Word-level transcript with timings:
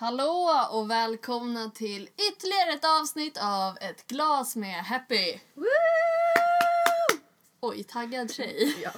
Hallå 0.00 0.66
och 0.70 0.90
välkomna 0.90 1.70
till 1.70 2.02
ytterligare 2.02 2.72
ett 2.72 2.84
avsnitt 3.00 3.38
av 3.42 3.78
Ett 3.80 4.06
glas 4.06 4.56
med 4.56 4.84
Happy. 4.84 5.38
Woo! 5.54 5.64
Oj, 7.60 7.84
taggad 7.84 8.30
tjej. 8.30 8.76
Ja. 8.82 8.92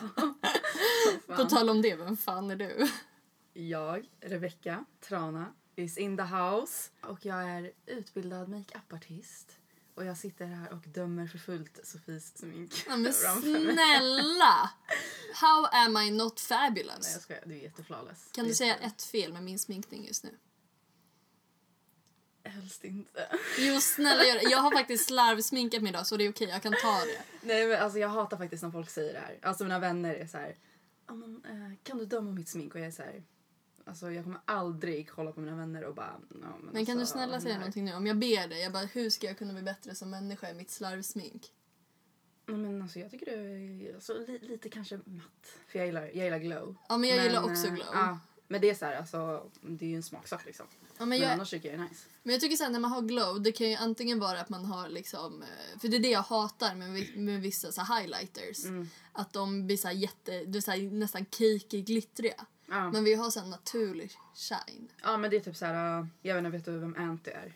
På 1.36 1.44
tal 1.44 1.70
om 1.70 1.82
det, 1.82 1.96
vem 1.96 2.16
fan 2.16 2.50
är 2.50 2.56
du? 2.56 2.88
Jag, 3.52 4.08
Rebecca 4.20 4.84
Trana, 5.08 5.52
is 5.76 5.98
in 5.98 6.16
the 6.16 6.22
house. 6.22 6.90
Och 7.00 7.26
jag 7.26 7.50
är 7.50 7.72
utbildad 7.86 8.48
makeupartist. 8.48 9.58
Och 9.94 10.04
jag 10.04 10.16
sitter 10.16 10.46
här 10.46 10.72
och 10.72 10.88
dömer 10.88 11.26
för 11.26 11.38
fullt 11.38 11.86
Sofies 11.86 12.38
smink. 12.38 12.84
Ja, 12.88 12.96
men 12.96 13.12
snälla! 13.12 14.70
How 15.34 15.66
am 15.72 15.96
I 15.96 16.10
not 16.10 16.42
Nej 16.50 16.58
fabulous? 16.58 17.12
jag 17.12 17.22
skojar, 17.22 17.42
du 17.46 17.54
är 17.54 17.62
jätteflawless. 17.62 18.28
Kan 18.32 18.44
du 18.44 18.54
säga 18.54 18.76
ett 18.76 19.02
fel 19.02 19.32
med 19.32 19.42
min 19.42 19.58
sminkning 19.58 20.06
just 20.06 20.24
nu? 20.24 20.38
Helst 22.52 22.84
inte. 22.84 23.26
Jo, 23.58 23.80
snälla 23.80 24.24
gör 24.24 24.34
det. 24.34 24.50
Jag 24.50 24.58
har 24.58 24.70
faktiskt 24.70 25.06
slarvsminkat 25.06 25.82
mig 25.82 25.90
idag 25.90 26.06
så 26.06 26.16
det 26.16 26.24
är 26.24 26.30
okej, 26.30 26.48
jag 26.48 26.62
kan 26.62 26.72
ta 26.82 26.98
det. 27.04 27.46
Nej 27.46 27.66
men 27.66 27.82
alltså 27.82 27.98
jag 27.98 28.08
hatar 28.08 28.36
faktiskt 28.36 28.62
när 28.62 28.70
folk 28.70 28.90
säger 28.90 29.12
det 29.12 29.18
här. 29.18 29.38
Alltså 29.42 29.64
mina 29.64 29.78
vänner 29.78 30.14
är 30.14 30.26
så 30.26 30.38
här. 30.38 30.56
"Ja, 31.06 31.14
men, 31.14 31.44
eh, 31.44 31.76
kan 31.82 31.98
du 31.98 32.06
döma 32.06 32.30
mitt 32.32 32.48
smink? 32.48 32.74
Och 32.74 32.80
jag 32.80 32.86
är 32.86 32.90
så 32.90 33.02
här. 33.02 33.22
Alltså 33.84 34.10
jag 34.10 34.24
kommer 34.24 34.40
aldrig 34.44 35.10
kolla 35.10 35.32
på 35.32 35.40
mina 35.40 35.56
vänner 35.56 35.84
och 35.84 35.94
bara... 35.94 36.20
Men, 36.28 36.50
Men 36.72 36.86
kan 36.86 36.94
du 36.96 37.00
alltså, 37.00 37.12
snälla 37.12 37.40
säga 37.40 37.56
någonting 37.58 37.84
nu? 37.84 37.94
Om 37.94 38.06
jag 38.06 38.16
ber 38.18 38.48
dig, 38.48 38.62
jag 38.62 38.72
bara, 38.72 38.84
hur 38.84 39.10
ska 39.10 39.26
jag 39.26 39.38
kunna 39.38 39.52
bli 39.52 39.62
bättre 39.62 39.94
som 39.94 40.10
människa 40.10 40.50
i 40.50 40.54
mitt 40.54 40.70
slarvsmink? 40.70 41.46
Nej, 42.46 42.56
men 42.58 42.82
alltså 42.82 42.98
jag 42.98 43.10
tycker 43.10 43.26
du 43.26 43.32
är 43.88 43.94
alltså, 43.94 44.12
li, 44.14 44.38
lite 44.42 44.68
kanske 44.68 44.96
matt. 45.04 45.46
För 45.68 45.78
jag 45.78 45.86
gillar, 45.86 46.02
jag 46.02 46.24
gillar 46.24 46.38
glow. 46.38 46.76
Ja, 46.88 46.96
men 46.96 47.10
jag 47.10 47.24
gillar 47.24 47.40
Men, 47.40 47.50
också 47.50 47.66
eh, 47.66 47.74
glow. 47.74 47.86
Ja, 47.92 48.18
men 48.52 48.60
det 48.60 48.70
är 48.70 48.74
så 48.74 48.84
här, 48.84 48.96
alltså, 48.96 49.50
det 49.60 49.84
är 49.84 49.88
ju 49.88 49.96
en 49.96 50.02
smaksak 50.02 50.46
liksom. 50.46 50.66
Ja, 50.70 50.78
men 50.98 51.08
Men, 51.08 51.18
jag, 51.18 51.30
annars 51.30 51.50
tycker 51.50 51.70
jag 51.70 51.78
det 51.78 51.84
är 51.84 51.88
nice. 51.88 52.08
Men 52.22 52.32
jag 52.32 52.40
tycker 52.40 52.56
så 52.56 52.64
här, 52.64 52.70
när 52.70 52.80
man 52.80 52.90
har 52.90 53.02
glow, 53.02 53.42
det 53.42 53.52
kan 53.52 53.70
ju 53.70 53.76
antingen 53.76 54.18
vara 54.18 54.40
att 54.40 54.48
man 54.48 54.64
har 54.64 54.88
liksom, 54.88 55.42
eh, 55.42 55.78
för 55.78 55.88
det 55.88 55.96
är 55.96 56.00
det 56.00 56.10
jag 56.10 56.22
hatar 56.22 56.74
med, 56.74 57.16
med 57.16 57.40
vissa 57.40 57.72
så 57.72 57.80
här 57.80 58.00
highlighters. 58.00 58.64
Mm. 58.64 58.88
Att 59.12 59.32
de 59.32 59.66
blir 59.66 59.76
så 59.76 59.88
här 59.88 59.94
jätte, 59.94 60.34
är 60.34 60.60
så 60.60 60.96
nästan 60.96 61.24
cakey 61.24 61.82
glittriga. 61.82 62.46
Ja. 62.66 62.90
Men 62.90 63.04
vi 63.04 63.14
har 63.14 63.30
så 63.30 63.40
här 63.40 63.46
naturlig 63.46 64.12
shine. 64.34 64.88
ja 65.02 65.16
men 65.16 65.30
det 65.30 65.36
är 65.36 65.40
typ 65.40 65.56
så 65.56 65.66
här, 65.66 66.00
uh, 66.00 66.06
jag 66.22 66.34
vet 66.34 66.44
inte, 66.44 66.56
vet 66.56 66.64
du 66.64 66.78
vem 66.78 66.94
Anty 66.98 67.30
är? 67.30 67.52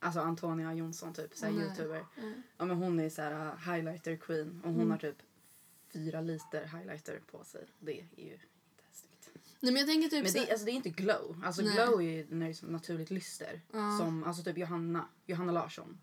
Alltså 0.00 0.20
Antonia 0.20 0.74
Jonsson 0.74 1.14
typ, 1.14 1.36
så 1.36 1.46
här 1.46 1.52
youtuber. 1.52 2.04
Mm. 2.16 2.42
Ja 2.58 2.64
men 2.64 2.76
hon 2.76 3.00
är 3.00 3.10
så 3.10 3.22
här 3.22 3.46
uh, 3.46 3.72
highlighter 3.72 4.16
queen 4.16 4.60
och 4.64 4.72
hon 4.72 4.90
har 4.90 4.98
typ 4.98 5.16
fyra 5.92 6.20
liter 6.20 6.64
highlighter 6.64 7.20
på 7.30 7.44
sig. 7.44 7.66
Det 7.78 8.00
är 8.16 8.24
ju. 8.24 8.38
Nej 9.60 9.72
men 9.72 9.80
jag 9.80 9.88
tänker 9.88 10.08
typ 10.08 10.24
Men 10.24 10.32
det, 10.32 10.50
alltså, 10.50 10.64
det 10.64 10.70
är 10.70 10.74
inte 10.74 10.90
glow. 10.90 11.42
Alltså 11.44 11.62
Nej. 11.62 11.74
glow 11.74 12.02
är 12.02 12.04
ju 12.04 12.26
när 12.30 12.46
det 12.46 12.62
är 12.62 12.66
naturligt 12.66 13.10
lyster. 13.10 13.60
Ja. 13.72 13.98
Som 13.98 14.24
alltså 14.24 14.42
typ 14.42 14.58
Johanna, 14.58 15.08
Johanna 15.26 15.52
Larsson. 15.52 15.98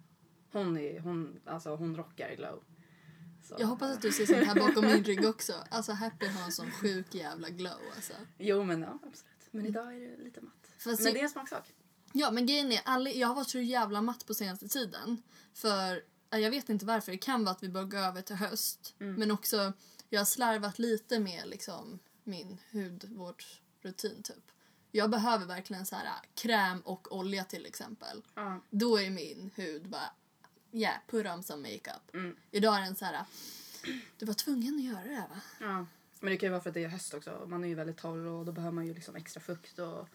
Hon, 0.51 0.77
är, 0.77 0.99
hon, 0.99 1.39
alltså, 1.45 1.75
hon 1.75 1.95
rockar 1.95 2.35
glow. 2.35 2.63
Så, 3.43 3.55
jag 3.59 3.67
hoppas 3.67 3.91
att 3.91 4.01
du 4.01 4.11
ser 4.11 4.25
sånt 4.25 4.47
här 4.47 4.55
bakom 4.55 4.85
min 4.85 5.03
rygg 5.03 5.25
också. 5.25 5.53
Alltså 5.69 5.91
Happy 5.91 6.27
har 6.27 6.45
en 6.45 6.51
sån 6.51 6.71
sjuk 6.71 7.15
jävla 7.15 7.49
glow 7.49 7.79
alltså. 7.95 8.13
Jo 8.37 8.63
men 8.63 8.81
ja, 8.81 8.99
absolut. 9.03 9.49
Men 9.51 9.65
idag 9.65 9.95
är 9.95 10.17
det 10.17 10.23
lite 10.23 10.41
matt. 10.41 10.53
Fast 10.77 11.03
men 11.03 11.13
det 11.13 11.19
är 11.19 11.23
en 11.23 11.29
smaksak. 11.29 11.73
Ja 12.13 12.31
men 12.31 12.45
grejen 12.45 12.71
är, 12.71 12.81
alla, 12.85 13.09
jag 13.09 13.27
har 13.27 13.35
varit 13.35 13.49
så 13.49 13.59
jävla 13.59 14.01
matt 14.01 14.25
på 14.25 14.33
senaste 14.33 14.67
tiden. 14.67 15.21
För 15.53 16.03
jag 16.29 16.49
vet 16.49 16.69
inte 16.69 16.85
varför, 16.85 17.11
det 17.11 17.17
kan 17.17 17.43
vara 17.43 17.55
att 17.55 17.63
vi 17.63 17.69
börjar 17.69 17.87
gå 17.87 17.97
över 17.97 18.21
till 18.21 18.35
höst. 18.35 18.95
Men 18.97 19.31
också, 19.31 19.73
jag 20.09 20.19
har 20.19 20.25
slarvat 20.25 20.79
lite 20.79 21.19
med 21.19 21.47
liksom 21.47 21.99
min 22.27 22.57
hudvårdsrutin 22.71 24.23
typ. 24.23 24.51
Jag 24.91 25.09
behöver 25.09 25.45
verkligen 25.45 25.85
så 25.85 25.95
här 25.95 26.15
kräm 26.35 26.81
och 26.81 27.15
olja 27.17 27.43
till 27.43 27.65
exempel. 27.65 28.21
Ja. 28.33 28.61
Då 28.69 28.99
är 28.99 29.09
min 29.09 29.51
hud 29.55 29.89
bara, 29.89 30.11
yeah, 30.71 30.97
put 31.07 31.25
on 31.25 31.43
some 31.43 31.61
makeup. 31.61 32.13
Mm. 32.13 32.35
Idag 32.51 32.75
är 32.77 32.81
den 32.81 32.95
så 32.95 33.05
här, 33.05 33.25
du 34.17 34.25
var 34.25 34.33
tvungen 34.33 34.75
att 34.75 34.83
göra 34.83 35.03
det 35.03 35.15
här 35.15 35.27
va? 35.27 35.41
ja. 35.59 35.85
Men 36.19 36.31
det 36.31 36.37
kan 36.37 36.47
ju 36.47 36.51
vara 36.51 36.61
för 36.61 36.69
att 36.69 36.73
det 36.73 36.83
är 36.83 36.87
höst 36.87 37.13
också. 37.13 37.45
Man 37.47 37.63
är 37.63 37.67
ju 37.67 37.75
väldigt 37.75 37.97
torr 37.97 38.25
och 38.25 38.45
då 38.45 38.51
behöver 38.51 38.75
man 38.75 38.87
ju 38.87 38.93
liksom 38.93 39.15
extra 39.15 39.41
fukt 39.41 39.79
och 39.79 40.07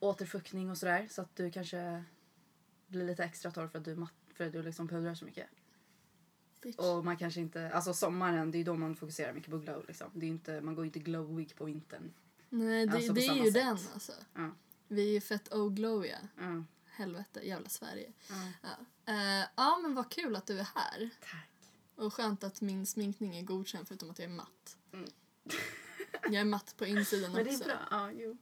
återfuktning 0.00 0.70
och 0.70 0.78
sådär. 0.78 1.08
Så 1.10 1.22
att 1.22 1.36
du 1.36 1.50
kanske 1.50 2.04
blir 2.86 3.04
lite 3.04 3.24
extra 3.24 3.50
torr 3.50 3.68
för 3.68 3.78
att 3.78 3.84
du, 3.84 4.06
för 4.34 4.46
att 4.46 4.52
du 4.52 4.62
liksom 4.62 4.88
pudrar 4.88 5.14
så 5.14 5.24
mycket. 5.24 5.46
Bitch. 6.62 6.78
Och 6.78 7.04
man 7.04 7.16
kanske 7.16 7.40
inte, 7.40 7.70
alltså 7.70 7.94
sommaren 7.94 8.50
det 8.50 8.58
är 8.58 8.64
då 8.64 8.74
man 8.76 8.96
fokuserar 8.96 9.32
mycket 9.32 9.50
på 9.50 9.58
glow 9.58 9.84
liksom. 9.88 10.10
Det 10.14 10.26
är 10.26 10.30
inte, 10.30 10.60
man 10.60 10.74
går 10.74 10.84
inte 10.84 10.98
glowig 10.98 11.56
på 11.56 11.64
vintern. 11.64 12.12
Nej 12.48 12.86
det, 12.86 12.92
alltså 12.92 13.12
det 13.12 13.26
är 13.26 13.34
ju 13.34 13.44
sätt. 13.44 13.54
den 13.54 13.68
alltså. 13.92 14.12
Ja. 14.34 14.50
Vi 14.88 15.08
är 15.08 15.12
ju 15.12 15.20
fett 15.20 15.52
oglowiga. 15.54 16.18
Ja. 16.38 16.64
Helvete, 16.86 17.40
jävla 17.46 17.68
Sverige. 17.68 18.12
Ja. 18.28 18.34
Ja. 18.62 19.12
Eh, 19.12 19.48
ja 19.56 19.78
men 19.82 19.94
vad 19.94 20.10
kul 20.10 20.36
att 20.36 20.46
du 20.46 20.58
är 20.58 20.66
här. 20.74 21.10
Tack. 21.20 21.50
Och 21.94 22.14
skönt 22.14 22.44
att 22.44 22.60
min 22.60 22.86
sminkning 22.86 23.36
är 23.36 23.42
godkänd 23.42 23.88
förutom 23.88 24.10
att 24.10 24.18
jag 24.18 24.30
är 24.30 24.34
matt. 24.34 24.76
Mm. 24.92 25.08
Jag 26.22 26.34
är 26.34 26.44
matt 26.44 26.74
på 26.76 26.86
insidan 26.86 27.32
Men 27.32 27.44
det 27.44 27.50
är 27.50 27.54
också. 27.54 27.64
bra. 27.64 27.78
Ja, 27.90 28.10
jo. 28.12 28.36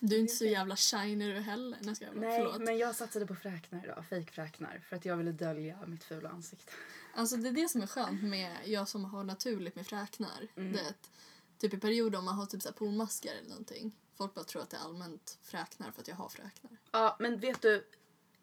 Du 0.00 0.16
är 0.16 0.20
inte 0.20 0.34
så 0.34 0.44
jävla 0.44 0.76
shiny 0.76 1.34
du 1.34 1.40
heller. 1.40 1.78
Nej, 1.80 1.94
jag 2.00 2.14
bara, 2.14 2.20
Nej, 2.20 2.38
förlåt. 2.38 2.62
men 2.62 2.78
jag 2.78 2.94
satsade 2.94 3.26
på 3.26 3.34
fräknar 3.34 3.84
idag. 3.84 4.04
Fake-fräknar. 4.10 4.82
För 4.88 4.96
att 4.96 5.04
jag 5.04 5.16
ville 5.16 5.32
dölja 5.32 5.78
mitt 5.86 6.04
fula 6.04 6.28
ansikte. 6.28 6.72
Alltså 7.14 7.36
det 7.36 7.48
är 7.48 7.52
det 7.52 7.68
som 7.68 7.82
är 7.82 7.86
skönt 7.86 8.22
med 8.22 8.56
jag 8.64 8.88
som 8.88 9.04
har 9.04 9.24
naturligt 9.24 9.76
med 9.76 9.86
fräknar. 9.86 10.48
Mm. 10.56 10.72
Det 10.72 10.78
är 10.80 10.88
att, 10.88 11.10
typ 11.58 11.74
i 11.74 11.78
perioder 11.78 12.18
om 12.18 12.24
man 12.24 12.34
har 12.34 12.46
typ 12.46 12.62
så 12.62 12.68
här 12.68 12.74
pormaskar 12.76 13.32
eller 13.40 13.48
någonting. 13.48 13.96
Folk 14.16 14.34
bara 14.34 14.44
tror 14.44 14.62
att 14.62 14.70
det 14.70 14.76
är 14.76 14.80
allmänt 14.80 15.38
fräknar 15.42 15.90
för 15.90 16.00
att 16.00 16.08
jag 16.08 16.16
har 16.16 16.28
fräknar. 16.28 16.72
Ja, 16.92 17.16
men 17.20 17.40
vet 17.40 17.62
du? 17.62 17.86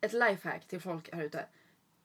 Ett 0.01 0.13
lifehack 0.13 0.67
till 0.67 0.81
folk 0.81 1.13
här 1.13 1.23
ute. 1.23 1.45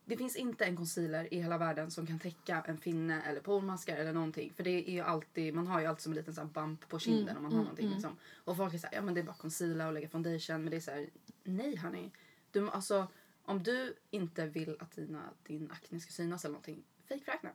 Det 0.04 0.16
finns 0.16 0.37
inte 0.37 0.65
en 0.65 0.76
concealer 0.76 1.34
i 1.34 1.41
hela 1.43 1.59
världen 1.59 1.91
som 1.91 2.06
kan 2.06 2.19
täcka 2.19 2.65
en 2.66 2.78
finne 2.78 3.22
eller 3.22 3.41
pormaskar 3.41 3.97
eller 3.97 4.12
någonting. 4.12 4.53
För 4.56 4.65
det 4.65 4.71
är 4.71 4.92
ju 4.92 5.00
alltid, 5.00 5.54
man 5.54 5.66
har 5.66 5.81
ju 5.81 5.87
alltid 5.87 6.03
som 6.03 6.12
en 6.12 6.16
liten 6.16 6.34
sån 6.34 6.50
bump 6.50 6.88
på 6.88 6.98
kinden 6.98 7.28
Mm, 7.28 7.37
om 7.37 7.42
man 7.42 7.53
har 7.53 7.59
mm, 7.59 7.65
någonting. 7.65 7.87
mm. 7.87 7.97
Liksom. 7.97 8.16
Och 8.44 8.56
folk 8.56 8.75
är 8.75 8.78
såhär, 8.78 8.94
ja 8.94 9.03
men 9.03 9.15
det 9.15 9.21
är 9.21 9.25
bara 9.25 9.37
concealer 9.37 9.87
och 9.87 9.92
lägga 9.92 10.09
foundation. 10.09 10.62
Men 10.62 10.71
det 10.71 10.77
är 10.77 10.81
så 10.81 10.91
här, 10.91 11.10
nej 11.42 11.77
hörni. 11.77 12.10
Du, 12.50 12.71
alltså, 12.71 13.06
om 13.50 13.62
du 13.62 13.96
inte 14.10 14.46
vill 14.46 14.76
att 14.80 14.92
dina, 14.92 15.34
din 15.42 15.70
akne 15.70 16.00
ska 16.00 16.12
synas 16.12 16.44
eller 16.44 16.52
någonting, 16.52 16.84
fejkfräknar. 17.08 17.52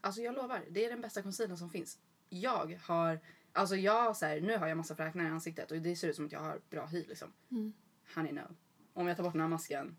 Alltså 0.00 0.20
jag 0.20 0.34
lovar, 0.34 0.64
det 0.70 0.84
är 0.84 0.90
den 0.90 1.00
bästa 1.00 1.22
concealern 1.22 1.56
som 1.56 1.70
finns. 1.70 1.98
Jag 2.28 2.78
har, 2.82 3.20
alltså 3.52 3.76
jag 3.76 4.16
så 4.16 4.26
här, 4.26 4.40
nu 4.40 4.56
har 4.56 4.66
jag 4.66 4.76
massa 4.76 4.96
fräknar 4.96 5.24
i 5.24 5.28
ansiktet 5.28 5.70
och 5.70 5.76
det 5.76 5.96
ser 5.96 6.08
ut 6.08 6.16
som 6.16 6.26
att 6.26 6.32
jag 6.32 6.40
har 6.40 6.60
bra 6.70 6.86
hy 6.86 7.04
liksom. 7.08 7.32
Mm. 7.50 7.72
Honey 8.14 8.32
no. 8.32 8.56
Om 8.92 9.06
jag 9.06 9.16
tar 9.16 9.24
bort 9.24 9.32
den 9.32 9.40
här 9.40 9.48
masken, 9.48 9.96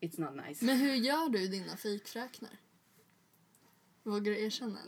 it's 0.00 0.20
not 0.20 0.46
nice. 0.46 0.64
Men 0.64 0.76
hur 0.76 0.94
gör 0.94 1.28
du 1.28 1.48
dina 1.48 1.76
fejkfräknar? 1.76 2.60
Vågar 4.02 4.32
du 4.32 4.40
erkänna? 4.40 4.78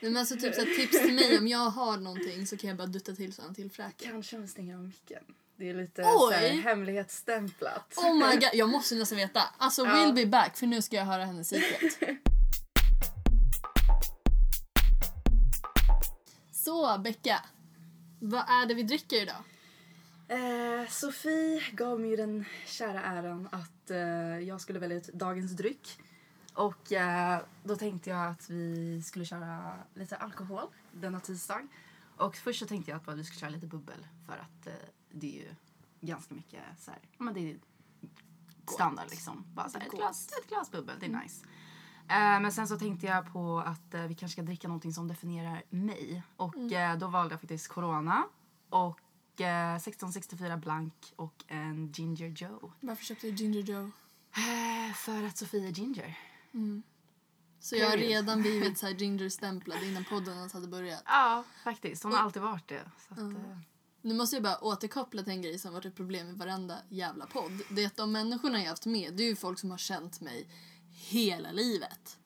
Nej. 0.00 0.10
Men 0.12 0.16
alltså 0.16 0.36
typ 0.36 0.54
så 0.54 0.60
tips 0.60 1.02
till 1.02 1.14
mig 1.14 1.38
om 1.38 1.48
jag 1.48 1.58
har 1.70 1.96
någonting 1.96 2.46
så 2.46 2.56
kan 2.56 2.68
jag 2.68 2.76
bara 2.76 2.86
dutta 2.86 3.14
till 3.14 3.32
så 3.32 3.42
en 3.42 3.54
till 3.54 3.70
fräken. 3.70 4.10
Kanske 4.12 4.38
med 4.38 4.50
stänga 4.50 4.76
av 4.76 4.84
micken. 4.84 5.22
Det 5.56 5.70
är 5.70 5.74
lite 5.74 6.02
så 6.02 6.30
här, 6.30 6.48
hemlighetsstämplat. 6.50 7.94
Oh 7.96 8.14
my 8.14 8.34
god, 8.34 8.50
jag 8.54 8.68
måste 8.68 8.94
nästan 8.94 9.18
veta. 9.18 9.42
Alltså 9.58 9.82
Ja. 9.84 9.88
we'll 9.90 10.14
be 10.14 10.26
back 10.26 10.56
för 10.56 10.66
nu 10.66 10.82
ska 10.82 10.96
jag 10.96 11.04
höra 11.04 11.24
hennes 11.24 11.48
secret. 11.48 11.98
Så 16.52 16.98
Becka, 16.98 17.42
vad 18.20 18.40
är 18.48 18.66
det 18.66 18.74
vi 18.74 18.82
dricker 18.82 19.22
idag? 19.22 19.42
Eh, 20.28 20.88
Sofie 20.90 21.62
gav 21.72 22.00
mig 22.00 22.16
den 22.16 22.44
kära 22.66 23.02
äran 23.02 23.48
att 23.52 23.90
eh, 23.90 23.98
jag 24.48 24.60
skulle 24.60 24.78
välja 24.78 24.96
ut 24.96 25.08
dagens 25.12 25.52
dryck. 25.52 25.98
Och 26.56 26.92
eh, 26.92 27.40
då 27.64 27.76
tänkte 27.76 28.10
jag 28.10 28.26
att 28.26 28.50
vi 28.50 29.02
skulle 29.02 29.24
köra 29.24 29.72
lite 29.94 30.16
alkohol 30.16 30.66
denna 30.92 31.20
tisdag. 31.20 31.62
Och 32.16 32.36
först 32.36 32.58
så 32.58 32.66
tänkte 32.66 32.90
jag 32.90 33.00
att 33.08 33.18
vi 33.18 33.24
skulle 33.24 33.40
köra 33.40 33.50
lite 33.50 33.66
bubbel 33.66 34.06
för 34.26 34.32
att 34.32 34.66
eh, 34.66 34.72
det 35.10 35.38
är 35.38 35.42
ju 35.42 35.54
ganska 36.00 36.34
mycket 36.34 36.60
så 36.78 36.90
här, 36.90 37.00
men 37.18 37.34
det 37.34 37.50
är 37.50 37.56
standard 38.72 39.10
liksom. 39.10 39.44
Bara 39.54 39.68
så 39.68 39.78
här, 39.78 39.86
ett, 39.86 39.92
glas, 39.92 40.28
ett 40.42 40.48
glas 40.48 40.70
bubbel, 40.70 40.96
det 41.00 41.06
är 41.06 41.20
nice. 41.22 41.46
Eh, 42.08 42.40
men 42.40 42.52
sen 42.52 42.68
så 42.68 42.78
tänkte 42.78 43.06
jag 43.06 43.32
på 43.32 43.58
att 43.58 43.94
eh, 43.94 44.02
vi 44.02 44.14
kanske 44.14 44.32
ska 44.32 44.42
dricka 44.42 44.68
någonting 44.68 44.92
som 44.92 45.08
definierar 45.08 45.62
mig. 45.70 46.22
Och 46.36 46.72
eh, 46.72 46.98
då 46.98 47.06
valde 47.06 47.32
jag 47.32 47.40
faktiskt 47.40 47.68
Corona 47.68 48.24
och 48.68 49.40
eh, 49.40 49.76
1664 49.76 50.56
blank 50.56 51.12
och 51.16 51.44
en 51.48 51.92
Ginger 51.92 52.28
Joe. 52.28 52.72
Varför 52.80 53.04
köpte 53.04 53.26
du 53.26 53.32
Ginger 53.32 53.62
Joe? 53.62 53.90
För 54.94 55.22
att 55.22 55.36
Sofie 55.36 55.68
är 55.68 55.72
ginger. 55.72 56.18
Så 57.60 57.76
jag 57.76 57.90
har 57.90 57.96
redan 57.96 58.42
blivit 58.42 58.78
så 58.78 58.86
här 58.86 58.94
ginger-stämplad 58.94 59.82
innan 59.82 60.04
podden 60.04 60.36
ens 60.36 60.52
hade 60.52 60.66
börjat. 60.68 61.02
Ja, 61.06 61.44
faktiskt. 61.64 62.02
Hon 62.02 62.12
har 62.12 62.18
alltid 62.20 62.42
varit 62.42 62.68
det. 62.68 62.90
Så 63.08 63.14
att, 63.14 63.18
eh, 63.18 63.58
Nu 64.02 64.14
måste 64.14 64.36
jag 64.36 64.42
bara 64.42 64.58
återkoppla 64.64 65.22
till 65.22 65.32
en 65.32 65.42
grej 65.42 65.58
som 65.58 65.72
varit 65.72 65.84
ett 65.84 65.94
problem 65.96 66.28
i 66.28 66.32
varenda 66.32 66.78
jävla 66.88 67.26
podd. 67.26 67.60
Det 67.70 67.82
är 67.82 67.86
att 67.86 67.96
de 67.96 68.12
människorna 68.12 68.62
jag 68.62 68.68
haft 68.68 68.86
med, 68.86 69.14
det 69.14 69.22
är 69.22 69.28
ju 69.28 69.36
folk 69.36 69.58
som 69.58 69.70
har 69.70 69.78
känt 69.78 70.20
mig 70.20 70.48
hela 70.90 71.52
livet. 71.52 72.18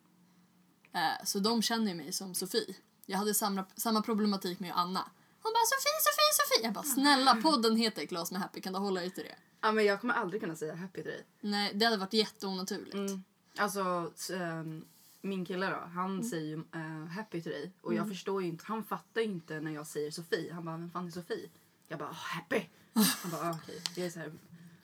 Eh, 0.92 1.24
så 1.24 1.38
de 1.38 1.62
känner 1.62 1.94
mig 1.94 2.12
som 2.12 2.34
Sofie. 2.34 2.74
Jag 3.06 3.18
hade 3.18 3.34
samma, 3.34 3.64
samma 3.76 4.02
problematik 4.02 4.60
med 4.60 4.72
Anna. 4.74 5.10
Hon 5.42 5.52
bara 5.52 5.66
Sofie, 5.66 6.00
Sofie, 6.00 6.32
Sofie. 6.34 6.64
Jag 6.64 6.74
bara 6.74 6.84
snälla 6.84 7.36
podden 7.42 7.76
heter 7.76 8.04
Glas 8.04 8.32
med 8.32 8.40
Happy, 8.40 8.60
kan 8.60 8.72
du 8.72 8.78
hålla 8.78 9.00
dig 9.00 9.10
till 9.10 9.24
det? 9.24 9.36
Ja, 9.60 9.72
men 9.72 9.84
jag 9.84 10.00
kommer 10.00 10.14
aldrig 10.14 10.42
kunna 10.42 10.56
säga 10.56 10.74
happy 10.74 11.02
till 11.02 11.10
dig. 11.10 11.26
Nej, 11.40 11.72
det 11.74 11.84
hade 11.84 11.96
varit 11.96 12.12
jätteonaturligt. 12.12 12.94
Mm. 12.94 13.24
Alltså, 13.60 14.12
ehm, 14.34 14.84
min 15.22 15.44
kille 15.44 15.66
då, 15.70 15.76
han 15.94 16.10
Mm. 16.14 16.30
säger 16.30 16.46
ju 16.56 16.62
eh, 16.74 17.06
happy 17.06 17.42
till 17.42 17.52
dig. 17.52 17.72
Och 17.80 17.94
jag 17.94 18.08
förstår 18.08 18.42
ju 18.42 18.48
inte, 18.48 18.64
han 18.66 18.84
fattar 18.84 19.20
ju 19.20 19.26
inte 19.26 19.60
när 19.60 19.70
jag 19.70 19.86
säger 19.86 20.10
Sofie. 20.10 20.52
Han 20.52 20.64
bara, 20.64 20.76
vem 20.76 20.90
fan 20.90 21.06
är 21.06 21.10
Sofie? 21.10 21.48
Jag 21.88 21.98
bara, 21.98 22.08
"Åh, 22.10 22.14
happy! 22.16 22.60
Han 22.94 23.30
bara, 23.30 23.50
ah, 23.50 23.58
okej. 23.62 23.82
Det 23.94 24.02
är 24.06 24.10
så 24.10 24.18
här, 24.18 24.32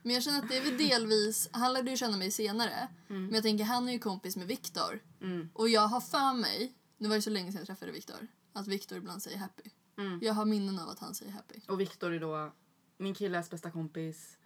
Men 0.02 0.14
jag 0.14 0.22
känner 0.22 0.38
att 0.42 0.48
det 0.48 0.56
är 0.56 0.64
väl 0.64 0.76
delvis, 0.78 1.48
han 1.52 1.72
lärde 1.72 1.90
ju 1.90 1.96
känna 1.96 2.16
mig 2.16 2.30
senare. 2.30 2.88
Men 3.06 3.34
jag 3.34 3.42
tänker 3.42 3.64
han 3.64 3.88
är 3.88 3.92
ju 3.92 3.98
kompis 3.98 4.36
med 4.36 4.46
Viktor. 4.46 5.00
mm, 5.20 5.48
Och 5.52 5.68
jag 5.68 5.88
har 5.88 6.00
för 6.00 6.34
mig, 6.34 6.72
nu 6.98 7.08
var 7.08 7.16
det 7.16 7.22
så 7.22 7.30
länge 7.30 7.52
sedan 7.52 7.58
jag 7.58 7.66
träffade 7.66 7.92
Viktor, 7.92 8.26
att 8.52 8.66
Viktor 8.68 8.98
ibland 8.98 9.22
säger 9.22 9.38
happy. 9.38 9.70
Mm. 9.98 10.18
Jag 10.22 10.34
har 10.34 10.44
minnen 10.44 10.78
av 10.78 10.88
att 10.88 10.98
han 10.98 11.14
säger 11.14 11.32
happy. 11.32 11.60
Och 11.68 11.80
Viktor 11.80 12.12
är 12.12 12.20
då 12.20 12.52
min 12.98 13.14
killes 13.14 13.50
bästa 13.50 13.70
kompis. 13.70 14.36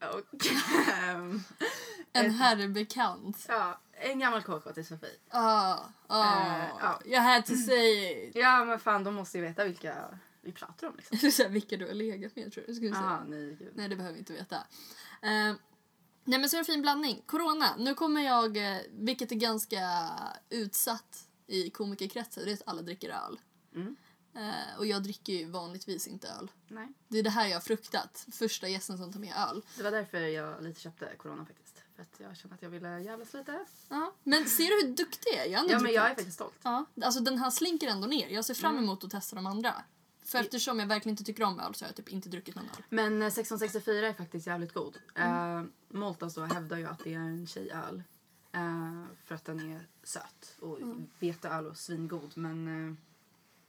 Och 0.00 0.46
ehm, 1.04 1.42
En 2.12 2.30
herrbekant. 2.30 3.44
ja, 3.48 3.80
en 3.92 4.18
gammal 4.18 4.42
KK 4.42 4.72
till 4.72 4.86
Sofie. 4.86 5.16
Ah, 5.30 5.78
ah, 6.06 6.46
Eh, 6.46 6.68
ja. 6.80 7.00
Jag 7.04 7.20
had 7.20 7.46
to 7.46 7.54
say 7.54 8.12
it. 8.28 8.36
Ja 8.36 8.64
men 8.64 8.78
fan 8.80 9.04
de 9.04 9.14
måste 9.14 9.38
ju 9.38 9.44
veta 9.44 9.64
vilka 9.64 9.94
vi 10.40 10.52
pratar 10.52 10.86
om 10.86 10.96
liksom. 10.96 11.18
Eller 11.20 11.30
så 11.30 11.42
här, 11.42 11.50
vilka 11.50 11.76
du 11.76 11.86
har 11.86 11.94
legat 11.94 12.36
med 12.36 12.52
tror 12.52 12.64
jag 12.66 12.70
du 12.70 12.74
skulle 12.74 12.94
säga. 12.94 13.02
Jaha, 13.04 13.24
nej 13.28 13.56
gud. 13.58 13.72
Nej, 13.74 13.88
det 13.88 13.96
behöver 13.96 14.12
vi 14.14 14.18
inte 14.18 14.32
veta. 14.32 14.56
Eh, 15.22 15.54
nej, 16.24 16.38
men 16.40 16.48
så 16.48 16.56
är 16.56 16.58
det 16.58 16.62
en 16.62 16.64
fin 16.64 16.82
blandning. 16.82 17.22
Corona. 17.26 17.76
Nu 17.78 17.94
kommer 17.94 18.20
jag, 18.20 18.56
eh, 18.56 18.78
vilket 18.90 19.32
är 19.32 19.36
ganska 19.36 19.80
utsatt 20.50 21.24
i 21.46 21.70
komikerkretsar, 21.70 22.42
det 22.44 22.50
är 22.50 22.54
att 22.54 22.62
alla 22.66 22.82
dricker 22.82 23.08
öl. 23.10 23.40
Mm. 23.74 23.96
Eh, 24.34 24.78
och 24.78 24.86
jag 24.86 25.02
dricker 25.02 25.32
ju 25.32 25.50
vanligtvis 25.50 26.06
inte 26.06 26.28
öl. 26.28 26.50
Nej. 26.68 26.88
Det 27.08 27.18
är 27.18 27.22
det 27.22 27.30
här 27.30 27.46
jag 27.46 27.56
har 27.56 27.60
fruktat. 27.60 28.26
Första 28.32 28.68
gästen 28.68 28.98
som 28.98 29.12
tar 29.12 29.20
med 29.20 29.34
öl. 29.50 29.62
Det 29.76 29.82
var 29.82 29.90
därför 29.90 30.18
jag 30.18 30.62
lite 30.62 30.80
köpte 30.80 31.16
corona 31.16 31.46
faktiskt. 31.46 31.82
För 31.96 32.02
att 32.02 32.20
jag 32.20 32.36
kände 32.36 32.54
att 32.54 32.62
jag 32.62 32.70
ville 32.70 33.00
jävlas 33.00 33.32
lite. 33.34 33.64
Ja. 33.88 34.14
Men 34.22 34.44
ser 34.48 34.64
du 34.82 34.86
hur 34.88 34.94
duktig 34.96 35.30
jag 35.36 35.46
är? 35.46 35.50
Jag 35.50 35.58
har 35.58 35.62
ändå 35.64 35.74
Ja 35.74 35.80
men 35.80 35.92
jag 35.92 36.04
är 36.04 36.08
faktiskt 36.14 36.32
stolt. 36.32 36.54
Ja, 36.62 36.84
alltså 37.02 37.20
den 37.20 37.38
här 37.38 37.50
slinker 37.50 37.88
ändå 37.88 38.06
ner. 38.06 38.28
Jag 38.28 38.44
ser 38.44 38.54
fram 38.54 38.72
Mm. 38.72 38.84
emot 38.84 39.04
att 39.04 39.10
testa 39.10 39.36
de 39.36 39.46
andra. 39.46 39.74
För 40.24 40.38
eftersom 40.38 40.78
jag 40.78 40.86
verkligen 40.86 41.12
inte 41.12 41.24
tycker 41.24 41.42
om 41.44 41.60
öl 41.60 41.74
så 41.74 41.84
har 41.84 41.88
jag 41.88 41.96
typ 41.96 42.08
inte 42.08 42.28
druckit 42.28 42.54
någon 42.54 42.64
öl. 42.64 42.82
Men 42.88 43.22
eh, 43.22 43.26
1664 43.28 44.08
är 44.08 44.12
faktiskt 44.12 44.46
jävligt 44.46 44.72
god. 44.74 44.98
Mm. 45.14 45.58
Uh, 45.58 45.64
Maltas 45.88 46.34
då 46.34 46.44
hävdar 46.44 46.76
ju 46.76 46.86
att 46.86 47.04
det 47.04 47.14
är 47.14 47.18
en 47.18 47.46
tjejöl. 47.46 48.02
eh, 48.52 49.04
för 49.24 49.34
att 49.34 49.44
den 49.44 49.72
är 49.72 49.80
söt 50.02 50.56
och 50.60 50.78
veteöl 51.18 51.66
och 51.66 51.76
svingod. 51.76 52.32
Men 52.36 52.88
eh, 52.90 52.94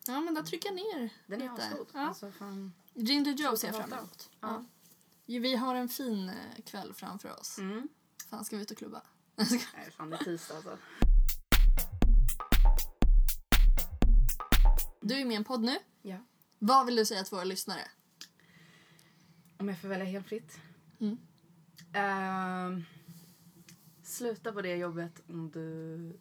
Ja, 0.10 0.20
men 0.22 0.34
där 0.34 0.44
trycker 0.44 0.70
jag 0.70 0.76
ner 0.76 1.10
den 1.28 1.42
är 1.42 1.52
lite. 1.52 1.64
asgod. 1.68 1.88
Ja. 1.94 2.00
Alltså, 2.00 2.32
fan. 2.32 2.74
Ginger 2.94 3.32
Joe 3.32 3.58
ser 3.58 3.68
jag 3.68 3.76
fram 3.76 3.94
emot. 3.94 4.30
Ja. 4.40 4.66
Ja. 5.26 5.40
Vi 5.40 5.56
har 5.56 5.76
en 5.76 5.90
fin 5.90 6.30
eh, 6.30 6.64
kväll 6.66 6.94
framför 6.94 7.40
oss. 7.40 7.58
Mm. 7.58 7.88
Fan, 8.30 8.46
ska 8.46 8.56
vi 8.56 8.62
ut 8.62 8.72
och 8.72 8.78
klubba? 8.78 9.02
Nej 9.36 9.92
fan 9.98 10.10
det 10.10 10.16
är 10.16 10.24
tisdag 10.24 10.56
alltså. 10.56 10.78
Du 15.02 15.16
är 15.16 15.26
med 15.26 15.34
i 15.34 15.36
en 15.36 15.44
podd 15.44 15.62
nu. 15.62 15.78
Ja. 16.02 16.18
Vad 16.60 16.86
vill 16.86 16.96
du 16.96 17.06
säga 17.06 17.24
till 17.24 17.36
våra 17.36 17.44
lyssnare? 17.44 17.82
Om 19.58 19.70
jag 19.70 19.82
får 19.82 19.88
välja 19.88 20.06
helt 20.06 20.28
fritt. 20.28 20.60
Mm. 21.00 21.18
Ehm, 21.94 22.84
sluta 24.04 24.52
på 24.52 24.62
det 24.62 24.76
jobbet 24.76 25.22
om 25.30 25.52
du 25.52 26.20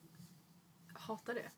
hatar 0.92 1.34
det. 1.34 1.50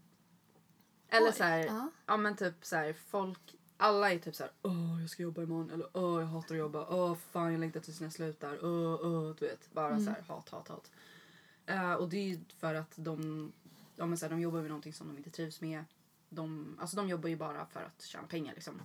Eller 1.11 1.33
så 1.33 1.45
här, 1.45 1.59
ja. 1.67 1.91
ja 2.07 2.17
men 2.17 2.37
typ 2.37 2.55
så 2.65 2.77
här, 2.77 2.93
folk, 2.93 3.55
alla 3.77 4.13
är 4.13 4.19
typ 4.19 4.37
så 4.37 4.43
här, 4.43 4.53
åh 4.63 5.01
jag 5.01 5.11
ska 5.11 5.23
jobba 5.23 5.43
imorgon 5.43 5.71
eller 5.71 5.97
åh 5.97 6.21
jag 6.21 6.27
hatar 6.29 6.55
att 6.55 6.59
jobba, 6.59 6.87
åh 6.91 7.15
fan 7.15 7.53
jag 7.53 7.61
längtar 7.61 7.81
tills 7.81 8.01
jag 8.01 8.13
slutar, 8.13 8.65
åh 8.65 9.01
åh 9.07 9.35
du 9.39 9.47
vet, 9.47 9.73
bara 9.73 9.89
Mm. 9.91 10.05
så 10.05 10.11
här 10.11 10.23
hat 10.23 10.49
hat 10.49 10.69
hat. 10.69 10.91
Eh, 11.67 11.93
och 11.93 12.09
det 12.09 12.17
är 12.17 12.25
ju 12.25 12.41
för 12.59 12.75
att 12.75 12.93
de, 12.97 13.53
ja, 13.97 14.07
men 14.07 14.19
så 14.19 14.25
här, 14.25 14.31
de 14.31 14.41
jobbar 14.41 14.61
med 14.61 14.69
någonting 14.69 14.95
som 14.95 15.07
de 15.09 15.17
inte 15.17 15.31
trivs 15.31 15.61
med. 15.61 15.85
De, 16.29 16.77
alltså 16.81 16.97
de 16.97 17.09
jobbar 17.09 17.29
ju 17.29 17.37
bara 17.37 17.67
för 17.67 17.81
att 17.81 18.03
tjäna 18.03 18.27
pengar 18.27 18.55
liksom. 18.55 18.83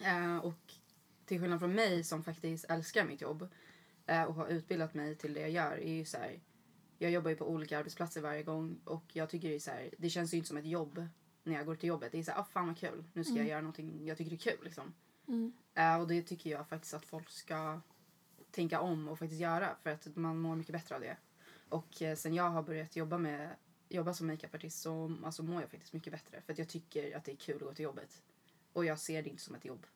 Eh, 0.00 0.36
och 0.38 0.74
till 1.24 1.40
skillnad 1.40 1.58
från 1.60 1.74
mig 1.74 2.04
som 2.04 2.24
faktiskt 2.24 2.64
älskar 2.68 3.04
mitt 3.04 3.20
jobb 3.20 3.48
eh, 4.06 4.22
och 4.22 4.34
har 4.34 4.46
utbildat 4.48 4.94
mig 4.94 5.16
till 5.16 5.34
det 5.34 5.40
jag 5.40 5.50
gör 5.50 5.72
är 5.80 5.92
ju 5.92 6.04
så 6.04 6.16
här, 6.18 6.40
jag 6.98 7.10
jobbar 7.10 7.30
ju 7.30 7.36
på 7.36 7.50
olika 7.50 7.78
arbetsplatser 7.78 8.20
varje 8.20 8.42
gång 8.42 8.80
och 8.84 9.04
jag 9.12 9.30
tycker 9.30 9.48
det 9.48 9.54
är 9.54 9.58
så 9.60 9.70
här, 9.70 9.90
det 9.98 10.10
känns 10.10 10.32
ju 10.34 10.36
inte 10.36 10.48
som 10.48 10.56
ett 10.56 10.66
jobb 10.66 11.06
när 11.48 11.56
jag 11.56 11.66
går 11.66 11.74
till 11.74 11.88
jobbet. 11.88 12.12
Det 12.12 12.18
är 12.18 12.22
så 12.22 12.30
här, 12.30 12.40
ah, 12.40 12.44
fan 12.44 12.66
vad 12.66 12.78
kul, 12.78 13.04
nu 13.12 13.24
ska 13.24 13.34
jag 13.34 13.46
göra 13.46 13.60
någonting 13.60 14.06
jag 14.06 14.18
tycker 14.18 14.30
det 14.30 14.36
är 14.36 14.52
kul 14.52 14.64
liksom. 14.64 14.94
Mm. 15.28 15.52
Eh, 15.74 16.00
och 16.00 16.08
det 16.08 16.22
tycker 16.22 16.50
jag 16.50 16.68
faktiskt 16.68 16.94
att 16.94 17.06
folk 17.06 17.30
ska 17.30 17.80
tänka 18.50 18.80
om 18.80 19.08
och 19.08 19.18
faktiskt 19.18 19.40
göra 19.40 19.76
för 19.82 19.90
att 19.90 20.16
man 20.16 20.38
mår 20.38 20.56
mycket 20.56 20.72
bättre 20.72 20.94
av 20.94 21.00
det. 21.00 21.16
Och 21.68 22.02
eh, 22.02 22.16
sen 22.16 22.34
jag 22.34 22.50
har 22.50 22.62
börjat 22.62 22.96
jobba 22.96 23.18
med 23.18 23.56
jobba 23.88 24.14
som 24.14 24.26
makeupartist 24.26 24.82
så 24.82 25.16
alltså, 25.24 25.42
mår 25.42 25.60
jag 25.60 25.70
faktiskt 25.70 25.92
mycket 25.92 26.12
bättre 26.12 26.42
för 26.46 26.52
att 26.52 26.58
jag 26.58 26.68
tycker 26.68 27.16
att 27.16 27.24
det 27.24 27.32
är 27.32 27.36
kul 27.36 27.56
att 27.56 27.62
gå 27.62 27.74
till 27.74 27.84
jobbet. 27.84 28.22
Och 28.72 28.84
jag 28.84 28.98
ser 28.98 29.22
det 29.22 29.28
inte 29.28 29.42
som 29.42 29.54
ett 29.54 29.64
jobb. 29.64 29.86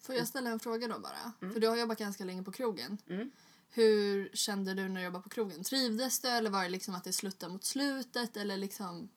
Får 0.00 0.14
jag 0.14 0.28
ställa 0.28 0.50
en 0.50 0.60
fråga 0.60 0.88
då 0.88 0.98
bara? 0.98 1.52
För 1.52 1.60
du 1.60 1.68
har 1.68 1.76
jobbat 1.76 1.98
ganska 1.98 2.24
länge 2.24 2.42
på 2.42 2.52
krogen. 2.52 2.98
Mm. 3.08 3.30
Hur 3.70 4.30
kände 4.32 4.74
du 4.74 4.88
när 4.88 5.00
du 5.00 5.04
jobbade 5.04 5.22
på 5.22 5.28
krogen? 5.28 5.64
Trivdes 5.64 6.20
du 6.20 6.28
eller 6.28 6.50
var 6.50 6.62
det 6.62 6.68
liksom 6.68 6.94
att 6.94 7.04
det 7.04 7.12
sluttade 7.12 7.52
mot 7.52 7.64
slutet? 7.64 8.36
Eller 8.36 8.56
liksom... 8.56 9.08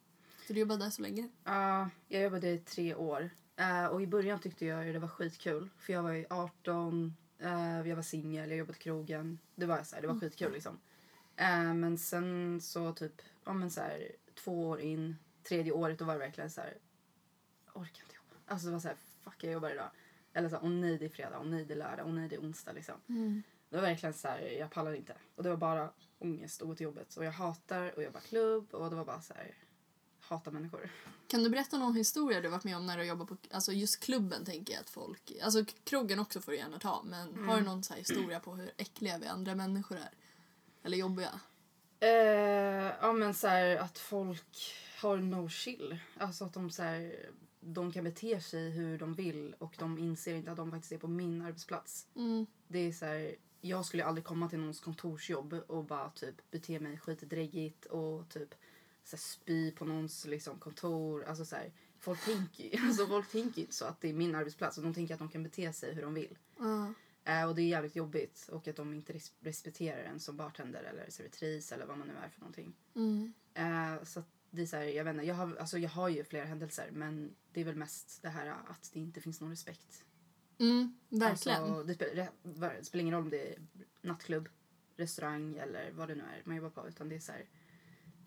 För 0.45 0.53
du 0.53 0.59
jobbade 0.59 0.83
där 0.83 0.89
så 0.89 1.01
länge. 1.01 1.29
Ja, 1.43 1.89
jag 2.07 2.23
jobbade 2.23 2.49
i 2.49 2.57
tre 2.57 2.95
år. 2.95 3.29
Eh, 3.55 3.85
och 3.85 4.01
i 4.01 4.07
början 4.07 4.39
tyckte 4.39 4.65
jag 4.65 4.85
ju 4.85 4.93
det 4.93 4.99
var 4.99 5.07
skitkul. 5.07 5.69
För 5.77 5.93
jag 5.93 6.03
var 6.03 6.11
ju 6.11 6.25
18, 6.29 7.15
eh, 7.39 7.87
jag 7.87 7.95
var 7.95 8.03
singel, 8.03 8.49
jag 8.49 8.57
jobbade 8.57 8.73
på 8.73 8.83
krogen. 8.83 9.39
Det 9.55 9.65
var, 9.65 9.83
så 9.83 9.95
här, 9.95 10.01
det 10.01 10.07
var 10.07 10.19
skitkul 10.19 10.51
liksom. 10.51 10.79
Eh, 11.35 11.73
men 11.73 11.97
sen 11.97 12.61
så 12.61 12.93
typ, 12.93 13.21
ja 13.45 13.53
men 13.53 13.71
så 13.71 13.81
här, 13.81 14.11
två 14.43 14.67
år 14.67 14.79
in, 14.79 15.15
tredje 15.43 15.71
året 15.71 15.99
då 15.99 16.05
var 16.05 16.13
det 16.13 16.19
verkligen 16.19 16.49
så 16.49 16.61
här, 16.61 16.77
orkar 17.73 18.03
inte 18.03 18.15
jobba. 18.15 18.35
Alltså 18.45 18.67
det 18.67 18.73
var 18.73 18.79
så 18.79 18.87
här, 18.87 18.97
fuck 19.23 19.43
jag 19.43 19.53
jobbar 19.53 19.69
idag. 19.69 19.89
Eller 20.33 20.49
så 20.49 20.55
här, 20.55 20.63
åh 20.63 20.69
nej 20.71 20.97
det 20.97 21.05
är 21.05 21.09
fredag, 21.09 21.39
åh 21.39 21.45
nej 21.45 21.65
det 21.65 21.73
är 21.73 21.77
lördag, 21.77 22.05
åh 22.07 22.13
nej 22.13 22.29
det 22.29 22.35
är 22.35 22.41
onsdag 22.41 22.73
liksom. 22.73 22.95
Det 23.69 23.75
var 23.75 23.81
verkligen 23.81 24.13
så 24.13 24.27
här, 24.27 24.39
jag 24.59 24.71
pallade 24.71 24.97
inte. 24.97 25.15
Och 25.35 25.43
det 25.43 25.49
var 25.49 25.57
bara 25.57 25.89
ångest 26.19 26.61
att 26.61 26.67
gå 26.67 26.75
till 26.75 26.83
jobbet. 26.83 27.15
Och 27.15 27.25
jag 27.25 27.31
hatar 27.31 27.93
att 27.97 28.03
jobba 28.03 28.19
klubb 28.19 28.73
och 28.73 28.89
det 28.89 28.95
var 28.95 29.05
bara 29.05 29.21
så 29.21 29.33
här, 29.33 29.55
hata 30.27 30.51
människor. 30.51 30.89
Kan 31.27 31.43
du 31.43 31.49
berätta 31.49 31.77
någon 31.77 31.95
historia 31.95 32.41
du 32.41 32.49
varit 32.49 32.63
med 32.63 32.77
om 32.77 32.85
när 32.85 32.97
du 32.97 33.03
jobbar 33.03 33.25
på 33.25 33.37
alltså 33.51 33.71
just 33.71 33.99
klubben 33.99 34.45
tänker 34.45 34.73
jag 34.73 34.81
att 34.81 34.89
folk, 34.89 35.31
alltså 35.43 35.65
krogen 35.83 36.19
också 36.19 36.41
får 36.41 36.51
du 36.51 36.57
gärna 36.57 36.79
ta 36.79 37.03
men 37.03 37.47
har 37.47 37.57
du 37.57 37.63
någon 37.63 37.83
så 37.83 37.93
här 37.93 37.99
historia 37.99 38.39
på 38.39 38.55
hur 38.55 38.71
äckliga 38.77 39.17
vi 39.17 39.27
andra 39.27 39.55
människor 39.55 39.97
är? 39.97 40.09
Eller 40.83 40.97
jobbiga? 40.97 41.39
Eh, 41.99 42.09
ja 43.01 43.13
men 43.13 43.33
så 43.33 43.47
här 43.47 43.77
att 43.77 43.97
folk 43.99 44.75
har 45.01 45.17
no 45.17 45.49
chill. 45.49 45.97
Alltså 46.17 46.45
att 46.45 46.53
de 46.53 46.71
så 46.71 46.83
här, 46.83 47.29
de 47.59 47.91
kan 47.91 48.03
bete 48.03 48.41
sig 48.41 48.69
hur 48.69 48.97
de 48.97 49.13
vill 49.13 49.55
och 49.59 49.75
de 49.79 49.97
inser 49.97 50.35
inte 50.35 50.51
att 50.51 50.57
de 50.57 50.71
faktiskt 50.71 50.91
är 50.91 50.97
på 50.97 51.07
min 51.07 51.41
arbetsplats. 51.41 52.07
Mm. 52.15 52.45
Det 52.67 52.79
är 52.79 52.91
så 52.91 53.05
här, 53.05 53.35
jag 53.61 53.85
skulle 53.85 54.05
aldrig 54.05 54.25
komma 54.25 54.49
till 54.49 54.59
någons 54.59 54.79
kontorsjobb 54.79 55.53
och 55.53 55.85
bara 55.85 56.09
typ 56.09 56.51
bete 56.51 56.79
mig 56.79 56.97
skitdräggigt 56.97 57.85
och 57.85 58.29
typ 58.29 58.55
så 59.05 59.15
här, 59.15 59.21
spy 59.21 59.71
på 59.71 59.85
någons 59.85 60.25
liksom, 60.25 60.59
kontor. 60.59 61.23
Alltså 61.23 61.45
så 61.45 61.55
här, 61.55 61.71
folk 61.99 62.25
tänker 62.25 62.79
alltså, 62.85 63.07
folk 63.07 63.31
tänker 63.31 63.57
ju 63.57 63.61
inte 63.61 63.75
så 63.75 63.85
att 63.85 64.01
det 64.01 64.09
är 64.09 64.13
min 64.13 64.35
arbetsplats 64.35 64.77
och 64.77 64.83
de 64.83 64.93
tänker 64.93 65.13
att 65.13 65.19
de 65.19 65.29
kan 65.29 65.43
bete 65.43 65.73
sig 65.73 65.93
hur 65.93 66.01
de 66.01 66.13
vill. 66.13 66.37
Ja. 66.57 66.93
Eh, 67.23 67.49
och 67.49 67.55
det 67.55 67.61
är 67.61 67.67
jävligt 67.67 67.95
jobbigt 67.95 68.49
och 68.51 68.67
att 68.67 68.75
de 68.75 68.93
inte 68.93 69.13
res- 69.13 69.33
respekterar 69.39 70.03
en 70.03 70.19
som 70.19 70.37
bartender 70.37 70.83
eller 70.83 71.09
servitris 71.09 71.71
eller 71.71 71.85
vad 71.85 71.97
man 71.97 72.07
nu 72.07 72.13
är 72.13 72.29
för 72.29 72.39
någonting. 72.39 72.73
Mm. 72.95 73.33
Eh, 73.53 74.03
så 74.03 74.23
det 74.51 74.61
är 74.61 74.65
så 74.65 74.75
här, 74.75 74.83
jag 74.83 75.03
vet 75.03 75.13
inte, 75.13 75.25
jag 75.25 75.35
har, 75.35 75.55
alltså 75.55 75.77
jag 75.77 75.89
har 75.89 76.09
ju 76.09 76.23
flera 76.23 76.45
händelser 76.45 76.89
men 76.91 77.35
det 77.53 77.61
är 77.61 77.65
väl 77.65 77.75
mest 77.75 78.21
det 78.21 78.29
här 78.29 78.47
att 78.47 78.89
det 78.93 78.99
inte 78.99 79.21
finns 79.21 79.41
någon 79.41 79.49
respekt. 79.49 80.03
Mm, 80.57 80.97
verkligen. 81.09 81.63
Alltså, 81.63 81.83
det, 81.83 81.93
spe, 81.93 82.05
det, 82.13 82.29
det 82.43 82.85
spelar 82.85 83.01
ingen 83.01 83.13
roll 83.13 83.23
om 83.23 83.29
det 83.29 83.53
är 83.53 83.61
nattklubb, 84.01 84.49
restaurang 84.97 85.55
eller 85.55 85.91
vad 85.91 86.07
det 86.07 86.15
nu 86.15 86.23
är 86.23 86.41
man 86.45 86.55
jobbar 86.55 86.69
på 86.69 86.87
utan 86.87 87.09
det 87.09 87.15
är 87.15 87.19
så 87.19 87.31
här, 87.31 87.45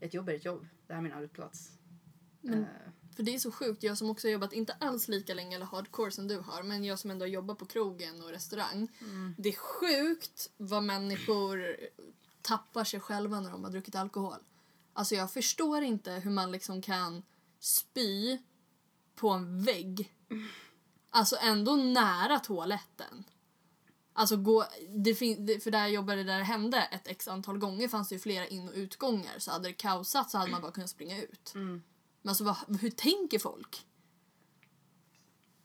ett 0.00 0.14
jobb 0.14 0.28
är 0.28 0.34
ett 0.34 0.44
jobb. 0.44 0.66
Det 0.86 0.92
här 0.92 0.98
är 1.00 1.02
min 1.02 1.12
arbetsplats. 1.12 1.70
Men- 2.40 2.62
Eh, 2.62 2.68
För 3.16 3.22
det 3.22 3.34
är 3.34 3.38
så 3.38 3.52
sjukt, 3.52 3.82
jag 3.82 3.98
som 3.98 4.10
också 4.10 4.26
har 4.28 4.32
jobbat 4.32 4.52
inte 4.52 4.72
alls 4.72 5.08
lika 5.08 5.34
länge 5.34 5.56
eller 5.56 5.66
hardcore 5.66 6.10
som 6.10 6.28
du 6.28 6.38
har 6.38 6.62
men 6.62 6.84
jag 6.84 6.98
som 6.98 7.10
ändå 7.10 7.26
jobbar 7.26 7.54
på 7.54 7.66
krogen 7.66 8.22
och 8.22 8.28
restaurang. 8.30 8.88
Det 9.38 9.48
är 9.48 9.56
sjukt 9.56 10.50
vad 10.56 10.82
människor 10.82 11.76
tappar 12.42 12.84
sig 12.84 13.00
själva 13.00 13.40
när 13.40 13.50
de 13.50 13.64
har 13.64 13.70
druckit 13.70 13.94
alkohol. 13.94 14.38
Alltså 14.92 15.14
jag 15.14 15.32
förstår 15.32 15.82
inte 15.82 16.12
hur 16.12 16.30
man 16.30 16.52
liksom 16.52 16.82
kan 16.82 17.22
spy 17.60 18.38
på 19.14 19.30
en 19.30 19.62
vägg. 19.64 20.14
Alltså 21.10 21.36
ändå 21.40 21.76
nära 21.76 22.38
toaletten. 22.38 23.24
Alltså 24.18 24.36
gå, 24.36 24.64
det 24.88 25.14
fin, 25.14 25.60
för 25.60 25.70
där 25.70 25.78
jag 25.78 25.90
jobbade 25.90 26.24
där 26.24 26.38
det 26.38 26.44
hände 26.44 26.82
ett 26.82 27.08
x 27.08 27.28
antal 27.28 27.58
gånger 27.58 27.88
fanns 27.88 28.08
det 28.08 28.14
ju 28.14 28.18
flera 28.18 28.46
in 28.46 28.68
och 28.68 28.74
utgångar 28.74 29.38
så 29.38 29.50
hade 29.50 29.68
det 29.68 29.72
kaosat 29.72 30.30
så 30.30 30.38
hade 30.38 30.50
man 30.50 30.62
bara 30.62 30.72
kunnat 30.72 30.90
springa 30.90 31.22
ut. 31.22 31.52
mm. 31.54 31.82
Men 32.22 32.28
alltså 32.28 32.44
vad, 32.44 32.80
hur 32.80 32.90
tänker 32.90 33.38
folk? 33.38 33.86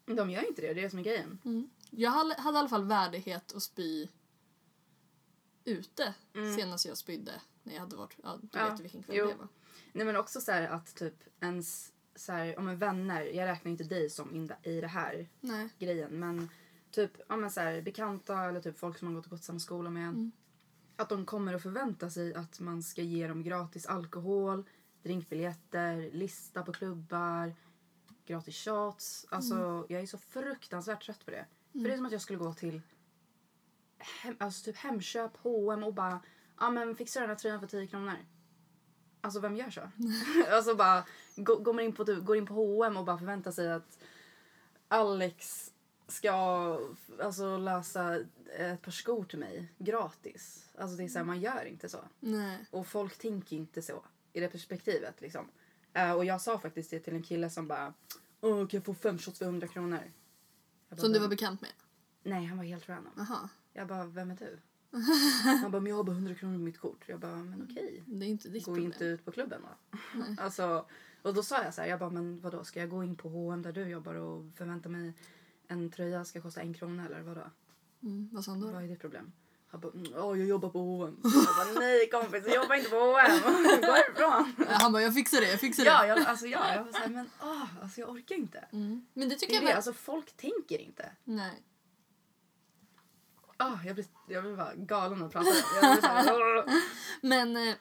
De 0.05 0.29
gör 0.29 0.48
inte 0.48 0.62
det, 0.62 0.74
det 0.74 0.79
är 0.79 0.83
det 0.83 0.89
som 0.89 1.00
är 1.00 1.03
grejen. 1.03 1.39
Mm. 1.45 1.69
Jag 1.89 2.12
hade 2.12 2.36
hade 2.41 2.57
i 2.57 2.60
alla 2.60 2.69
fall 2.69 2.83
värdighet 2.86 3.53
att 3.55 3.63
spy 3.63 4.07
ute 5.65 6.13
senast 6.57 6.86
jag 6.86 6.98
spydde. 6.98 7.31
När 7.63 7.74
jag 7.74 7.81
hade 7.81 7.95
varit, 7.95 8.15
ja, 8.24 8.39
du 8.41 8.60
Ja, 8.60 8.69
vet 8.69 8.79
vilken 8.79 9.03
kväll 9.03 9.15
jo. 9.17 9.27
det 9.27 9.36
var. 9.36 9.48
Nej 9.91 10.05
men 10.05 10.15
också 10.15 10.41
så 10.41 10.51
här 10.51 10.67
att 10.67 10.95
typ 10.95 11.15
ens, 11.41 11.91
så 12.15 12.31
här, 12.31 12.60
om 12.60 12.67
en 12.67 12.77
vänner, 12.77 13.24
jag 13.24 13.45
räknar 13.48 13.72
inte 13.72 13.83
dig 13.83 14.10
som 14.10 14.36
in 14.36 14.51
i 14.63 14.81
det 14.81 14.88
här 14.88 15.27
Nej. 15.41 15.69
grejen 15.79 16.19
men 16.19 16.50
typ 16.94 17.12
ja, 17.30 17.36
men 17.38 17.52
så 17.52 17.60
här, 17.62 17.82
bekanta 17.82 18.44
eller 18.46 18.62
typ 18.62 18.78
folk 18.80 18.98
som 18.98 19.06
man 19.06 19.16
gått, 19.16 19.28
gått 19.28 19.44
samma 19.44 19.60
skola 19.60 19.90
med. 19.90 20.04
Mm. 20.10 20.32
Att 20.96 21.10
de 21.10 21.26
kommer 21.26 21.54
att 21.54 21.62
förvänta 21.64 22.10
sig 22.10 22.34
att 22.34 22.60
man 22.60 22.84
ska 22.84 23.02
ge 23.02 23.28
dem 23.28 23.44
gratis 23.44 23.86
alkohol, 23.86 24.64
drinkbiljetter, 25.04 26.12
lista 26.12 26.64
på 26.64 26.74
klubbar, 26.74 27.54
gratis 28.26 28.56
shots. 28.66 29.26
Alltså 29.30 29.56
Mm. 29.56 29.86
jag 29.90 30.02
är 30.02 30.06
så 30.06 30.18
fruktansvärt 30.18 31.06
trött 31.06 31.26
på 31.26 31.32
det. 31.32 31.46
För 31.72 31.80
det 31.80 31.94
är 31.94 31.98
som 31.98 32.06
att 32.06 32.12
jag 32.12 32.22
skulle 32.22 32.40
gå 32.40 32.54
till 32.54 32.82
hem, 33.98 34.36
alltså 34.40 34.66
typ 34.66 34.76
Hemköp, 34.76 35.38
H&M 35.38 35.84
och 35.84 35.94
bara 35.94 36.20
ja 36.60 36.70
men 36.70 36.96
fixa 36.96 37.20
den 37.20 37.30
här 37.30 37.36
tröjan 37.36 37.60
för 37.60 37.68
10 37.68 37.88
kronor. 37.88 38.14
Alltså 39.22 39.40
vem 39.40 39.56
gör 39.56 39.70
så? 39.70 39.82
alltså 40.52 40.76
bara 40.76 41.04
gå- 41.36 41.56
går 41.60 41.74
man 41.74 41.84
in 41.84 41.94
på, 41.94 42.06
typ- 42.06 42.26
går 42.26 42.38
in 42.38 42.46
på 42.46 42.54
H&M 42.54 42.98
och 42.98 43.06
bara 43.06 43.18
förväntar 43.18 43.52
sig 43.52 43.72
att 43.72 44.00
Alex 44.88 45.72
ska 46.13 46.79
alltså 47.22 47.58
lösa 47.58 48.20
ett 48.60 48.82
par 48.82 48.91
skor 48.91 49.24
till 49.24 49.39
mig 49.39 49.74
gratis. 49.77 50.70
Alltså 50.77 50.98
det 50.98 51.03
är 51.03 51.08
så 51.08 51.17
här, 51.17 51.25
man 51.25 51.41
gör 51.41 51.65
inte 51.65 51.89
så. 51.89 52.00
Nej. 52.20 52.65
Och 52.72 52.88
folk 52.88 53.17
tänker 53.17 53.55
inte 53.55 53.82
så 53.82 54.03
i 54.34 54.39
det 54.39 54.48
perspektivet 54.48 55.22
liksom. 55.22 55.48
Eh, 55.93 56.12
och 56.12 56.25
jag 56.25 56.41
sa 56.41 56.60
faktiskt 56.60 56.89
det 56.89 57.00
till 57.00 57.13
en 57.13 57.24
kille 57.24 57.50
som 57.50 57.67
bara 57.67 57.93
Åh, 58.41 58.67
kan 58.67 58.77
jag 58.77 58.86
få 58.86 58.93
fem 58.93 59.17
shots 59.17 59.39
för 59.39 59.46
100 59.46 59.67
kronor? 59.67 60.00
Jag 60.89 60.98
bara, 60.98 61.01
Som 61.01 61.13
du 61.13 61.20
var 61.20 61.27
bekant 61.27 61.62
med? 61.62 61.72
Nej, 62.24 62.46
han 62.46 62.58
var 62.58 62.65
helt 62.65 62.89
random. 62.89 63.13
Aha. 63.20 63.50
Jag 63.74 63.88
bara, 63.88 64.05
vem 64.05 64.32
är 64.32 64.36
du? 64.36 64.60
Han 65.62 65.72
bara, 65.72 65.79
men 65.82 65.89
jag 65.89 65.96
har 65.96 66.03
bara 66.03 66.12
100 66.15 66.36
kronor 66.36 66.53
på 66.58 66.60
mitt 66.63 66.79
kort. 66.79 67.03
Jag 67.08 67.20
bara, 67.20 67.36
men 67.36 67.67
okej. 67.72 68.03
Det 68.05 68.25
är 68.25 68.29
inte 68.29 68.50
ditt 68.50 68.65
Gå 68.65 68.72
problem. 68.72 68.86
inte 68.86 69.05
ut 69.05 69.25
på 69.25 69.32
klubben 69.32 69.62
va? 69.62 70.00
alltså, 70.38 70.86
och 71.22 71.34
då 71.34 71.43
sa 71.43 71.63
jag 71.63 71.74
så 71.74 71.82
här, 71.82 71.88
jag 71.88 72.00
bara, 72.00 72.10
men 72.10 72.39
vadå, 72.39 72.63
ska 72.63 72.79
jag 72.79 72.89
gå 72.89 73.03
in 73.03 73.15
på 73.15 73.29
H&M 73.29 73.62
där 73.62 73.72
du 73.72 73.88
jobbar 73.88 74.15
och 74.15 74.46
förvänta 74.55 74.89
mig 74.89 75.13
en 75.74 75.92
tröja 75.92 76.25
ska 76.25 76.42
kosta 76.42 76.62
en 76.62 76.74
krona 76.74 77.06
eller 77.06 77.22
vadå? 77.22 77.42
Mm, 78.03 78.30
vad 78.32 78.44
sa 78.46 78.51
han 78.51 78.62
då? 78.62 78.68
Vad 78.68 78.84
är 78.84 78.88
ditt 78.88 79.01
problem? 79.01 79.32
Han 79.68 79.80
bara, 79.80 79.92
"Mm, 79.94 80.06
ja 80.15 80.36
jag 80.36 80.48
jobbar 80.48 80.70
på 80.70 80.80
H&M. 80.80 81.18
Jag 81.24 81.32
bara, 81.74 81.80
nej 81.80 82.10
kompis, 82.10 82.44
jag 82.46 82.56
jobbar 82.56 82.75
inte 82.75 82.89
på 82.89 82.96
H&M. 82.96 83.42
Gå 83.82 83.92
härifrån. 83.92 84.65
Han 84.70 84.92
bara, 84.94 85.01
jag 85.01 85.13
fixar 85.13 85.42
det, 85.42 85.51
jag 85.51 85.60
fixar 85.60 85.84
det. 85.84 85.89
Ja, 85.89 86.06
jag, 86.08 86.20
alltså, 86.20 86.46
ja, 86.48 86.74
jag 86.75 86.84
var 86.84 86.92
såhär, 86.92 87.08
men 87.08 87.30
åh, 87.42 87.65
alltså, 87.82 88.00
jag 88.01 88.10
orkar 88.10 88.36
inte. 88.36 88.58
Mm. 88.72 89.06
Men 89.13 89.30
det 89.30 89.36
tycker 89.36 89.53
Det 89.53 89.60
jag 89.60 89.72
det, 89.72 89.75
alltså 89.75 89.94
folk 89.94 90.38
tänker 90.38 90.77
inte. 90.82 91.12
Nej. 91.24 91.63
Ah, 93.58 93.77
jag, 93.86 93.96
blir, 93.96 94.06
jag 94.27 94.44
blir 94.44 94.56
bara 94.56 94.75
galen 94.75 95.30
prata. 95.30 95.50
Jag 95.82 95.92
blir 95.94 96.01
så 96.01 96.08
här, 96.08 96.34
"Åh." 96.68 96.74
Men 97.22 97.58
eh, 97.58 97.75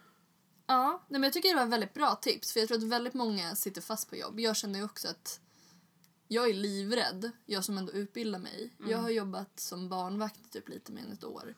ja, 0.67 1.03
nej, 1.09 1.21
men 1.21 1.23
jag 1.23 1.33
tycker 1.33 1.49
det 1.49 1.55
var 1.57 1.67
väldigt 1.67 1.95
bra 1.95 2.15
tips. 2.15 2.53
För 2.53 2.61
jag 2.61 2.69
tror 2.69 2.79
att 2.79 2.85
väldigt 2.85 3.15
många 3.15 3.55
sitter 3.55 3.81
fast 3.81 4.11
på 4.11 4.17
jobb. 4.17 4.41
Jag 4.41 4.57
känner 4.57 4.79
ju 4.79 4.85
också 4.85 5.09
att 5.09 5.41
jag 6.33 6.51
är 6.51 6.55
livrädd, 6.55 7.31
jag 7.47 7.65
som 7.65 7.79
ändå 7.79 7.93
utbildar 7.93 8.39
mig. 8.39 8.73
Jag 8.89 8.99
har 8.99 9.11
jobbat 9.11 9.61
som 9.61 9.89
barnvakt 9.89 10.53
typ 10.53 10.69
lite 10.69 10.93
mer 10.93 11.03
än 11.03 11.13
ett 11.13 11.25
år. 11.25 11.55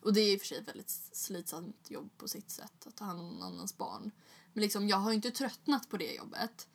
Och 0.00 0.12
det 0.12 0.20
är 0.20 0.32
i 0.32 0.36
och 0.36 0.40
för 0.40 0.46
sig 0.46 0.58
ett 0.58 0.68
väldigt 0.68 0.90
slitsamt 1.12 1.90
jobb 1.90 2.10
på 2.18 2.28
sitt 2.28 2.50
sätt, 2.50 2.86
att 2.86 2.96
ta 2.96 3.04
hand 3.04 3.20
om 3.20 3.26
någon 3.26 3.42
annans 3.42 3.76
barn. 3.76 4.10
Men 4.52 4.62
liksom, 4.62 4.88
jag 4.88 4.96
har 4.96 5.12
inte 5.12 5.30
tröttnat 5.30 5.88
på 5.88 5.96
det 5.96 6.14
jobbet. 6.14 6.68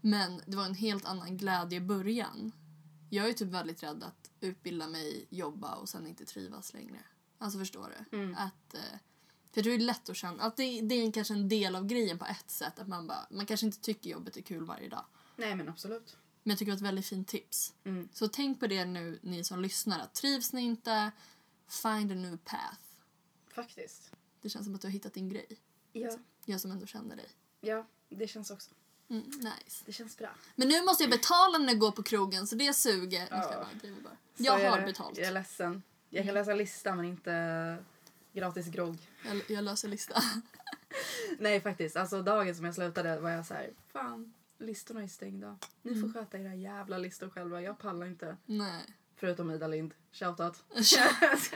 Men 0.00 0.42
det 0.46 0.56
var 0.56 0.64
en 0.64 0.74
helt 0.74 1.04
annan 1.04 1.36
glädje 1.36 1.78
i 1.78 1.80
början. 1.80 2.52
Jag 3.10 3.28
är 3.28 3.32
typ 3.32 3.48
väldigt 3.48 3.82
rädd 3.82 4.02
att 4.02 4.30
utbilda 4.40 4.88
mig, 4.88 5.26
jobba 5.30 5.74
och 5.74 5.88
sen 5.88 6.06
inte 6.06 6.24
trivas 6.24 6.74
längre. 6.74 6.98
Alltså 7.38 7.58
förstår 7.58 7.94
du? 8.10 8.16
Att, 8.38 8.74
eh, 8.74 8.98
för 9.50 9.58
jag 9.58 9.64
tror 9.64 9.78
det 9.78 9.84
är 9.84 9.86
lätt 9.86 10.08
att 10.08 10.16
känna 10.16 10.42
att 10.42 10.56
det, 10.56 10.80
det 10.80 10.94
är 10.94 11.12
kanske 11.12 11.34
en 11.34 11.48
del 11.48 11.76
av 11.76 11.86
grejen 11.86 12.18
på 12.18 12.24
ett 12.24 12.50
sätt. 12.50 12.78
Att 12.78 12.88
man, 12.88 13.06
bara, 13.06 13.26
man 13.30 13.46
kanske 13.46 13.66
inte 13.66 13.80
tycker 13.80 14.10
jobbet 14.10 14.36
är 14.36 14.42
kul 14.42 14.64
varje 14.64 14.88
dag. 14.88 15.04
Nej 15.36 15.54
men 15.54 15.68
absolut. 15.68 16.16
Men 16.42 16.50
jag 16.50 16.58
tycker 16.58 16.72
det 16.72 16.76
var 16.76 16.76
ett 16.76 16.88
väldigt 16.88 17.06
fint 17.06 17.28
tips. 17.28 17.72
Mm. 17.84 18.08
Så 18.12 18.28
tänk 18.28 18.60
på 18.60 18.66
det 18.66 18.84
nu 18.84 19.18
ni 19.22 19.44
som 19.44 19.60
lyssnar. 19.62 20.00
Att 20.00 20.14
trivs 20.14 20.52
ni 20.52 20.60
inte, 20.62 21.10
find 21.68 22.12
a 22.12 22.14
new 22.14 22.36
path. 22.36 22.78
Faktiskt. 23.54 24.10
Det 24.42 24.48
känns 24.48 24.64
som 24.66 24.74
att 24.74 24.80
du 24.80 24.86
har 24.86 24.92
hittat 24.92 25.14
din 25.14 25.28
grej. 25.28 25.46
Ja, 25.92 26.10
Jag 26.44 26.60
som 26.60 26.70
ändå 26.70 26.86
känner 26.86 27.16
dig. 27.16 27.28
ja 27.60 27.86
det 28.08 28.28
känns 28.28 28.50
också. 28.50 28.70
Mm, 29.08 29.22
nice. 29.26 29.82
Det 29.86 29.92
känns 29.92 30.16
bra. 30.18 30.30
Men 30.56 30.68
nu 30.68 30.82
måste 30.84 31.02
jag 31.02 31.10
betala 31.10 31.58
när 31.58 31.68
jag 31.68 31.78
går 31.78 31.90
på 31.90 32.02
krogen 32.02 32.46
så 32.46 32.54
det 32.56 32.72
suger. 32.74 33.26
Ska 33.26 33.34
jag 33.36 33.66
Ja. 33.82 33.90
bara, 34.04 34.16
Jag 34.36 34.70
har 34.70 34.80
det. 34.80 34.86
betalt. 34.86 35.18
Jag 35.18 35.26
är 35.26 35.32
ledsen. 35.32 35.82
Jag 36.10 36.24
kan 36.24 36.34
läsa 36.34 36.54
listan 36.54 36.96
men 36.96 37.04
inte 37.06 37.84
gratis 38.32 38.66
grogg. 38.66 38.96
Jag, 39.24 39.42
jag 39.50 39.64
löser 39.64 39.88
lista. 39.88 40.22
Nej 41.38 41.60
faktiskt, 41.60 41.96
alltså 41.96 42.22
dagen 42.22 42.54
som 42.54 42.64
jag 42.64 42.74
slutade 42.74 43.20
var 43.20 43.30
jag 43.30 43.46
så 43.46 43.54
här, 43.54 43.70
fan 43.92 44.34
listorna 44.62 45.02
är 45.02 45.08
stängda. 45.08 45.58
Ni 45.82 46.00
får 46.00 46.12
sköta 46.12 46.38
era 46.38 46.54
jävla 46.54 46.98
listor 46.98 47.28
själva, 47.30 47.60
jag 47.62 47.78
pallar 47.78 48.06
inte. 48.06 48.36
Nej. 48.46 48.82
Förutom 49.16 49.50
Ida 49.50 49.66
Lind, 49.66 49.94
shoutout. 50.12 50.64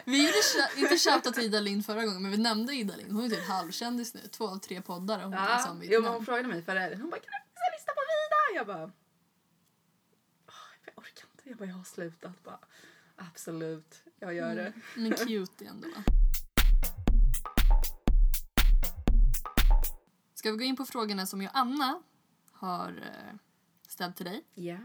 Vi 0.04 0.26
gjorde 0.26 0.38
sh- 0.38 0.76
inte 0.78 0.96
shoutout 0.98 1.38
Ida 1.38 1.60
Lind 1.60 1.86
förra 1.86 2.04
gången 2.06 2.22
men 2.22 2.30
vi 2.30 2.36
nämnde 2.36 2.74
Ida 2.74 2.96
Lind. 2.96 3.12
Hon 3.12 3.24
är 3.24 3.28
typ 3.28 3.48
halvkändis 3.48 4.14
nu. 4.14 4.20
Två 4.20 4.48
av 4.48 4.58
tre 4.58 4.82
poddar 4.82 5.22
hon 5.22 5.32
Ja, 5.32 5.56
liksom 5.56 5.80
jo, 5.84 6.02
men 6.02 6.12
hon 6.12 6.24
frågade 6.24 6.48
mig 6.48 6.62
förra 6.62 6.80
helgen. 6.80 7.00
Hon 7.00 7.10
bara, 7.10 7.20
kan 7.20 7.30
du 7.32 7.38
fixa 7.50 7.60
en 7.70 7.76
lista 7.78 7.92
på 7.92 8.00
Vida? 8.00 8.58
Jag 8.58 8.66
bara, 8.66 8.92
"Åh, 10.46 10.54
jag 10.84 10.98
orkar 10.98 11.26
inte. 11.32 11.48
Jag 11.48 11.58
bara, 11.58 11.68
jag 11.68 11.74
har 11.76 11.84
slutat. 11.84 12.44
Bara, 12.44 12.58
Absolut, 13.16 14.02
jag 14.18 14.34
gör 14.34 14.54
det. 14.56 14.72
Men 14.96 15.12
cute 15.26 15.64
ändå. 15.64 15.88
Ska 20.34 20.50
vi 20.50 20.56
gå 20.58 20.64
in 20.64 20.76
på 20.76 20.86
frågorna 20.86 21.26
som 21.26 21.42
jag 21.42 21.50
och 21.50 21.56
Anna 21.58 22.02
har 22.58 22.88
eh, 23.02 23.36
ställt 23.88 24.16
till 24.16 24.26
dig? 24.26 24.44
Ja. 24.54 24.78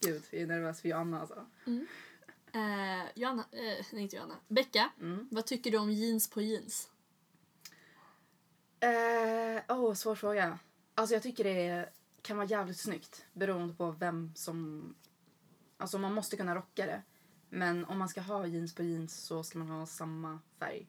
Gud, 0.00 0.22
jag 0.30 0.42
är 0.42 0.46
nervös 0.46 0.80
för 0.80 0.88
Joanna 0.88 1.20
alltså. 1.20 1.46
Eh, 2.52 3.06
Joanna, 3.14 3.44
eh, 3.52 3.84
nej 3.92 4.02
inte 4.02 4.16
Joanna. 4.16 4.34
Becka, 4.48 4.90
Mm. 5.00 5.28
vad 5.30 5.46
tycker 5.46 5.70
du 5.70 5.78
om 5.78 5.90
jeans 5.90 6.30
på 6.30 6.40
jeans? 6.42 6.90
Eh, 8.80 9.76
oh, 9.76 9.94
svår 9.94 10.14
fråga. 10.14 10.58
Alltså 10.94 11.14
jag 11.14 11.22
tycker 11.22 11.44
det 11.44 11.88
kan 12.22 12.36
vara 12.36 12.46
jävligt 12.46 12.78
snyggt 12.78 13.24
beroende 13.32 13.74
på 13.74 13.90
vem 13.90 14.32
som... 14.34 14.94
Alltså 15.76 15.98
man 15.98 16.14
måste 16.14 16.36
kunna 16.36 16.54
rocka 16.54 16.86
det. 16.86 17.02
Men 17.48 17.84
om 17.84 17.98
man 17.98 18.08
ska 18.08 18.20
ha 18.20 18.46
jeans 18.46 18.74
på 18.74 18.82
jeans 18.82 19.16
så 19.16 19.42
ska 19.42 19.58
man 19.58 19.68
ha 19.68 19.86
samma 19.86 20.40
färg. 20.58 20.86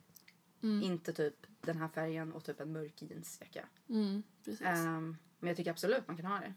Mm. 0.63 0.83
Inte 0.83 1.13
typ 1.13 1.35
den 1.61 1.77
här 1.77 1.87
färgen 1.87 2.33
och 2.33 2.43
typ 2.43 2.59
en 2.59 2.71
mörk 2.71 3.01
jeansjacka. 3.01 3.65
Mm, 3.89 4.23
precis. 4.45 4.61
Ehm, 4.61 5.17
men 5.39 5.47
jag 5.47 5.57
tycker 5.57 5.71
absolut 5.71 6.07
man 6.07 6.17
kan 6.17 6.25
ha 6.25 6.39
det. 6.39 6.53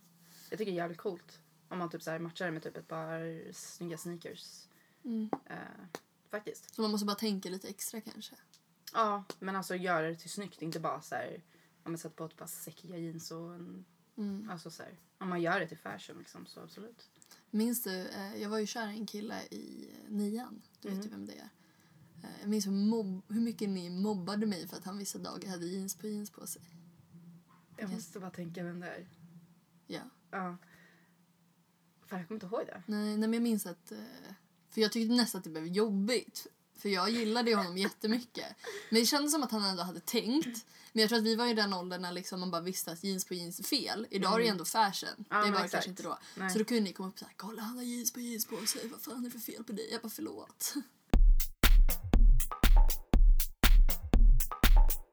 Jag 0.50 0.58
tycker 0.58 0.72
det 0.72 0.76
är 0.76 0.82
jävligt 0.82 0.98
coolt. 0.98 1.38
Om 1.68 1.78
man 1.78 1.90
typ 1.90 2.02
så 2.02 2.10
här 2.10 2.18
matchar 2.18 2.46
det 2.46 2.52
med 2.52 2.62
typ 2.62 2.76
ett 2.76 2.88
par 2.88 3.52
snygga 3.52 3.98
sneakers. 3.98 4.68
Mm. 5.04 5.28
Eh, 5.46 5.56
faktiskt. 6.30 6.74
Så 6.74 6.82
man 6.82 6.90
måste 6.90 7.06
bara 7.06 7.16
tänka 7.16 7.48
lite 7.48 7.68
extra 7.68 8.00
kanske. 8.00 8.34
Ja, 8.92 9.24
men 9.40 9.56
alltså 9.56 9.74
göra 9.76 10.08
det 10.08 10.16
till 10.16 10.30
snyggt. 10.30 10.62
Inte 10.62 10.80
bara 10.80 11.02
så 11.02 11.14
här... 11.14 11.42
Om 11.84 11.92
man 11.92 11.98
sätter 11.98 12.16
på 12.16 12.24
ett 12.24 12.36
par 12.36 12.46
säckiga 12.46 12.96
jeans 12.98 13.30
och 13.30 13.54
en... 13.54 13.84
Mm. 14.16 14.50
Alltså 14.50 14.70
så 14.70 14.82
här, 14.82 14.98
om 15.18 15.28
man 15.28 15.42
gör 15.42 15.60
det 15.60 15.68
till 15.68 15.78
fashion 15.78 16.18
liksom 16.18 16.46
så 16.46 16.60
absolut. 16.60 17.10
Minns 17.50 17.82
du, 17.82 18.00
eh, 18.08 18.36
jag 18.36 18.48
var 18.48 18.58
ju 18.58 18.66
kär 18.66 18.88
i 18.88 18.98
en 18.98 19.06
kille 19.06 19.42
i 19.50 19.90
nian. 20.08 20.62
Du 20.80 20.88
vet 20.88 20.94
Mm. 20.94 21.04
ju 21.04 21.10
vem 21.10 21.26
det 21.26 21.32
är. 21.32 21.48
Eh, 22.22 22.30
jag 22.40 22.48
minns 22.50 22.66
hur, 22.66 22.70
mobb, 22.72 23.22
hur 23.28 23.40
mycket 23.40 23.68
ni 23.68 23.90
mobbade 23.90 24.46
mig 24.46 24.68
för 24.68 24.76
att 24.76 24.84
han 24.84 24.98
vissa 24.98 25.18
dagar 25.18 25.48
hade 25.50 25.66
jeans 25.66 25.96
på 25.96 26.06
jeans 26.06 26.30
på 26.30 26.46
sig. 26.46 26.62
Jag 27.82 27.90
måste 27.92 28.18
bara 28.20 28.30
tänka 28.30 28.62
vem 28.62 28.80
det 28.80 28.86
är. 28.86 29.06
Ja. 29.86 30.00
Ja. 30.30 30.56
Fan, 32.06 32.18
jag 32.18 32.28
kommer 32.28 32.36
inte 32.44 32.46
ihåg 32.46 32.66
det. 32.66 32.82
Nej, 32.86 33.04
nej 33.08 33.18
men 33.18 33.32
jag 33.32 33.42
minns 33.42 33.66
att... 33.66 33.92
eh, 33.92 33.98
För 34.70 34.80
jag 34.80 34.92
tyckte 34.92 35.14
nästan 35.14 35.38
att 35.38 35.44
det 35.44 35.50
blev 35.50 35.66
jobbigt. 35.66 36.46
För 36.74 36.88
jag 36.88 37.10
gillade 37.10 37.50
ju 37.50 37.56
honom 37.56 37.78
jättemycket. 37.78 38.46
Men 38.90 39.00
det 39.00 39.06
kändes 39.06 39.32
som 39.32 39.42
att 39.42 39.50
han 39.50 39.64
ändå 39.64 39.82
hade 39.82 40.00
tänkt. 40.00 40.66
Men 40.92 41.00
jag 41.00 41.08
tror 41.08 41.18
att 41.18 41.24
vi 41.24 41.36
var 41.36 41.46
i 41.46 41.54
den 41.54 41.72
åldern 41.72 42.02
när 42.02 42.12
liksom 42.12 42.40
man 42.40 42.50
bara 42.50 42.60
visste 42.62 42.92
att 42.92 43.04
jeans 43.04 43.24
på 43.24 43.34
jeans 43.34 43.58
är 43.60 43.64
fel. 43.64 44.06
Idag 44.10 44.34
är 44.34 44.38
det 44.38 44.44
ju 44.44 44.50
ändå 44.50 44.64
fashion. 44.64 45.08
Mm. 45.08 45.24
Ja, 45.30 45.36
det 45.36 45.42
men 45.42 45.52
var 45.52 45.58
det 45.58 45.64
exakt. 45.64 45.72
kanske 45.72 45.90
inte 45.90 46.02
då. 46.02 46.18
Nej. 46.36 46.50
Så 46.50 46.58
då 46.58 46.64
kunde 46.64 46.82
ni 46.82 46.92
komma 46.92 47.08
upp 47.08 47.14
och 47.14 47.18
säga 47.18 47.30
kolla 47.36 47.62
han 47.62 47.76
har 47.76 47.84
jeans 47.84 48.12
på 48.12 48.20
jeans 48.20 48.46
på 48.46 48.66
sig. 48.66 48.88
Vad 48.88 49.00
fan 49.00 49.18
är 49.18 49.24
det 49.24 49.30
för 49.30 49.38
fel 49.38 49.64
på 49.64 49.72
dig? 49.72 49.88
Jag 49.92 50.02
bara 50.02 50.08
förlåt. 50.08 50.74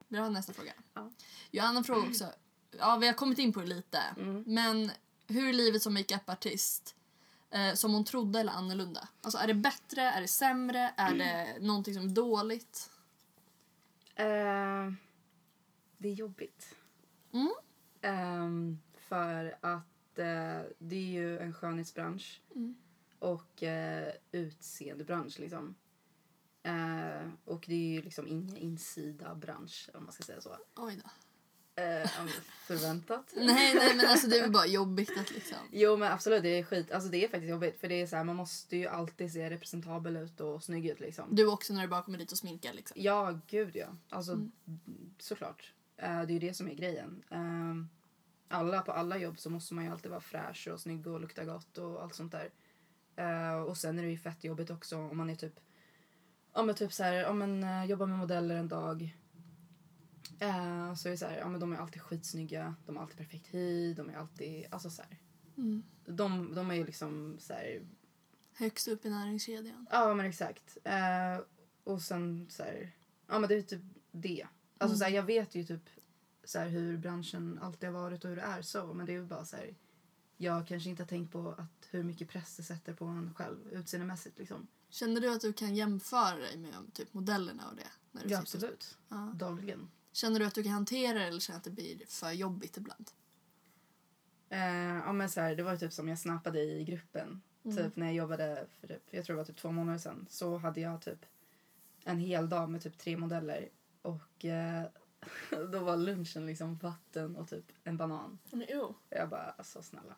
Vi 0.08 0.16
har 0.18 0.30
nästa 0.30 0.52
fråga. 0.52 0.72
Ja. 0.94 1.10
Johanna 1.50 1.84
frågar 1.84 2.08
också. 2.08 2.32
Ja, 2.78 2.96
vi 2.96 3.06
har 3.06 3.14
kommit 3.14 3.38
in 3.38 3.52
på 3.52 3.60
det 3.60 3.66
lite. 3.66 3.98
Mm. 4.16 4.44
Men 4.46 4.90
hur 5.26 5.48
är 5.48 5.52
livet 5.52 5.82
som 5.82 5.94
makeupartist? 5.94 6.94
Eh, 7.50 7.74
som 7.74 7.94
hon 7.94 8.04
trodde 8.04 8.40
eller 8.40 8.52
annorlunda? 8.52 9.08
Alltså 9.22 9.38
är 9.38 9.46
det 9.46 9.54
bättre? 9.54 10.02
Är 10.02 10.20
det 10.20 10.28
sämre? 10.28 10.94
Är 10.96 11.14
det 11.14 11.56
någonting 11.60 11.94
som 11.94 12.04
är 12.04 12.08
dåligt? 12.08 12.90
Eh, 14.14 14.92
det 15.98 16.08
är 16.08 16.12
jobbigt. 16.12 16.74
Mm. 17.32 17.52
Ehm, 18.02 18.78
för 18.98 19.56
att 19.60 20.18
eh, 20.18 20.60
det 20.78 20.96
är 20.96 21.10
ju 21.10 21.38
en 21.38 21.54
skönhetsbransch. 21.54 22.42
Mm. 22.54 22.74
och 23.18 23.62
eh, 23.62 24.12
utseendebransch 24.32 25.38
liksom. 25.38 25.74
Eh, 26.62 27.28
och 27.44 27.64
det 27.68 27.74
är 27.74 27.92
ju 27.92 28.02
liksom 28.02 28.26
ingen 28.28 28.56
insida 28.56 29.34
bransch 29.34 29.90
om 29.94 30.04
man 30.04 30.12
ska 30.12 30.22
säga 30.22 30.40
så. 30.40 30.56
Oj 30.76 31.00
då. 31.04 31.10
Eh, 31.80 32.10
förväntat. 32.66 33.32
Nej, 33.36 33.74
nej 33.74 33.96
men 33.96 34.06
alltså 34.06 34.26
det 34.28 34.36
är 34.38 34.42
väl 34.42 34.50
bara 34.50 34.66
jobbigt 34.66 35.18
att 35.20 35.30
liksom... 35.30 35.58
Jo 35.72 35.96
men 35.96 36.12
absolut 36.12 36.42
det 36.42 36.58
är 36.58 36.62
skit. 36.62 36.92
Alltså 36.92 37.08
det 37.10 37.24
är 37.24 37.28
faktiskt 37.28 37.50
jobbigt 37.50 37.80
för 37.80 37.88
det 37.88 37.94
är 38.02 38.06
så 38.06 38.16
här, 38.16 38.24
man 38.24 38.36
måste 38.36 38.76
ju 38.76 38.86
alltid 38.86 39.32
se 39.32 39.50
representabel 39.50 40.16
ut 40.16 40.40
och 40.40 40.64
snygg 40.64 40.86
ut 40.86 41.00
liksom. 41.00 41.34
Du 41.36 41.46
också 41.46 41.72
när 41.72 41.82
du 41.82 41.88
bara 41.88 42.02
kommer 42.02 42.18
dit 42.18 42.32
och 42.32 42.38
sminkar 42.38 42.72
liksom. 42.72 42.96
Ja 43.00 43.38
gud 43.46 43.76
ja. 43.76 43.86
Alltså 44.08 44.32
Mm. 44.32 44.52
såklart. 45.18 45.72
Eh, 45.96 46.22
det 46.22 46.32
är 46.32 46.34
ju 46.34 46.38
det 46.38 46.54
som 46.54 46.68
är 46.68 46.74
grejen. 46.74 47.22
Eh, 47.30 47.74
alla 48.48 48.82
på 48.82 48.92
alla 48.92 49.16
jobb 49.18 49.38
så 49.38 49.50
måste 49.50 49.74
man 49.74 49.84
ju 49.84 49.90
alltid 49.90 50.10
vara 50.10 50.20
fräsch 50.20 50.68
och 50.72 50.80
snygg 50.80 51.06
och 51.06 51.20
lukta 51.20 51.44
gott 51.44 51.78
och 51.78 52.02
allt 52.02 52.14
sånt 52.14 52.32
där. 52.32 52.50
Eh, 53.16 53.62
och 53.62 53.76
sen 53.76 53.98
är 53.98 54.02
det 54.02 54.10
ju 54.10 54.18
fett 54.18 54.44
jobbigt 54.44 54.70
också 54.70 54.96
om 54.96 55.16
man 55.16 55.30
är 55.30 55.36
typ 55.36 55.60
om 56.52 56.66
man 56.66 56.74
typ 56.74 56.92
så 56.92 57.02
här, 57.02 57.26
om 57.26 57.38
man 57.38 57.62
eh, 57.64 57.84
jobbar 57.84 58.06
med 58.06 58.18
modeller 58.18 58.54
en 58.56 58.68
dag 58.68 59.16
eh, 60.40 60.94
så 60.94 61.08
är 61.08 61.10
det 61.12 61.18
så 61.18 61.26
här, 61.26 61.38
ja 61.38 61.48
men 61.48 61.60
de 61.60 61.72
är 61.72 61.76
alltid 61.76 62.02
skitsnygga, 62.02 62.74
de 62.86 62.96
har 62.96 63.02
alltid 63.02 63.16
perfekt 63.18 63.46
hy, 63.54 63.94
de 63.94 64.10
är 64.10 64.14
alltid, 64.16 64.66
alltså 64.70 64.90
så 64.90 65.02
här, 65.02 65.18
Mm. 65.56 65.82
de, 66.06 66.54
de 66.54 66.70
är 66.70 66.74
ju 66.74 66.84
liksom 66.86 67.36
så 67.40 67.52
här, 67.52 67.82
Högst 68.54 68.88
upp 68.88 69.04
i 69.04 69.10
näringskedjan. 69.10 69.86
ja 69.90 70.14
men 70.14 70.26
exakt. 70.26 70.78
Eh, 70.84 71.38
och 71.84 72.02
sen 72.02 72.46
så 72.50 72.62
här, 72.62 72.90
ja 73.26 73.38
men 73.38 73.48
det 73.48 73.54
är 73.54 73.62
typ 73.62 73.82
det. 74.12 74.46
Alltså 74.78 74.94
Mm. 74.94 74.98
så 74.98 75.04
här, 75.04 75.10
jag 75.10 75.22
vet 75.22 75.54
ju 75.54 75.64
typ 75.64 75.82
så 76.44 76.58
här, 76.58 76.68
hur 76.68 76.96
branschen 76.96 77.58
alltid 77.62 77.88
har 77.88 78.00
varit 78.00 78.24
och 78.24 78.30
hur 78.30 78.36
det 78.36 78.42
är 78.42 78.62
så, 78.62 78.94
men 78.94 79.06
det 79.06 79.12
är 79.12 79.14
ju 79.18 79.24
bara 79.26 79.44
så 79.44 79.56
här, 79.56 79.74
jag 80.36 80.66
kanske 80.66 80.90
inte 80.90 81.02
har 81.02 81.08
tänkt 81.08 81.32
på 81.32 81.48
att 81.58 81.88
hur 81.90 82.02
mycket 82.02 82.28
press 82.28 82.56
det 82.56 82.62
sätter 82.62 82.94
på 82.94 83.04
en 83.04 83.34
själv 83.34 83.68
utseendemässigt 83.72 84.38
liksom. 84.38 84.66
Känner 84.88 85.20
du 85.20 85.34
att 85.34 85.40
du 85.40 85.52
kan 85.52 85.74
jämföra 85.74 86.36
dig 86.36 86.56
med 86.58 86.74
typ 86.92 87.14
modellerna 87.14 87.68
och 87.70 87.76
det? 87.76 87.86
När 88.12 88.22
du 88.24 88.28
Ja 88.30 88.38
absolut. 88.38 88.98
Ja. 89.08 89.32
Dagligen. 89.36 89.90
Känner 90.12 90.40
du 90.40 90.46
att 90.46 90.54
du 90.54 90.62
kan 90.62 90.72
hantera 90.72 91.18
det 91.18 91.24
eller 91.24 91.40
känner 91.40 91.58
att 91.58 91.64
det 91.64 91.70
blir 91.70 92.06
för 92.06 92.32
jobbigt 92.32 92.76
ibland? 92.76 93.10
Eh, 94.48 94.96
ja, 94.96 95.12
men 95.12 95.30
så 95.30 95.40
här, 95.40 95.56
det 95.56 95.62
var 95.62 95.76
typ 95.76 95.92
som 95.92 96.08
jag 96.08 96.18
snappade 96.18 96.60
i 96.60 96.84
gruppen. 96.84 97.42
Mm. 97.64 97.76
Typ 97.76 97.96
när 97.96 98.06
jag 98.06 98.14
jobbade, 98.14 98.66
för 98.80 98.86
typ, 98.86 99.02
jag 99.10 99.24
tror 99.24 99.36
det 99.36 99.40
var 99.40 99.44
typ 99.44 99.56
två 99.56 99.72
månader 99.72 99.98
sedan, 99.98 100.26
så 100.30 100.56
hade 100.56 100.80
jag 100.80 101.02
typ 101.02 101.26
en 102.04 102.18
hel 102.18 102.48
dag 102.48 102.70
med 102.70 102.82
typ 102.82 102.98
tre 102.98 103.16
modeller. 103.16 103.68
Och 104.02 104.44
eh, 104.44 104.84
då 105.72 105.78
var 105.78 105.96
lunchen 105.96 106.46
liksom 106.46 106.76
vatten 106.76 107.36
och 107.36 107.48
typ 107.48 107.72
en 107.84 107.96
banan. 107.96 108.38
Jo. 108.68 108.94
Jag 109.08 109.28
bara, 109.28 109.54
alltså 109.58 109.82
snälla. 109.82 110.14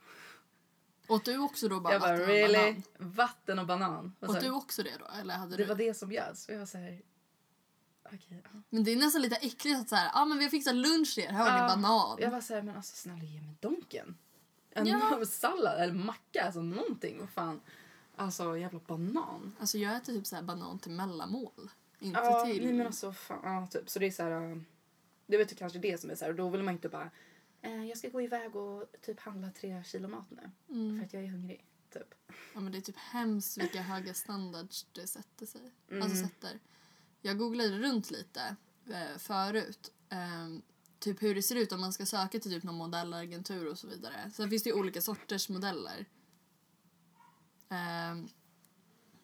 Åt 1.08 1.24
du 1.24 1.38
också 1.38 1.68
då 1.68 1.80
bara 1.80 1.92
jag 1.92 2.02
bara, 2.02 2.10
vatten 2.10 2.22
och 2.22 2.28
really? 2.28 2.58
banan? 2.58 2.82
Vatten 2.98 3.58
och 3.58 3.66
banan? 3.66 4.16
Och 4.20 4.28
Åt 4.28 4.40
du 4.40 4.50
också 4.50 4.82
det 4.82 4.98
då? 4.98 5.06
Eller 5.20 5.34
hade 5.34 5.56
det 5.56 5.62
du... 5.62 5.68
var 5.68 5.74
det 5.74 5.94
som 5.94 6.08
bjöds. 6.08 6.48
Och 6.48 6.54
jag 6.54 6.58
var 6.58 6.66
så 6.66 6.78
här, 6.78 7.02
okej. 8.14 8.42
ja. 8.44 8.60
Men 8.70 8.84
det 8.84 8.92
är 8.92 8.96
nästan 8.96 9.22
lite 9.22 9.36
äckligt 9.36 9.80
att 9.80 9.88
så 9.88 9.96
här, 9.96 10.10
ah, 10.14 10.24
men 10.24 10.38
vi 10.38 10.44
har 10.44 10.50
fixat 10.50 10.74
lunch 10.74 11.14
till 11.14 11.24
er, 11.24 11.28
här 11.28 11.50
har 11.50 11.58
Ja, 11.58 11.76
ni 11.76 11.82
banan. 11.82 12.18
Jag 12.20 12.30
var 12.30 12.40
så 12.40 12.54
här, 12.54 12.62
men 12.62 12.76
alltså 12.76 12.96
snälla 12.96 13.24
ge 13.24 13.40
mig 13.42 13.56
donken. 13.60 14.16
En 14.70 14.86
Ja. 14.86 15.24
sallad 15.26 15.80
eller 15.80 15.94
macka, 15.94 16.42
alltså 16.44 16.62
någonting. 16.62 17.18
Vad 17.20 17.30
fan. 17.30 17.60
Alltså 18.16 18.58
jävla 18.58 18.80
banan. 18.86 19.56
Alltså 19.60 19.78
jag 19.78 19.96
äter 19.96 20.12
typ 20.12 20.26
så 20.26 20.36
här 20.36 20.42
banan 20.42 20.78
till 20.78 20.92
mellanmål. 20.92 21.70
Inte 21.98 22.20
Ja, 22.20 22.44
till... 22.46 22.64
nej 22.64 22.72
men 22.72 22.86
alltså 22.86 23.12
fan, 23.12 23.40
ja, 23.42 23.66
typ. 23.70 23.90
Så 23.90 23.98
det 23.98 24.06
är 24.06 24.10
så 24.10 24.22
här, 24.22 24.50
äh, 24.50 24.56
det 25.26 25.36
vet 25.36 25.48
du 25.48 25.54
kanske 25.54 25.78
det 25.78 26.00
som 26.00 26.10
är 26.10 26.14
så 26.14 26.24
här, 26.24 26.30
och 26.30 26.36
då 26.36 26.48
vill 26.48 26.62
man 26.62 26.74
inte 26.74 26.88
bara, 26.88 27.10
eh, 27.62 27.84
jag 27.84 27.98
ska 27.98 28.08
gå 28.08 28.20
iväg 28.22 28.56
och 28.56 28.92
typ 29.02 29.20
handla 29.20 29.50
tre 29.50 29.84
kilo 29.84 30.08
mat 30.08 30.30
nu. 30.30 30.50
Mm. 30.74 30.98
För 30.98 31.06
att 31.06 31.12
jag 31.12 31.22
är 31.22 31.28
hungrig, 31.28 31.64
typ. 31.92 32.14
Ja, 32.54 32.60
men 32.60 32.72
det 32.72 32.78
är 32.78 32.82
typ 32.82 32.96
hemskt 32.98 33.58
vilka 33.58 33.82
höga 33.82 34.14
standards 34.14 34.86
det 34.92 35.06
sätter 35.06 35.46
sig. 35.46 35.72
Mm. 35.90 36.02
Alltså 36.02 36.16
sätter. 36.24 36.58
Jag 37.22 37.38
googlade 37.38 37.78
runt 37.78 38.10
lite 38.10 38.56
eh, 38.90 39.18
förut. 39.18 39.92
Eh, 40.08 40.48
typ 40.98 41.22
hur 41.22 41.34
det 41.34 41.42
ser 41.42 41.56
ut 41.56 41.72
om 41.72 41.80
man 41.80 41.92
ska 41.92 42.06
söka 42.06 42.40
till 42.40 42.50
typ 42.50 42.62
någon 42.64 42.74
modellagentur 42.74 43.68
och 43.70 43.78
så 43.78 43.86
vidare. 43.86 44.30
Sen 44.34 44.50
finns 44.50 44.62
det 44.62 44.70
ju 44.70 44.76
olika 44.76 45.00
sorters 45.00 45.48
modeller. 45.48 46.06
Eh, 47.68 48.24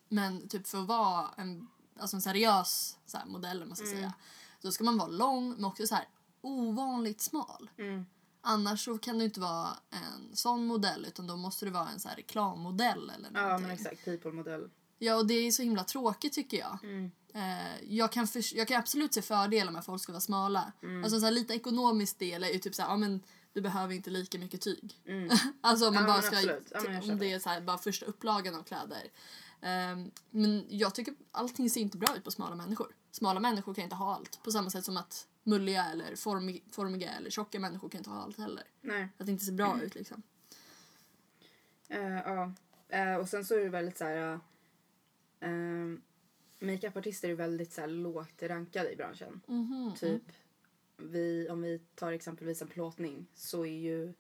men 0.09 0.49
typ 0.49 0.67
för 0.67 0.79
att 0.81 0.87
vara 0.87 1.29
en, 1.37 1.69
alltså 1.99 2.17
en 2.17 2.23
seriös 2.23 2.99
så 3.07 3.19
här, 3.19 3.27
modell, 3.27 3.65
man 3.67 3.77
ska 3.77 3.87
Mm. 3.87 3.97
säga, 3.99 4.13
då 4.63 4.73
ska 4.73 4.85
man 4.85 4.99
vara 4.99 5.09
lång 5.09 5.51
men 5.51 5.65
också 5.65 5.87
så 5.87 5.95
här 5.95 6.09
ovanligt 6.41 7.21
smal. 7.21 7.71
Mm. 7.79 8.07
Annars 8.41 8.85
så 8.85 8.99
kan 8.99 9.19
du 9.19 9.25
inte 9.25 9.41
vara 9.41 9.69
en 9.91 10.37
sån 10.37 10.67
modell 10.67 11.05
utan 11.09 11.27
då 11.27 11.37
måste 11.37 11.65
du 11.65 11.71
vara 11.71 11.89
en 11.89 12.01
så 12.01 12.09
här 12.09 12.17
reklammodell 12.17 13.11
eller 13.11 13.31
Ja 13.35 13.43
någonting. 13.43 13.67
men 13.67 13.77
exakt, 13.77 14.05
people-modell. 14.05 14.71
Ja, 14.99 15.15
och 15.17 15.27
det 15.27 15.35
är 15.35 15.51
så 15.53 15.63
himla 15.63 15.85
tråkigt 15.85 16.33
tycker 16.33 16.57
jag. 16.59 16.79
Mm. 16.83 17.11
Eh, 17.39 17.85
jag, 17.95 18.13
kan 18.13 18.27
förs- 18.27 18.53
jag 18.55 18.69
kan 18.69 18.79
absolut 18.79 19.15
se 19.15 19.23
fördelar 19.23 19.73
med 19.73 19.79
att 19.79 19.87
folk 19.87 20.03
ska 20.03 20.13
vara 20.13 20.21
smala. 20.21 20.73
Mm. 20.83 21.05
Alltså 21.05 21.19
sån 21.19 21.25
här 21.25 21.31
liten 21.31 21.57
ekonomisk 21.57 22.19
del 22.19 22.45
är 22.45 22.49
ju 22.49 22.59
typ 22.59 22.75
så 22.75 22.83
här, 22.83 22.89
ja 22.89 22.97
men 22.97 23.21
du 23.53 23.61
behöver 23.61 23.95
inte 23.95 24.11
lika 24.11 24.39
mycket 24.39 24.61
tyg. 24.61 25.01
Mm. 25.07 25.29
Alltså 25.61 25.89
om 25.89 25.95
man 25.95 26.03
Ja, 26.03 26.09
bara 26.09 26.23
ska. 26.23 26.41
Ja, 26.41 26.57
jag 26.71 27.03
om 27.11 27.19
det 27.19 27.33
är 27.33 27.39
så 27.39 27.49
här, 27.49 27.61
bara 27.61 27.79
första 27.79 28.07
upplagan 28.07 28.55
av 28.55 28.63
kläder. 28.63 29.03
Ehm, 29.61 30.11
men 30.31 30.67
jag 30.69 30.95
tycker 30.95 31.15
allting 31.31 31.71
ser 31.71 31.81
inte 31.81 31.99
bra 31.99 32.17
ut 32.17 32.25
på 32.25 32.31
smala 32.31 32.55
människor. 32.57 32.95
Smala 33.11 33.41
människor 33.41 33.75
kan 33.75 33.85
inte 33.85 33.97
ha 33.97 34.15
allt. 34.15 34.43
På 34.43 34.51
samma 34.53 34.71
sätt 34.71 34.85
som 34.85 34.97
att 34.97 35.27
mulliga 35.43 35.85
eller 35.85 36.15
formi- 36.15 36.63
formiga 36.73 37.11
eller 37.13 37.31
tjocka 37.31 37.61
människor 37.61 37.89
kan 37.89 37.99
inte 37.99 38.11
ha 38.11 38.23
allt 38.23 38.39
heller. 38.39 38.65
Nej. 38.81 39.09
Att 39.19 39.27
det 39.27 39.33
inte 39.33 39.45
ser 39.45 39.53
bra 39.53 39.81
ut 39.83 39.95
liksom. 39.95 40.23
Eh, 41.89 42.01
ja. 42.19 42.53
Eh, 42.89 43.15
och 43.15 43.29
sen 43.29 43.45
så 43.45 43.55
är 43.55 43.59
det 43.65 43.69
väldigt 43.69 43.99
så 43.99 44.05
här... 44.05 44.41
Makeupartister 46.59 47.29
är 47.29 47.35
väldigt 47.35 47.73
så 47.73 47.81
här, 47.81 47.89
lågt 47.89 48.43
rankade 48.43 48.93
i 48.93 48.97
branschen. 48.97 49.41
Mhm. 49.47 49.95
Typ, 49.99 50.23
vi, 50.97 51.49
om 51.51 51.63
vi 51.63 51.81
tar 51.95 52.13
exempelvis 52.13 52.63
en 52.63 52.69
plåtning 52.69 53.27
så 53.35 53.67
är 53.67 53.79
ju 53.79 54.13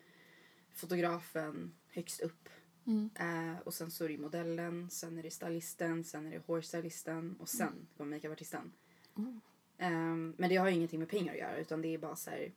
fotografen 0.75 1.75
högst 1.89 2.21
upp. 2.21 2.49
Mm. 2.87 3.11
Eh, 3.15 3.59
och 3.59 3.75
sen 3.75 3.91
så 3.91 4.05
är 4.05 4.09
det 4.09 4.19
modellen, 4.19 4.91
sen 4.91 5.19
är 5.19 5.23
det 5.23 5.31
stylisten, 5.31 6.05
sen 6.05 6.27
är 6.27 6.31
det 6.31 6.43
hårstylisten 6.47 7.37
och 7.41 7.49
sen 7.49 7.87
kommer 7.97 8.17
makeupartisten. 8.17 8.73
Oh. 9.15 9.37
Ehm, 9.79 10.35
men 10.39 10.51
det 10.51 10.57
har 10.57 10.69
ju 10.69 10.75
ingenting 10.75 10.99
med 10.99 11.09
pengar 11.09 11.33
att 11.33 11.39
göra 11.39 11.57
utan 11.57 11.83
det 11.83 11.95
är 11.95 11.99
bara 11.99 12.17
så 12.17 12.31
här, 12.31 12.53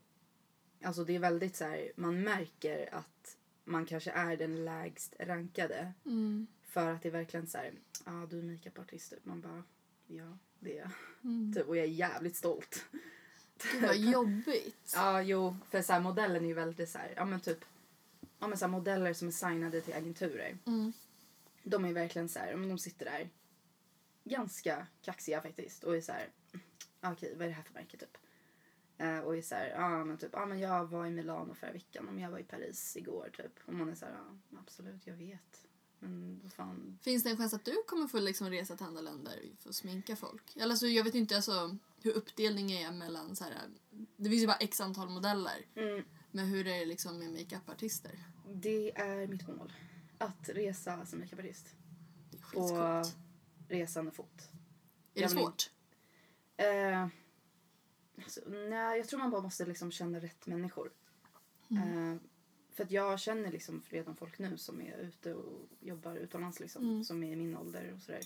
Alltså 0.83 1.03
det 1.03 1.15
är 1.15 1.19
väldigt 1.19 1.55
så 1.55 1.63
här, 1.63 1.91
man 1.95 2.23
märker 2.23 2.95
att 2.95 3.37
man 3.63 3.85
kanske 3.85 4.11
är 4.11 4.37
den 4.37 4.65
lägst 4.65 5.15
rankade. 5.19 5.93
Mm. 6.05 6.47
För 6.61 6.91
att 6.91 7.01
det 7.01 7.09
är 7.09 7.13
verkligen 7.13 7.47
så 7.47 7.57
här, 7.57 7.73
ah, 8.05 8.25
du 8.25 8.39
är 8.39 8.43
makeupartist 8.43 9.09
typ. 9.09 9.25
Man 9.25 9.41
bara, 9.41 9.63
ja 10.07 10.37
det 10.59 10.77
är 10.77 10.81
jag. 10.81 10.91
Mm. 11.23 11.53
Typ, 11.53 11.67
och 11.67 11.77
jag 11.77 11.83
är 11.85 11.89
jävligt 11.89 12.35
stolt. 12.35 12.85
Gud 13.71 13.81
vad 13.81 13.97
jobbigt. 13.97 14.91
Ja, 14.95 15.21
jo, 15.21 15.55
för 15.69 15.81
så 15.81 15.93
här, 15.93 15.99
modellen 15.99 16.43
är 16.43 16.47
ju 16.47 16.53
väldigt 16.53 16.89
så 16.89 16.97
här, 16.97 17.13
ja 17.15 17.25
men 17.25 17.39
typ, 17.39 17.65
ja 18.39 18.47
men 18.47 18.57
så 18.57 18.65
här, 18.65 18.71
modeller 18.71 19.13
som 19.13 19.27
är 19.27 19.31
signade 19.31 19.81
till 19.81 19.93
agenturer. 19.93 20.57
Mm. 20.65 20.93
De 21.63 21.85
är 21.85 21.93
verkligen 21.93 22.29
så 22.29 22.39
här, 22.39 22.53
de 22.53 22.77
sitter 22.77 23.05
där 23.05 23.29
ganska 24.23 24.87
kaxiga 25.01 25.41
faktiskt 25.41 25.83
och 25.83 25.95
är 25.97 26.01
så 26.01 26.11
här, 26.11 26.29
"Ah, 26.99 27.11
okej 27.11 27.33
vad 27.35 27.41
är 27.43 27.47
det 27.49 27.55
här 27.55 27.63
för 27.63 27.73
märke 27.73 27.97
typ? 27.97 28.17
Eh, 28.97 29.19
och 29.19 29.37
är 29.37 29.41
så 29.41 29.55
här, 29.55 29.69
ja 29.69 30.03
men 30.03 30.17
typ, 30.17 30.29
ja 30.33 30.45
men 30.45 30.59
jag 30.59 30.85
var 30.85 31.05
i 31.05 31.11
Milano 31.11 31.53
förra 31.53 31.71
veckan, 31.71 32.05
men 32.05 32.19
jag 32.19 32.31
var 32.31 32.39
i 32.39 32.43
Paris 32.43 32.97
igår 32.97 33.29
typ. 33.37 33.59
Och 33.65 33.73
man 33.73 33.89
är 33.89 33.95
så 33.95 34.05
här, 34.05 34.13
ja 34.13 34.59
absolut 34.59 35.07
jag 35.07 35.15
vet. 35.15 35.65
Vad 36.43 36.53
fan, 36.53 36.99
Finns 37.01 37.23
det 37.23 37.29
en 37.29 37.37
chans 37.37 37.53
att 37.53 37.65
du 37.65 37.83
kommer 37.87 38.07
få 38.07 38.19
liksom 38.19 38.49
resa 38.49 38.77
till 38.77 38.85
andra 38.85 39.01
länder 39.01 39.39
för 39.59 39.69
att 39.69 39.75
sminka 39.75 40.15
folk? 40.15 40.55
Eller 40.55 40.69
alltså, 40.69 40.87
jag 40.87 41.03
vet 41.03 41.15
inte 41.15 41.35
alltså, 41.35 41.77
hur 42.01 42.11
uppdelningen 42.11 42.77
är 42.77 42.91
mellan 42.97 43.35
så 43.35 43.43
här, 43.43 43.53
det 44.17 44.29
finns 44.29 44.43
ju 44.43 44.47
bara 44.47 44.57
x 44.57 44.81
antal 44.81 45.09
modeller. 45.09 45.65
mm, 45.75 46.03
Men 46.31 46.45
hur 46.45 46.67
är 46.67 46.79
det 46.79 46.85
liksom 46.85 47.19
med 47.19 47.31
makeupartister? 47.31 48.19
det 48.53 48.97
är 48.97 49.27
mitt 49.27 49.47
mål. 49.47 49.73
Att 50.17 50.49
resa 50.49 51.05
som 51.05 51.19
makeupartist. 51.19 51.65
Det 52.31 52.37
skitcoolt. 52.37 53.15
resande 53.67 54.11
fot. 54.11 54.41
Är 54.41 54.49
det 55.13 55.21
jag 55.21 55.29
vill 55.29 55.37
svårt? 55.37 55.71
Eh, 56.57 57.07
alltså, 58.23 58.41
nej, 58.47 58.97
jag 58.97 59.07
tror 59.07 59.19
man 59.19 59.31
bara 59.31 59.41
måste 59.41 59.65
liksom 59.65 59.91
känna 59.91 60.19
rätt 60.19 60.47
människor. 60.47 60.91
Mm. 61.69 62.11
Eh, 62.13 62.17
för 62.73 62.83
att 62.83 62.91
jag 62.91 63.19
känner 63.19 63.51
liksom 63.51 63.81
redan 63.89 64.15
folk 64.15 64.39
nu 64.39 64.57
som 64.57 64.81
är 64.81 64.97
ute 64.97 65.33
och 65.33 65.67
jobbar 65.79 66.15
utomlands 66.15 66.59
liksom, 66.59 66.83
Mm. 66.83 67.03
som 67.03 67.23
är 67.23 67.31
i 67.31 67.35
min 67.35 67.57
ålder 67.57 67.93
och 67.95 68.01
sådär. 68.01 68.21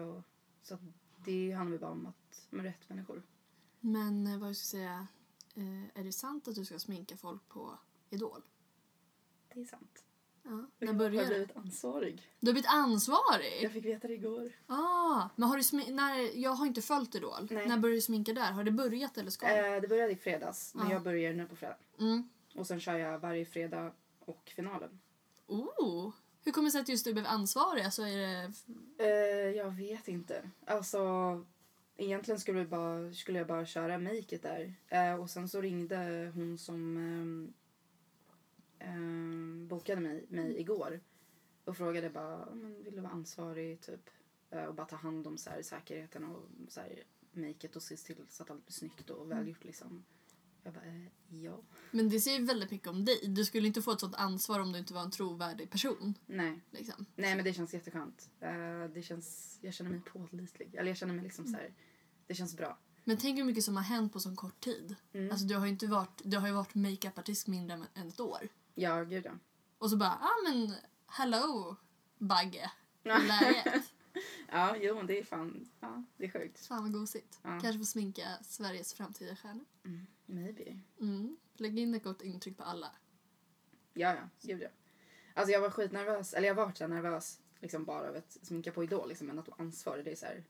Och, 0.00 0.22
så 0.62 0.78
det 1.24 1.50
handlar 1.52 1.78
bara 1.78 1.90
om 1.90 2.06
att 2.06 2.46
med 2.50 2.64
rätt 2.64 2.88
människor. 2.88 3.22
Men 3.80 4.26
eh, 4.26 4.38
vad 4.38 4.56
ska 4.56 4.76
jag 4.78 4.82
säga, 4.82 5.06
eh, 5.54 6.00
är 6.00 6.04
det 6.04 6.12
sant 6.12 6.48
att 6.48 6.54
du 6.54 6.64
ska 6.64 6.78
sminka 6.78 7.16
folk 7.16 7.48
på 7.48 7.78
Idol? 8.10 8.42
Det 9.54 9.60
är 9.60 9.64
sant. 9.64 10.04
Ja. 10.44 10.50
När 10.50 10.66
jag 10.78 10.86
har 10.88 10.94
börjar 10.94 11.22
det? 11.22 11.28
blivit 11.28 11.56
ansvarig. 11.56 12.32
Du 12.40 12.46
har 12.48 12.52
blivit 12.52 12.70
ansvarig? 12.70 13.58
Jag 13.62 13.72
fick 13.72 13.84
veta 13.84 14.08
det 14.08 14.14
igår. 14.14 14.52
Ah, 14.66 15.28
men 15.36 15.48
har 15.48 15.56
du 15.56 15.62
smi- 15.62 15.92
när, 15.94 16.38
jag 16.38 16.50
har 16.50 16.66
inte 16.66 16.82
följt 16.82 17.14
Idol. 17.14 17.48
Nej. 17.50 17.68
När 17.68 17.78
började 17.78 17.96
du 17.96 18.00
sminka 18.00 18.32
där? 18.32 18.52
Har 18.52 18.64
det 18.64 18.70
börjat 18.70 19.18
eller 19.18 19.30
ska 19.30 19.46
det? 19.46 19.74
Eh, 19.74 19.80
det 19.80 19.88
började 19.88 20.12
i 20.12 20.16
fredags, 20.16 20.74
men 20.74 20.86
Ja. 20.86 20.92
jag 20.92 21.02
börjar 21.02 21.32
nu 21.32 21.46
på 21.46 21.56
fredag. 21.56 21.76
Mm. 22.00 22.28
Och 22.54 22.66
sen 22.66 22.80
kör 22.80 22.98
jag 22.98 23.18
varje 23.18 23.44
fredag 23.44 23.92
och 24.18 24.52
finalen. 24.56 25.00
Oh, 25.46 26.12
Hur 26.44 26.52
kommer 26.52 26.68
det 26.68 26.72
sig 26.72 26.80
att 26.80 26.88
just 26.88 27.04
du 27.04 27.12
blev 27.12 27.26
ansvarig? 27.26 27.82
Alltså 27.82 28.02
är 28.02 28.16
det... 28.16 28.52
Eh, 29.04 29.56
jag 29.56 29.70
vet 29.70 30.08
inte. 30.08 30.50
Alltså, 30.66 31.00
egentligen 31.96 32.40
skulle, 32.40 32.58
vi 32.58 32.66
bara, 32.66 33.12
skulle 33.12 33.38
jag 33.38 33.46
bara 33.48 33.66
köra 33.66 33.98
make 33.98 34.18
it 34.36 34.42
där. 34.42 34.74
Eh, 34.88 35.14
och 35.14 35.30
sen 35.30 35.48
så 35.48 35.60
ringde 35.60 36.32
hon 36.34 36.58
som 36.58 36.96
ehm, 38.78 39.68
bokade 39.68 40.00
mig, 40.00 40.26
mig 40.28 40.60
igår 40.60 41.00
och 41.64 41.76
frågade 41.76 42.10
bara, 42.10 42.46
"Ja, 42.48 42.54
men 42.54 42.84
vill 42.84 42.94
du 42.96 43.00
vara 43.00 43.12
ansvarig 43.12 43.80
typ? 43.80 44.10
Eh, 44.50 44.64
och 44.64 44.74
bara 44.74 44.86
ta 44.86 44.96
hand 44.96 45.26
om 45.26 45.38
så 45.38 45.50
här, 45.50 45.62
säkerheten 45.62 46.24
och 46.24 46.42
så 46.68 46.80
här, 46.80 47.02
make 47.32 47.66
it 47.66 47.76
och 47.76 47.82
se 47.82 47.96
till 47.96 48.16
så 48.28 48.42
att 48.42 48.50
allt 48.50 48.66
blir 48.66 48.72
snyggt 48.72 49.10
och 49.10 49.30
välgjort 49.30 49.64
liksom. 49.64 50.04
Jag 50.64 50.74
bara, 50.74 50.84
eh, 50.84 51.06
ja. 51.28 51.60
Men 51.90 52.08
det 52.08 52.20
säger 52.20 52.40
väldigt 52.40 52.70
mycket 52.70 52.88
om 52.88 53.04
dig. 53.04 53.20
Du 53.28 53.44
skulle 53.44 53.66
inte 53.66 53.82
få 53.82 53.92
ett 53.92 54.00
sånt 54.00 54.14
ansvar 54.14 54.60
om 54.60 54.72
du 54.72 54.78
inte 54.78 54.94
var 54.94 55.02
en 55.02 55.10
trovärdig 55.10 55.70
person. 55.70 56.14
Nej. 56.26 56.60
Liksom. 56.70 57.06
Nej 57.16 57.36
men 57.36 57.44
det 57.44 57.52
känns 57.54 57.74
jätteskönt. 57.74 58.30
Eh, 58.40 58.84
det 58.94 59.02
känns, 59.02 59.58
jag 59.62 59.74
känner 59.74 59.90
mig 59.90 60.00
pålitlig. 60.00 60.74
Eller 60.74 60.88
jag 60.90 60.96
känner 60.96 61.14
mig 61.14 61.24
liksom 61.24 61.46
så 61.46 61.56
här, 61.56 61.74
det 62.26 62.34
känns 62.34 62.56
bra. 62.56 62.78
Men 63.04 63.16
tänk 63.16 63.38
hur 63.38 63.44
mycket 63.44 63.64
som 63.64 63.76
har 63.76 63.82
hänt 63.82 64.12
på 64.12 64.20
så 64.20 64.34
kort 64.36 64.60
tid. 64.60 64.96
Mm. 65.12 65.30
Alltså 65.30 65.46
du 65.46 65.54
har 65.56 65.66
ju 65.66 65.72
inte 65.72 65.86
varit, 65.86 66.20
du 66.24 66.36
har 66.38 66.46
ju 66.46 66.52
varit 66.54 66.74
makeupartist 66.74 67.46
mindre 67.46 67.74
än- 67.94 68.08
ett 68.08 68.20
år. 68.20 68.48
Ja, 68.74 69.02
gud 69.04 69.24
ja. 69.26 69.32
Och 69.78 69.90
så 69.90 69.96
bara, 69.96 70.10
ah, 70.22 70.50
men 70.50 70.74
hello 71.06 71.76
Bagge. 72.18 72.70
Hur 73.04 73.10
är 73.12 73.26
läget? 73.26 73.84
Ja, 74.48 74.76
jo 74.76 74.94
men 74.96 75.06
det 75.06 75.18
är 75.18 75.24
fan, 75.24 75.70
ja 75.80 76.04
det 76.16 76.24
är 76.24 76.30
sjukt. 76.30 76.66
Fan 76.66 76.82
vad 76.82 76.92
gosigt. 76.92 77.38
Ja. 77.42 77.48
Kanske 77.62 77.78
får 77.78 77.84
sminka 77.84 78.22
Sveriges 78.42 78.94
framtida 78.94 79.36
stjärnor. 79.36 79.64
Mm, 79.84 80.06
maybe. 80.32 80.78
Mm. 81.00 81.36
Lägg 81.56 81.78
in 81.78 81.94
ett 81.94 82.04
gott 82.04 82.22
intryck 82.22 82.56
på 82.56 82.62
alla. 82.62 82.92
Ja, 83.94 84.14
ja, 84.14 84.28
gud 84.42 84.62
ja. 84.62 84.68
Alltså 85.34 85.52
jag 85.52 85.60
var 85.60 85.70
skitnervös, 85.70 86.34
eller 86.34 86.48
jag 86.48 86.54
var 86.54 86.72
så 86.72 86.86
nervös 86.86 87.40
liksom 87.60 87.84
bara 87.84 88.08
av 88.08 88.16
att 88.16 88.38
sminka 88.42 88.72
på 88.72 88.84
Idol 88.84 89.08
liksom, 89.08 89.26
men 89.26 89.38
att 89.38 89.48
vara 89.48 89.62
ansvarig 89.62 90.04
det 90.04 90.12
är 90.12 90.16
så 90.16 90.26
här, 90.26 90.44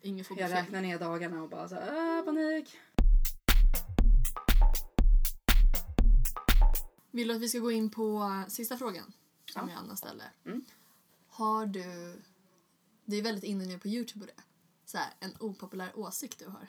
Ingen 0.00 0.24
jag 0.36 0.52
räknar 0.52 0.80
ner 0.80 0.98
dagarna 0.98 1.42
och 1.42 1.48
bara 1.48 1.68
så 1.68 1.74
här, 1.74 2.18
ah, 2.18 2.22
panik. 2.22 2.78
Vill 7.10 7.28
du 7.28 7.34
att 7.34 7.40
vi 7.40 7.48
ska 7.48 7.58
gå 7.58 7.70
in 7.70 7.90
på 7.90 8.42
sista 8.48 8.76
frågan 8.76 9.12
som 9.50 9.68
Ja. 9.68 9.74
Johanna 9.74 9.96
ställde? 9.96 10.24
Mm. 10.44 10.64
Har 11.28 11.66
du, 11.66 11.82
det 13.04 13.16
är 13.16 13.22
väldigt 13.22 13.44
inne 13.44 13.66
nu 13.66 13.78
på 13.78 13.88
Youtube 13.88 14.20
och 14.20 14.26
det, 14.36 14.42
så 14.84 14.98
här, 14.98 15.12
en 15.20 15.36
opopulär 15.40 15.98
åsikt 15.98 16.38
du 16.38 16.46
har? 16.46 16.68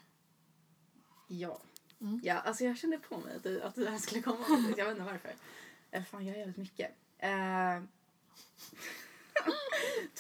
Ja. 1.28 1.62
Mm. 2.04 2.20
Ja, 2.24 2.40
alltså 2.40 2.64
jag 2.64 2.78
kände 2.78 2.98
på 2.98 3.18
mig 3.18 3.36
att, 3.36 3.44
det- 3.44 3.64
att 3.64 3.76
det 3.76 3.90
här 3.90 3.98
skulle 3.98 4.22
komma. 4.22 4.46
Jag 4.78 4.86
vet 4.86 4.98
inte 4.98 5.12
varför. 5.12 5.34
Eh, 5.92 6.04
Fan, 6.04 6.26
jag 6.26 6.34
gör 6.34 6.40
jävligt 6.40 6.58
mycket. 6.58 6.92
Eh, 7.18 7.80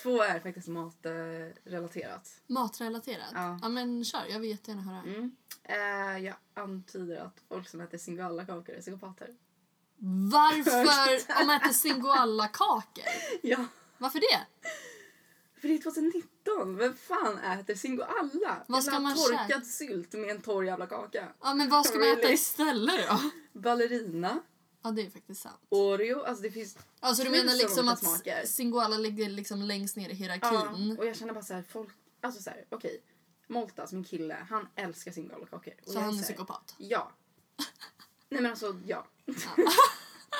Två 0.03 0.21
är 0.23 0.39
faktiskt 0.39 0.67
matrelaterat. 0.67 2.41
Matrelaterat? 2.47 3.31
Ja. 3.33 3.59
ja 3.61 3.69
men 3.69 4.05
kör, 4.05 4.21
jag 4.29 4.39
vill 4.39 4.49
jättegärna 4.49 4.81
höra. 4.81 5.01
Mm. 5.15 5.35
Eh, 5.63 6.17
jag 6.25 6.35
antyder 6.53 7.17
att 7.21 7.41
folk 7.49 7.69
som 7.69 7.81
äter 7.81 7.97
singoallakakor 7.97 8.75
är 8.75 8.81
psykopater. 8.81 9.27
Varför 10.31 11.43
de 11.45 11.49
äter 11.55 11.69
singoalla-kakor? 11.73 13.03
Ja. 13.41 13.65
Varför 13.97 14.19
det? 14.19 14.67
För 15.63 15.67
det 15.67 15.75
är 15.75 15.81
2019. 15.81 16.77
Vem 16.77 16.95
fan 16.95 17.37
äter 17.37 17.75
singoalla? 17.75 18.63
Vad 18.67 18.83
ska 18.83 18.99
man 18.99 19.15
torkad 19.15 19.47
käka? 19.49 19.61
sylt 19.61 20.13
med 20.13 20.29
en 20.29 20.41
torr 20.41 20.65
jävla 20.65 20.87
kaka. 20.87 21.27
Ja 21.41 21.53
men 21.53 21.69
vad 21.69 21.85
ska 21.85 21.99
man 21.99 22.07
äta 22.07 22.31
istället 22.31 23.07
då? 23.09 23.19
Ballerina, 23.59 24.39
Ja 24.81 24.91
det 24.91 25.01
är 25.05 25.09
faktiskt 25.09 25.41
sant. 25.41 25.59
Oreo, 25.69 26.23
alltså 26.23 26.43
det 26.43 26.51
finns... 26.51 26.77
Alltså 26.99 27.23
du 27.23 27.29
menar 27.29 27.55
liksom 27.55 27.87
att 27.87 27.99
smaker. 27.99 28.45
singoalla 28.45 28.97
ligger 28.97 29.29
liksom 29.29 29.61
längst 29.61 29.95
ner 29.95 30.09
i 30.09 30.11
Ja, 30.11 30.15
hierarkin? 30.15 30.97
och 30.99 31.05
jag 31.05 31.15
känner 31.15 31.33
bara 31.33 31.43
så 31.43 31.53
här, 31.53 31.63
folk... 31.69 31.89
Alltså 32.21 32.41
så 32.41 32.49
här, 32.49 32.65
okej. 32.69 33.03
Moltas, 33.47 33.93
min 33.93 34.03
kille, 34.03 34.37
han 34.49 34.67
älskar 34.75 35.11
singoallakakor. 35.11 35.73
Och 35.85 35.91
Så 35.91 35.97
jag 35.97 36.01
han 36.01 36.09
är 36.09 36.13
så 36.13 36.19
här, 36.19 36.23
psykopat? 36.25 36.75
Ja. 36.77 37.11
Nej 38.29 38.41
men 38.41 38.51
alltså, 38.51 38.79
ja. 38.85 39.07
Ja. 39.25 39.33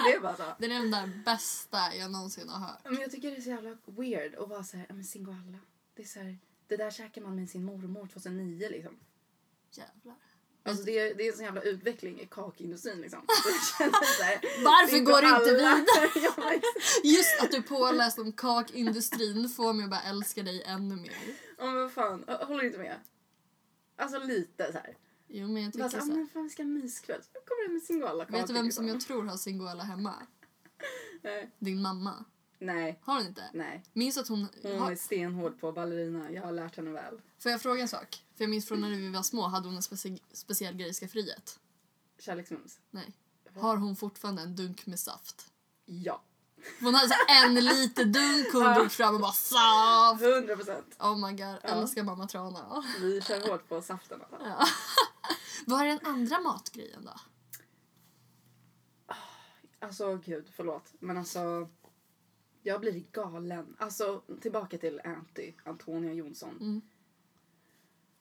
det 0.05 0.13
är 0.13 0.19
bara 0.19 0.35
så. 0.35 0.43
Det 0.59 0.65
är 0.65 0.69
den 0.69 0.91
där 0.91 1.23
bästa 1.25 1.95
jag 1.99 2.11
någonsin 2.11 2.49
har 2.49 2.59
hört. 2.67 2.79
Men 2.83 3.01
jag 3.01 3.11
tycker 3.11 3.31
det 3.31 3.37
är 3.37 3.41
så 3.41 3.49
jävla 3.49 3.77
weird 3.85 4.35
att 4.35 4.49
vara 4.49 4.63
så 4.63 4.77
här, 4.77 4.85
men 4.89 5.03
singoalla. 5.03 5.59
Det 5.95 6.01
är 6.01 6.07
så 6.07 6.19
här, 6.19 6.37
det 6.67 6.77
där 6.77 6.91
käkar 6.91 7.21
man 7.21 7.35
med 7.35 7.49
sin 7.49 7.63
mormor 7.63 8.07
2009 8.07 8.69
liksom. 8.69 8.99
Jävlar. 9.71 10.15
Alltså 10.65 10.83
det 10.83 10.99
är, 10.99 11.15
det 11.15 11.23
är 11.23 11.31
en 11.31 11.37
sån 11.37 11.45
jävla 11.45 11.61
utveckling 11.61 12.19
i 12.19 12.25
kakindustrin 12.25 13.01
liksom. 13.01 13.19
Här, 14.21 14.63
Varför 14.63 14.99
går 14.99 15.21
du 15.21 15.27
inte 15.27 15.53
vidare? 15.53 16.61
Just 17.03 17.41
att 17.41 17.51
du 17.51 17.61
påläst 17.61 18.19
om 18.19 18.31
kakindustrin 18.31 19.49
får 19.49 19.73
mig 19.73 19.83
att 19.83 19.89
bara 19.89 20.01
älska 20.01 20.43
dig 20.43 20.63
ännu 20.63 20.95
mer. 20.95 21.17
Ja 21.57 21.65
men 21.65 21.75
vad 21.75 21.91
fan, 21.91 22.25
håller 22.27 22.63
inte 22.63 22.77
med. 22.77 22.99
Alltså 23.95 24.19
lite 24.19 24.71
så 24.71 24.77
här. 24.77 24.97
Jo 25.27 25.47
men 25.47 25.63
jag 25.63 25.73
tycker 25.73 25.89
så, 25.89 25.97
ah, 25.97 26.05
men 26.05 26.27
fan 26.27 26.43
vi 26.43 26.49
ska 26.49 26.63
ha 26.63 26.67
myskväll. 26.69 27.21
Så 27.23 27.29
kommer 27.47 27.67
det 27.67 27.73
med 27.73 27.83
singoallakakor. 27.83 28.37
Vet 28.37 28.47
du 28.47 28.53
vem 28.53 28.71
som 28.71 28.87
jag 28.87 29.01
tror 29.01 29.23
har 29.23 29.37
singoalla 29.37 29.83
hemma? 29.83 30.13
Nej. 31.21 31.51
Din 31.59 31.81
mamma. 31.81 32.25
Nej, 32.59 32.99
Har 33.03 33.13
hon 33.17 33.27
inte? 33.27 33.49
nej. 33.53 33.83
Minns 33.93 34.17
att 34.17 34.27
hon... 34.27 34.47
Hon 34.63 34.79
Har... 34.79 34.91
är 34.91 34.95
stenhård 34.95 35.59
på 35.59 35.71
ballerina. 35.71 36.31
Jag 36.31 36.41
har 36.43 36.51
lärt 36.51 36.75
henne 36.75 36.91
väl. 36.91 37.21
Får 37.39 37.51
jag 37.51 37.61
fråga 37.61 37.81
en 37.81 37.87
sak? 37.87 38.23
För 38.35 38.43
jag 38.43 38.49
minns 38.49 38.67
från 38.67 38.81
när 38.81 38.89
vi 38.89 39.09
var 39.09 39.23
små 39.23 39.41
hade 39.47 39.67
hon 39.67 39.75
en 39.75 39.81
specie... 39.83 40.17
speciell 40.33 40.75
grej 40.75 40.89
i 40.89 40.93
skafferiet. 40.93 41.59
Kärleksmums. 42.19 42.79
Nej. 42.91 43.13
Har 43.55 43.77
hon 43.77 43.95
fortfarande 43.95 44.41
en 44.41 44.55
dunk 44.55 44.85
med 44.85 44.99
saft? 44.99 45.47
Ja. 45.85 46.21
Hon 46.79 46.95
hade 46.95 47.07
så 47.09 47.15
en 47.45 47.55
liter 47.55 48.05
dunk 48.05 48.53
hon 48.53 48.61
Ja. 48.63 48.73
drog 48.73 48.91
fram 48.91 49.15
och 49.15 49.21
bara 49.21 49.31
saft! 49.31 50.21
100 50.23 50.55
procent. 50.55 50.95
Oh 50.99 51.17
my 51.27 51.37
god, 51.37 51.55
älskar 51.63 52.03
mamma 52.03 52.27
Trana. 52.27 52.83
Vi 53.01 53.21
kör 53.21 53.49
hårt 53.51 53.69
på 53.69 53.81
saften 53.81 54.21
alltså. 54.21 54.47
Ja. 54.47 54.65
Vad 55.65 55.81
är 55.81 55.85
den 55.85 55.99
andra 56.03 56.39
matgrejen 56.41 57.05
då? 57.05 57.13
Alltså 59.79 60.17
gud, 60.25 60.49
förlåt. 60.55 60.93
Men 60.99 61.17
alltså. 61.17 61.69
Jag 62.65 62.81
blir 62.81 63.03
galen. 63.11 63.75
Alltså 63.79 64.21
tillbaka 64.41 64.77
till 64.77 65.01
Anty, 65.03 65.53
Antonia 65.65 66.13
Jonsson. 66.13 66.57
Mm. 66.61 66.81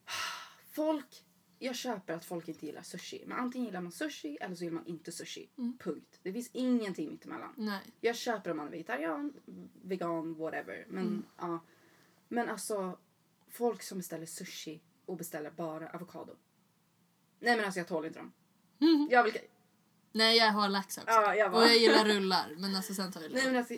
Folk, 0.71 1.25
jag 1.59 1.75
köper 1.75 2.13
att 2.13 2.25
folk 2.25 2.47
inte 2.47 2.65
gillar 2.65 2.81
sushi. 2.81 3.23
Men 3.27 3.37
antingen 3.37 3.65
gillar 3.65 3.81
man 3.81 3.91
sushi 3.91 4.37
eller 4.41 4.55
så 4.55 4.63
gillar 4.63 4.75
man 4.75 4.85
inte 4.87 5.11
sushi. 5.11 5.49
Mm. 5.57 5.77
Punkt. 5.77 6.19
Det 6.23 6.33
finns 6.33 6.49
ingenting 6.53 7.09
mittemellan. 7.09 7.53
Nej. 7.57 7.81
Jag 8.01 8.15
köper 8.15 8.51
om 8.51 8.57
man 8.57 8.67
är 8.67 8.71
vegetarian, 8.71 9.33
vegan, 9.81 10.33
whatever. 10.35 10.85
Men 10.89 11.07
Mm. 11.07 11.25
ja. 11.37 11.59
Men 12.27 12.49
alltså, 12.49 12.97
folk 13.47 13.83
som 13.83 13.97
beställer 13.97 14.25
sushi 14.25 14.81
och 15.05 15.17
beställer 15.17 15.51
bara 15.51 15.89
avokado. 15.89 16.35
Nej 17.43 17.55
men 17.55 17.65
alltså 17.65 17.79
jag 17.79 17.87
tål 17.87 18.05
inte 18.05 18.19
dem. 18.19 18.33
Mm. 18.81 19.07
Jag 19.11 19.23
vill... 19.23 19.37
Nej, 20.11 20.37
jag 20.37 20.51
har 20.51 20.69
lax 20.69 20.97
också. 20.97 21.09
Ja, 21.09 21.35
jag 21.35 21.53
Och 21.53 21.61
jag 21.61 21.77
gillar 21.77 22.05
rullar, 22.15 22.55
men 22.57 22.75
alltså 22.75 22.93
sen 22.93 23.11
tar 23.11 23.21
jag 23.21 23.31
Nej 23.31 23.45
men 23.45 23.55
alltså. 23.55 23.73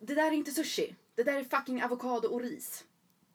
Det 0.00 0.14
där 0.14 0.26
är 0.26 0.32
inte 0.32 0.50
sushi. 0.50 0.94
Det 1.14 1.22
där 1.22 1.32
är 1.32 1.44
fucking 1.44 1.82
avokado 1.82 2.28
och 2.28 2.40
ris. 2.40 2.84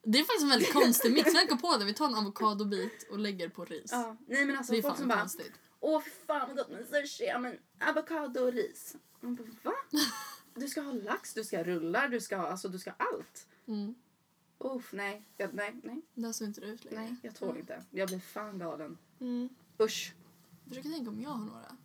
Det 0.04 0.20
är 0.20 0.24
faktiskt 0.24 0.44
en 0.44 0.50
väldigt 0.50 0.74
konstig 0.74 1.14
mix. 1.14 1.34
Kom 1.50 1.58
på 1.58 1.78
det. 1.78 1.86
Vi 1.86 1.94
tar 1.94 2.06
en 2.06 2.16
avokadobit 2.16 3.08
och 3.12 3.20
lägger 3.20 3.50
på 3.50 3.66
ris. 3.66 3.90
Ja. 3.92 4.18
Nej 4.28 4.46
men 4.46 4.58
alltså 4.58 4.74
det 4.74 4.80
är 4.80 4.82
folk 4.82 4.98
som 4.98 5.08
bara. 5.08 5.20
konstigt. 5.20 5.54
Åh 5.80 6.02
fy 6.02 6.10
fan 6.28 6.48
vad 6.48 6.58
gott 6.58 6.70
med 6.70 6.88
sushi. 6.88 7.26
Ja 7.26 7.40
men 7.40 7.58
avokado 7.82 8.40
och 8.40 8.54
ris. 8.54 8.96
Man 9.20 9.36
bara, 9.36 9.48
va? 9.64 9.74
Du 10.56 10.68
ska 10.68 10.82
ha 10.82 10.92
lax, 10.92 11.34
du 11.34 11.44
ska 11.44 11.58
ha 11.58 11.64
rullar, 11.64 12.08
du 12.08 12.22
ska 12.22 12.38
ha, 12.38 12.48
alltså 12.48 12.68
du 12.68 12.80
ska 12.80 12.90
ha 12.90 12.98
allt. 12.98 13.48
Mm. 13.68 13.96
Uff, 14.60 14.94
nej. 14.94 15.26
Jag, 15.38 15.54
nej, 15.54 15.80
nej. 15.84 16.02
Där 16.14 16.32
såg 16.32 16.48
inte 16.48 16.62
det 16.62 16.68
ut 16.68 16.84
längre. 16.86 17.02
Nej, 17.02 17.16
jag 17.22 17.36
tål 17.36 17.58
inte. 17.58 17.84
Jag 17.92 18.08
blir 18.08 18.20
fan 18.20 18.60
galen. 18.60 18.98
Mm. 19.20 19.50
Usch. 19.80 20.14
Jag 20.64 20.70
försöker 20.70 20.90
tänka 20.90 21.10
om 21.10 21.22
jag 21.22 21.30
har 21.30 21.46
några. 21.46 21.78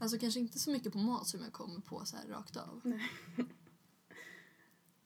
Alltså 0.00 0.18
kanske 0.18 0.40
inte 0.40 0.58
så 0.58 0.70
mycket 0.70 0.92
på 0.92 0.98
mat 0.98 1.26
som 1.26 1.42
jag 1.42 1.52
kommer 1.52 1.80
på 1.80 2.04
så 2.04 2.16
här 2.16 2.26
rakt 2.28 2.56
av. 2.56 2.80
Nej. 2.84 3.10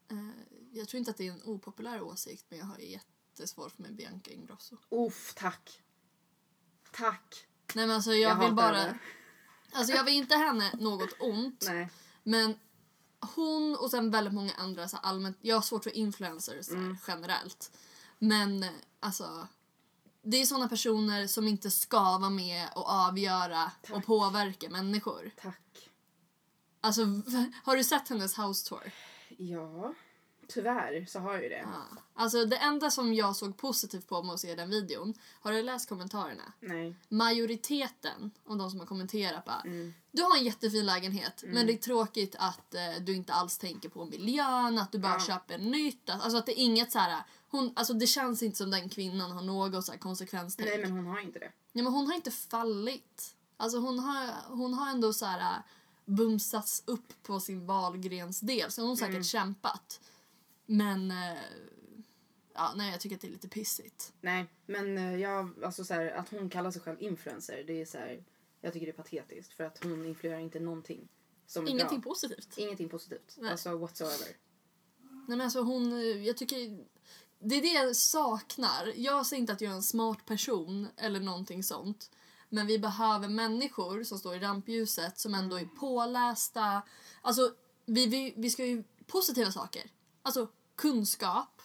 Eh, 0.08 0.28
jag 0.72 0.88
tror 0.88 0.98
inte 0.98 1.10
att 1.10 1.16
det 1.16 1.26
är 1.26 1.32
en 1.32 1.42
opopulär 1.42 2.02
åsikt 2.02 2.44
men 2.48 2.58
jag 2.58 2.66
har 2.66 2.78
jättesvårt 2.78 3.78
med 3.78 3.94
Bianca 3.94 4.30
Ingrosso. 4.30 4.76
Uff, 4.90 5.34
tack. 5.36 5.82
Tack. 6.92 7.46
Nej 7.74 7.86
men 7.86 7.96
alltså 7.96 8.12
jag, 8.12 8.30
Jag 8.30 8.44
vill 8.44 8.54
bara... 8.54 8.76
henne. 8.76 8.98
Alltså 9.72 9.92
jag 9.92 10.04
vill 10.04 10.14
inte 10.14 10.34
henne 10.34 10.70
något 10.78 11.10
ont. 11.20 11.64
Nej. 11.68 11.90
Men 12.22 12.54
hon 13.34 13.76
och 13.76 13.90
sen 13.90 14.10
väldigt 14.10 14.34
många 14.34 14.52
andra 14.54 14.88
så 14.88 14.96
allmänt, 14.96 15.38
jag 15.40 15.56
har 15.56 15.62
svårt 15.62 15.84
för 15.84 15.96
influencers 15.96 16.68
Mm. 16.68 16.96
generellt. 17.08 17.70
Men 18.18 18.64
alltså 19.00 19.48
det 20.22 20.36
är 20.36 20.46
såna 20.46 20.68
personer 20.68 21.26
som 21.26 21.48
inte 21.48 21.70
ska 21.70 22.18
vara 22.18 22.30
med 22.30 22.68
och 22.74 22.88
avgöra 22.88 23.64
och 23.82 23.88
Tack. 23.88 24.06
påverka 24.06 24.70
människor. 24.70 25.30
Tack. 25.42 25.90
Alltså 26.80 27.02
har 27.64 27.76
du 27.76 27.84
sett 27.84 28.08
hennes 28.08 28.38
house 28.38 28.68
tour? 28.68 28.92
Ja. 29.38 29.94
Tyvärr 30.48 31.06
så 31.08 31.18
har 31.18 31.34
ju 31.42 31.48
det. 31.48 31.58
Ja. 31.58 31.98
Alltså 32.14 32.44
det 32.44 32.56
enda 32.56 32.90
som 32.90 33.14
jag 33.14 33.36
såg 33.36 33.56
positivt 33.56 34.06
på 34.08 34.22
med 34.22 34.34
att 34.34 34.40
se 34.40 34.54
den 34.54 34.70
videon, 34.70 35.14
har 35.40 35.52
du 35.52 35.62
läst 35.62 35.88
kommentarerna? 35.88 36.52
Nej. 36.60 36.96
Majoriteten 37.08 38.30
av 38.48 38.56
de 38.58 38.70
som 38.70 38.80
har 38.80 38.86
kommenterat 38.86 39.44
bara 39.44 39.60
Mm. 39.64 39.94
Du 40.10 40.22
har 40.22 40.36
en 40.36 40.44
jättefin 40.44 40.86
lägenhet 40.86 41.44
men 41.46 41.66
det 41.66 41.72
är 41.72 41.76
tråkigt 41.76 42.36
att 42.38 42.74
eh, 42.74 42.80
du 43.00 43.14
inte 43.16 43.32
alls 43.32 43.58
tänker 43.58 43.88
på 43.88 44.04
miljön, 44.04 44.78
att 44.78 44.92
du 44.92 44.98
bara 44.98 45.12
Ja. 45.12 45.20
köper 45.20 45.58
nytt. 45.58 46.10
Alltså 46.10 46.38
att 46.38 46.46
det 46.46 46.60
är 46.60 46.64
inget 46.64 46.92
så 46.92 46.98
här. 46.98 47.22
Hon, 47.48 47.72
alltså 47.76 47.92
det 47.94 48.06
känns 48.06 48.42
inte 48.42 48.58
som 48.58 48.70
den 48.70 48.88
kvinnan 48.88 49.30
har 49.32 49.42
något 49.42 49.84
så 49.84 49.92
här 49.92 49.98
konsekvenstänk. 49.98 50.68
Nej 50.68 50.78
men 50.78 50.90
hon 50.92 51.06
har 51.06 51.20
inte 51.20 51.38
det. 51.38 51.52
Nej, 51.72 51.84
men 51.84 51.92
hon 51.92 52.06
har 52.06 52.14
inte 52.14 52.30
fallit. 52.30 53.34
Alltså 53.56 53.78
hon 53.78 53.98
har, 53.98 54.30
hon 54.48 54.74
har 54.74 54.90
ändå 54.90 55.12
så 55.12 55.26
här 55.26 55.62
bumsats 56.04 56.82
upp 56.86 57.22
på 57.22 57.40
sin 57.40 57.66
valgrensdel. 57.66 58.70
Så 58.70 58.80
hon 58.82 58.88
har 58.88 58.96
säkert 58.96 59.10
Mm. 59.14 59.24
kämpat. 59.24 60.00
Men 60.66 61.10
eh, 61.10 61.38
ja, 62.54 62.72
nej, 62.76 62.90
jag 62.90 63.00
tycker 63.00 63.16
att 63.16 63.22
det 63.22 63.28
är 63.28 63.32
lite 63.32 63.48
pissigt. 63.48 64.12
Nej 64.20 64.46
men 64.66 64.98
eh, 64.98 65.16
jag, 65.16 65.64
alltså 65.64 65.84
så 65.84 65.94
här, 65.94 66.10
att 66.10 66.28
hon 66.28 66.50
kallar 66.50 66.70
sig 66.70 66.82
själv 66.82 67.02
influencer 67.02 67.64
det 67.66 67.80
är 67.80 67.86
så 67.86 67.98
här, 67.98 68.24
jag 68.60 68.72
tycker 68.72 68.86
det 68.86 68.92
är 68.92 68.96
patetiskt 68.96 69.52
för 69.52 69.64
att 69.64 69.84
hon 69.84 70.06
influerar 70.06 70.38
inte 70.38 70.60
någonting. 70.60 71.08
Som 71.46 71.66
är 71.66 71.70
Ingenting 71.70 72.00
bra. 72.00 72.10
positivt. 72.10 72.54
Ingenting 72.58 72.88
positivt. 72.88 73.36
Nej. 73.38 73.50
Alltså 73.50 73.76
whatsoever. 73.76 74.28
Nej, 75.00 75.24
men 75.26 75.40
alltså 75.40 75.60
hon, 75.60 75.92
eh, 75.92 76.26
jag 76.26 76.36
tycker... 76.36 76.84
Det 77.38 77.54
är 77.54 77.62
det 77.62 77.72
jag 77.72 77.96
saknar. 77.96 78.92
Jag 78.96 79.26
säger 79.26 79.40
inte 79.40 79.52
att 79.52 79.60
jag 79.60 79.70
är 79.72 79.76
en 79.76 79.82
smart 79.82 80.26
person 80.26 80.88
eller 80.96 81.20
någonting 81.20 81.62
sånt. 81.62 82.10
Men 82.48 82.66
vi 82.66 82.78
behöver 82.78 83.28
människor 83.28 84.04
som 84.04 84.18
står 84.18 84.34
i 84.34 84.38
rampljuset 84.38 85.18
som 85.18 85.34
ändå 85.34 85.56
är 85.58 85.64
pålästa. 85.64 86.82
Alltså, 87.22 87.54
vi, 87.86 88.06
vi, 88.06 88.34
vi 88.36 88.50
ska 88.50 88.64
ju 88.66 88.84
positiva 89.06 89.52
saker. 89.52 89.90
Alltså 90.26 90.48
kunskap, 90.74 91.62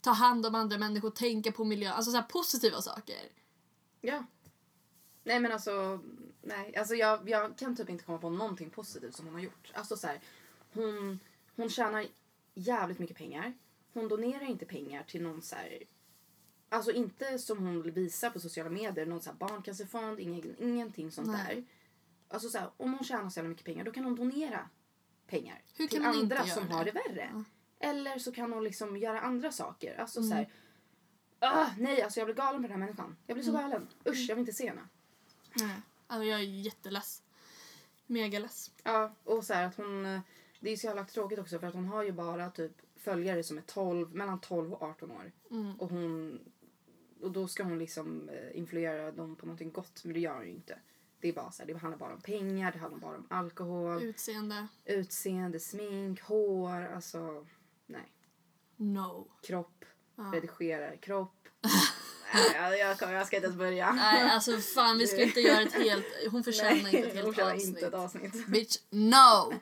ta 0.00 0.10
hand 0.10 0.46
om 0.46 0.54
andra 0.54 0.78
människor, 0.78 1.10
tänka 1.10 1.52
på 1.52 1.64
miljön. 1.64 1.92
Alltså 1.92 2.10
så 2.10 2.22
positiva 2.22 2.82
saker. 2.82 3.28
Ja. 4.00 4.24
Nej 5.24 5.40
men 5.40 5.52
alltså, 5.52 6.00
nej. 6.42 6.76
Alltså 6.76 6.94
jag, 6.94 7.28
jag 7.28 7.58
kan 7.58 7.76
typ 7.76 7.90
inte 7.90 8.04
komma 8.04 8.18
på 8.18 8.30
någonting 8.30 8.70
positivt 8.70 9.16
som 9.16 9.26
hon 9.26 9.34
har 9.34 9.42
gjort. 9.42 9.72
Alltså 9.74 9.96
så 9.96 10.06
här, 10.06 10.20
hon, 10.72 11.20
hon 11.56 11.70
tjänar 11.70 12.06
jävligt 12.54 12.98
mycket 12.98 13.16
pengar. 13.16 13.52
Hon 13.92 14.08
donerar 14.08 14.42
inte 14.42 14.66
pengar 14.66 15.02
till 15.02 15.22
någon 15.22 15.42
så 15.42 15.56
här, 15.56 15.82
alltså 16.68 16.92
inte 16.92 17.38
som 17.38 17.58
hon 17.58 17.82
vill 17.82 17.92
visa 17.92 18.30
på 18.30 18.40
sociala 18.40 18.70
medier, 18.70 19.06
någon 19.06 19.20
så 19.20 19.30
här 19.30 19.36
barncancerfond, 19.36 20.20
ingen, 20.20 20.56
ingenting 20.58 21.12
sånt 21.12 21.28
Nej. 21.28 21.54
där. 21.54 21.64
Alltså 22.28 22.48
så 22.48 22.58
här, 22.58 22.70
om 22.76 22.94
hon 22.94 23.04
tjänar 23.04 23.30
så 23.30 23.38
jävla 23.38 23.48
mycket 23.48 23.64
pengar 23.64 23.84
då 23.84 23.92
kan 23.92 24.04
hon 24.04 24.16
donera 24.16 24.68
pengar 25.26 25.62
Hur 25.74 25.86
till 25.86 26.04
andra 26.04 26.46
som 26.46 26.68
det? 26.68 26.74
har 26.74 26.84
det 26.84 26.90
värre. 26.90 27.30
Ja. 27.34 27.44
Eller 27.80 28.18
så 28.18 28.32
kan 28.32 28.52
hon 28.52 28.64
liksom 28.64 28.96
göra 28.96 29.20
andra 29.20 29.52
saker. 29.52 29.96
Alltså 30.00 30.18
Mm. 30.20 30.28
så 30.30 30.34
här, 30.34 30.48
ah, 31.38 31.70
nej 31.78 32.02
alltså 32.02 32.20
jag 32.20 32.26
blir 32.26 32.34
galen 32.36 32.62
på 32.62 32.68
den 32.68 32.70
här 32.70 32.78
människan. 32.86 33.16
Jag 33.26 33.34
blir 33.36 33.44
så 33.44 33.50
Mm. 33.50 33.62
galen. 33.62 33.88
Usch 34.08 34.26
jag 34.28 34.36
vill 34.36 34.40
inte 34.42 34.52
se 34.52 34.68
henne. 34.68 34.88
Nej. 35.54 35.80
Alltså 36.06 36.24
jag 36.24 36.40
är 36.40 36.44
jätteless. 36.44 37.22
Megaless. 38.06 38.70
Ja, 38.82 39.12
och 39.24 39.44
så 39.44 39.54
här 39.54 39.66
att 39.66 39.76
hon... 39.76 40.06
eh, 40.06 40.20
Det 40.60 40.70
är 40.70 40.76
så 40.76 40.86
jävla 40.86 41.04
tråkigt 41.04 41.38
också 41.38 41.58
för 41.58 41.66
att 41.66 41.74
hon 41.74 41.86
har 41.86 42.02
ju 42.02 42.12
bara 42.12 42.50
typ 42.50 42.72
följare 42.96 43.42
som 43.42 43.58
är 43.58 43.62
12, 43.62 44.14
mellan 44.14 44.40
12 44.40 44.72
och 44.72 44.82
18 44.82 45.10
år. 45.10 45.32
Mm. 45.50 45.74
Och 45.80 45.90
hon... 45.90 46.38
Och 47.22 47.30
då 47.32 47.48
ska 47.48 47.62
hon 47.62 47.78
liksom 47.78 48.28
eh, 48.28 48.58
influera 48.58 49.12
dem 49.12 49.36
på 49.36 49.46
någonting 49.46 49.72
gott, 49.72 50.04
men 50.04 50.12
det 50.14 50.20
gör 50.20 50.34
hon 50.34 50.44
ju 50.44 50.50
inte. 50.50 50.78
Det 51.20 51.28
är 51.28 51.32
bara 51.32 51.50
så 51.50 51.62
här, 51.62 51.66
det 51.72 51.78
handlar 51.78 51.98
bara 51.98 52.14
om 52.14 52.20
pengar, 52.20 52.72
det 52.72 52.78
handlar 52.78 53.00
bara 53.00 53.16
om 53.16 53.26
alkohol, 53.30 54.02
Utseende. 54.02 54.66
utseende, 54.84 55.60
smink, 55.60 56.20
hår, 56.20 56.70
alltså... 56.94 57.46
Nej. 57.88 58.12
No. 58.76 59.30
Kropp, 59.42 59.84
Ja. 60.16 60.22
redigera 60.34 60.96
kropp. 60.96 61.48
nej, 62.34 62.78
jag, 62.78 62.78
jag, 62.78 63.12
jag 63.12 63.26
ska 63.26 63.36
inte 63.36 63.46
ens 63.46 63.58
börja. 63.58 63.92
Nej, 63.92 64.22
alltså 64.30 64.58
fan 64.58 64.98
vi 64.98 65.06
ska 65.06 65.22
inte 65.22 65.40
göra 65.40 65.62
ett 65.62 65.72
helt... 65.72 66.06
Hon 66.30 66.44
förtjänar 66.44 66.76
inte 66.94 66.98
ett 66.98 67.14
helt 67.14 67.38
avsnitt. 67.38 67.64
inte 67.68 67.86
ett 67.86 67.94
avsnitt. 67.94 68.46
Bitch, 68.46 68.76
no! 68.90 69.52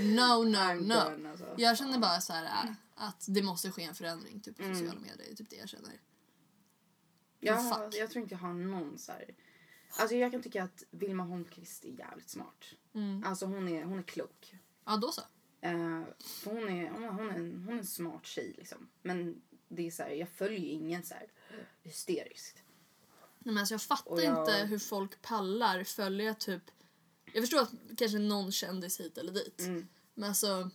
No, 0.00 0.44
no, 0.44 0.74
no. 0.80 1.28
alltså. 1.28 1.54
Jag 1.56 1.78
känner 1.78 1.98
bara 1.98 2.20
så 2.20 2.32
här 2.32 2.44
äh, 2.44 2.70
att 2.94 3.24
det 3.28 3.42
måste 3.42 3.70
ske 3.70 3.82
en 3.82 3.94
förändring 3.94 4.40
typ, 4.40 4.56
på 4.56 4.62
Mm. 4.62 4.74
sociala 4.78 5.00
medier. 5.00 5.16
Det 5.26 5.32
är 5.32 5.36
typ 5.36 5.50
det 5.50 5.56
jag 5.56 5.68
känner. 5.68 6.00
Jag, 7.40 7.58
jag 7.94 8.10
tror 8.10 8.22
inte 8.22 8.34
jag 8.34 8.38
har 8.40 8.52
någon 8.54 8.98
så 8.98 9.12
här... 9.12 9.24
Alltså 9.96 10.16
jag 10.16 10.32
kan 10.32 10.42
tycka 10.42 10.64
att 10.64 10.82
Vilma 10.90 11.22
Holmqvist 11.22 11.84
är 11.84 11.88
jävligt 11.88 12.30
smart. 12.30 12.64
Mm. 12.94 13.24
Alltså 13.26 13.46
hon 13.46 13.68
är, 13.68 13.84
hon 13.84 13.98
är 13.98 14.02
klok. 14.02 14.54
Ja, 14.84 14.96
då 14.96 15.12
så. 15.12 15.22
För 15.62 16.50
hon, 16.50 16.68
är, 16.68 16.90
hon, 16.90 17.02
är, 17.04 17.08
hon, 17.08 17.30
är 17.30 17.34
en, 17.34 17.62
hon 17.66 17.74
är 17.74 17.78
en 17.78 17.86
smart 17.86 18.26
tjej 18.26 18.54
liksom. 18.58 18.88
Men 19.02 19.42
det 19.68 19.86
är 19.86 19.90
så 19.90 20.02
här, 20.02 20.10
jag 20.10 20.28
följer 20.28 20.58
ingen 20.72 21.02
så 21.04 21.14
här 21.14 21.26
hysteriskt. 21.82 22.56
Nej, 23.38 23.54
men 23.54 23.58
alltså, 23.58 23.74
jag 23.74 23.82
fattar 23.82 24.20
jag- 24.22 24.40
inte 24.40 24.52
hur 24.64 24.78
folk 24.78 25.22
pallar 25.22 25.84
följa 25.84 26.34
typ... 26.34 26.62
Jag 27.32 27.42
förstår 27.42 27.60
att 27.60 27.70
kanske 27.96 28.18
någon 28.18 28.52
kändis 28.52 29.00
hit 29.00 29.18
eller 29.18 29.32
dit. 29.32 29.60
Mm. 29.60 29.88
Men 30.14 30.28
alltså... 30.28 30.70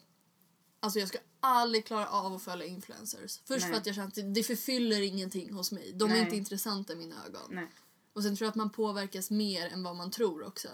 Alltså 0.80 1.00
jag 1.00 1.10
ska 1.10 1.18
aldrig 1.40 1.86
klara 1.86 2.08
av 2.08 2.34
att 2.34 2.44
följa 2.44 2.66
influencers. 2.66 3.40
Först 3.46 3.64
Nej. 3.64 3.72
för 3.72 3.80
att 3.80 3.86
jag 3.86 3.96
känner 3.96 4.08
att 4.08 4.34
det- 4.36 4.44
förfyller 4.44 5.02
ingenting 5.02 5.54
hos 5.54 5.72
mig. 5.72 5.92
De 5.94 6.04
är 6.06 6.14
Nej. 6.14 6.22
inte 6.22 6.36
intressanta 6.36 6.94
i 6.94 6.96
mina 6.96 7.26
ögon. 7.26 7.48
Nej, 7.52 7.68
Och 8.14 8.24
sen 8.24 8.36
tror 8.36 8.46
jag 8.46 8.50
att 8.50 8.56
man 8.56 8.70
påverkas 8.70 9.30
mer 9.32 9.68
än 9.68 9.84
vad 9.84 9.96
man 9.96 10.12
tror 10.12 10.44
också. 10.44 10.70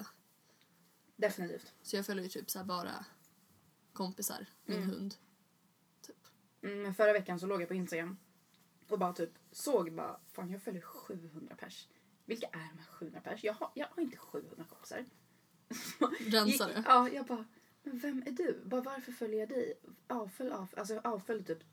definitivt. 1.16 1.72
Så 1.84 1.96
jag 1.96 2.06
följer 2.06 2.24
ju 2.24 2.30
typ 2.30 2.50
så 2.52 2.64
bara 2.64 3.06
kompisar, 3.94 4.46
min 4.66 4.78
Mm. 4.78 4.90
hund. 4.90 5.16
Typ. 6.02 6.16
Mm, 6.62 6.94
förra 6.94 7.14
veckan 7.14 7.40
så 7.40 7.48
låg 7.48 7.62
jag 7.62 7.68
på 7.68 7.74
Instagram 7.76 8.18
och 8.90 9.00
bara 9.00 9.14
typ 9.14 9.32
såg 9.52 9.94
bara, 9.94 10.20
fan 10.32 10.50
jag 10.50 10.62
följer 10.62 10.82
700 10.82 11.56
pers. 11.56 11.88
Vilka 12.26 12.48
är 12.48 12.70
de 12.74 12.78
här 12.80 12.86
700 12.86 13.22
pers? 13.22 13.44
Jag 13.44 13.54
har, 13.54 13.72
jag 13.76 13.88
har 13.88 14.04
inte 14.04 14.18
700 14.18 14.66
kompisar. 14.70 15.06
Rensar 16.20 16.68
det. 16.68 16.84
Ja, 16.88 17.10
jag 17.10 17.26
bara, 17.26 17.46
men 17.84 18.00
vem 18.00 18.24
är 18.26 18.32
du? 18.32 18.62
Bara, 18.66 18.82
varför 18.82 19.12
följer 19.12 19.40
jag 19.40 19.50
dig? 19.50 19.74
Avfölj, 20.08 20.52
av, 20.52 20.68
alltså 20.78 20.94
jag 20.94 21.06
avfölj 21.06 21.44
typ 21.46 21.64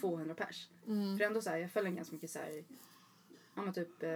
200 0.00 0.34
pers. 0.34 0.68
Mm. 0.86 1.18
För 1.18 1.24
ändå 1.24 1.42
så 1.42 1.50
här, 1.50 1.56
jag 1.58 1.70
följer 1.72 1.92
ganska 1.92 2.14
mycket 2.14 2.30
så 2.30 2.38
här, 2.38 2.64
ja 3.54 3.62
men 3.62 3.74
typ 3.74 4.02
eh, 4.02 4.10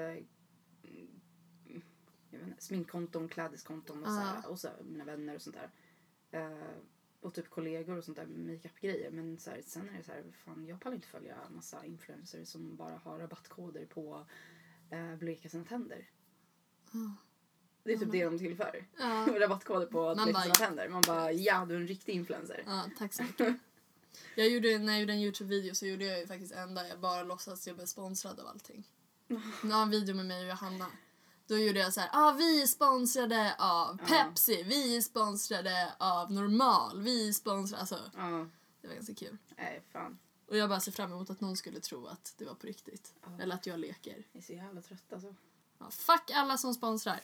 jag 2.30 2.38
vet 2.38 2.48
inte, 2.48 2.62
sminkkonton, 2.62 3.28
klädeskonton 3.28 4.02
och, 4.02 4.08
så 4.08 4.14
här, 4.18 4.42
Ah. 4.44 4.48
och 4.48 4.58
så 4.60 4.68
här, 4.68 4.76
mina 4.82 5.04
vänner 5.04 5.34
och 5.34 5.42
sånt 5.42 5.56
där. 5.56 5.70
Eh, 6.40 6.68
och 7.22 7.34
typ 7.34 7.50
kollegor 7.50 7.98
och 7.98 8.04
sånt 8.04 8.16
där 8.16 8.26
makeup-grejer. 8.26 9.10
Men 9.10 9.38
så 9.38 9.50
här, 9.50 9.62
sen 9.66 9.88
är 9.88 9.98
det 9.98 10.04
så 10.04 10.12
här, 10.12 10.24
fan 10.44 10.66
jag 10.66 10.80
pallar 10.80 10.94
inte 10.94 11.08
följa 11.08 11.36
massa 11.50 11.84
influencers 11.84 12.48
som 12.48 12.76
bara 12.76 12.96
har 12.96 13.18
rabattkoder 13.18 13.86
på 13.86 14.26
eh, 14.90 15.16
bleka 15.16 15.48
sina 15.48 15.64
tänder. 15.64 16.08
Ah. 16.92 17.16
Det 17.82 17.92
är 17.92 17.98
typ 17.98 18.12
det 18.12 18.24
de 18.24 18.38
tillför. 18.38 18.86
Ja. 18.98 19.26
rabattkoder 19.38 19.86
på 19.86 20.08
att 20.08 20.16
Man 20.16 20.24
bleka 20.24 20.40
sina 20.40 20.54
tänder. 20.54 20.88
Man 20.88 21.02
bara, 21.06 21.32
ja 21.32 21.64
du 21.68 21.74
är 21.74 21.80
en 21.80 21.88
riktig 21.88 22.12
influencer. 22.12 22.62
ja, 22.66 22.90
tack 22.98 23.12
så 23.12 23.22
mycket. 23.22 23.56
Jag 24.34 24.48
gjorde, 24.48 24.78
när 24.78 24.92
jag 24.92 25.00
gjorde 25.00 25.12
en 25.12 25.20
Youtube-video 25.20 25.74
så 25.74 25.86
gjorde 25.86 26.04
jag 26.04 26.28
faktiskt 26.28 26.52
en 26.52 26.74
där 26.74 26.84
jag 26.84 27.00
bara 27.00 27.22
låtsas 27.22 27.66
jag 27.66 27.76
blev 27.76 27.86
sponsrad 27.86 28.40
av 28.40 28.46
allting. 28.46 28.84
Jag 29.62 29.70
har 29.70 29.82
en 29.82 29.90
video 29.90 30.14
med 30.14 30.26
mig 30.26 30.42
och 30.42 30.48
Johanna. 30.48 30.86
Då 31.46 31.58
gjorde 31.58 31.78
jag 31.80 31.92
så 31.92 32.00
här, 32.00 32.10
ah, 32.12 32.32
vi 32.32 32.62
är 32.62 32.66
sponsrade 32.66 33.54
av. 33.58 33.96
Pepsi, 33.96 34.62
vi 34.62 34.96
är 34.96 35.00
sponsrade 35.00 35.92
av 35.98 36.32
Normal, 36.32 37.02
vi 37.02 37.28
är 37.28 37.32
sponsrade, 37.32 37.80
alltså 37.80 37.98
Ja, 38.16 38.46
det 38.80 38.88
var 38.88 38.94
ganska 38.94 39.14
kul. 39.14 39.38
nej 39.56 39.82
fan. 39.92 40.18
Och 40.48 40.56
jag 40.56 40.68
bara 40.68 40.80
ser 40.80 40.92
fram 40.92 41.12
emot 41.12 41.30
att 41.30 41.40
någon 41.40 41.56
skulle 41.56 41.80
tro 41.80 42.06
att 42.06 42.34
det 42.38 42.44
var 42.44 42.54
på 42.54 42.66
riktigt. 42.66 43.14
Ja. 43.22 43.28
Eller 43.42 43.54
att 43.54 43.66
jag 43.66 43.80
leker. 43.80 44.26
Jag 44.32 44.40
är 44.42 44.46
så 44.46 44.52
jävla 44.52 44.80
trött 44.82 45.12
alltså. 45.12 45.34
Ja, 45.78 45.90
fuck 45.90 46.30
alla 46.34 46.58
som 46.58 46.74
sponsrar. 46.74 47.20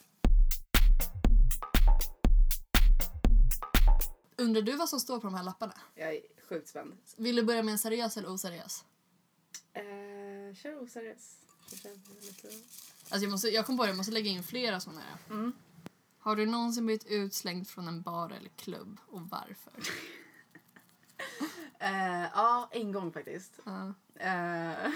Undrar 4.36 4.62
du 4.62 4.76
vad 4.76 4.88
som 4.88 5.00
står 5.00 5.20
på 5.20 5.26
de 5.26 5.34
här 5.34 5.44
lapparna? 5.44 5.74
Jag 5.94 6.08
är 6.14 6.20
sjukt 6.48 6.68
spänd. 6.68 6.96
Vill 7.16 7.36
du 7.36 7.42
börja 7.42 7.62
med 7.62 7.72
en 7.72 7.78
seriös 7.78 8.16
eller 8.16 8.28
oseriös? 8.32 8.84
Eh, 9.72 9.82
kör 10.54 10.82
oseriös. 10.82 11.36
Alltså 13.10 13.24
jag, 13.24 13.30
måste, 13.30 13.48
jag 13.48 13.66
kom 13.66 13.76
på 13.76 13.82
det, 13.82 13.88
jag 13.88 13.96
måste 13.96 14.12
lägga 14.12 14.30
in 14.30 14.42
flera 14.42 14.80
sådana 14.80 15.00
här. 15.00 15.18
Mm. 15.30 15.52
Har 16.18 16.36
du 16.36 16.46
någonsin 16.46 16.86
blivit 16.86 17.06
utslängd 17.06 17.68
från 17.68 17.88
en 17.88 18.02
bar 18.02 18.30
eller 18.30 18.48
klubb 18.56 19.00
och 19.06 19.20
varför? 19.20 19.72
Eh, 21.80 22.22
ja, 22.34 22.68
en 22.72 22.92
gång 22.92 23.12
faktiskt. 23.12 23.52
Eh, 24.14 24.72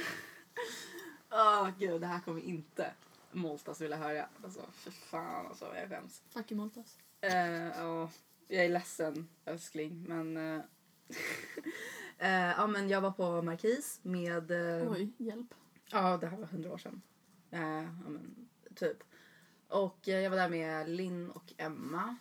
Åh 1.31 1.69
gud, 1.79 2.01
det 2.01 2.07
här 2.07 2.21
kommer 2.21 2.41
inte 2.41 2.95
Moltas 3.33 3.81
vilja 3.81 3.97
höra. 3.97 4.29
Alltså 4.45 4.61
för 4.73 4.91
fan 4.91 5.47
alltså, 5.47 5.75
jag 5.77 5.89
skäms. 5.89 6.23
fuck 6.31 6.51
you 6.51 6.61
Moltas. 6.61 6.99
Eh, 7.21 7.67
Ja, 7.79 8.11
jag 8.49 8.65
är 8.65 8.69
ledsen 8.69 9.29
älskling 9.45 10.05
men... 10.09 10.37
eh, 10.37 10.63
ja 12.57 12.67
men 12.67 12.89
jag 12.89 13.01
var 13.01 13.11
på 13.11 13.43
Markis 13.43 14.01
med... 14.03 14.51
Oj, 14.89 15.13
hjälp. 15.19 15.55
Ja, 15.93 16.17
det 16.17 16.27
här 16.27 16.37
var 16.37 16.47
hundra 16.47 16.73
år 16.73 16.79
sedan. 16.79 17.03
Eh, 17.51 17.61
ja, 17.63 18.09
men, 18.09 18.49
typ. 18.75 19.05
Och 19.69 20.09
eh, 20.09 20.21
jag 20.21 20.31
var 20.31 20.37
där 20.37 20.49
med 20.49 20.89
Linn 20.89 21.31
och 21.31 21.53
Emma, 21.57 22.17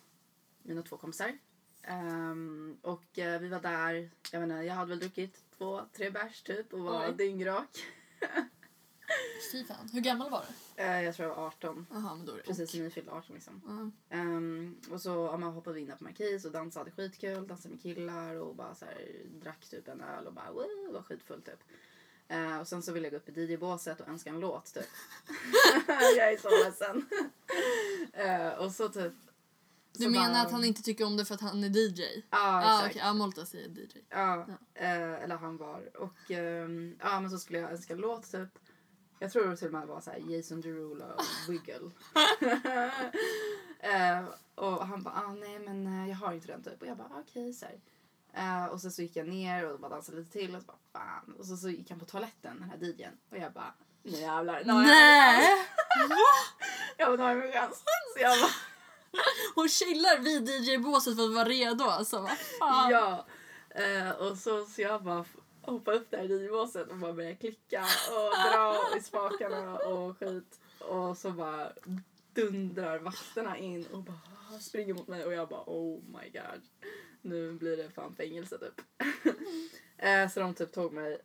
mina 0.62 0.82
två 0.82 0.96
kompisar. 0.96 1.38
Ehm, 1.82 2.78
och 2.82 3.18
eh, 3.18 3.40
vi 3.40 3.48
var 3.48 3.60
där, 3.60 4.10
jag 4.32 4.40
vet 4.40 4.50
inte, 4.50 4.62
jag 4.62 4.74
hade 4.74 4.88
väl 4.88 4.98
druckit 4.98 5.44
två, 5.58 5.80
tre 5.92 6.10
bärs 6.10 6.42
typ 6.42 6.72
och 6.72 6.80
var 6.80 7.08
Oj. 7.08 7.14
dyngrak. 7.16 7.78
Fy 9.52 9.64
fan. 9.64 9.88
Hur 9.92 10.00
gammal 10.00 10.30
var 10.30 10.44
du? 10.76 10.82
Eh, 10.82 11.02
jag 11.02 11.14
tror 11.14 11.28
jag 11.28 11.36
var 11.36 11.46
18. 11.46 11.86
Jaha, 11.90 12.14
men 12.14 12.26
då 12.26 12.32
är 12.32 12.36
det 12.36 12.42
Precis 12.42 12.74
när 12.74 12.82
ni 12.82 12.90
fyllde 12.90 13.12
18 13.12 13.34
liksom. 13.34 13.62
Ja. 13.66 14.16
Ehm, 14.16 14.80
och 14.90 15.00
så 15.00 15.08
ja, 15.08 15.36
man 15.36 15.52
hoppade 15.52 15.74
vi 15.74 15.80
in 15.80 15.86
där 15.86 15.96
på 15.96 16.04
Markis 16.04 16.44
och 16.44 16.52
dansade 16.52 16.90
skitkul, 16.90 17.46
dansade 17.46 17.74
med 17.74 17.82
killar 17.82 18.34
och 18.34 18.56
bara 18.56 18.74
så 18.74 18.84
här, 18.84 19.26
drack 19.40 19.68
typ 19.68 19.88
en 19.88 20.00
öl 20.00 20.26
och 20.26 20.32
bara 20.32 20.52
woo, 20.52 20.92
var 20.92 21.02
skitfull 21.02 21.42
typ. 21.42 21.64
Eh, 22.32 22.60
och 22.60 22.68
sen 22.68 22.82
så 22.82 22.92
ville 22.92 23.06
jag 23.06 23.12
gå 23.12 23.16
upp 23.16 23.28
i 23.38 23.40
DJ-båset 23.44 24.00
och 24.00 24.08
önska 24.08 24.30
en 24.30 24.40
låt 24.40 24.74
typ. 24.74 24.84
jag 26.16 26.32
är 26.32 26.36
så 26.36 26.64
ledsen. 26.64 27.08
Eh, 28.12 28.48
och 28.48 28.72
så 28.72 28.88
typ. 28.88 29.12
Du 29.92 30.04
så 30.04 30.10
menar 30.10 30.28
bara- 30.28 30.42
att 30.42 30.52
han 30.52 30.64
inte 30.64 30.82
tycker 30.82 31.04
om 31.04 31.16
det 31.16 31.24
för 31.24 31.34
att 31.34 31.40
han 31.40 31.64
är 31.64 31.68
DJ? 31.68 32.02
Ja, 32.30 32.62
Ja, 32.62 32.78
exakt. 32.78 32.96
Ja, 32.96 33.12
Molta 33.12 33.46
säger 33.46 33.68
DJ. 33.68 33.98
Ja, 34.08 34.46
eh, 34.74 35.22
eller 35.22 35.36
han 35.36 35.56
var. 35.56 35.96
Och 35.96 36.30
ehm, 36.30 36.96
ja, 37.00 37.20
men 37.20 37.30
så 37.30 37.38
skulle 37.38 37.58
jag 37.58 37.70
önska 37.72 37.92
en 37.94 38.00
låt 38.00 38.32
typ. 38.32 38.48
Jag 39.18 39.32
tror 39.32 39.46
det 39.46 39.56
till 39.56 39.66
och 39.66 39.72
med 39.72 39.86
var 39.86 40.00
så 40.00 40.10
här 40.10 40.18
Jason 40.18 40.60
Derulo 40.60 41.04
och 41.04 41.52
Wiggle. 41.52 41.90
eh, 43.78 44.24
och 44.54 44.86
han 44.86 45.02
bara, 45.02 45.14
ah, 45.14 45.32
nej 45.32 45.58
men 45.58 45.86
eh, 45.86 46.08
jag 46.08 46.16
har 46.16 46.32
inte 46.32 46.46
den 46.46 46.62
typ. 46.62 46.82
Och 46.82 46.88
jag 46.88 46.96
bara, 46.96 47.08
ah, 47.08 47.20
okej 47.28 47.52
så 47.52 47.66
här. 47.66 47.80
Eh, 48.32 48.64
och 48.64 48.80
sen 48.80 48.92
så 48.92 49.02
gick 49.02 49.16
jag 49.16 49.28
ner 49.28 49.72
och 49.72 49.80
bara 49.80 49.88
dansade 49.88 50.18
lite 50.18 50.32
till 50.32 50.54
och 50.56 50.62
så 50.62 50.66
bara, 50.66 50.78
fan. 50.92 51.34
Och 51.38 51.46
så, 51.46 51.56
så 51.56 51.68
gick 51.68 51.90
han 51.90 51.98
på 51.98 52.04
toaletten, 52.06 52.56
den 52.60 52.70
här 52.70 52.76
DJn. 52.76 53.18
Och 53.30 53.36
jag 53.36 53.52
bara, 53.52 53.74
nu 54.02 54.10
jävlar. 54.10 54.62
Nej! 54.64 55.66
jag 56.96 57.08
bara, 57.08 57.16
nu 57.16 57.22
har 57.22 57.30
jag 57.30 57.38
min 57.38 57.52
chans. 57.52 57.82
Så 58.16 58.22
jag 58.22 58.40
bara, 58.40 58.50
Hon 59.54 59.68
chillar 59.68 60.18
vid 60.18 60.48
DJ-båset 60.48 61.16
för 61.16 61.24
att 61.24 61.34
vara 61.34 61.48
redo 61.48 61.84
alltså. 61.84 62.28
Fan? 62.58 62.90
Ja. 62.90 63.26
Eh, 63.70 64.10
och 64.10 64.38
så, 64.38 64.64
så 64.64 64.82
jag 64.82 65.02
bara 65.02 65.24
hoppade 65.62 65.96
upp 65.96 66.10
där 66.10 66.22
i 66.22 66.28
livbåset 66.28 66.88
och 66.88 66.96
bara 66.96 67.12
började 67.12 67.36
klicka 67.36 67.84
och 68.10 68.52
dra 68.52 68.98
i 68.98 69.00
spakarna 69.00 69.76
och 69.76 70.18
skit. 70.18 70.60
Och 70.78 71.18
så 71.18 71.30
bara 71.30 71.72
dundrar 72.34 72.98
vakterna 72.98 73.58
in 73.58 73.86
och 73.86 74.02
bara 74.02 74.60
springer 74.60 74.94
mot 74.94 75.08
mig 75.08 75.24
och 75.24 75.32
jag 75.32 75.48
bara 75.48 75.62
oh 75.66 76.00
my 76.04 76.30
god. 76.30 76.62
Nu 77.22 77.52
blir 77.52 77.76
det 77.76 77.90
fan 77.90 78.14
fängelse 78.14 78.58
typ. 78.58 78.80
eh, 79.98 80.28
så 80.30 80.40
de 80.40 80.54
typ 80.54 80.72
tog 80.72 80.92
mig 80.92 81.20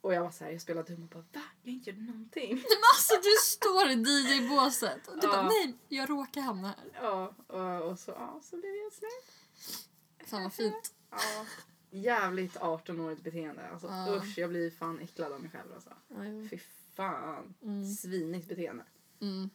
och 0.00 0.14
jag 0.14 0.22
var 0.22 0.30
så 0.30 0.44
här, 0.44 0.50
jag 0.50 0.60
spelade 0.60 0.94
dum 0.94 1.02
och 1.02 1.08
bara 1.08 1.24
va? 1.32 1.42
Jag 1.62 1.72
inte 1.74 1.90
gjort 1.90 1.98
någonting. 2.00 2.54
Men 2.54 2.80
alltså 2.94 3.14
du 3.14 3.30
står 3.42 3.88
i 3.90 3.94
DJ-båset 3.94 5.08
och 5.08 5.20
du 5.20 5.26
Ja. 5.26 5.32
bara 5.32 5.48
nej, 5.48 5.74
jag 5.88 6.10
råkar 6.10 6.40
hamna 6.40 6.68
här. 6.68 7.00
Ja, 7.02 7.34
och, 7.46 7.90
och 7.90 7.98
så, 7.98 8.10
ja, 8.10 8.40
så 8.42 8.56
blev 8.56 8.74
jag 8.74 8.92
snäll. 8.92 10.26
Fan 10.26 10.42
vad 10.42 10.52
fint. 10.52 10.94
Ja. 11.10 11.46
Jävligt 11.90 12.56
18-årigt 12.56 13.22
beteende. 13.22 13.68
Alltså, 13.68 13.86
Ja. 13.86 14.16
Usch, 14.16 14.38
jag 14.38 14.50
blir 14.50 14.70
fan 14.70 15.00
äcklad 15.00 15.32
av 15.32 15.40
mig 15.40 15.50
själv. 15.50 15.72
Alltså. 15.74 15.90
Ja. 16.08 16.16
Fy 16.50 16.58
fan. 16.94 17.54
Mm. 17.62 17.84
Svinigt 17.94 18.48
beteende. 18.48 18.84
Mm. 19.20 19.50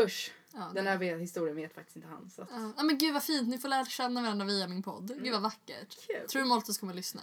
Usch. 0.00 0.32
Ja, 0.58 0.70
Den 0.74 0.86
här 0.86 0.98
vet- 0.98 1.20
historien 1.20 1.56
vet 1.56 1.74
faktiskt 1.74 1.96
inte 1.96 2.08
han. 2.08 2.30
Så. 2.30 2.42
att- 2.42 2.48
Ja. 2.52 2.72
ja 2.76 2.82
men 2.82 2.98
gud 2.98 3.14
vad 3.14 3.22
fint, 3.22 3.48
ni 3.48 3.58
får 3.58 3.68
lära 3.68 3.84
känna 3.84 4.22
varandra 4.22 4.46
via 4.46 4.68
min 4.68 4.82
podd. 4.82 5.22
Gud 5.22 5.32
vad 5.32 5.42
vackert. 5.42 6.06
Kul. 6.06 6.28
Tror 6.28 6.42
du 6.42 6.48
Moltes 6.48 6.78
kommer 6.78 6.94
lyssna? 6.94 7.20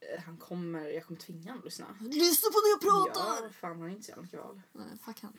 Eh, 0.00 0.22
Han 0.22 0.36
kommer, 0.36 0.88
jag 0.88 1.04
kommer 1.04 1.20
tvinga 1.20 1.42
honom 1.50 1.58
att 1.58 1.64
lyssna. 1.64 1.86
Lyssna 2.00 2.50
på 2.50 2.58
när 2.64 2.70
jag 2.70 2.80
pratar! 2.80 3.44
Ja, 3.44 3.50
fan 3.60 3.70
han 3.70 3.80
har 3.80 3.88
inte 3.88 4.02
så 4.02 4.10
jävla 4.10 4.22
mycket 4.22 4.38
val. 4.40 4.60
Nej, 4.72 4.86
fuck 5.04 5.20
han. 5.22 5.32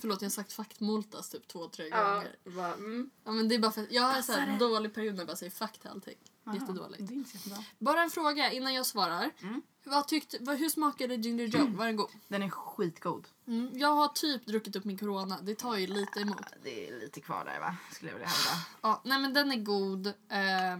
Förlåt, 0.00 0.22
jag 0.22 0.26
har 0.26 0.30
sagt 0.30 0.52
fuck 0.52 0.80
Moltas 0.80 1.28
typ 1.30 1.48
två, 1.48 1.68
tre 1.68 1.88
Ja, 1.88 2.14
gånger. 2.14 2.36
bara, 2.56 2.74
mm. 2.74 3.10
Ja, 3.24 3.30
men 3.32 3.48
det 3.48 3.54
är 3.54 3.58
bara 3.58 3.72
för 3.72 3.82
att 3.82 3.92
jag 3.92 4.02
har 4.02 4.46
det? 4.52 4.58
dålig 4.58 4.94
period 4.94 5.14
när 5.14 5.20
jag 5.20 5.26
bara 5.26 5.36
säger 5.36 5.50
fuck 5.52 5.78
till 5.78 5.90
allting. 5.90 6.18
Jättedåligt. 6.54 7.08
Det 7.08 7.14
är 7.14 7.16
inte 7.16 7.30
så 7.30 7.36
jättebra. 7.36 7.64
Bara 7.78 8.02
en 8.02 8.10
fråga 8.10 8.52
innan 8.52 8.74
jag 8.74 8.86
svarar. 8.86 9.30
Mm. 9.42 9.62
Vad 9.84 10.08
tyckte, 10.08 10.38
vad, 10.40 10.58
hur 10.58 10.68
smakade 10.68 11.14
Ginger 11.14 11.44
Joe? 11.44 11.66
Var 11.76 11.86
den 11.86 11.96
god? 11.96 12.10
Den 12.28 12.42
är 12.42 12.48
skitgod. 12.48 13.28
Mm, 13.46 13.70
jag 13.74 13.92
har 13.92 14.08
typ 14.08 14.46
druckit 14.46 14.76
upp 14.76 14.84
min 14.84 14.98
corona. 14.98 15.38
Det 15.42 15.54
tar 15.54 15.76
ju 15.76 15.86
lite 15.86 16.20
emot. 16.20 16.46
Det 16.62 16.88
är 16.88 17.00
lite 17.00 17.20
kvar 17.20 17.44
där 17.44 17.60
va? 17.60 17.76
Skulle 17.92 18.10
jag 18.10 18.18
vilja 18.18 18.28
hävda. 18.28 18.66
Ja, 18.80 19.02
nej 19.04 19.18
men 19.20 19.34
den 19.34 19.52
är 19.52 19.56
god. 19.56 20.06
Eh, 20.06 20.72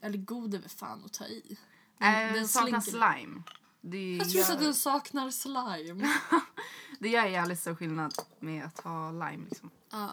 eller 0.00 0.18
god 0.18 0.54
är 0.54 0.58
väl 0.58 0.68
fan 0.68 1.04
att 1.04 1.12
ta 1.12 1.26
i. 1.26 1.56
Den, 1.98 2.32
den 2.32 2.48
saknar 2.48 2.80
slinker. 2.80 3.12
slime. 3.12 3.42
Det 3.80 4.16
Jag 4.16 4.30
tror 4.30 4.44
gör, 4.44 4.52
att 4.52 4.60
den 4.60 4.74
saknar 4.74 5.30
slime. 5.30 6.08
det 6.98 7.08
gör 7.08 7.24
jävligt 7.24 7.60
stor 7.60 7.74
skillnad 7.74 8.14
med 8.40 8.64
att 8.64 8.80
ha 8.80 9.10
lime 9.10 9.44
liksom. 9.48 9.70
ja. 9.90 10.10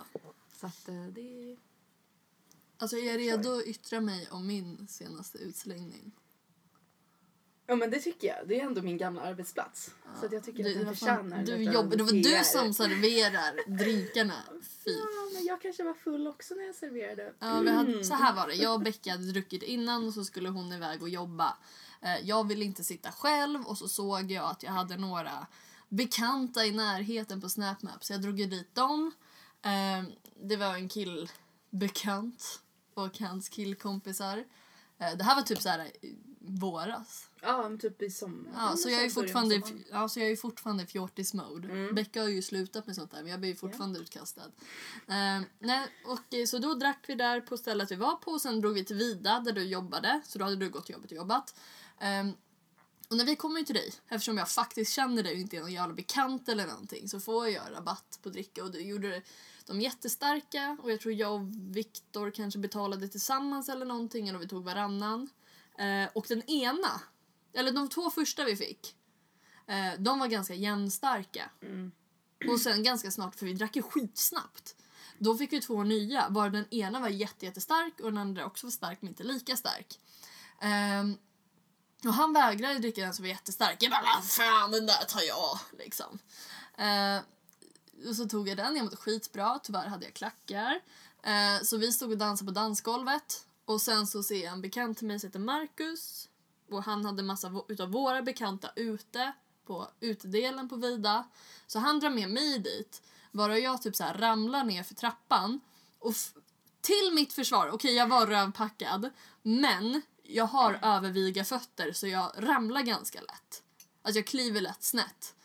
Så 0.59 0.67
att 0.67 0.87
eh, 0.89 0.95
det... 0.95 1.57
Alltså 2.83 2.97
är 2.97 3.05
jag 3.11 3.19
redo 3.19 3.57
att 3.57 3.65
yttra 3.65 4.01
mig 4.01 4.27
om 4.31 4.47
min 4.47 4.87
senaste 4.87 5.37
utslängning? 5.37 6.11
Ja 7.65 7.75
men 7.75 7.89
det 7.89 7.99
tycker 7.99 8.27
jag. 8.27 8.47
Det 8.47 8.59
är 8.59 8.65
ändå 8.65 8.81
min 8.81 8.97
gamla 8.97 9.21
arbetsplats. 9.21 9.91
Så 10.19 10.25
att 10.25 10.31
jag 10.31 10.43
tycker 10.43 10.65
att 10.69 10.85
den 10.85 10.95
förtjänar 10.95 11.43
du 11.43 11.55
jobb, 11.63 11.89
Det 11.97 12.03
var 12.03 12.11
du 12.11 12.43
som 12.43 12.73
serverar 12.73 13.77
drinkarna. 13.77 14.43
Fy. 14.85 14.91
Ja 14.91 15.29
men 15.33 15.45
jag 15.45 15.61
kanske 15.61 15.83
var 15.83 15.93
full 15.93 16.27
också 16.27 16.53
när 16.53 16.63
jag 16.63 16.75
serverade. 16.75 17.33
Ja, 17.39 17.59
vi 17.59 17.69
hade, 17.71 18.03
så 18.03 18.13
här 18.13 18.35
var 18.35 18.47
det. 18.47 18.53
Jag 18.53 18.73
och 18.73 18.81
Becka 18.81 19.11
hade 19.11 19.31
druckit 19.31 19.63
innan 19.63 20.07
och 20.07 20.13
så 20.13 20.25
skulle 20.25 20.49
hon 20.49 20.73
iväg 20.73 21.01
och 21.01 21.09
jobba. 21.09 21.57
Eh, 22.01 22.19
Jag 22.23 22.47
ville 22.47 22.65
inte 22.65 22.83
sitta 22.83 23.11
själv 23.11 23.61
och 23.65 23.77
så 23.77 23.87
såg 23.87 24.31
jag 24.31 24.45
att 24.51 24.63
jag 24.63 24.71
hade 24.71 24.97
några 24.97 25.47
bekanta 25.89 26.65
i 26.65 26.71
närheten 26.71 27.41
på 27.41 27.49
SnapMap 27.49 28.03
så 28.03 28.13
jag 28.13 28.21
drog 28.21 28.35
dit 28.35 28.75
dem. 28.75 29.11
Eh, 29.61 30.03
Det 30.41 30.55
var 30.55 30.75
en 30.75 30.89
killbekant 30.89 32.59
och 32.93 33.19
hans 33.19 33.49
killkompisar. 33.49 34.43
Eh, 34.99 35.17
Det 35.17 35.23
här 35.23 35.35
var 35.35 35.41
typ 35.41 35.61
så 35.61 35.69
här 35.69 35.85
i 35.85 36.15
våras. 36.39 37.29
Ja 37.41 37.69
men 37.69 37.79
typ 37.79 38.01
i 38.01 38.09
sommar. 38.09 38.51
Ja, 38.55 38.75
så 38.77 38.89
jag 38.89 39.03
är 39.03 39.09
fortfarande, 39.09 39.61
ja, 39.91 40.09
så 40.09 40.19
jag 40.19 40.31
är 40.31 40.35
fortfarande 40.35 40.83
i 40.83 40.85
fjortis-mode. 40.85 41.67
Mm. 41.69 41.95
Becka 41.95 42.21
har 42.21 42.29
ju 42.29 42.41
slutat 42.41 42.87
med 42.87 42.95
sånt 42.95 43.11
där 43.11 43.21
men 43.21 43.31
jag 43.31 43.39
blir 43.39 43.55
fortfarande 43.55 43.99
utkastad. 43.99 44.45
Eh, 45.07 45.41
nej, 45.59 45.87
och, 46.05 46.33
eh, 46.33 46.45
så 46.45 46.57
då 46.57 46.73
drack 46.73 47.03
vi 47.07 47.15
där 47.15 47.41
på 47.41 47.57
stället 47.57 47.91
vi 47.91 47.95
var 47.95 48.15
på 48.15 48.31
och 48.31 48.41
sen 48.41 48.61
drog 48.61 48.73
vi 48.73 48.85
till 48.85 48.95
Vida 48.95 49.39
där 49.39 49.51
du 49.51 49.63
jobbade. 49.63 50.21
Så 50.25 50.39
då 50.39 50.45
hade 50.45 50.55
du 50.55 50.69
gått 50.69 50.85
till 50.85 50.93
jobbet 50.93 51.11
och 51.11 51.17
jobbat. 51.17 51.55
Eh, 51.99 52.27
och 53.09 53.17
när 53.17 53.25
vi 53.25 53.35
kommer 53.35 53.63
till 53.63 53.75
dig, 53.75 53.93
eftersom 54.07 54.37
jag 54.37 54.49
faktiskt 54.49 54.93
känner 54.93 55.23
dig 55.23 55.33
och 55.33 55.39
inte 55.39 55.57
är 55.57 55.61
någon 55.61 55.71
jävla 55.71 55.93
bekant 55.93 56.49
eller 56.49 56.67
någonting 56.67 57.09
så 57.09 57.19
får 57.19 57.49
jag 57.49 57.63
rabatt 57.71 58.19
på 58.23 58.29
dricka 58.29 58.63
och 58.63 58.71
du 58.71 58.81
gjorde 58.81 59.21
dem 59.65 59.81
jättestarka 59.81 60.77
och 60.81 60.91
jag 60.91 60.99
tror 61.01 61.13
jag 61.13 61.33
och 61.33 61.47
Viktor 61.75 62.31
kanske 62.31 62.59
betalade 62.59 63.07
tillsammans 63.07 63.69
eller 63.69 63.85
någonting 63.85 64.27
eller 64.27 64.39
vi 64.39 64.47
tog 64.47 64.63
varannan. 64.63 65.29
Eh, 65.77 66.09
och 66.13 66.25
den 66.29 66.49
ena, 66.49 67.01
eller 67.53 67.71
de 67.71 67.89
två 67.89 68.09
första 68.09 68.45
vi 68.45 68.55
fick, 68.55 68.95
eh, 69.67 69.99
de 69.99 70.19
var 70.19 70.27
ganska 70.27 70.53
jämnstarka. 70.53 71.49
Mm. 71.61 71.91
Och 72.49 72.59
sen 72.59 72.83
ganska 72.83 73.11
snart, 73.11 73.35
för 73.35 73.45
vi 73.45 73.53
drack 73.53 73.75
ju 73.75 73.81
skitsnabbt. 73.81 74.75
Då 75.17 75.37
fick 75.37 75.53
vi 75.53 75.61
två 75.61 75.83
nya, 75.83 76.29
bara 76.29 76.49
den 76.49 76.73
ena 76.73 76.99
var 76.99 77.09
jätte, 77.09 77.45
jättestark 77.45 77.99
och 77.99 78.05
den 78.05 78.17
andra 78.17 78.45
också 78.45 78.67
var 78.67 78.71
stark 78.71 79.01
men 79.01 79.09
inte 79.09 79.23
lika 79.23 79.55
stark. 79.55 79.99
Ehm, 80.61 81.17
och 82.05 82.13
han 82.13 82.33
vägrade 82.33 82.79
dricka 82.79 83.01
den 83.01 83.13
som 83.13 83.23
var 83.23 83.29
jättestark. 83.29 83.77
Jag 83.79 83.91
bara, 83.91 84.01
vad 84.15 84.29
fan 84.29 84.71
den 84.71 84.85
där 84.85 85.05
tar 85.05 85.21
jag 85.21 85.59
liksom. 85.79 86.19
Eh, 86.77 87.19
och 88.09 88.15
så 88.15 88.25
tog 88.25 88.49
jag 88.49 88.57
den, 88.57 88.75
jag 88.75 88.83
mådde 88.83 88.97
skitbra, 88.97 89.59
tyvärr 89.63 89.87
hade 89.87 90.05
jag 90.05 90.13
klackar. 90.13 90.81
Eh, 91.23 91.63
så 91.63 91.77
vi 91.77 91.91
stod 91.91 92.11
och 92.11 92.17
dansade 92.17 92.51
på 92.51 92.53
dansgolvet. 92.59 93.45
Och 93.65 93.81
sen 93.81 94.07
så 94.07 94.23
ser 94.23 94.43
jag 94.43 94.53
en 94.53 94.61
bekant 94.61 94.97
till 94.97 95.07
mig 95.07 95.19
som 95.19 95.27
heter 95.27 95.39
Marcus. 95.39 96.29
Och 96.69 96.83
han 96.83 97.05
hade 97.05 97.23
massa 97.23 97.61
utav 97.67 97.91
våra 97.91 98.21
bekanta 98.21 98.71
ute 98.75 99.33
på 99.65 99.87
utedelen 99.99 100.69
på 100.69 100.75
Vida. 100.75 101.27
Så 101.67 101.79
han 101.79 101.99
drar 101.99 102.09
med 102.09 102.29
mig 102.29 102.59
dit. 102.59 103.01
Bara 103.31 103.59
jag 103.59 103.81
typ 103.81 103.95
så 103.95 104.03
ramlar 104.03 104.63
ner 104.63 104.83
för 104.83 104.95
trappan. 104.95 105.61
Och 105.99 106.13
till 106.81 107.11
mitt 107.13 107.33
försvar, 107.33 107.69
okej 107.73 107.93
jag 107.93 108.07
var 108.07 108.27
rövpackad. 108.27 109.09
Men 109.41 110.01
jag 110.23 110.45
har 110.45 110.79
överviga 110.81 111.45
fötter 111.45 111.91
så 111.91 112.07
jag 112.07 112.31
ramlar 112.37 112.81
ganska 112.81 113.21
lätt. 113.21 113.63
Alltså 114.01 114.19
jag 114.19 114.27
kliver 114.27 114.61
lätt 114.61 114.83
snett. 114.83 115.35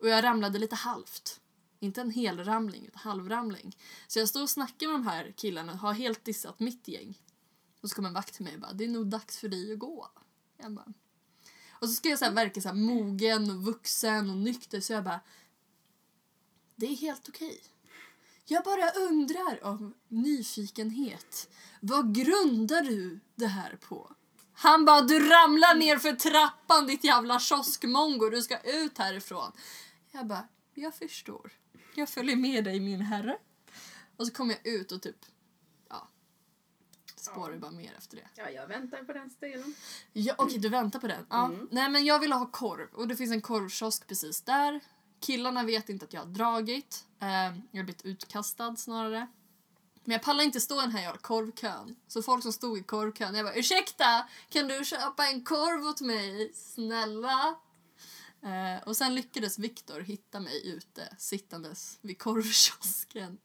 Och 0.00 0.08
jag 0.08 0.24
ramlade 0.24 0.58
lite 0.58 0.76
halvt. 0.76 1.40
Inte 1.80 2.00
en 2.00 2.10
hel 2.10 2.44
ramling, 2.44 2.86
utan 2.86 3.00
halvramling. 3.00 3.76
Så 4.06 4.18
jag 4.18 4.28
står 4.28 4.42
och 4.42 4.50
snackar 4.50 4.86
med 4.86 4.94
de 4.94 5.06
här 5.06 5.34
killarna 5.36 5.72
och 5.72 5.78
har 5.78 5.92
helt 5.92 6.24
dissat 6.24 6.60
mitt 6.60 6.88
gäng. 6.88 7.22
Och 7.80 7.88
så 7.90 7.96
kommer 7.96 8.08
en 8.08 8.14
vakt 8.14 8.34
till 8.34 8.44
mig 8.44 8.54
och 8.54 8.60
bara, 8.60 8.72
det 8.72 8.84
är 8.84 8.88
nog 8.88 9.06
dags 9.06 9.38
för 9.38 9.48
dig 9.48 9.72
att 9.72 9.78
gå. 9.78 10.08
Jag 10.56 10.72
bara. 10.72 10.92
Och 11.70 11.88
så 11.88 11.94
ska 11.94 12.08
jag 12.08 12.18
så 12.18 12.24
här 12.24 12.32
verka 12.32 12.60
så 12.60 12.68
här 12.68 12.74
mogen 12.74 13.50
och 13.50 13.64
vuxen 13.64 14.30
och 14.30 14.36
nykter 14.36 14.80
så 14.80 14.92
jag 14.92 15.04
bara, 15.04 15.20
det 16.76 16.86
är 16.86 16.96
helt 16.96 17.28
okej. 17.28 17.62
Jag 18.46 18.64
bara 18.64 18.90
undrar 18.90 19.58
av 19.62 19.92
nyfikenhet, 20.08 21.50
vad 21.80 22.14
grundar 22.14 22.82
du 22.82 23.20
det 23.34 23.46
här 23.46 23.76
på? 23.76 24.12
Han 24.52 24.84
bara, 24.84 25.00
du 25.00 25.28
ramlar 25.28 25.74
ner 25.74 25.98
för 25.98 26.12
trappan 26.12 26.86
ditt 26.86 27.04
jävla 27.04 27.40
kioskmongo, 27.40 28.30
du 28.30 28.42
ska 28.42 28.58
ut 28.60 28.98
härifrån. 28.98 29.52
Jag 30.10 30.26
bara, 30.26 30.48
jag 30.74 30.94
förstår. 30.94 31.52
Jag 31.94 32.08
följer 32.08 32.36
med 32.36 32.64
dig 32.64 32.80
min 32.80 33.00
herre. 33.00 33.38
Och 34.16 34.26
så 34.26 34.32
kom 34.32 34.50
jag 34.50 34.66
ut 34.66 34.92
och 34.92 35.02
typ, 35.02 35.16
ja, 35.88 36.08
spårar 37.16 37.52
Ja. 37.52 37.58
bara 37.58 37.70
mer 37.70 37.94
efter 37.98 38.16
det. 38.16 38.28
Ja, 38.34 38.50
jag 38.50 38.66
väntar 38.66 39.04
på 39.04 39.12
den 39.12 39.30
stilen. 39.30 39.74
Ja, 40.12 40.34
Okej, 40.38 40.58
du 40.58 40.68
väntar 40.68 40.98
på 40.98 41.06
den. 41.06 41.26
Ja. 41.30 41.44
Mm. 41.46 41.68
Nej, 41.70 41.88
men 41.90 42.04
jag 42.04 42.18
ville 42.18 42.34
ha 42.34 42.46
korv 42.46 42.88
och 42.92 43.08
det 43.08 43.16
finns 43.16 43.32
en 43.32 43.40
korvkiosk 43.40 44.06
precis 44.06 44.40
där. 44.42 44.80
Killarna 45.20 45.62
vet 45.62 45.88
inte 45.88 46.04
att 46.04 46.12
jag 46.12 46.20
har 46.20 46.26
dragit. 46.26 47.04
Eh, 47.20 47.28
jag 47.28 47.78
har 47.78 47.84
blivit 47.84 48.04
utkastad 48.04 48.76
snarare. 48.76 49.26
Men 50.04 50.12
jag 50.12 50.22
pallar 50.22 50.44
inte 50.44 50.60
stå 50.60 50.78
i 50.78 50.80
den 50.80 50.90
här 50.90 51.02
jävla 51.02 51.18
korvkön. 51.18 51.96
Så 52.08 52.22
folk 52.22 52.42
som 52.42 52.52
stod 52.52 52.78
i 52.78 52.82
korvkön, 52.82 53.34
jag 53.34 53.46
bara 53.46 53.54
ursäkta, 53.54 54.28
kan 54.48 54.68
du 54.68 54.84
köpa 54.84 55.26
en 55.26 55.44
korv 55.44 55.86
åt 55.86 56.00
mig? 56.00 56.52
Snälla? 56.54 57.54
Eh, 58.44 58.82
och 58.86 58.96
sen 58.96 59.14
lyckades 59.14 59.58
Viktor 59.58 60.00
hitta 60.00 60.40
mig 60.40 60.68
ute 60.68 61.16
sittandes 61.18 61.98
vid 62.00 62.18
korvkiosken. 62.18 63.38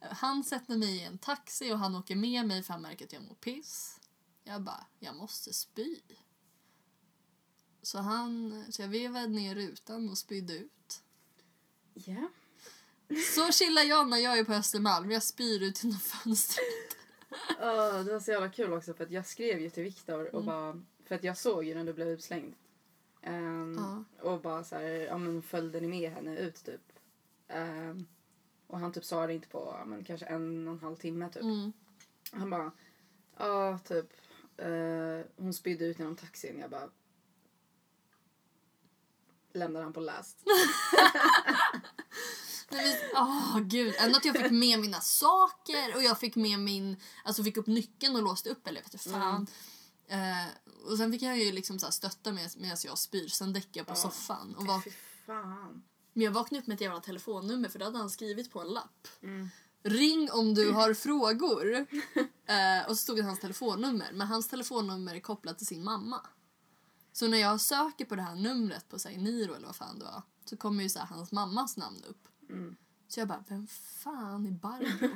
Eh, 0.00 0.12
Han 0.12 0.44
sätter 0.44 0.76
mig 0.76 0.96
i 0.96 1.02
en 1.02 1.18
taxi 1.18 1.72
och 1.72 1.78
han 1.78 1.96
åker 1.96 2.16
med 2.16 2.46
mig 2.46 2.62
för 2.62 2.72
han 2.72 2.82
märker 2.82 3.04
att 3.04 3.12
jag 3.12 3.22
mår 3.22 3.34
piss. 3.34 4.00
Jag 4.44 4.62
bara, 4.62 4.86
jag 4.98 5.16
måste 5.16 5.52
spy. 5.52 5.96
Så, 7.82 7.98
han, 7.98 8.64
så 8.70 8.82
jag 8.82 8.88
vevade 8.88 9.26
ner 9.26 9.54
rutan 9.54 10.10
och 10.10 10.18
spydde 10.18 10.52
ut. 10.52 11.02
Ja. 11.94 12.28
Så 13.34 13.52
chillar 13.52 13.82
jag 13.82 14.08
när 14.08 14.18
jag 14.18 14.38
är 14.38 14.44
på 14.44 14.52
Östermalm. 14.52 15.10
Jag 15.10 15.22
spyr 15.22 15.62
ut 15.62 15.84
genom 15.84 16.00
fönstret. 16.00 16.96
Uh, 17.50 18.04
det 18.04 18.12
var 18.12 18.20
så 18.20 18.30
jävla 18.30 18.48
kul 18.48 18.72
också 18.72 18.94
för 18.94 19.04
att 19.04 19.10
jag 19.10 19.26
skrev 19.26 19.60
ju 19.60 19.70
till 19.70 19.82
Viktor 19.82 20.34
och 20.34 20.44
bara, 20.44 20.82
för 21.04 21.14
att 21.14 21.24
jag 21.24 21.38
såg 21.38 21.64
ju 21.64 21.74
när 21.74 21.84
du 21.84 21.92
blev 21.92 22.08
utslängd. 22.08 22.54
Ehm, 23.22 23.74
Ja. 23.78 24.04
Och 24.30 24.40
bara 24.40 24.64
så 24.64 24.74
här, 24.74 24.84
ja 24.84 25.18
men 25.18 25.42
följde 25.42 25.80
ni 25.80 25.88
med 25.88 26.12
henne 26.12 26.36
ut 26.38 26.64
typ? 26.64 26.92
Ehm, 27.48 28.06
och 28.66 28.78
han 28.78 28.92
typ 28.92 29.04
svarade 29.04 29.34
inte 29.34 29.48
på, 29.48 29.76
ja, 29.78 29.84
men 29.84 30.04
kanske 30.04 30.26
en 30.26 30.68
och 30.68 30.74
en 30.74 30.80
halv 30.80 30.96
timme 30.96 31.28
typ. 31.28 31.42
Mm. 31.42 31.72
Han 32.32 32.50
bara, 32.50 32.72
ja 33.36 33.78
typ, 33.84 34.12
eh, 34.56 35.20
hon 35.36 35.54
spydde 35.54 35.84
ut 35.84 35.98
genom 35.98 36.16
taxin. 36.16 36.58
Jag 36.58 36.70
bara, 36.70 36.88
lämnade 39.52 39.84
han 39.84 39.92
på 39.92 40.00
last. 40.00 40.38
Åh 43.14 43.60
gud, 43.60 43.94
ändå 43.98 44.16
att 44.16 44.24
jag 44.24 44.36
fick 44.36 44.50
med 44.50 44.78
mina 44.80 45.00
saker 45.00 45.96
och 45.96 46.02
jag 46.02 46.18
fick 46.20 46.36
med 46.36 46.58
min, 46.58 46.96
alltså 47.24 47.44
fick 47.44 47.56
upp 47.56 47.66
nyckeln 47.66 48.16
och 48.16 48.22
låste 48.22 48.50
upp 48.50 48.66
eller 48.66 48.82
vet 48.82 48.92
du 48.92 48.98
fan. 48.98 49.46
Eh, 50.12 50.46
och 50.90 50.96
sen 50.98 51.12
fick 51.12 51.22
jag 51.22 51.38
ju 51.38 51.52
liksom 51.52 51.78
så 51.78 51.86
här 51.86 51.90
stötta 51.90 52.32
med 52.32 52.50
medan 52.56 52.76
jag 52.84 52.98
spyr, 52.98 53.28
sen 53.28 53.52
däckade 53.52 53.78
jag 53.78 53.86
på 53.86 53.92
Ja. 53.92 53.96
soffan. 53.96 54.54
Och 54.56 54.66
var, 54.66 54.80
Fy 54.80 54.90
fan. 55.26 55.82
men 56.12 56.24
jag 56.24 56.32
vaknade 56.32 56.60
upp 56.62 56.66
med 56.66 56.74
ett 56.74 56.80
jävla 56.80 57.00
telefonnummer 57.00 57.68
för 57.68 57.78
det 57.78 57.84
hade 57.84 57.98
han 57.98 58.10
skrivit 58.10 58.50
på 58.52 58.60
en 58.60 58.68
lapp. 58.68 59.08
Mm. 59.22 59.48
Ring 59.84 60.30
om 60.32 60.54
du 60.54 60.70
har 60.70 60.94
frågor. 60.94 61.86
Eh, 62.46 62.88
och 62.88 62.96
så 62.96 63.02
stod 63.02 63.16
det 63.16 63.22
hans 63.22 63.40
telefonnummer. 63.40 64.10
Men 64.12 64.26
hans 64.26 64.48
telefonnummer 64.48 65.14
är 65.14 65.20
kopplat 65.20 65.58
till 65.58 65.66
sin 65.66 65.84
mamma. 65.84 66.20
Så 67.12 67.28
när 67.28 67.38
jag 67.38 67.60
söker 67.60 68.04
på 68.04 68.14
det 68.16 68.22
här 68.22 68.34
numret 68.34 68.88
på 68.88 68.98
sig 68.98 69.16
Niro 69.18 69.54
eller 69.54 69.66
vad 69.66 69.76
fan 69.76 69.98
det 69.98 70.04
var. 70.04 70.22
Så 70.44 70.56
kommer 70.56 70.82
ju 70.82 70.88
så 70.88 70.98
här, 70.98 71.06
hans 71.06 71.32
mammas 71.32 71.76
namn 71.76 72.04
upp. 72.04 72.28
Mm. 72.50 72.76
Så 73.08 73.20
jag 73.20 73.28
bara, 73.28 73.44
vem 73.48 73.66
fan 74.02 74.46
är 74.46 74.50
Barbro? 74.50 75.08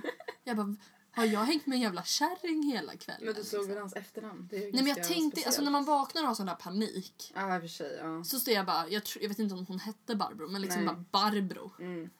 jag 0.44 0.56
bara, 0.56 0.76
har 1.16 1.24
jag 1.24 1.40
hängt 1.40 1.66
med 1.66 1.76
en 1.76 1.82
jävla 1.82 2.02
kärring 2.02 2.62
hela 2.62 2.96
kvällen? 2.96 3.24
Men 3.24 3.34
du 3.34 3.44
såg 3.44 3.58
liksom? 3.58 3.68
väl 3.68 3.78
hans 3.78 3.96
efternamn? 3.96 4.48
Nej 4.52 4.70
men 4.72 4.86
jag 4.86 4.96
tänkte, 4.96 5.16
alltså 5.16 5.40
speciellt. 5.40 5.64
när 5.64 5.70
man 5.70 5.84
vaknar 5.84 6.22
och 6.22 6.28
har 6.28 6.34
sån 6.34 6.46
där 6.46 6.54
panik. 6.54 7.32
Ja, 7.34 7.60
för 7.60 7.68
sig. 7.68 7.98
Ja. 8.02 8.24
Så 8.24 8.40
står 8.40 8.54
jag 8.54 8.66
bara, 8.66 8.88
jag, 8.88 9.04
tror, 9.04 9.22
jag 9.22 9.28
vet 9.28 9.38
inte 9.38 9.54
om 9.54 9.66
hon 9.66 9.78
hette 9.78 10.16
Barbro, 10.16 10.48
men 10.48 10.62
liksom 10.62 10.84
Nej. 10.84 10.94
bara 10.94 11.04
Barbro. 11.10 11.72
Mm. 11.78 12.10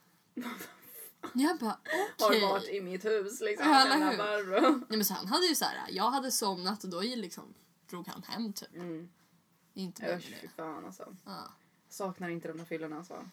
Jag 1.34 1.58
bara, 1.58 1.78
Har 2.18 2.28
okej. 2.28 2.40
varit 2.40 2.68
i 2.68 2.80
mitt 2.80 3.04
hus 3.04 3.40
liksom. 3.40 3.68
Ja? 3.68 4.14
Barbro. 4.18 4.70
Nej 4.70 4.98
men 4.98 5.04
så 5.04 5.14
han 5.14 5.26
hade 5.26 5.46
ju 5.46 5.54
så 5.54 5.64
här, 5.64 5.90
jag 5.90 6.10
hade 6.10 6.30
somnat 6.30 6.84
och 6.84 6.90
då 6.90 7.00
liksom 7.00 7.54
drog 7.90 8.08
han 8.08 8.22
hem 8.22 8.52
typ. 8.52 8.74
Mm. 8.74 9.08
Inte 9.74 10.02
mer 10.02 10.16
Usch, 10.16 10.34
fy 10.40 10.48
fan 10.48 10.84
alltså. 10.84 11.16
Ja. 11.24 11.52
Saknar 11.88 12.28
inte 12.28 12.48
de 12.48 12.58
där 12.58 12.64
fyllorna 12.64 12.96
alltså. 12.96 13.24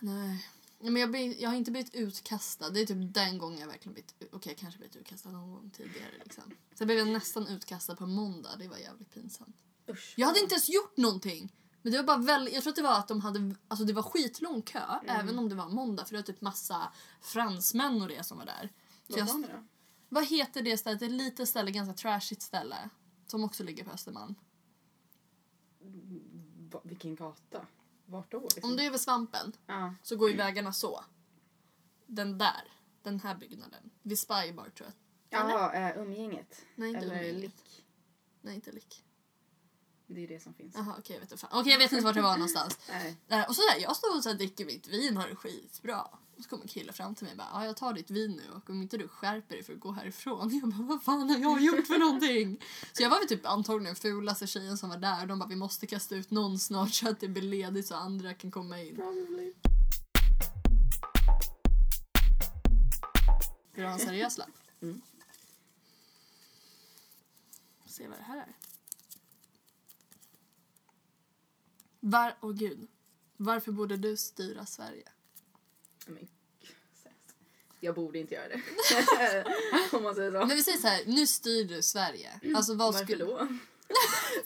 Nej. 0.00 0.46
Men 0.80 0.96
jag, 0.96 1.10
blir, 1.10 1.42
jag 1.42 1.50
har 1.50 1.56
inte 1.56 1.70
blivit 1.70 1.94
utkastad. 1.94 2.70
Det 2.70 2.80
är 2.80 2.86
typ 2.86 3.14
den 3.14 3.38
gången 3.38 3.58
jag 3.58 3.66
verkligen 3.66 3.92
blivit... 3.92 4.14
Okej, 4.32 4.52
jag 4.52 4.58
kanske 4.58 4.78
blivit 4.78 4.96
utkastad 4.96 5.30
någon 5.30 5.50
gång 5.50 5.70
tidigare. 5.70 6.10
Liksom. 6.24 6.44
Sen 6.74 6.86
blev 6.86 6.98
jag 6.98 7.08
nästan 7.08 7.46
utkastad 7.46 7.96
på 7.96 8.06
måndag. 8.06 8.50
Det 8.58 8.68
var 8.68 8.76
jävligt 8.76 9.14
pinsamt. 9.14 9.56
Usch. 9.88 10.14
Jag 10.16 10.26
hade 10.26 10.40
inte 10.40 10.54
ens 10.54 10.68
gjort 10.68 10.96
någonting. 10.96 11.52
Men 11.82 11.92
det 11.92 11.98
var 11.98 12.04
bara 12.04 12.18
väldigt, 12.18 12.54
jag 12.54 12.62
tror 12.62 12.70
att 12.70 12.76
det 12.76 12.82
var 12.82 12.98
att 12.98 13.08
de 13.08 13.20
hade, 13.20 13.54
alltså 13.68 13.84
det 13.84 13.92
var 13.92 14.02
skitlång 14.02 14.62
kö 14.62 14.80
även 15.06 15.38
om 15.38 15.48
det 15.48 15.54
var 15.54 15.68
måndag 15.68 16.04
för 16.04 16.12
det 16.12 16.18
var 16.18 16.22
typ 16.22 16.40
massa 16.40 16.92
fransmän 17.20 18.02
och 18.02 18.08
det 18.08 18.24
som 18.26 18.38
var 18.38 18.44
där. 18.44 18.72
Så 19.08 19.16
Vad 19.18 19.26
var 19.28 19.48
då? 19.48 19.64
vad 20.08 20.26
heter 20.26 20.62
det 20.62 20.78
stället? 20.78 21.00
Det 21.00 21.06
är 21.06 21.10
ett 21.10 21.12
litet 21.12 21.48
ställe, 21.48 21.70
ganska 21.70 21.94
trashigt 21.94 22.42
ställe. 22.42 22.90
Som 23.26 23.44
också 23.44 23.64
ligger 23.64 23.84
på 23.84 23.90
Östermalm. 23.90 24.34
Va, 26.70 26.80
vilken 26.84 27.14
gata? 27.14 27.66
Vart 28.10 28.30
då? 28.32 28.40
Liksom? 28.40 28.70
Om 28.70 28.76
du 28.76 28.82
är 28.82 28.90
vid 28.90 29.00
Svampen 29.00 29.52
Ja. 29.66 29.94
så 30.02 30.16
går 30.16 30.30
ju 30.30 30.36
vägarna 30.36 30.72
så. 30.72 31.04
Den 32.06 32.38
där, 32.38 32.72
den 33.02 33.20
här 33.20 33.34
byggnaden. 33.34 33.90
Vid 34.02 34.18
Spybar 34.18 34.68
tror 34.76 34.88
jag. 34.88 34.92
Jaha, 35.40 35.90
äh, 35.90 35.98
umgänget. 36.02 36.62
Nej, 36.74 36.88
inte 36.88 37.00
Eller 37.00 37.14
umgänget. 37.16 37.40
lick. 37.42 37.84
Nej, 38.40 38.54
inte 38.54 38.72
lik. 38.72 39.04
Det 40.06 40.24
är 40.24 40.28
det 40.28 40.40
som 40.42 40.54
finns. 40.54 40.74
Jaha, 40.74 40.94
okej 40.98 41.14
jag 41.16 41.20
vet 41.20 41.32
inte. 41.32 41.40
fan. 41.46 41.60
Okej, 41.60 41.72
jag 41.72 41.78
vet 41.78 41.92
inte 41.92 42.04
vart 42.04 42.14
det 42.14 42.22
var 42.22 42.32
någonstans. 42.36 42.78
Nej. 42.88 43.16
Eh, 43.28 43.48
och 43.48 43.56
så 43.56 43.62
där, 43.62 43.82
jag 43.82 43.96
står 43.96 44.16
och 44.16 44.22
så 44.22 44.28
här, 44.28 44.36
dricker 44.36 44.64
mitt 44.64 44.86
vin 44.88 45.16
har 45.16 45.28
det 45.28 45.36
skitbra. 45.36 46.06
Så 46.42 46.48
kommer 46.48 46.62
en 46.62 46.68
kille 46.68 46.92
fram 46.92 47.14
till 47.14 47.24
mig 47.24 47.32
och 47.32 47.38
bara, 47.38 47.48
ja 47.52 47.64
jag 47.64 47.76
tar 47.76 47.92
ditt 47.92 48.10
vin 48.10 48.30
nu 48.30 48.52
och 48.56 48.70
om 48.70 48.82
inte 48.82 48.96
du 48.96 49.08
skärper 49.08 49.54
dig 49.54 49.64
för 49.64 49.72
att 49.72 49.80
gå 49.80 49.92
härifrån. 49.92 50.50
Jag 50.62 50.70
bara, 50.70 50.82
vad 50.82 51.02
fan 51.02 51.30
har 51.30 51.38
jag 51.38 51.60
gjort 51.60 51.86
för 51.86 51.98
någonting? 51.98 52.62
Så 52.92 53.02
jag 53.02 53.10
var 53.10 53.18
väl 53.18 53.28
typ 53.28 53.46
antagligen 53.46 53.96
fulaste 53.96 54.46
tjejen 54.46 54.78
som 54.78 54.88
var 54.88 54.96
där. 54.96 55.26
De 55.26 55.38
bara, 55.38 55.48
vi 55.48 55.56
måste 55.56 55.86
kasta 55.86 56.16
ut 56.16 56.30
någon 56.30 56.58
snart 56.58 56.94
så 56.94 57.08
att 57.08 57.20
det 57.20 57.28
blir 57.28 57.42
ledigt 57.42 57.86
så 57.86 57.94
andra 57.94 58.34
kan 58.34 58.50
komma 58.50 58.82
in. 58.82 58.96
Probably. 58.96 59.52
Vill 63.72 63.82
du 63.82 63.86
ha 63.86 63.92
en 63.92 63.98
seriös 63.98 64.38
lapp? 64.38 64.48
Mm. 64.82 65.00
Se 67.86 68.08
vad 68.08 68.18
det 68.18 68.22
här 68.22 68.36
är. 68.36 68.56
Var, 72.00 72.36
åh 72.40 72.52
gud. 72.52 72.88
Varför 73.36 73.72
borde 73.72 73.96
du 73.96 74.16
styra 74.16 74.66
Sverige? 74.66 75.08
Men, 76.10 76.28
gud, 76.60 76.76
jag 77.80 77.94
borde 77.94 78.18
inte 78.18 78.34
göra 78.34 78.48
det. 78.48 78.60
Om 79.96 80.02
man 80.02 80.14
säger 80.14 80.32
så. 80.32 80.38
Men 80.46 80.56
vi 80.56 80.62
säger 80.62 80.78
så 80.78 80.86
här, 80.86 81.02
nu 81.06 81.26
styr 81.26 81.64
du 81.64 81.82
Sverige. 81.82 82.40
Alltså 82.56 82.74
vad 82.74 82.92
Varför 82.92 83.04
skulle... 83.04 83.24
då? 83.24 83.48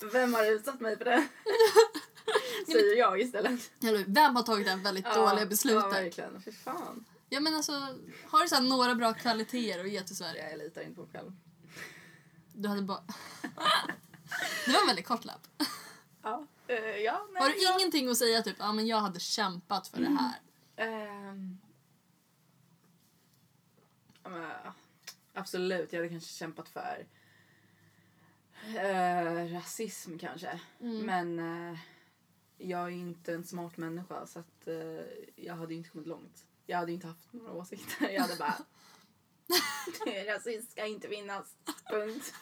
Vem 0.13 0.33
har 0.33 0.45
utsatt 0.45 0.79
mig 0.79 0.97
för 0.97 1.05
det? 1.05 1.27
Säger 2.71 2.97
jag 2.97 3.21
istället. 3.21 3.71
Vem 4.07 4.35
har 4.35 4.43
tagit 4.43 4.65
det 4.65 4.71
här 4.71 4.77
väldigt 4.77 5.13
dåliga 5.13 5.39
Ja, 5.39 5.45
beslutet? 5.45 5.93
verkligen. 5.93 6.41
Fy 6.41 6.51
fan. 6.51 7.05
Ja 7.29 7.39
men 7.39 7.55
alltså, 7.55 7.71
har 8.25 8.41
du 8.41 8.47
så 8.47 8.59
några 8.59 8.95
bra 8.95 9.13
kvaliteter 9.13 9.79
att 9.79 9.89
ge 9.89 10.01
till 10.01 10.15
Sverige? 10.15 10.49
Jag 10.49 10.59
litar 10.59 10.81
inte 10.81 10.95
på 10.95 11.01
mig 11.01 11.11
själv. 11.13 11.31
Du 12.53 12.69
hade 12.69 12.81
bara... 12.81 13.03
det 14.65 14.71
var 14.71 14.81
en 14.81 14.87
väldigt 14.87 15.05
kort 15.05 15.25
lapp. 15.25 15.47
Ja. 16.23 16.47
Uh, 16.69 16.75
ja, 16.77 17.27
nej, 17.31 17.41
Har 17.41 17.49
du 17.49 17.63
ja. 17.63 17.77
ingenting 17.79 18.09
att 18.09 18.17
säga 18.17 18.41
typ, 18.41 18.55
ja 18.59 18.73
men 18.73 18.87
jag 18.87 18.97
hade 18.97 19.19
kämpat 19.19 19.87
för 19.87 19.99
det 19.99 20.17
här. 20.19 20.39
Men, 20.75 21.59
absolut, 25.33 25.93
jag 25.93 25.99
hade 25.99 26.09
kanske 26.09 26.33
kämpat 26.33 26.69
för 26.69 27.05
eh, 28.67 29.53
rasism 29.53 30.17
kanske. 30.17 30.59
Mm. 30.79 31.05
Men 31.05 31.39
eh, 31.39 31.79
jag 32.57 32.83
är 32.83 32.89
inte 32.89 33.33
en 33.33 33.43
smart 33.43 33.77
människa 33.77 34.27
så 34.27 34.39
att 34.39 34.67
eh, 34.67 35.05
jag 35.35 35.55
hade 35.55 35.73
inte 35.73 35.89
kommit 35.89 36.07
långt. 36.07 36.45
Jag 36.65 36.77
hade 36.77 36.91
inte 36.91 37.07
haft 37.07 37.33
några 37.33 37.51
åsikter. 37.51 38.09
Jag 38.09 38.21
hade 38.21 38.35
bara... 38.35 38.55
Rasism 40.25 40.71
ska 40.71 40.85
inte 40.85 41.07
finnas. 41.07 41.55
Punkt. 41.89 42.33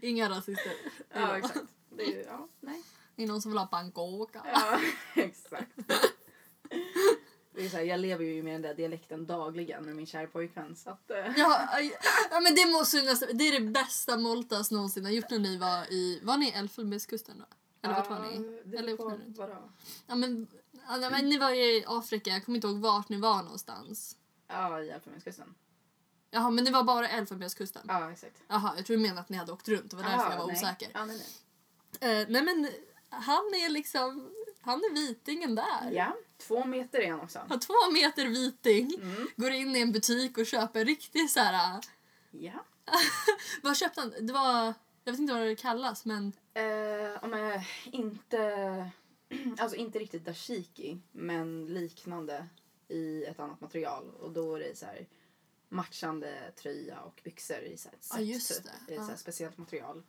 Inga 0.00 0.30
rasister. 0.30 0.72
Ja, 1.14 1.38
exakt. 1.38 1.64
Det 1.90 2.02
är 2.02 2.26
ja, 2.26 2.48
nej. 2.60 2.82
Det 3.16 3.22
är 3.22 3.26
någon 3.26 3.42
som 3.42 3.50
vill 3.50 3.58
ha 3.58 3.68
Bangkok. 3.72 4.30
Ja, 4.34 4.80
exakt. 5.14 5.70
Det 7.54 7.64
är 7.64 7.68
så 7.68 7.76
här, 7.76 7.84
jag 7.84 8.00
lever 8.00 8.24
ju 8.24 8.42
med 8.42 8.54
den 8.54 8.62
där 8.62 8.74
dialekten 8.74 9.26
dagligen 9.26 9.84
med 9.84 9.96
min 9.96 10.06
kära 10.06 10.26
pojkvän. 10.26 10.76
Så 10.76 10.90
att, 10.90 11.10
eh, 11.10 11.16
Ja, 11.36 11.68
ja 12.30 12.40
men 12.40 12.54
det 12.54 12.66
måste 12.66 12.96
ju 12.96 13.02
nästan, 13.02 13.28
det 13.32 13.48
är 13.48 13.60
det 13.60 13.66
bästa 13.70 14.16
Moltas 14.16 14.70
någonsin 14.70 15.04
har 15.04 15.12
gjort 15.12 15.30
när 15.30 15.38
ni 15.38 15.56
var 15.56 15.92
i, 15.92 16.20
var 16.22 16.36
ni 16.36 16.48
i 16.48 16.52
Elfenbenskusten 16.52 17.38
då? 17.38 17.44
Eller 17.82 17.94
vart 17.94 18.10
var 18.10 18.20
ni? 18.20 18.60
det 18.64 18.76
Eller 18.78 18.96
på 18.96 19.20
vadå? 19.26 19.70
Ja 20.06 20.14
men, 20.14 20.46
ja, 20.88 21.10
men 21.10 21.28
ni 21.28 21.38
var 21.38 21.50
ju 21.50 21.62
i 21.62 21.84
Afrika, 21.86 22.30
jag 22.30 22.44
kommer 22.44 22.56
inte 22.56 22.66
ihåg 22.68 22.78
vart 22.78 23.08
ni 23.08 23.16
var 23.16 23.42
någonstans. 23.42 24.16
Ja, 24.48 24.80
i 24.82 24.90
Elfenbenskusten. 24.90 25.54
Jaha 26.30 26.50
men 26.50 26.64
det 26.64 26.70
var 26.70 26.82
bara 26.82 27.08
Elfenbenskusten? 27.08 27.82
Ja, 27.88 28.12
exakt. 28.12 28.36
Jaha, 28.48 28.72
jag 28.76 28.86
tror 28.86 28.96
du 28.96 29.02
menade 29.02 29.20
att 29.20 29.28
ni 29.28 29.36
hade 29.36 29.52
åkt 29.52 29.68
runt, 29.68 29.90
det 29.90 29.96
var 29.96 30.02
därför 30.02 30.18
Aha, 30.18 30.30
jag 30.30 30.38
var 30.38 30.46
nej. 30.46 30.56
osäker. 30.56 30.88
Ja, 30.94 31.04
nej, 31.04 31.20
nej. 32.00 32.20
Eh, 32.20 32.26
nej 32.28 32.42
men, 32.42 32.70
han 33.10 33.44
är 33.54 33.68
liksom, 33.68 34.30
han 34.64 34.78
är 34.78 34.94
vitingen 34.94 35.54
där. 35.54 35.90
Ja, 35.92 36.16
två 36.38 36.64
meter 36.64 36.98
är 37.00 37.10
han 37.10 37.20
också. 37.20 37.38
Har 37.48 37.58
två 37.58 37.92
meter 37.92 38.26
viting, 38.26 38.94
Mm. 39.02 39.28
går 39.36 39.50
in 39.50 39.76
i 39.76 39.80
en 39.80 39.92
butik 39.92 40.38
och 40.38 40.46
köper 40.46 40.84
riktigt 40.84 41.30
så 41.30 41.40
här. 41.40 41.80
Ja. 42.30 42.64
Vad 43.62 43.76
köpte 43.76 44.00
han? 44.00 44.14
Det 44.26 44.32
var... 44.32 44.74
Jag 45.04 45.12
vet 45.12 45.20
inte 45.20 45.32
vad 45.34 45.42
det 45.42 45.56
kallas, 45.56 46.04
men... 46.04 46.32
Eh, 46.54 47.24
om 47.24 47.32
jag 47.32 47.62
inte... 47.84 48.90
Alltså 49.58 49.76
inte 49.76 49.98
riktigt 49.98 50.24
dashiki, 50.24 50.98
men 51.12 51.66
liknande 51.66 52.46
i 52.88 53.24
ett 53.24 53.40
annat 53.40 53.60
material. 53.60 54.10
Och 54.20 54.30
då 54.32 54.54
är 54.54 54.60
det 54.60 54.78
så 54.78 54.86
här 54.86 55.06
matchande 55.68 56.52
tröja 56.56 57.00
och 57.00 57.20
byxor 57.24 57.58
i 57.60 57.76
så 57.76 57.88
här 57.88 57.96
ett 57.96 58.06
Ja, 58.10 58.16
set, 58.16 58.26
just 58.26 58.64
typ. 58.64 58.72
det. 58.88 58.92
I 58.94 58.96
ett 58.96 59.04
så 59.06 59.12
Ja. 59.12 59.16
speciellt 59.16 59.58
material. 59.58 60.02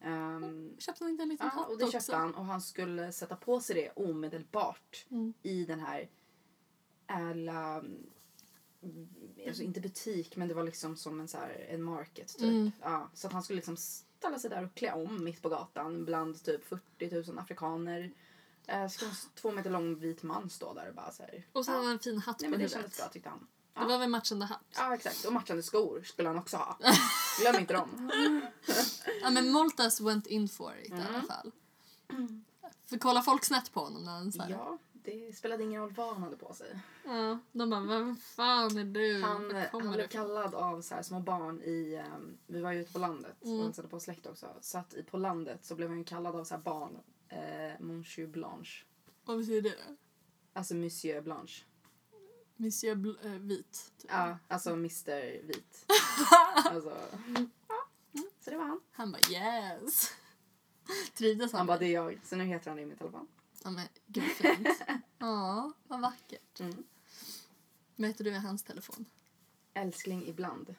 Ehm, 0.00 0.76
Köpte 0.78 1.04
han 1.04 1.10
inte 1.10 1.22
en 1.22 1.28
liten 1.28 1.50
Ja, 1.54 1.60
hatt 1.60 1.68
och 1.70 1.78
det 1.78 1.84
också? 1.84 1.92
köpte 1.98 2.16
han 2.16 2.34
och 2.34 2.44
han 2.44 2.60
skulle 2.60 3.12
sätta 3.12 3.36
på 3.36 3.60
sig 3.60 3.74
det 3.76 3.90
omedelbart 4.04 5.06
Mm. 5.10 5.32
i 5.42 5.64
den 5.64 5.80
här 5.80 6.08
alla, 7.06 7.76
mm, 8.82 9.08
alltså 9.48 9.62
inte 9.62 9.80
butik 9.80 10.36
men 10.36 10.48
det 10.48 10.54
var 10.54 10.64
liksom 10.64 10.96
som 10.96 11.20
en, 11.20 11.28
så 11.28 11.38
här, 11.38 11.66
en 11.70 11.82
market 11.82 12.28
typ. 12.28 12.42
Mm. 12.42 12.70
Ja, 12.82 13.10
så 13.14 13.26
att 13.26 13.32
han 13.32 13.42
skulle 13.42 13.56
liksom 13.56 13.76
ställa 13.76 14.38
sig 14.38 14.50
där 14.50 14.64
och 14.64 14.74
klä 14.74 14.92
om 14.92 15.24
mitt 15.24 15.42
på 15.42 15.48
gatan 15.48 16.04
bland 16.04 16.44
typ 16.44 16.64
40 16.64 17.30
000 17.30 17.38
afrikaner. 17.38 18.12
Eh, 18.66 18.88
ska 18.88 19.06
en 19.06 19.12
två 19.34 19.50
meter 19.52 19.70
lång 19.70 19.98
vit 19.98 20.22
man 20.22 20.50
stå 20.50 20.74
där 20.74 20.88
och 20.88 20.94
bara 20.94 21.12
så 21.12 21.22
här. 21.22 21.46
Och 21.52 21.64
så 21.64 21.70
ja. 21.70 21.74
hade 21.74 21.86
han 21.86 21.92
en 21.92 21.98
fin 21.98 22.18
hatt 22.18 22.40
Nej 22.40 22.46
på 22.48 22.50
men 22.50 22.58
det 22.58 22.64
huvudet. 22.64 22.72
kändes 22.82 22.96
bra 22.98 23.08
tyckte 23.08 23.28
han. 23.28 23.46
Det 23.80 23.86
var 23.86 23.98
väl 23.98 24.08
matchande 24.10 24.44
hatt? 24.46 24.64
Ja 24.76 24.94
exakt 24.94 25.24
och 25.24 25.32
matchande 25.32 25.62
skor 25.62 26.02
skulle 26.04 26.28
han 26.28 26.38
också 26.38 26.56
ha. 26.56 26.78
Glöm 27.40 27.56
inte 27.60 27.72
dem. 27.74 28.10
Ja, 29.22 29.30
men 29.30 29.52
Moltas 29.52 30.00
went 30.00 30.26
in 30.26 30.48
for 30.48 30.78
it 30.82 30.88
i 30.88 30.92
Mm. 30.92 31.06
alla 31.14 31.22
fall. 31.22 31.52
För 32.86 32.98
kolla 32.98 33.22
folk 33.22 33.44
snett 33.44 33.72
på 33.72 33.80
honom 33.80 34.04
när 34.04 34.12
han 34.12 34.32
så 34.32 34.42
här. 34.42 34.50
Ja, 34.50 34.78
det 34.92 35.36
spelade 35.36 35.62
ingen 35.64 35.80
roll 35.82 35.92
vad 35.96 36.14
han 36.14 36.22
hade 36.22 36.36
på 36.36 36.54
sig. 36.54 36.80
Ja, 37.04 37.38
de 37.52 37.70
bara, 37.70 37.80
vem 37.80 38.16
fan 38.16 38.78
är 38.78 38.84
du? 38.84 39.22
Han, 39.22 39.48
Var 39.48 39.60
han 39.72 39.80
blev 39.80 39.92
du 39.92 39.98
ifrån?" 39.98 40.08
kallad 40.08 40.54
av 40.54 40.82
så 40.82 40.94
här 40.94 41.02
små 41.02 41.20
barn 41.20 41.62
i... 41.62 41.94
ehm, 41.94 42.38
vi 42.46 42.60
var 42.60 42.72
ju 42.72 42.80
ute 42.80 42.92
på 42.92 42.98
landet 42.98 43.36
Mm. 43.44 43.58
och 43.58 43.64
hälsade 43.64 43.88
på 43.88 44.00
släkt 44.00 44.26
också. 44.26 44.46
Så 44.60 44.78
att 44.78 44.94
i- 44.94 45.02
på 45.02 45.16
landet 45.16 45.64
så 45.64 45.74
blev 45.74 45.88
han 45.88 46.04
kallad 46.04 46.36
av 46.36 46.44
så 46.44 46.54
här 46.54 46.62
barn. 46.62 46.98
Eh, 47.28 47.80
Monsieur 47.80 48.28
Blanche. 48.28 48.84
Vad 49.24 49.38
betyder 49.38 49.70
det? 49.70 49.96
Alltså 50.52 50.74
Monsieur 50.74 51.20
Blanche. 51.20 51.62
Monsieur 52.60 52.94
Bl- 52.94 53.26
äh, 53.26 53.32
Vit. 53.40 53.92
Typ. 53.98 54.10
Ja, 54.10 54.38
alltså 54.48 54.70
Mr 54.70 55.42
Vit. 55.46 55.84
alltså, 56.64 56.90
ja. 57.68 57.84
Så 58.40 58.50
det 58.50 58.56
var 58.56 58.64
han. 58.64 58.80
Han 58.92 59.12
bara 59.12 59.22
yes. 59.30 60.10
Trivdes 61.14 61.52
han? 61.52 61.58
Han 61.58 61.66
bara, 61.66 61.78
det 61.78 61.86
är 61.86 61.92
jag. 61.92 62.20
Så 62.24 62.36
nu 62.36 62.44
heter 62.44 62.70
han 62.70 62.76
det 62.76 62.82
i 62.82 62.86
min 62.86 62.96
telefon. 62.98 63.28
Ja 63.64 63.70
men 63.70 63.86
gud 64.06 64.24
vad 64.24 64.56
fint. 64.56 64.68
Ja, 65.18 65.72
vad 65.88 66.00
vackert. 66.00 66.60
Mm. 66.60 66.84
Vad 67.96 68.06
heter 68.08 68.24
du 68.24 68.30
i 68.30 68.34
hans 68.34 68.62
telefon? 68.62 69.04
Älskling 69.74 70.26
ibland. 70.26 70.74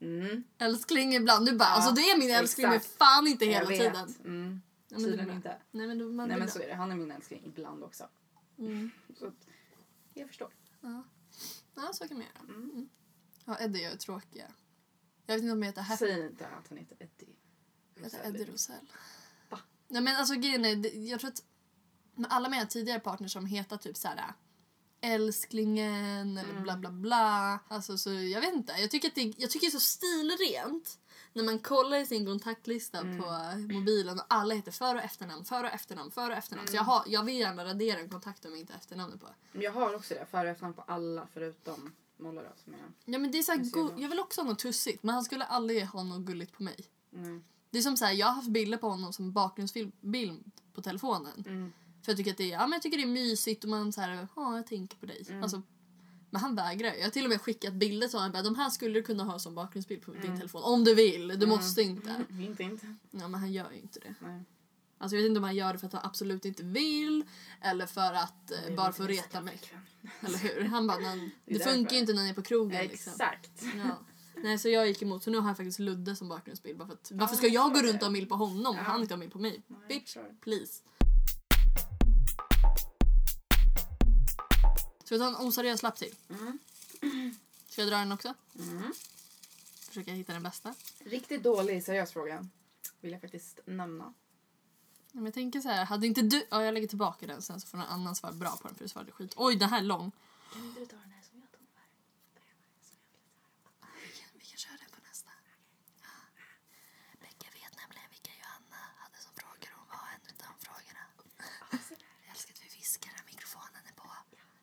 Mm, 0.00 0.44
Älskling 0.58 1.14
ibland. 1.14 1.46
Du 1.46 1.56
bara, 1.56 1.64
Ja, 1.64 1.74
alltså 1.74 1.92
det 1.94 2.00
är 2.10 2.18
min 2.18 2.30
älskling 2.30 2.68
men 2.68 2.80
fan 2.80 3.26
inte 3.26 3.44
hela 3.46 3.66
tiden. 3.66 4.14
Mm, 4.24 4.62
Ja, 4.88 4.96
tydligen 4.98 5.30
inte. 5.30 5.56
Nej 5.70 5.86
men, 5.86 5.98
då, 5.98 6.08
man, 6.08 6.28
Nej 6.28 6.38
men 6.38 6.50
så 6.50 6.58
är 6.58 6.66
det. 6.68 6.74
Han 6.74 6.90
är 6.92 6.96
min 6.96 7.10
älskling 7.10 7.42
ibland 7.44 7.84
också. 7.84 8.08
Mm. 8.58 8.90
Så 9.18 9.26
att, 9.26 9.34
jag 10.14 10.28
förstår. 10.28 10.52
Ja. 10.80 11.02
ja, 11.74 11.90
så 11.92 12.08
kan 12.08 12.16
man 12.16 12.26
göra. 12.26 12.38
Mm. 12.54 12.70
Mm. 12.70 12.88
Ja, 13.44 13.58
Eddie 13.60 13.84
är 13.84 13.96
tråkiga. 13.96 14.52
Jag 15.26 15.34
vet 15.34 15.42
inte 15.42 15.52
om 15.52 15.62
jag 15.62 15.66
heter 15.66 15.82
Happy. 15.82 15.98
Säg 15.98 16.26
inte 16.26 16.46
att 16.46 16.68
han 16.68 16.78
heter 16.78 16.96
Eddie. 17.00 17.36
Jag 17.94 18.02
heter 18.04 18.26
Eddie 18.26 18.44
Rosell. 18.44 18.92
Va? 19.50 19.58
Nej 19.88 20.02
men 20.02 20.16
alltså 20.16 20.34
grejen 20.34 20.64
är, 20.64 20.96
jag 21.08 21.20
tror 21.20 21.30
att 21.30 21.42
med 22.14 22.32
alla 22.32 22.48
mina 22.48 22.66
tidigare 22.66 23.00
partners 23.00 23.32
som 23.32 23.46
heter 23.46 23.76
typ 23.76 23.96
så 23.96 24.08
här 24.08 24.34
älsklingen 25.00 26.38
eller 26.38 26.50
Mm. 26.50 26.62
bla 26.62 26.76
bla 26.76 26.90
bla. 26.90 27.58
Alltså 27.68 27.98
så 27.98 28.12
jag 28.12 28.40
vet 28.40 28.54
inte. 28.54 28.72
Jag 28.72 28.90
tycker 28.90 29.08
att 29.08 29.14
det, 29.14 29.34
jag 29.36 29.50
tycker 29.50 29.66
det 29.66 29.68
är 29.76 29.80
så 29.80 29.80
stilrent 29.80 30.98
när 31.32 31.44
man 31.44 31.58
kollar 31.58 31.96
i 31.98 32.06
sin 32.06 32.26
kontaktlista 32.26 32.98
Mm. 32.98 33.18
på 33.22 33.28
mobilen 33.74 34.18
och 34.20 34.26
alla 34.28 34.54
heter 34.54 34.72
för 34.72 34.94
och 34.94 35.00
efternamn, 35.02 35.44
för 35.44 35.64
och 35.64 35.70
efternamn, 35.70 36.10
för 36.10 36.30
och 36.30 36.36
efternamn. 36.36 36.68
Så 36.68 36.76
jag, 36.76 36.82
har, 36.82 37.02
jag 37.06 37.24
vill 37.24 37.38
gärna 37.38 37.64
radera 37.64 37.98
en 37.98 38.08
kontakt 38.08 38.44
om 38.44 38.50
jag 38.50 38.60
inte 38.60 38.72
har 38.72 38.78
efternamnet 38.78 39.20
på. 39.20 39.26
Men 39.52 39.62
Jag 39.62 39.72
har 39.72 39.94
också 39.94 40.14
det. 40.14 40.26
För 40.30 40.44
och 40.44 40.50
efternamn 40.50 40.74
på 40.74 40.82
alla 40.86 41.26
förutom 41.32 41.92
Molla 42.16 42.42
då, 42.42 42.48
som 42.64 42.72
jag... 42.72 43.14
Ja 43.14 43.18
men 43.18 43.30
det 43.30 43.38
är 43.38 43.42
så 43.42 43.56
go- 43.80 43.94
jag 43.98 44.08
vill 44.08 44.20
också 44.20 44.40
ha 44.40 44.48
något 44.48 44.58
tussigt 44.58 45.02
men 45.02 45.14
han 45.14 45.24
skulle 45.24 45.44
aldrig 45.44 45.86
ha 45.86 46.02
något 46.02 46.20
gulligt 46.26 46.52
på 46.52 46.62
mig. 46.62 46.86
Mm. 47.12 47.44
Det 47.70 47.78
är 47.78 47.82
som 47.82 47.96
så 47.96 48.04
här, 48.04 48.12
jag 48.12 48.26
har 48.26 48.32
haft 48.34 48.48
bilder 48.48 48.78
på 48.78 48.88
honom 48.88 49.12
som 49.12 49.32
bakgrundsbild 49.32 50.52
på 50.74 50.82
telefonen. 50.82 51.44
Mm. 51.46 51.72
För 52.02 52.12
jag 52.12 52.16
tycker 52.16 52.30
att 52.30 52.36
det 52.36 52.44
är, 52.44 52.52
ja, 52.52 52.60
men 52.66 52.72
jag 52.72 52.82
tycker 52.82 52.96
det 52.98 53.04
är 53.04 53.06
mysigt 53.06 53.64
och 53.64 53.70
man 53.70 53.92
så 53.92 54.00
här, 54.00 54.28
ja 54.36 54.56
jag 54.56 54.66
tänker 54.66 54.96
på 54.96 55.06
dig. 55.06 55.26
Mm. 55.28 55.42
Alltså, 55.42 55.62
men 56.32 56.40
han 56.42 56.54
vägrar. 56.54 56.94
Jag 56.94 57.02
har 57.04 57.10
till 57.10 57.24
och 57.24 57.30
med 57.30 57.40
skickat 57.40 57.74
bilder 57.74 58.08
till 58.08 58.18
honom. 58.18 58.44
De 58.44 58.54
här 58.56 58.70
skulle 58.70 58.94
du 58.94 59.02
kunna 59.02 59.24
ha 59.24 59.38
som 59.38 59.54
bakgrundsbild 59.54 60.02
på 60.02 60.12
din 60.12 60.22
Mm. 60.22 60.36
telefon. 60.36 60.62
Om 60.62 60.84
du 60.84 60.94
vill, 60.94 61.28
du 61.28 61.34
Mm. 61.34 61.48
måste 61.48 61.82
inte. 61.82 62.24
Inte, 62.40 62.62
inte. 62.62 62.86
Ja 63.10 63.28
men 63.28 63.34
han 63.40 63.52
gör 63.52 63.70
ju 63.72 63.78
inte 63.78 64.00
det. 64.00 64.14
Nej. 64.20 64.44
Alltså 64.98 65.16
jag 65.16 65.22
vet 65.22 65.28
inte 65.28 65.38
om 65.38 65.44
han 65.44 65.56
gör 65.56 65.72
det 65.72 65.78
för 65.78 65.86
att 65.86 65.92
han 65.92 66.04
absolut 66.04 66.44
inte 66.44 66.62
vill. 66.62 67.24
Eller 67.60 67.86
för 67.86 68.12
att, 68.12 68.50
eh, 68.50 68.74
bara 68.76 68.92
för 68.92 69.04
att 69.04 69.10
reta 69.10 69.40
mig. 69.40 69.60
Eller 70.20 70.38
hur? 70.38 70.64
Han 70.64 70.86
bara, 70.86 70.98
"Men 71.00 71.18
Det 71.44 71.54
det 71.58 71.64
funkar 71.64 71.92
ju 71.94 71.98
inte 72.00 72.12
när 72.12 72.22
ni 72.22 72.28
är 72.28 72.34
på 72.34 72.42
krogen 72.42 72.86
liksom. 72.86 73.12
Exakt. 73.12 73.62
Ja. 73.76 73.98
Nej 74.42 74.58
så 74.58 74.68
jag 74.68 74.88
gick 74.88 75.02
emot 75.02 75.22
så 75.22 75.30
nu 75.30 75.38
har 75.38 75.48
jag 75.48 75.56
faktiskt 75.56 75.78
Ludde 75.78 76.16
som 76.16 76.28
bakgrundsbild. 76.28 76.78
Bara 76.78 76.86
för 76.86 76.94
att, 76.94 77.10
varför 77.14 77.36
ska 77.36 77.46
jag 77.46 77.74
gå 77.74 77.80
runt 77.80 77.96
och 78.02 78.06
ha 78.06 78.12
på 78.28 78.34
honom 78.34 78.66
och 78.78 78.84
han 78.84 79.00
inte 79.00 79.14
bild 79.16 79.32
på 79.32 79.38
mig? 79.38 79.62
Bitch, 79.88 80.16
please. 80.40 80.82
Ska 85.12 85.16
vi 85.18 85.32
ta 85.32 85.40
en 85.40 85.46
oseriös 85.46 85.82
lapp 85.82 85.96
till? 85.96 86.14
Mm. 86.30 86.58
Ska 87.68 87.82
jag 87.82 87.90
dra 87.90 87.96
den 87.96 88.12
också? 88.12 88.34
Mm. 88.58 88.92
Försöka 89.88 90.12
hitta 90.12 90.32
den 90.32 90.42
bästa. 90.42 90.74
Riktigt 90.98 91.42
dålig 91.42 91.84
seriös 91.84 92.12
fråga. 92.12 92.48
Vill 93.00 93.12
jag 93.12 93.20
faktiskt 93.20 93.60
nämna. 93.64 94.14
Men 95.12 95.24
jag 95.24 95.34
tänker 95.34 95.60
så 95.60 95.68
här, 95.68 95.84
hade 95.84 96.06
inte 96.06 96.22
du... 96.22 96.46
Ja, 96.50 96.64
jag 96.64 96.74
lägger 96.74 96.88
tillbaka 96.88 97.26
den 97.26 97.42
sen 97.42 97.60
så 97.60 97.66
får 97.66 97.78
någon 97.78 97.86
annan 97.86 98.16
svara 98.16 98.32
bra 98.32 98.56
på 98.62 98.68
den 98.68 98.76
för 98.76 98.84
du 98.84 98.88
svarade 98.88 99.12
skit. 99.12 99.32
Oj, 99.36 99.56
den 99.56 99.70
här 99.70 99.78
är 99.78 99.84
lång. 99.84 100.12
Kan 100.52 100.64
inte 100.64 100.80
du 100.80 100.86
ta 100.86 100.96
den 100.96 101.10
här 101.10 101.22
som 101.22 101.40
jag 101.40 101.50
tog? 101.52 101.66
Vi 104.40 104.44
kan 104.50 104.58
köra 104.58 104.76
den 104.82 104.90
på 104.96 105.00
nästa. 105.08 105.30
Becka 107.20 107.48
vet 107.60 107.74
nämligen 107.82 108.08
vilka 108.14 108.32
Johanna 108.40 108.80
hade 109.02 109.18
som 109.24 109.32
frågor. 109.40 109.70
Hon 109.78 109.88
var 109.94 110.04
en 110.14 110.22
av 110.30 110.36
de 110.46 110.52
frågorna. 110.66 111.04
Jag 112.24 112.30
älskar 112.34 112.52
att 112.54 112.62
vi 112.66 112.70
viskar 112.80 113.10
när 113.16 113.24
mikrofonen 113.32 113.82
är 113.90 113.96
på. 114.02 114.08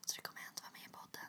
Så 0.06 0.16
det 0.16 0.22
kommer 0.22 0.40
ändå 0.48 0.60
vara 0.66 0.74
med 0.78 0.84
i 0.88 0.92
podden. 1.00 1.28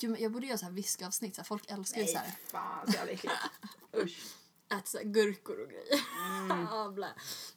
Gud, 0.00 0.20
jag 0.20 0.32
borde 0.32 0.46
göra 0.46 0.58
så 0.58 0.64
här 0.64 0.72
viskavsnitt. 0.72 1.34
Så 1.34 1.40
här, 1.40 1.46
folk 1.46 1.70
älskar 1.70 2.00
ju 2.00 2.06
så 2.06 2.14
Nej, 2.18 2.22
här. 2.26 2.36
fan 2.50 2.86
så 2.86 2.92
jävla 2.92 3.12
äckligt. 3.12 3.34
Usch. 3.96 4.34
äter 4.68 4.82
så 4.86 4.98
här 4.98 5.04
gurkor 5.04 5.60
och 5.62 5.68
grejer. 5.70 6.00
Mm. 6.40 6.66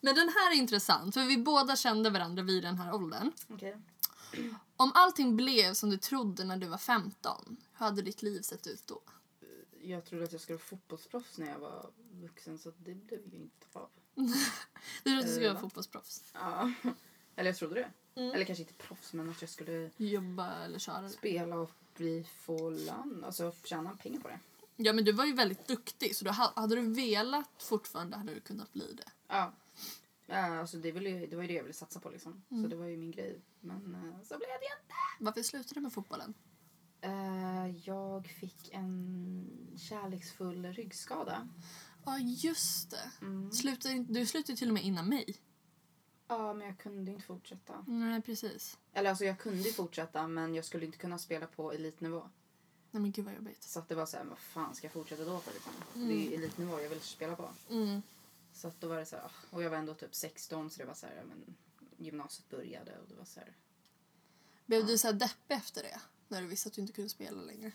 Men 0.01 0.15
den 0.15 0.29
här 0.29 0.51
är 0.51 0.55
intressant 0.55 1.13
för 1.13 1.25
vi 1.25 1.37
båda 1.37 1.75
kände 1.75 2.09
varandra 2.09 2.43
vid 2.43 2.63
den 2.63 2.77
här 2.77 2.93
åldern. 2.95 3.31
Okej. 3.49 3.77
Om 4.77 4.91
allting 4.95 5.35
blev 5.35 5.73
som 5.73 5.89
du 5.89 5.97
trodde 5.97 6.43
när 6.43 6.57
du 6.57 6.67
var 6.67 6.77
15, 6.77 7.57
hur 7.73 7.85
hade 7.85 8.01
ditt 8.01 8.21
liv 8.21 8.41
sett 8.41 8.67
ut 8.67 8.87
då? 8.87 9.01
Jag 9.81 10.05
trodde 10.05 10.23
att 10.23 10.31
jag 10.31 10.41
skulle 10.41 10.55
vara 10.55 10.65
fotbollsproffs 10.65 11.37
när 11.37 11.49
jag 11.51 11.59
var 11.59 11.89
vuxen 12.11 12.59
så 12.59 12.71
det 12.77 12.93
blev 12.95 13.19
ju 13.33 13.37
inte 13.37 13.65
av. 13.73 13.89
Du 15.03 15.09
trodde 15.09 15.19
att 15.19 15.25
du 15.25 15.31
skulle 15.31 15.45
Eh, 15.47 15.53
vara 15.53 15.53
va? 15.53 15.59
fotbollsproffs? 15.59 16.23
Ja. 16.33 16.71
Eller 17.35 17.49
jag 17.49 17.57
trodde 17.57 17.75
det. 17.75 17.91
Mm. 18.21 18.33
Eller 18.35 18.45
kanske 18.45 18.61
inte 18.61 18.73
proffs 18.73 19.13
men 19.13 19.29
att 19.29 19.41
jag 19.41 19.49
skulle 19.49 19.89
Jobba 19.97 20.51
eller 20.63 20.79
köra 20.79 21.09
spela 21.09 21.55
och 21.55 21.71
bli 21.95 22.25
få 22.37 22.69
lön. 22.69 23.23
Alltså 23.25 23.53
tjäna 23.63 23.95
pengar 23.95 24.19
på 24.19 24.27
det. 24.27 24.39
Ja 24.75 24.93
men 24.93 25.05
du 25.05 25.11
var 25.11 25.25
ju 25.25 25.33
väldigt 25.33 25.67
duktig 25.67 26.15
så 26.15 26.29
ha- 26.29 26.53
hade 26.55 26.75
du 26.75 26.81
velat 26.81 27.63
fortfarande 27.63 28.17
hade 28.17 28.33
du 28.33 28.39
kunnat 28.39 28.73
bli 28.73 28.93
det. 28.93 29.11
Ja. 29.27 29.53
Alltså 30.35 30.77
det, 30.77 30.91
ville, 30.91 31.25
det 31.25 31.35
var 31.35 31.43
ju 31.43 31.47
det 31.47 31.53
jag 31.53 31.63
ville 31.63 31.73
satsa 31.73 31.99
på 31.99 32.09
liksom. 32.09 32.43
Mm. 32.49 32.63
Så 32.63 32.69
det 32.69 32.75
var 32.75 32.85
ju 32.85 32.97
min 32.97 33.11
grej. 33.11 33.41
Men 33.59 33.95
eh, 33.95 34.23
så 34.23 34.37
blev 34.37 34.39
det 34.59 34.65
inte. 34.81 34.93
Varför 35.19 35.41
slutade 35.43 35.73
du 35.75 35.81
med 35.81 35.93
fotbollen? 35.93 36.33
Eh, 37.01 37.67
jag 37.83 38.27
fick 38.27 38.73
en 38.73 39.77
kärleksfull 39.77 40.65
ryggskada. 40.65 41.47
Ja 42.05 42.17
just 42.19 42.89
det. 42.91 43.11
Mm. 43.21 43.51
Slutade, 43.51 44.05
du 44.09 44.25
slutade 44.25 44.57
till 44.57 44.67
och 44.67 44.73
med 44.73 44.83
innan 44.83 45.09
mig. 45.09 45.35
Ja, 46.27 46.53
men 46.53 46.67
jag 46.67 46.77
kunde 46.77 47.11
inte 47.11 47.23
fortsätta. 47.25 47.85
Nej 47.87 48.21
precis. 48.21 48.77
Eller 48.93 49.09
alltså 49.09 49.25
jag 49.25 49.39
kunde 49.39 49.63
fortsätta 49.71 50.27
men 50.27 50.55
jag 50.55 50.65
skulle 50.65 50.85
inte 50.85 50.97
kunna 50.97 51.17
spela 51.17 51.47
på 51.47 51.71
elitnivå. 51.73 52.29
Nej 52.91 53.01
men 53.01 53.11
gud 53.11 53.25
vad 53.25 53.33
jobbigt. 53.35 53.63
Så 53.63 53.79
att 53.79 53.89
det 53.89 53.95
var 53.95 54.05
så 54.05 54.17
här, 54.17 54.23
vad 54.23 54.37
fan 54.39 54.75
ska 54.75 54.85
jag 54.85 54.93
fortsätta 54.93 55.25
då 55.25 55.39
för 55.39 55.53
liksom? 55.53 55.73
Mm. 55.95 56.07
Det 56.07 56.13
är 56.13 56.29
ju 56.29 56.35
elitnivå 56.35 56.81
jag 56.81 56.89
vill 56.89 57.01
spela 57.01 57.35
på. 57.35 57.49
Mm. 57.69 58.01
Så 58.53 58.67
att 58.67 58.81
då 58.81 58.87
var 58.87 58.97
det 58.97 59.05
så 59.05 59.15
här, 59.15 59.23
ah, 59.23 59.31
och 59.55 59.63
jag 59.63 59.69
var 59.69 59.77
ändå 59.77 59.93
typ 59.93 60.15
16 60.15 60.69
så 60.69 60.79
det 60.81 60.85
var 60.87 60.93
så 60.93 61.05
här, 61.05 61.23
men 61.27 61.55
gymnasiet 61.97 62.49
började 62.49 62.99
och 62.99 63.07
det 63.09 63.15
var 63.15 63.25
så 63.25 63.39
här. 63.39 63.55
Blev 64.65 64.79
Ja. 64.81 64.85
du 64.87 64.97
så 64.97 65.07
här 65.07 65.13
deppig 65.13 65.55
efter 65.55 65.83
det? 65.83 65.99
När 66.27 66.41
du 66.41 66.47
visste 66.47 66.67
att 66.69 66.73
du 66.73 66.81
inte 66.81 66.93
kunde 66.93 67.09
spela 67.09 67.41
längre? 67.41 67.71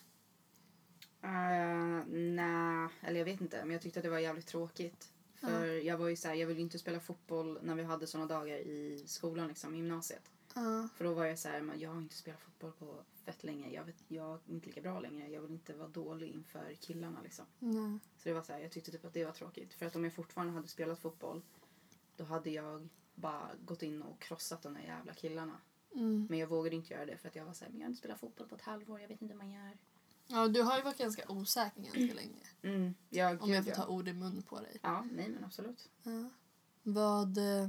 Uh, 1.25 2.05
Nej, 2.09 2.89
eller 3.03 3.19
jag 3.19 3.25
vet 3.25 3.41
inte. 3.41 3.59
Men 3.65 3.71
jag 3.71 3.83
tyckte 3.83 3.99
att 4.01 4.05
det 4.05 4.11
var 4.11 4.19
jävligt 4.19 4.47
tråkigt. 4.47 5.13
För 5.41 5.67
jag 5.67 5.99
var 5.99 6.09
ju 6.09 6.17
så 6.17 6.29
här, 6.29 6.35
jag 6.35 6.47
ville 6.47 6.61
inte 6.61 6.79
spela 6.79 7.01
fotboll 7.01 7.59
när 7.63 7.75
vi 7.75 7.83
hade 7.83 8.07
såna 8.07 8.27
dagar 8.27 8.57
i 8.57 9.05
skolan 9.07 9.49
liksom, 9.49 9.75
i 9.75 9.77
gymnasiet. 9.77 10.31
Ja. 10.55 10.89
För 10.95 11.05
då 11.05 11.15
var 11.15 11.25
jag 11.25 11.39
så 11.39 11.49
här, 11.49 11.61
men 11.61 11.81
jag 11.81 11.91
har 11.91 11.99
inte 11.99 12.15
spelat 12.15 12.41
fotboll 12.41 12.73
på 12.73 13.05
fett 13.25 13.45
länge. 13.45 13.71
Jag, 13.71 13.85
vet, 13.85 14.05
jag 14.09 14.35
är 14.35 14.53
inte 14.53 14.67
lika 14.67 14.81
bra 14.81 15.01
längre. 15.01 15.29
Jag 15.29 15.41
vill 15.41 15.51
inte 15.53 15.75
vara 15.75 15.89
dålig 15.89 16.29
inför 16.29 16.75
killarna 16.81 17.21
liksom. 17.23 17.45
Nej. 17.59 17.99
Så 18.17 18.29
det 18.29 18.35
var 18.35 18.43
så 18.43 18.53
här, 18.53 18.61
jag 18.61 18.71
tyckte 18.71 18.91
typ 18.91 19.05
att 19.05 19.15
det 19.15 19.25
var 19.25 19.33
tråkigt. 19.33 19.75
För 19.75 19.87
att 19.87 19.97
om 19.97 20.05
jag 20.05 20.15
fortfarande 20.15 20.53
hade 20.53 20.69
spelat 20.69 20.99
fotboll 20.99 21.43
då 22.17 22.25
hade 22.25 22.51
jag 22.51 22.89
bara 23.15 23.51
gått 23.65 23.83
in 23.83 24.03
och 24.03 24.21
krossat 24.21 24.63
de 24.63 24.75
där 24.75 24.81
jävla 24.81 25.15
killarna. 25.15 25.61
Mm. 25.95 26.27
Men 26.31 26.39
jag 26.39 26.47
vågade 26.47 26.77
inte 26.77 26.95
göra 26.95 27.07
det 27.07 27.17
för 27.17 27.29
att 27.29 27.37
jag 27.37 27.45
var 27.45 27.53
så 27.53 27.65
här, 27.65 27.71
men 27.71 27.81
jag 27.81 27.87
har 27.87 27.91
inte 27.91 27.99
spelat 27.99 28.21
fotboll 28.21 28.49
på 28.49 28.55
ett 28.55 28.63
halvår. 28.63 29.01
Jag 29.01 29.09
vet 29.09 29.23
inte 29.23 29.35
hur 29.35 29.39
man 29.39 29.51
gör. 29.51 29.79
Ja, 30.29 30.49
du 30.49 30.63
har 30.63 30.77
ju 30.77 30.83
varit 30.83 30.99
ganska 30.99 31.29
osäker 31.33 31.81
ganska 31.83 32.15
länge. 32.15 32.47
Mm, 32.63 32.95
jag, 33.09 33.43
Om 33.43 33.51
jag 33.51 33.65
får 33.65 33.71
ja. 33.71 33.77
ta 33.77 33.87
ord 33.87 34.09
i 34.09 34.13
mun 34.13 34.43
på 34.43 34.61
dig. 34.61 34.79
Ja, 34.83 35.05
nej 35.13 35.29
men 35.29 35.45
absolut. 35.45 35.89
Ja. 36.03 36.31
Vad... 36.83 37.39
eh, 37.39 37.69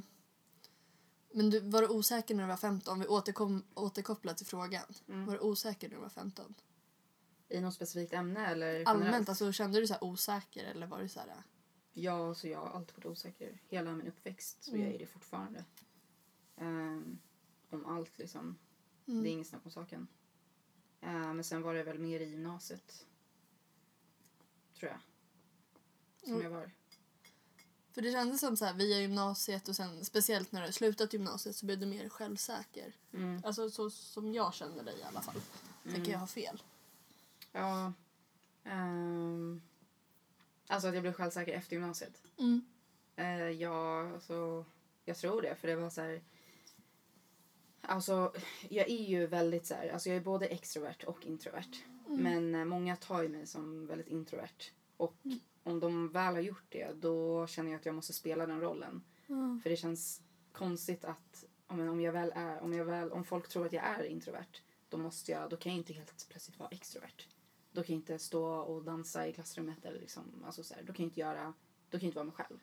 Men 1.34 1.49
du, 1.49 1.60
var 1.60 1.82
du 1.82 1.88
osäker 1.88 2.36
när 2.36 2.43
du 2.43 2.47
var 2.49 2.57
15? 2.57 2.93
Om 2.93 2.99
vi 2.99 3.07
återkom, 3.07 3.64
återkopplar 3.74 4.34
till 4.34 4.45
frågan. 4.45 4.84
Mm. 5.07 5.26
Var 5.26 5.34
du 5.34 5.39
osäker 5.39 5.89
när 5.89 5.95
du 5.95 6.01
var 6.01 6.10
15? 6.10 6.55
I 7.49 7.62
något 7.62 7.74
specifikt 7.74 8.14
ämne 8.14 8.47
eller 8.47 8.84
Allmänt, 8.88 9.30
alltså 9.30 9.51
kände 9.51 9.80
du 9.80 9.88
så 9.88 9.95
osäker 10.01 10.64
eller 10.66 10.88
var 10.88 10.99
du 11.01 11.07
så 11.10 11.20
här... 11.20 11.28
äh, 11.28 11.34
Ja, 11.93 12.36
så 12.36 12.47
jag 12.47 12.60
har 12.60 12.68
alltid 12.70 12.95
varit 12.95 13.05
osäker. 13.05 13.62
Hela 13.68 13.91
min 13.91 14.07
uppväxt. 14.07 14.64
Så 14.64 14.72
Mm. 14.72 14.86
jag 14.86 14.95
är 14.95 14.99
det 14.99 15.05
fortfarande. 15.05 15.66
Ehm, 16.57 17.20
om 17.70 17.86
allt 17.86 18.18
liksom. 18.18 18.57
Mm. 19.07 19.24
Det 19.24 19.30
är 19.30 19.32
inget 19.32 19.47
snack 19.47 19.62
om 19.66 19.72
saken. 19.72 20.07
Ehm, 21.02 21.36
men 21.36 21.43
sen 21.43 21.62
var 21.62 21.74
det 21.74 21.84
väl 21.84 22.00
mer 22.00 22.20
i 22.20 22.26
gymnasiet. 22.30 23.06
Tror 24.80 24.91
jag. 24.91 25.00
Som 26.24 26.34
Mm. 26.34 26.43
jag 26.43 26.50
var. 26.60 26.72
För 27.91 28.02
det 28.02 28.12
kändes 28.12 28.39
som 28.39 28.58
så 28.58 28.66
här 28.66 28.74
via 28.74 29.00
gymnasiet 29.00 29.68
och 29.68 29.76
sen 29.76 30.06
speciellt 30.06 30.52
när 30.52 30.68
du 30.68 30.74
slutat 30.74 31.14
gymnasiet 31.14 31.56
så 31.56 31.66
blev 31.66 31.80
du 31.80 31.86
mer 31.86 32.10
självsäker. 32.10 32.93
Mm. 33.14 33.41
Alltså 33.45 33.70
så 33.70 33.89
som 33.89 34.34
jag 34.34 34.54
känner 34.54 34.84
dig 34.84 35.00
i 35.00 35.04
alla 35.04 35.22
fall. 35.22 35.41
Tänker 35.84 36.00
Mm. 36.00 36.12
jag 36.12 36.20
ha 36.20 36.28
fel? 36.28 36.64
Ja. 37.52 37.93
ehm, 38.64 39.62
alltså 40.68 40.88
att 40.88 40.93
jag 40.93 41.04
blev 41.04 41.14
självsäker 41.14 41.54
efter 41.54 41.76
gymnasiet. 41.76 42.22
Mm. 42.38 42.66
Eh, 43.16 43.50
ja, 43.50 44.10
alltså, 44.14 44.66
jag 45.06 45.18
tror 45.18 45.41
det. 45.41 45.56
För 45.56 45.68
det 45.68 45.76
var 45.76 45.89
så 45.89 46.02
här... 46.02 46.22
Alltså, 47.82 48.34
jag 48.70 48.90
är 48.90 49.04
ju 49.04 49.28
väldigt 49.28 49.66
så 49.66 49.74
här... 49.74 49.90
Alltså 49.90 50.10
jag 50.10 50.18
är 50.18 50.22
både 50.22 50.46
extrovert 50.46 51.04
och 51.06 51.26
introvert. 51.26 51.84
Mm. 52.08 52.24
Men 52.24 52.56
eh, 52.56 52.66
många 52.66 52.96
tar 52.96 53.24
ju 53.24 53.30
mig 53.30 53.48
som 53.48 53.88
väldigt 53.88 54.08
introvert. 54.08 54.72
Och 54.98 55.16
om 55.64 55.80
de 55.80 56.10
väl 56.10 56.34
har 56.34 56.42
gjort 56.42 56.66
det, 56.70 56.94
då 57.02 57.48
känner 57.48 57.72
jag 57.72 57.80
att 57.80 57.86
jag 57.86 57.96
måste 57.96 58.14
spela 58.14 58.46
den 58.46 58.62
rollen. 58.62 59.04
Mm. 59.28 59.60
För 59.64 59.70
det 59.70 59.76
känns 59.76 60.22
konstigt 60.52 61.06
att 61.06 61.46
om, 61.68 61.80
om 61.80 62.02
jag 62.02 62.14
väl 62.14 62.32
är... 62.36 62.62
Om, 62.62 62.74
jag 62.74 62.86
väl, 62.86 63.12
om 63.12 63.24
folk 63.24 63.48
tror 63.48 63.66
att 63.66 63.74
jag 63.74 63.84
är 63.84 64.04
introvert, 64.04 64.62
då 64.90 64.98
måste 64.98 65.32
jag... 65.32 65.50
Då 65.50 65.58
kan 65.58 65.72
jag 65.72 65.80
inte 65.80 65.94
helt 65.94 66.30
plötsligt 66.30 66.60
vara 66.60 66.70
extrovert. 66.70 67.28
Då 67.72 67.84
kan 67.84 67.96
jag 67.96 68.00
inte 68.00 68.20
stå 68.20 68.46
och 68.46 68.84
dansa 68.84 69.28
i 69.28 69.34
klassrummet 69.34 69.86
eller 69.86 70.00
liksom... 70.00 70.44
Alltså 70.46 70.64
så 70.64 70.74
här, 70.74 70.84
då 70.84 70.94
kan 70.94 71.04
jag 71.04 71.10
inte 71.10 71.20
göra... 71.20 71.54
Då 71.90 72.00
kan 72.00 72.00
jag 72.00 72.04
inte 72.04 72.16
vara 72.16 72.26
mig 72.26 72.36
själv. 72.36 72.60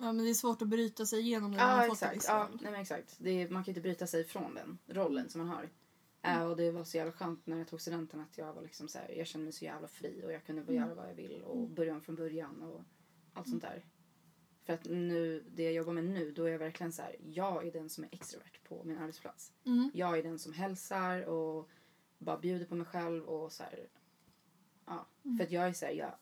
Ja 0.00 0.12
men 0.12 0.24
det 0.24 0.30
är 0.30 0.34
svårt 0.34 0.62
att 0.62 0.68
bryta 0.68 1.06
sig 1.06 1.20
igenom 1.20 1.50
man 1.50 1.60
Ja, 1.60 1.86
exakt. 1.86 2.24
Ja, 2.28 2.48
nej, 2.60 2.70
men 2.72 2.80
exakt. 2.80 3.16
Det 3.18 3.30
är, 3.30 3.48
man 3.48 3.64
kan 3.64 3.70
inte 3.70 3.80
bryta 3.80 4.06
sig 4.06 4.24
från 4.24 4.54
den 4.54 4.78
rollen 4.86 5.28
som 5.28 5.38
man 5.38 5.48
har. 5.48 5.68
Eh, 6.22 6.44
och 6.44 6.56
det 6.56 6.70
var 6.70 6.84
så 6.84 6.96
jävla 6.96 7.12
skönt 7.12 7.46
när 7.46 7.58
jag 7.58 7.68
tog 7.68 7.80
studenten 7.80 8.20
att 8.20 8.38
jag 8.38 8.52
var 8.52 8.62
liksom 8.62 8.88
så 8.88 8.98
här, 8.98 9.14
jag 9.18 9.26
kände 9.26 9.44
mig 9.44 9.52
så 9.52 9.64
jävla 9.64 9.88
fri 9.88 10.22
och 10.24 10.32
jag 10.32 10.44
kunde 10.44 10.62
Mm. 10.62 10.74
göra 10.74 10.94
vad 10.94 11.08
jag 11.08 11.14
vill 11.14 11.42
och 11.42 11.68
börja 11.68 11.94
om 11.94 12.00
från 12.00 12.14
början 12.14 12.62
och 12.62 12.82
allt 13.34 13.48
sånt 13.48 13.62
där. 13.62 13.84
För 14.64 14.72
att 14.72 14.84
nu, 14.84 15.44
det 15.54 15.62
jag 15.62 15.72
jobbar 15.72 15.92
med 15.92 16.04
nu, 16.04 16.32
då 16.32 16.44
är 16.44 16.50
jag 16.50 16.58
verkligen 16.58 16.92
så 16.92 17.02
här, 17.02 17.16
jag 17.20 17.66
är 17.66 17.72
den 17.72 17.88
som 17.88 18.04
är 18.04 18.08
extrovert 18.12 18.58
på 18.68 18.84
min 18.84 18.98
arbetsplats. 18.98 19.52
Mm. 19.64 19.90
Jag 19.94 20.18
är 20.18 20.22
den 20.22 20.38
som 20.38 20.52
hälsar 20.52 21.22
och 21.22 21.68
bara 22.18 22.38
bjuder 22.38 22.66
på 22.66 22.74
mig 22.74 22.86
själv 22.86 23.24
och 23.24 23.52
så 23.52 23.62
här, 23.62 23.88
ja. 24.86 25.06
Mm. 25.24 25.36
För 25.36 25.44
att 25.44 25.50
jag 25.50 25.68
är 25.68 25.72
så 25.72 25.86
här, 25.86 25.92
jag, 25.92 26.14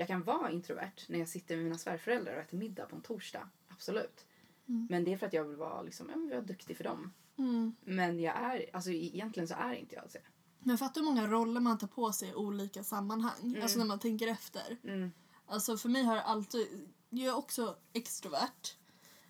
jag 0.00 0.08
kan 0.08 0.22
vara 0.22 0.50
introvert 0.50 0.92
när 1.08 1.18
jag 1.18 1.28
sitter 1.28 1.56
med 1.56 1.64
mina 1.64 1.78
svärföräldrar 1.78 2.34
och 2.36 2.40
äter 2.42 2.58
middag 2.58 2.86
på 2.86 2.96
en 2.96 3.02
torsdag. 3.02 3.48
Absolut. 3.68 4.26
Mm. 4.68 4.86
Men 4.90 5.04
det 5.04 5.12
är 5.12 5.16
för 5.16 5.26
att 5.26 5.32
jag 5.32 5.44
vill 5.44 5.56
vara, 5.56 5.82
liksom, 5.82 6.10
jag 6.10 6.18
vill 6.36 6.46
duktig 6.46 6.76
för 6.76 6.84
dem. 6.84 7.12
Mm. 7.38 7.74
Men 7.84 8.20
jag 8.20 8.36
är, 8.36 8.70
alltså 8.72 8.90
e- 8.90 9.10
egentligen 9.14 9.48
så 9.48 9.54
är 9.54 9.72
inte 9.72 9.94
jag 9.94 10.04
det. 10.12 10.22
Men 10.58 10.78
fattar 10.78 11.00
hur 11.00 11.08
många 11.08 11.26
roller 11.26 11.60
man 11.60 11.78
tar 11.78 11.86
på 11.86 12.12
sig 12.12 12.28
i 12.28 12.34
olika 12.34 12.84
sammanhang. 12.84 13.40
Mm. 13.42 13.62
Alltså 13.62 13.78
när 13.78 13.86
man 13.86 13.98
tänker 13.98 14.26
efter. 14.28 14.78
Mm. 14.84 15.10
Alltså 15.46 15.76
för 15.76 15.88
mig 15.88 16.02
har 16.02 16.14
det 16.16 16.22
alltid... 16.22 16.88
Jag 17.10 17.26
är 17.26 17.36
också 17.36 17.76
extrovert. 17.92 18.76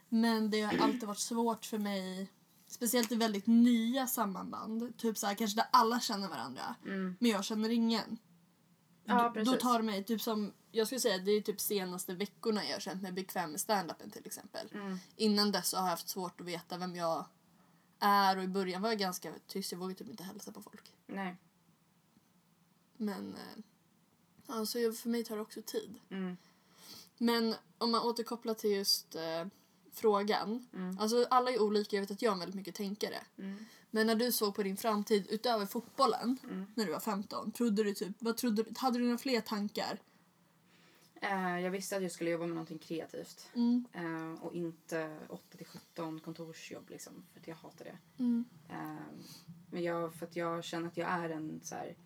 Men 0.08 0.50
det 0.50 0.60
har 0.60 0.78
alltid 0.78 1.04
varit 1.04 1.18
svårt 1.18 1.64
för 1.64 1.78
mig, 1.78 2.30
speciellt 2.66 3.12
i 3.12 3.14
väldigt 3.16 3.46
nya 3.46 4.06
sammanband, 4.06 4.96
typ 4.98 5.18
så 5.18 5.26
här, 5.26 5.34
kanske 5.34 5.56
där 5.60 5.66
alla 5.72 6.00
känner 6.00 6.28
varandra, 6.28 6.74
Mm. 6.86 7.16
men 7.20 7.30
jag 7.30 7.44
känner 7.44 7.70
ingen. 7.70 8.18
Ja, 9.04 9.22
Då- 9.22 9.30
precis. 9.30 9.52
Då 9.52 9.58
tar 9.60 9.78
det 9.78 9.84
mig, 9.84 10.04
typ 10.04 10.20
som, 10.22 10.52
jag 10.72 10.86
skulle 10.86 11.00
säga 11.00 11.18
det 11.18 11.30
är 11.30 11.40
typ 11.40 11.60
senaste 11.60 12.14
veckorna 12.14 12.64
jag 12.64 12.72
har 12.72 12.80
känt 12.80 13.02
mig 13.02 13.12
bekväm 13.12 13.50
med 13.50 13.60
standupen 13.60 14.10
till 14.10 14.26
exempel. 14.26 14.68
Mm. 14.72 14.98
Innan 15.16 15.52
dess 15.52 15.72
har 15.72 15.80
jag 15.80 15.90
haft 15.90 16.08
svårt 16.08 16.40
att 16.40 16.46
veta 16.46 16.78
vem 16.78 16.96
jag 16.96 17.24
är 17.98 18.36
och 18.36 18.44
i 18.44 18.48
början 18.48 18.82
var 18.82 18.88
jag 18.88 18.98
ganska 18.98 19.32
tyst, 19.46 19.72
jag 19.72 19.78
vågade 19.78 19.98
typ 19.98 20.08
inte 20.08 20.24
hälsa 20.24 20.52
på 20.52 20.62
folk. 20.62 20.92
Nej. 21.06 21.36
Men, 22.96 23.34
eh, 23.34 23.62
ja, 24.46 24.66
så 24.66 24.92
för 24.92 25.08
mig 25.08 25.24
tar 25.24 25.36
det 25.36 25.42
också 25.42 25.62
tid. 25.62 25.94
Mm. 26.10 26.36
Men 27.18 27.54
om 27.78 27.90
man 27.90 28.02
återkopplar 28.02 28.54
till 28.54 28.70
just 28.70 29.14
eh, 29.14 29.46
frågan. 29.92 30.68
Mm. 30.74 30.98
Alltså 30.98 31.26
alla 31.30 31.50
är 31.50 31.62
olika, 31.62 31.96
jag 31.96 32.00
vet 32.02 32.10
att 32.10 32.22
jag 32.22 32.34
är 32.34 32.38
väldigt 32.38 32.56
mycket 32.56 32.74
tänkare. 32.74 33.18
Mm. 33.38 33.64
Men 33.90 34.06
när 34.06 34.14
du 34.14 34.32
såg 34.32 34.54
på 34.54 34.62
din 34.62 34.76
framtid 34.76 35.26
utöver 35.30 35.66
fotbollen 35.66 36.38
Mm. 36.44 36.66
när 36.74 36.86
du 36.86 36.92
var 36.92 37.00
15, 37.00 37.52
trodde 37.52 37.84
du 37.84 37.94
typ, 37.94 38.16
vad 38.18 38.36
trodde 38.36 38.64
hade 38.76 38.98
du 38.98 39.04
några 39.04 39.18
fler 39.18 39.40
tankar? 39.40 39.98
Eh, 41.20 41.60
jag 41.60 41.70
visste 41.70 41.96
att 41.96 42.02
jag 42.02 42.12
skulle 42.12 42.30
jobba 42.30 42.46
med 42.46 42.54
någonting 42.54 42.78
kreativt. 42.78 43.50
Mm. 43.54 43.84
Eh, 43.92 44.44
och 44.44 44.54
inte 44.54 45.16
8-17 45.28 46.20
kontorsjobb 46.20 46.90
liksom. 46.90 47.12
För 47.32 47.40
att 47.40 47.48
jag 47.48 47.54
hatar 47.54 47.84
det. 47.84 47.98
Mm. 48.18 48.44
Eh, 48.68 49.24
men 49.70 49.82
jag, 49.82 50.14
för 50.14 50.26
att 50.26 50.36
jag 50.36 50.64
känner 50.64 50.88
att 50.88 50.96
jag 50.96 51.08
är 51.08 51.30
en 51.30 51.60
så 51.62 51.74
här... 51.74 51.96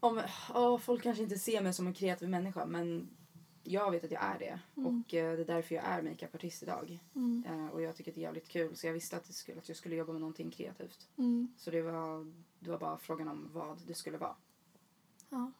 Om, 0.00 0.22
ja, 0.54 0.78
folk 0.78 1.02
kanske 1.02 1.22
inte 1.22 1.38
ser 1.38 1.62
mig 1.62 1.74
som 1.74 1.86
en 1.86 1.94
kreativ 1.94 2.28
människa 2.28 2.66
men 2.66 3.08
jag 3.62 3.90
vet 3.90 4.04
att 4.04 4.10
jag 4.10 4.22
är 4.22 4.38
det. 4.38 4.60
Mm. 4.76 4.86
Och 4.86 5.04
det 5.10 5.18
är 5.18 5.44
därför 5.44 5.74
jag 5.74 5.84
är 5.84 6.02
makeupartist 6.02 6.62
idag. 6.62 6.98
Mm. 7.14 7.70
Och 7.72 7.82
jag 7.82 7.96
tycker 7.96 8.10
att 8.10 8.14
det 8.14 8.20
är 8.20 8.22
jävligt 8.22 8.48
kul 8.48 8.76
så 8.76 8.86
jag 8.86 8.94
visste 8.94 9.16
att, 9.16 9.24
det 9.24 9.32
skulle, 9.32 9.58
att 9.58 9.68
jag 9.68 9.76
skulle 9.76 9.96
jobba 9.96 10.12
med 10.12 10.20
någonting 10.20 10.50
kreativt. 10.50 11.08
Mm. 11.16 11.54
Så 11.56 11.70
det 11.70 11.82
var, 11.82 12.32
det 12.58 12.70
var 12.70 12.78
bara 12.78 12.98
frågan 12.98 13.28
om 13.28 13.50
vad 13.52 13.78
det 13.86 13.94
skulle 13.94 14.18
vara. 14.18 14.36
Ja. 15.28 15.52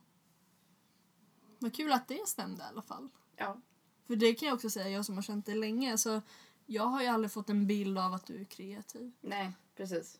Vad 1.59 1.75
kul 1.75 1.93
att 1.93 2.09
det 2.09 2.29
stämde 2.29 2.63
i 2.63 2.67
alla 2.67 2.83
fall. 2.83 3.09
Ja. 3.37 3.61
För 4.07 4.17
det 4.17 4.35
kan 4.35 4.49
jag 4.49 4.55
också 4.55 4.71
säga, 4.71 4.89
jag 4.89 5.05
som 5.05 5.15
har 5.15 5.23
känt 5.23 5.47
dig 5.47 5.55
länge, 5.55 5.99
så 5.99 6.23
jag 6.67 6.83
har 6.83 7.03
ju 7.03 7.09
aldrig 7.09 7.33
fått 7.33 7.51
en 7.51 7.67
bild 7.67 7.99
av 7.99 8.13
att 8.13 8.27
du 8.27 8.41
är 8.41 8.45
kreativ, 8.45 9.13
Nej, 9.21 9.53
precis. 9.77 10.19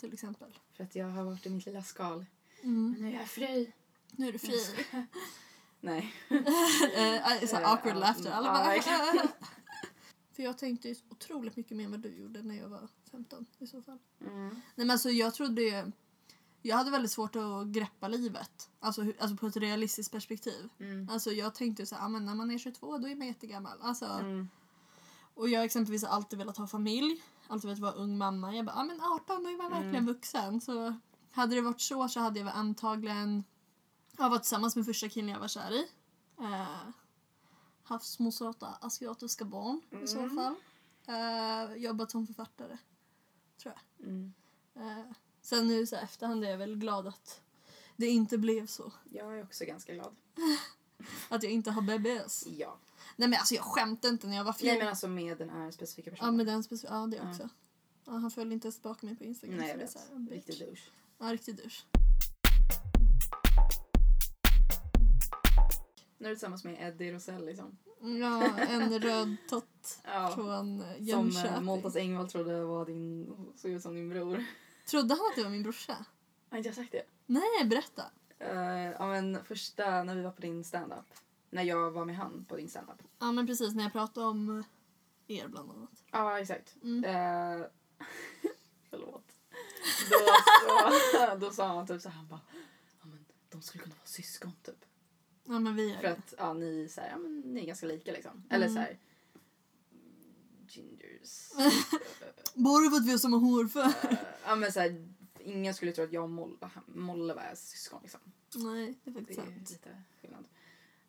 till 0.00 0.12
exempel. 0.12 0.58
För 0.72 0.84
att 0.84 0.94
jag 0.94 1.06
har 1.06 1.24
varit 1.24 1.46
i 1.46 1.50
mitt 1.50 1.66
lilla 1.66 1.82
skal. 1.82 2.26
Mm. 2.62 2.90
Men 2.92 3.02
nu 3.02 3.08
är 3.08 3.18
jag 3.18 3.28
fri. 3.28 3.72
Nu 4.10 4.28
är 4.28 4.32
du 4.32 4.38
fri. 4.38 4.60
Nej. 5.80 6.14
Eh, 6.96 7.46
så 7.48 7.56
här 7.56 7.64
awkward 7.64 7.96
laughter. 7.96 8.30
Alla 8.30 8.52
bara. 8.52 9.28
För 10.32 10.42
jag 10.42 10.58
tänkte 10.58 10.88
ju 10.88 10.94
otroligt 11.08 11.56
mycket 11.56 11.76
mer 11.76 11.84
än 11.84 11.90
vad 11.90 12.00
du 12.00 12.16
gjorde 12.16 12.42
när 12.42 12.54
jag 12.54 12.68
var 12.68 12.88
15 13.10 13.46
i 13.58 13.66
så 13.66 13.82
fall. 13.82 13.98
Mm. 14.20 14.48
Nej 14.48 14.60
men 14.74 14.90
alltså 14.90 15.10
jag 15.10 15.34
trodde 15.34 15.62
ju... 15.62 15.92
Jag 16.66 16.76
hade 16.76 16.90
väldigt 16.90 17.10
svårt 17.12 17.36
att 17.36 17.66
greppa 17.66 18.08
livet. 18.08 18.70
Alltså, 18.80 19.02
hur- 19.02 19.16
alltså 19.20 19.36
på 19.36 19.46
ett 19.46 19.56
realistiskt 19.56 20.12
perspektiv. 20.12 20.68
Mm. 20.78 21.08
Alltså 21.12 21.30
jag 21.32 21.54
tänkte 21.54 21.86
så 21.86 21.94
här, 21.94 22.04
ah, 22.04 22.08
men 22.08 22.24
när 22.24 22.34
man 22.34 22.50
är 22.50 22.58
22 22.58 22.98
då 22.98 23.08
är 23.08 23.16
man 23.16 23.26
jättegammal. 23.26 23.78
Alltså, 23.82 24.04
Mm. 24.06 24.48
Och 25.34 25.48
jag 25.48 25.64
exempelvis 25.64 26.04
har 26.04 26.10
alltid 26.10 26.38
velat 26.38 26.56
ha 26.56 26.66
familj. 26.66 27.22
Alltid 27.48 27.68
velat 27.68 27.78
vara 27.82 27.92
ung 27.92 28.18
mamma. 28.18 28.54
Jag 28.54 28.64
bara, 28.66 28.76
ah, 28.76 28.84
men 28.84 29.00
18 29.00 29.42
då 29.44 29.50
är 29.50 29.56
man 29.56 29.70
verkligen 29.70 29.94
Mm. 29.94 30.06
vuxen. 30.06 30.60
Så 30.60 30.94
hade 31.30 31.54
det 31.54 31.60
varit 31.60 31.80
så 31.80 32.08
så 32.08 32.20
hade 32.20 32.38
jag 32.38 32.44
väl 32.46 32.54
antagligen 32.56 33.44
jag 34.18 34.30
var 34.30 34.38
tillsammans 34.38 34.76
med 34.76 34.84
första 34.86 35.08
killen 35.08 35.30
jag 35.30 35.38
var 35.40 35.48
kär 35.48 35.72
i. 35.72 35.88
Eh, 36.40 36.66
haft 37.82 38.06
små 38.06 38.32
söta 38.32 38.66
asiatiska 38.66 39.44
barn 39.44 39.80
i 40.04 40.06
så 40.06 40.18
Mm. 40.18 40.36
fall. 40.36 40.54
Eh, 41.06 41.74
jobbat 41.76 42.10
som 42.10 42.26
författare. 42.26 42.78
Tror 43.62 43.74
jag. 43.74 44.06
Mm. 44.08 44.32
Eh, 44.74 45.12
sen 45.46 45.66
nu 45.66 45.86
så 45.86 45.96
här, 45.96 46.02
efterhand 46.02 46.44
är 46.44 46.50
jag 46.50 46.58
väl 46.58 46.76
glad 46.76 47.06
att 47.06 47.40
det 47.96 48.06
inte 48.06 48.38
blev 48.38 48.66
så. 48.66 48.92
Jag 49.10 49.38
är 49.38 49.42
också 49.42 49.64
ganska 49.64 49.94
glad. 49.94 50.16
Att 51.28 51.42
jag 51.42 51.52
inte 51.52 51.70
har 51.70 51.82
bebis. 51.82 52.44
Ja. 52.46 52.78
Nej 53.16 53.28
men 53.28 53.38
alltså 53.38 53.54
jag 53.54 53.64
skämtade 53.64 54.12
inte 54.12 54.26
när 54.26 54.36
jag 54.36 54.44
var 54.44 54.52
Nej 54.52 54.58
14. 54.60 54.78
men 54.78 54.88
alltså 54.88 55.08
med 55.08 55.38
den 55.38 55.50
här 55.50 55.70
specifika 55.70 56.10
Ja 56.10 56.14
personen. 56.16 56.36
med 56.36 56.46
den 56.46 56.62
speci- 56.62 56.86
Ja 56.90 57.06
det 57.06 57.16
Ja. 57.16 57.30
också. 57.30 57.48
Ja, 58.06 58.12
han 58.12 58.30
följde 58.30 58.54
inte 58.54 58.66
ens 58.66 58.74
tillbaka 58.76 59.06
mig 59.06 59.16
på 59.16 59.24
Instagram. 59.24 59.56
Nej 59.58 59.68
jag 59.68 59.74
är 59.76 59.80
vet. 59.80 59.90
så 59.90 59.98
här, 59.98 60.18
bitch. 60.18 60.32
Riktig 60.32 60.58
douche. 60.66 60.82
Ja 61.18 61.26
riktig 61.32 61.56
douche. 61.56 61.82
Nej 66.18 66.18
När 66.18 66.28
du 66.28 66.30
är 66.30 66.34
tillsammans 66.34 66.64
med 66.64 66.88
Eddie 66.88 67.12
Rosell 67.12 67.46
liksom. 67.46 67.78
Ja, 68.20 68.56
en 68.58 68.98
röd 69.00 69.36
tott 69.48 69.98
Ja. 70.04 70.32
från 70.34 70.80
eh, 70.80 70.86
Som 70.96 71.04
Jönköping. 71.04 71.64
Måltas 71.64 71.96
Engvall 71.96 72.30
trodde 72.30 72.64
var 72.64 72.86
din, 72.86 73.34
såg 73.56 73.70
ut 73.70 73.82
som 73.82 73.94
din 73.94 74.08
bror. 74.08 74.44
Trodde 74.86 75.14
han 75.14 75.26
att 75.30 75.36
det 75.36 75.42
var 75.42 75.50
min 75.50 75.62
brorsa? 75.62 76.06
Har 76.50 76.58
inte 76.58 76.68
jag 76.68 76.76
sagt 76.76 76.92
det? 76.92 77.02
Nej, 77.26 77.64
berätta. 77.64 78.02
Uh, 78.42 78.90
ja 78.90 79.06
men 79.06 79.44
första 79.44 80.02
när 80.02 80.14
vi 80.14 80.22
var 80.22 80.30
på 80.30 80.40
din 80.40 80.64
standup. 80.64 81.06
När 81.50 81.62
jag 81.62 81.90
var 81.90 82.04
med 82.04 82.16
han 82.16 82.44
på 82.48 82.56
din 82.56 82.68
standup. 82.68 83.02
Ja, 83.18 83.32
men 83.32 83.46
precis 83.46 83.74
när 83.74 83.82
jag 83.82 83.92
pratade 83.92 84.26
om 84.26 84.64
er 85.26 85.48
bland 85.48 85.70
annat. 85.70 86.04
Ja 86.10 86.40
exakt. 86.40 86.76
Mm. 86.82 87.04
Eh, 87.04 87.66
förlåt. 88.90 89.32
Då, 90.10 90.90
så, 91.12 91.36
då 91.36 91.50
sa 91.50 91.66
han 91.66 91.86
typ 91.86 92.02
så 92.02 92.08
här, 92.08 92.16
han 92.16 92.28
bara, 92.28 92.40
ja 93.00 93.06
men 93.06 93.24
de 93.48 93.62
skulle 93.62 93.82
kunna 93.84 93.94
vara 93.94 94.06
syskon 94.06 94.52
typ. 94.62 94.84
Ja, 95.44 95.58
men 95.58 95.76
vi 95.76 95.92
är 95.92 96.00
För 96.00 96.08
att 96.08 96.34
ja, 96.38 96.52
ni, 96.52 96.88
så 96.88 97.00
här, 97.00 97.10
ja, 97.10 97.16
men, 97.16 97.40
ni 97.40 97.60
är 97.60 97.66
ganska 97.66 97.86
lika 97.86 98.12
liksom. 98.12 98.44
Eller 98.50 98.68
så 98.68 98.78
här. 98.78 98.98
Bara 102.54 102.90
för 102.90 102.96
att 102.96 103.06
vi 103.06 103.10
har 103.10 103.18
samma 103.18 103.36
hårfärg. 103.36 103.92
Eh, 104.10 104.18
ja 104.46 104.56
men 104.56 104.72
så 104.72 104.80
här, 104.80 105.08
ingen 105.40 105.74
skulle 105.74 105.92
tro 105.92 106.04
att 106.04 106.12
jag 106.12 106.22
och 106.24 106.30
Molle, 106.30 106.56
Molle 106.86 107.34
var 107.34 107.54
syskon 107.54 108.00
liksom. 108.02 108.20
Nej, 108.54 108.98
det 109.04 109.10
är 109.10 109.14
Det 109.14 109.18
faktiskt 109.20 109.40
är 109.40 109.44
sant. 109.44 109.70
lite 109.70 110.02
skillnad. 110.20 110.44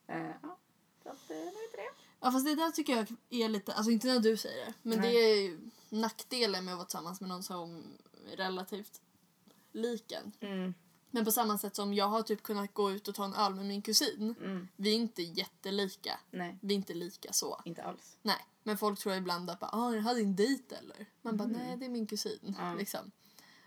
Eh, 0.07 0.31
ja, 0.41 0.57
så 1.03 1.09
att, 1.09 1.29
eh, 1.31 1.37
det 1.37 1.77
det. 1.77 1.89
Ja, 2.19 2.31
fast 2.31 2.45
det 2.45 2.55
där 2.55 2.71
tycker 2.71 2.95
jag 2.95 3.07
är 3.43 3.49
lite, 3.49 3.73
alltså 3.73 3.91
inte 3.91 4.07
när 4.07 4.19
du 4.19 4.37
säger 4.37 4.65
det, 4.65 4.73
men 4.81 4.99
Nej. 4.99 5.11
det 5.11 5.19
är 5.19 5.41
ju 5.41 5.59
nackdelen 5.89 6.65
med 6.65 6.73
att 6.73 6.77
vara 6.77 6.85
tillsammans 6.85 7.21
med 7.21 7.29
någon 7.29 7.43
som 7.43 7.83
är 8.31 8.37
relativt 8.37 9.01
lik 9.71 10.11
en. 10.11 10.31
Mm, 10.39 10.73
Men 11.11 11.25
på 11.25 11.31
samma 11.31 11.57
sätt 11.57 11.75
som 11.75 11.93
jag 11.93 12.07
har 12.07 12.21
typ 12.21 12.43
kunnat 12.43 12.73
gå 12.73 12.91
ut 12.91 13.07
och 13.07 13.15
ta 13.15 13.25
en 13.25 13.33
öl 13.33 13.55
med 13.55 13.65
min 13.65 13.81
kusin. 13.81 14.35
mm, 14.41 14.67
Vi 14.75 14.89
är 14.89 14.95
inte 14.95 15.21
jättelika. 15.23 16.19
nej, 16.31 16.57
Vi 16.61 16.73
är 16.73 16.77
inte 16.77 16.93
lika 16.93 17.33
så. 17.33 17.61
inte 17.65 17.83
alls. 17.83 18.17
Nej, 18.21 18.45
men 18.63 18.77
folk 18.77 18.99
tror 18.99 19.15
ibland 19.15 19.49
att 19.49 19.59
bara, 19.59 19.69
ah, 19.73 19.93
jag 19.93 20.01
hade 20.01 20.19
en 20.21 20.35
dejt 20.35 20.75
eller? 20.75 21.05
Man 21.21 21.37
bara, 21.37 21.47
Mhm. 21.47 21.57
nej 21.57 21.77
det 21.77 21.85
är 21.85 21.89
min 21.89 22.07
kusin. 22.07 22.55
Ja. 22.59 22.73
Liksom. 22.73 23.11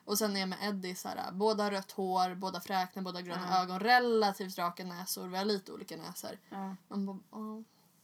Och 0.05 0.19
sen 0.19 0.37
är 0.37 0.41
jag 0.41 0.49
med 0.49 0.59
Eddie 0.63 0.95
så 0.95 1.09
här, 1.09 1.33
båda 1.33 1.65
har 1.65 1.71
rött 1.71 1.93
hår, 1.93 2.35
båda 2.35 2.61
fräknar, 2.61 3.03
båda 3.03 3.23
gröna 3.23 3.47
Ja. 3.51 3.63
ögon, 3.63 3.81
relativt 3.81 4.59
raka 4.59 4.85
näsor, 4.85 5.29
vi 5.29 5.37
har 5.37 5.45
lite 5.45 5.73
olika 5.73 5.97
näsor. 5.97 6.39
Ja. 6.51 6.77
Man 6.89 7.07
bara, 7.07 7.19
ah, 7.31 7.63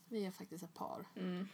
vi 0.09 0.25
är 0.25 0.31
faktiskt 0.31 0.63
ett 0.63 0.73
par. 0.73 1.05
Mm. 1.15 1.47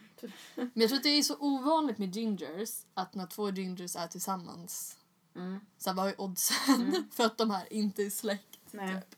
Men 0.56 0.70
jag 0.74 0.88
tror 0.88 0.96
att 0.96 1.02
det 1.02 1.08
är 1.08 1.22
så 1.22 1.36
ovanligt 1.38 1.98
med 1.98 2.16
gingers 2.16 2.84
att 2.94 3.14
när 3.14 3.26
två 3.26 3.50
gingers 3.50 3.96
är 3.96 4.06
tillsammans, 4.06 4.96
Mm. 5.34 5.60
så 5.78 5.90
här, 5.90 5.96
vad 5.96 6.08
är 6.08 6.20
oddsen 6.20 6.74
Mm. 6.82 7.04
för 7.12 7.24
att 7.24 7.38
de 7.38 7.50
här 7.50 7.72
inte 7.72 8.02
är 8.02 8.10
släkt? 8.10 8.58
Nej. 8.70 8.94
Typ. 9.10 9.16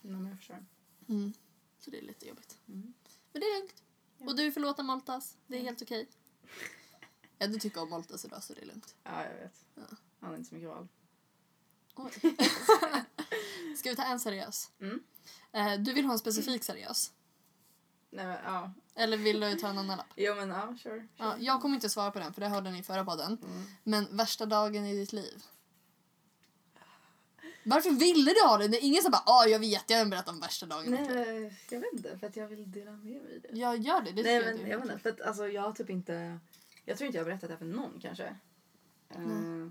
Nej, 0.00 0.28
jag 0.30 0.38
förstår. 0.38 0.64
Mm. 1.08 1.32
Så 1.78 1.90
det 1.90 1.98
är 1.98 2.02
lite 2.02 2.26
jobbigt. 2.28 2.58
Mm. 2.68 2.94
Men 3.32 3.40
det 3.40 3.46
är 3.46 3.58
lugnt. 3.60 3.82
Ja. 4.18 4.26
Och 4.26 4.36
du 4.36 4.52
förlåter 4.52 4.82
Maltas, 4.82 5.36
det 5.46 5.54
är 5.56 5.58
Ja. 5.60 5.64
helt 5.64 5.82
okej. 5.82 6.08
Ja, 7.38 7.46
du 7.46 7.58
tycker 7.58 7.82
om 7.82 7.90
Maltas 7.90 8.24
idag 8.24 8.42
så 8.42 8.54
det 8.54 8.60
är 8.62 8.66
lugnt. 8.66 8.94
Ja, 9.02 9.24
jag 9.24 9.34
vet. 9.34 9.64
Ja. 9.74 9.82
Han 10.20 10.30
har 10.30 10.36
inte 10.36 10.48
så 10.48 10.54
mycket 10.54 10.70
val. 10.70 10.88
Oj. 11.94 12.12
Ska 13.76 13.90
vi 13.90 13.96
ta 13.96 14.04
en 14.04 14.20
seriös? 14.20 14.70
Mm. 14.80 15.02
Eh, 15.52 15.74
du 15.80 15.92
vill 15.92 16.04
ha 16.04 16.12
en 16.12 16.18
specifik 16.18 16.64
seriös? 16.64 17.12
Nej, 18.10 18.26
men, 18.26 18.38
ja. 18.44 18.72
Eller 19.00 19.16
vill 19.16 19.40
du 19.40 19.54
ta 19.54 19.68
en 19.68 19.78
annan 19.78 19.96
lapp? 19.96 20.06
Jo, 20.16 20.34
men 20.34 20.48
ja, 20.48 20.76
sure. 20.82 21.06
Ja, 21.16 21.32
sure. 21.32 21.44
jag 21.44 21.60
kommer 21.60 21.74
inte 21.74 21.88
svara 21.88 22.10
på 22.10 22.18
den 22.18 22.32
för 22.32 22.40
det 22.40 22.48
hörde 22.48 22.70
ni 22.70 22.78
i 22.78 22.82
förra 22.82 23.04
podden. 23.04 23.38
Mm. 23.42 23.62
Men 23.82 24.16
värsta 24.16 24.46
dagen 24.46 24.86
i 24.86 24.94
ditt 24.94 25.12
liv? 25.12 25.42
Varför 27.64 27.90
ville 27.90 28.30
du 28.30 28.40
ha 28.48 28.58
det? 28.58 28.68
Det 28.68 28.76
är 28.76 28.86
ingen 28.86 29.02
som 29.02 29.10
bara 29.10 29.22
ah, 29.26 29.46
jag 29.46 29.58
vet, 29.58 29.90
jag 29.90 29.98
har 29.98 30.06
berättat 30.06 30.28
om 30.28 30.40
värsta 30.40 30.66
dagen 30.66 30.90
Nej, 30.90 31.58
jag 31.70 31.80
vet 31.80 31.92
inte. 31.92 32.18
För 32.18 32.26
att 32.26 32.36
jag 32.36 32.48
vill 32.48 32.72
dela 32.72 32.90
med 32.90 33.22
mig 33.22 33.40
det. 33.42 33.58
Jag 33.58 33.76
gör 33.76 34.00
det, 34.00 34.12
det 34.12 34.22
Nej, 34.22 34.54
men 34.54 34.70
jag 34.70 34.78
vet 34.78 34.90
inte. 34.90 34.98
För 34.98 35.10
att, 35.10 35.20
alltså, 35.20 35.48
jag 35.48 35.62
har 35.62 35.72
typ 35.72 35.90
inte... 35.90 36.38
Jag 36.84 36.98
tror 36.98 37.06
inte 37.06 37.18
jag 37.18 37.24
har 37.24 37.30
berättat 37.30 37.48
det 37.48 37.54
här 37.54 37.58
för 37.58 37.64
någon 37.64 38.00
kanske. 38.00 38.36
Nej. 39.08 39.62
Eh, 39.62 39.68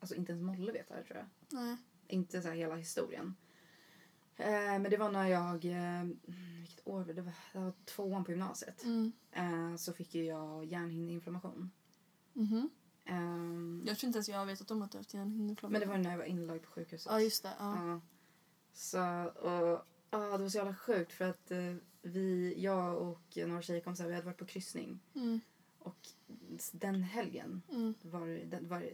alltså 0.00 0.14
inte 0.14 0.32
ens 0.32 0.44
Molle 0.44 0.72
vet 0.72 0.88
det 0.88 0.94
här 0.94 1.02
tror 1.02 1.18
jag. 1.18 1.60
Nej. 1.60 1.76
Inte 2.08 2.42
så 2.42 2.48
här 2.48 2.54
hela 2.54 2.74
historien. 2.74 3.36
Eh, 4.42 4.78
men 4.78 4.82
det 4.90 4.96
var 4.96 5.10
när 5.12 5.26
jag... 5.26 5.64
Eh, 5.64 6.04
vilket 6.60 6.86
år 6.88 7.04
det? 7.04 7.22
Var, 7.22 7.32
det 7.52 7.58
var 7.58 7.72
tvåan 7.84 8.24
på 8.24 8.30
gymnasiet. 8.30 8.84
Mm. 8.84 9.12
Eh, 9.32 9.76
så 9.76 9.92
fick 9.92 10.14
ju 10.14 10.24
jag 10.24 10.64
hjärnhinneinflammation. 10.64 11.70
Mhm. 12.32 12.70
Eh, 13.04 13.88
Jag 13.88 13.98
tror 13.98 14.08
inte 14.08 14.16
ens 14.16 14.28
jag 14.28 14.38
har 14.38 14.46
vetat 14.46 14.70
om 14.70 14.82
att 14.82 14.92
du 14.92 14.98
haft 14.98 15.14
hjärnhinneinflammation. 15.14 15.72
men 15.72 15.80
det 15.80 15.86
var 15.86 15.98
när 16.04 16.10
jag 16.10 16.18
var 16.18 16.24
inlagd 16.24 16.62
på 16.64 16.70
sjukhuset. 16.70 17.12
Ja, 17.12 17.20
just 17.20 17.42
det. 17.42 17.52
Ja. 17.58 17.86
Ja. 17.88 18.00
Så, 18.72 18.98
och, 19.24 19.86
ja, 20.10 20.18
det 20.36 20.42
var 20.42 20.48
så 20.48 20.58
jävla 20.58 20.74
sjukt 20.74 21.12
för 21.12 21.24
att 21.24 21.50
eh, 21.50 21.74
vi, 22.02 22.54
jag 22.62 22.98
och 23.02 23.36
några 23.46 23.62
tjejkompisar, 23.62 24.06
vi 24.06 24.14
hade 24.14 24.26
varit 24.26 24.38
på 24.38 24.46
kryssning. 24.46 25.00
Mm. 25.14 25.40
Och 25.78 26.08
den 26.72 27.02
helgen 27.02 27.62
Mm. 27.70 27.94
var, 28.02 28.26
den, 28.46 28.68
var 28.68 28.90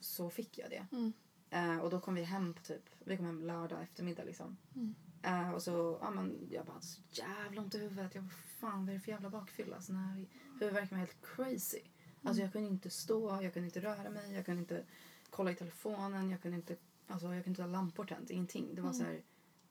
så 0.00 0.30
fick 0.30 0.58
jag 0.58 0.70
det. 0.70 0.86
Mm. 0.92 1.12
Eh, 1.52 1.78
och 1.78 1.90
då 1.90 2.00
kom 2.00 2.14
vi 2.14 2.22
hem 2.22 2.54
på 2.54 2.62
typ, 2.62 2.82
vi 3.04 3.16
kom 3.16 3.26
hem 3.26 3.42
lördag 3.42 3.82
eftermiddag 3.82 4.24
liksom. 4.24 4.56
Mm. 4.74 4.94
Eh, 5.22 5.50
och 5.54 5.62
så, 5.62 5.98
ja 6.00 6.10
men 6.10 6.48
jag 6.50 6.66
bara 6.66 6.80
så 6.80 7.00
jävla 7.10 7.60
ont 7.62 7.74
i 7.74 7.78
huvudet. 7.78 8.14
Jag 8.14 8.24
bara, 8.24 8.34
fan 8.58 8.80
vad 8.80 8.88
är 8.88 8.94
det 8.94 9.00
för 9.00 9.12
jävla 9.12 9.30
bakfylla? 9.30 9.76
Alltså, 9.76 9.92
den 9.92 10.00
här 10.02 10.26
huvudvärken 10.60 10.98
var 10.98 11.06
helt 11.06 11.26
crazy. 11.36 11.80
Alltså 12.24 12.40
Mm. 12.40 12.44
jag 12.44 12.52
kunde 12.52 12.68
inte 12.68 12.90
stå, 12.90 13.42
jag 13.42 13.52
kunde 13.52 13.66
inte 13.66 13.80
röra 13.80 14.10
mig, 14.10 14.32
jag 14.34 14.44
kunde 14.46 14.60
inte 14.60 14.84
kolla 15.30 15.50
i 15.50 15.54
telefonen, 15.54 16.30
jag 16.30 16.42
kunde 16.42 16.56
inte, 16.56 16.76
alltså 17.08 17.26
jag 17.26 17.44
kunde 17.44 17.48
inte 17.50 17.62
ha 17.62 17.68
lampor 17.68 18.04
tänt, 18.04 18.30
ingenting. 18.30 18.74
Det 18.74 18.80
var 18.82 18.88
Mm. 18.90 18.98
så 18.98 19.04
här, 19.04 19.22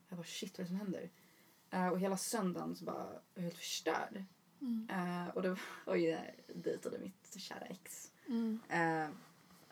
jag 0.09 0.17
bara 0.17 0.23
shit 0.27 0.57
vad 0.57 0.59
är 0.59 0.63
det 0.63 0.67
som 0.67 0.77
händer? 0.77 1.09
Eh, 1.69 1.87
och 1.87 1.99
hela 1.99 2.17
söndagen 2.17 2.75
så 2.75 2.85
bara, 2.85 3.07
jag 3.33 3.41
var 3.41 3.43
helt 3.43 3.57
förstörd. 3.57 4.23
Mm. 4.61 4.87
Eh, 4.89 5.27
och 5.27 5.41
då 5.41 5.55
ju 5.95 6.09
jag 6.09 6.21
dejtade 6.55 6.99
mitt 6.99 7.35
kära 7.41 7.65
ex. 7.65 8.11
Mm. 8.27 8.59
Eh, 8.69 9.09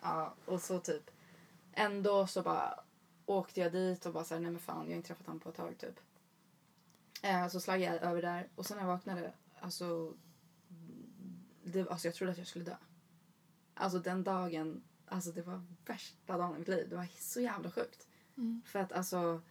ja, 0.01 0.36
och 0.45 0.62
så 0.62 0.80
typ 0.80 1.12
ändå 1.74 2.28
så 2.28 2.42
bara 2.42 2.80
åkte 3.26 3.60
jag 3.60 3.72
dit 3.72 4.06
och 4.06 4.14
bara 4.14 4.24
såhär, 4.24 4.42
nej 4.42 4.52
men 4.52 4.60
fan 4.60 4.86
jag 4.86 4.92
har 4.92 4.96
inte 4.96 5.08
träffat 5.08 5.26
honom 5.26 5.40
på 5.40 5.50
ett 5.50 5.56
tag 5.56 5.78
typ. 5.78 6.00
Eh, 7.22 7.48
så 7.48 7.60
slaggade 7.60 7.96
jag 7.96 8.04
över 8.04 8.22
där 8.22 8.50
och 8.56 8.66
sen 8.66 8.78
när 8.78 8.84
jag 8.84 8.92
vaknade, 8.92 9.34
alltså, 9.60 10.14
det, 11.64 11.90
alltså 11.90 12.08
jag 12.08 12.16
trodde 12.16 12.32
att 12.32 12.38
jag 12.38 12.48
skulle 12.48 12.66
dö. 12.66 12.76
Alltså 13.74 14.00
den 14.00 14.24
dagen, 14.24 14.84
alltså 15.06 15.32
det 15.32 15.42
var 15.42 15.64
värsta 15.86 16.38
dagen 16.38 16.56
i 16.56 16.60
mitt 16.60 16.68
liv. 16.68 16.90
Det 16.90 16.96
var 16.96 17.08
så 17.20 17.42
jävla 17.42 17.72
sjukt. 17.72 18.08
Mm. 18.38 18.62
För 18.66 18.80
att 18.80 18.92
alltså, 18.92 19.42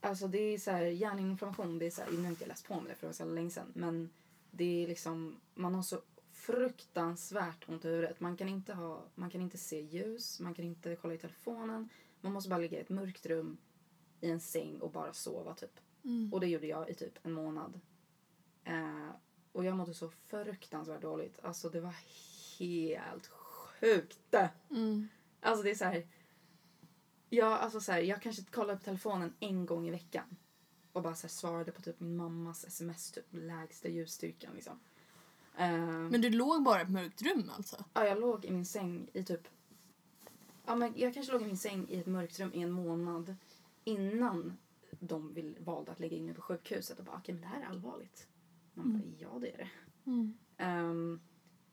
alltså 0.00 0.28
det 0.28 0.38
är 0.38 0.58
så 0.58 0.70
här 0.70 0.82
hjärninflammation, 0.82 1.78
det 1.78 1.86
är 1.86 1.90
så 1.90 2.02
här, 2.02 2.10
nu 2.10 2.22
har 2.22 2.28
inte 2.28 2.44
jag 2.44 2.48
läst 2.48 2.68
på 2.68 2.74
om 2.74 2.84
det 2.84 2.94
för 2.94 3.00
det 3.00 3.06
var 3.06 3.12
så 3.12 3.24
länge 3.24 3.50
sedan, 3.50 3.72
men 3.74 4.10
det 4.50 4.84
är 4.84 4.88
liksom, 4.88 5.40
man 5.54 5.74
har 5.74 5.82
så 5.82 6.00
fruktansvärt 6.48 7.68
ont 7.68 7.84
i 7.84 7.88
huvudet. 7.88 8.20
Man 8.20 8.36
kan 8.36 8.48
inte 8.48 8.74
ha, 8.74 9.04
man 9.14 9.30
kan 9.30 9.40
inte 9.40 9.58
se 9.58 9.80
ljus, 9.80 10.40
man 10.40 10.54
kan 10.54 10.64
inte 10.64 10.96
kolla 10.96 11.14
i 11.14 11.18
telefonen, 11.18 11.88
man 12.20 12.32
måste 12.32 12.50
bara 12.50 12.58
ligga 12.58 12.78
i 12.78 12.80
ett 12.80 12.88
mörkt 12.88 13.26
rum 13.26 13.58
i 14.20 14.30
en 14.30 14.40
säng 14.40 14.80
och 14.80 14.90
bara 14.90 15.12
sova 15.12 15.54
typ. 15.54 15.80
Mm. 16.04 16.32
Och 16.32 16.40
det 16.40 16.46
gjorde 16.46 16.66
jag 16.66 16.90
i 16.90 16.94
typ 16.94 17.18
en 17.22 17.32
månad. 17.32 17.80
Eh, 18.64 19.10
och 19.52 19.64
jag 19.64 19.76
mådde 19.76 19.94
så 19.94 20.08
fruktansvärt 20.08 21.02
dåligt. 21.02 21.38
Alltså 21.42 21.68
det 21.68 21.80
var 21.80 21.94
helt 22.58 23.26
sjukt. 23.26 24.34
Mm. 24.70 25.08
Alltså 25.40 25.62
det 25.62 25.70
är 25.70 25.74
så 25.74 25.84
här. 25.84 26.06
Jag, 27.28 27.52
alltså 27.52 27.80
så 27.80 27.92
här, 27.92 28.00
jag 28.00 28.22
kanske 28.22 28.42
kollade 28.42 28.78
på 28.78 28.84
telefonen 28.84 29.34
en 29.40 29.66
gång 29.66 29.88
i 29.88 29.90
veckan. 29.90 30.36
Och 30.92 31.02
bara 31.02 31.14
så 31.14 31.26
här, 31.26 31.28
svarade 31.28 31.72
på 31.72 31.82
typ 31.82 32.00
min 32.00 32.16
mammas 32.16 32.64
sms, 32.64 33.10
typ 33.10 33.26
lägsta 33.30 33.88
ljusstyrkan 33.88 34.54
liksom. 34.54 34.80
Eh, 35.58 35.78
Men 36.10 36.20
du 36.20 36.30
låg 36.30 36.62
bara 36.62 36.78
i 36.80 36.82
ett 36.82 36.90
mörkt 36.90 37.22
rum 37.22 37.50
alltså? 37.56 37.84
ja, 37.94 38.04
jag 38.06 38.20
låg 38.20 38.44
i 38.44 38.50
min 38.50 38.66
säng 38.66 39.10
i 39.12 39.22
typ... 39.24 39.48
Ja, 40.66 40.74
men 40.76 40.92
jag 40.96 41.14
kanske 41.14 41.32
låg 41.32 41.42
i 41.42 41.46
min 41.46 41.56
säng 41.58 41.86
i 41.88 41.98
ett 41.98 42.06
mörkt 42.06 42.40
rum 42.40 42.50
i 42.54 42.62
en 42.62 42.70
månad 42.70 43.36
innan 43.84 44.56
de 45.00 45.34
vill, 45.34 45.56
valde 45.60 45.92
att 45.92 46.00
lägga 46.00 46.16
in 46.16 46.24
mig 46.26 46.34
på 46.34 46.42
sjukhuset 46.42 46.98
och 46.98 47.04
bara 47.04 47.16
okej 47.16 47.34
men 47.34 47.42
det 47.42 47.48
här 47.48 47.60
är 47.62 47.66
allvarligt. 47.66 48.28
Man 48.74 48.86
Mm. 48.86 49.00
bara 49.00 49.16
ja 49.18 49.38
det 49.40 49.50
är 49.54 49.58
det. 49.58 49.68
Mm. 50.10 50.38
Ehm, 50.56 51.20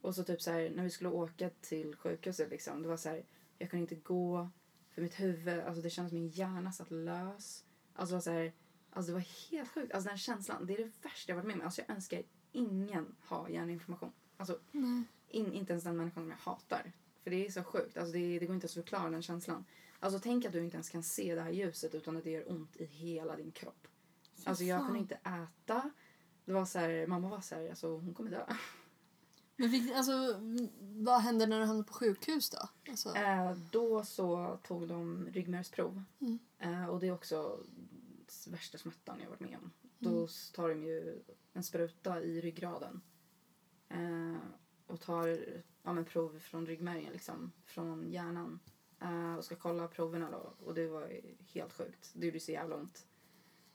och 0.01 0.15
så 0.15 0.23
typ 0.23 0.41
så 0.41 0.51
här, 0.51 0.69
när 0.75 0.83
vi 0.83 0.89
skulle 0.89 1.09
åka 1.09 1.49
till 1.61 1.95
sjukhuset 1.95 2.49
liksom, 2.49 2.81
det 2.81 2.87
var 2.87 2.97
så 2.97 3.09
här, 3.09 3.25
jag 3.57 3.69
kunde 3.69 3.81
inte 3.81 3.95
gå 3.95 4.49
för 4.91 5.01
mitt 5.01 5.19
huvud, 5.19 5.59
alltså 5.59 5.81
det 5.81 5.89
kändes 5.89 6.09
som 6.11 6.19
min 6.19 6.29
hjärna 6.29 6.71
satt 6.71 6.91
lös. 6.91 7.63
Alltså 7.93 8.11
det 8.13 8.15
var 8.17 8.21
så 8.21 8.31
här, 8.31 8.53
alltså 8.91 9.11
det 9.11 9.13
var 9.13 9.51
helt 9.51 9.69
sjukt, 9.69 9.93
alltså 9.93 10.09
den 10.09 10.17
känslan, 10.17 10.65
det 10.65 10.73
är 10.73 10.77
det 10.77 10.91
värsta 11.03 11.31
jag 11.31 11.35
varit 11.35 11.47
med 11.47 11.55
om. 11.55 11.61
Alltså 11.61 11.81
jag 11.81 11.95
önskar 11.95 12.23
ingen 12.55 13.15
ha 13.21 13.49
hjärninformation. 13.49 14.11
Alltså 14.37 14.59
in, 15.29 15.53
inte 15.53 15.73
ens 15.73 15.83
den 15.83 15.97
människan 15.97 16.23
som 16.23 16.29
jag 16.29 16.37
hatar. 16.37 16.91
För 17.23 17.29
det 17.29 17.45
är 17.47 17.51
så 17.51 17.63
sjukt, 17.63 17.97
alltså 17.97 18.13
det, 18.13 18.39
det 18.39 18.45
går 18.45 18.55
inte 18.55 18.65
att 18.65 18.71
förklara 18.71 19.09
den 19.09 19.21
känslan. 19.21 19.65
Alltså 19.99 20.19
tänk 20.19 20.45
att 20.45 20.51
du 20.53 20.63
inte 20.63 20.75
ens 20.75 20.89
kan 20.89 21.03
se 21.03 21.35
det 21.35 21.41
här 21.41 21.51
ljuset 21.51 21.95
utan 21.95 22.17
att 22.17 22.23
det 22.23 22.29
gör 22.31 22.51
ont 22.51 22.75
i 22.75 22.85
hela 22.85 23.35
din 23.35 23.51
kropp. 23.51 23.87
Alltså 24.45 24.63
jag 24.63 24.79
fan. 24.79 24.85
kunde 24.87 24.99
inte 24.99 25.15
äta. 25.15 25.91
Det 26.45 26.53
var 26.53 26.65
så 26.65 26.79
här, 26.79 27.07
mamma 27.07 27.29
var 27.29 27.41
så 27.41 27.55
här, 27.55 27.69
alltså 27.69 27.87
hon 27.97 28.13
kommer 28.13 28.31
dö. 28.31 28.45
Men 29.55 29.71
fick, 29.71 29.91
alltså, 29.93 30.11
vad 30.79 31.21
hände 31.21 31.45
när 31.47 31.59
du 31.59 31.65
hamnade 31.65 31.87
på 31.87 31.93
sjukhus 31.93 32.49
då? 32.49 32.69
Alltså, 32.89 33.15
Eh, 33.15 33.51
då 33.71 34.03
så 34.03 34.59
tog 34.63 34.87
de 34.87 35.27
ryggmärgsprov. 35.31 36.03
Mm. 36.21 36.39
Eh, 36.59 36.85
och 36.89 36.99
det 36.99 37.07
är 37.07 37.11
också 37.11 37.59
värsta 38.47 38.77
smärtan 38.77 39.19
jag 39.23 39.29
varit 39.29 39.39
med 39.39 39.57
om. 39.63 39.71
då 39.99 40.09
Mm. 40.09 40.27
tar 40.53 40.69
de 40.69 40.83
ju 40.83 41.23
en 41.55 41.63
spruta 41.63 42.21
i 42.21 42.41
ryggraden. 42.41 43.01
Eh, 43.89 44.37
och 44.87 45.01
tar 45.01 45.27
ja, 45.83 45.93
men 45.93 46.05
prov 46.05 46.39
från 46.39 46.65
ryggmärgen, 46.65 47.13
liksom, 47.13 47.51
från 47.65 48.09
hjärnan. 48.11 48.59
Eh, 49.01 49.35
och 49.35 49.45
ska 49.45 49.55
kolla 49.55 49.87
proverna 49.87 50.31
då. 50.31 50.53
Och 50.65 50.73
det 50.75 50.87
var 50.87 51.11
helt 51.53 51.73
sjukt. 51.73 52.11
Det 52.13 52.25
gjorde 52.25 52.39
så 52.39 52.51
jävla 52.51 52.75
ont. 52.75 53.07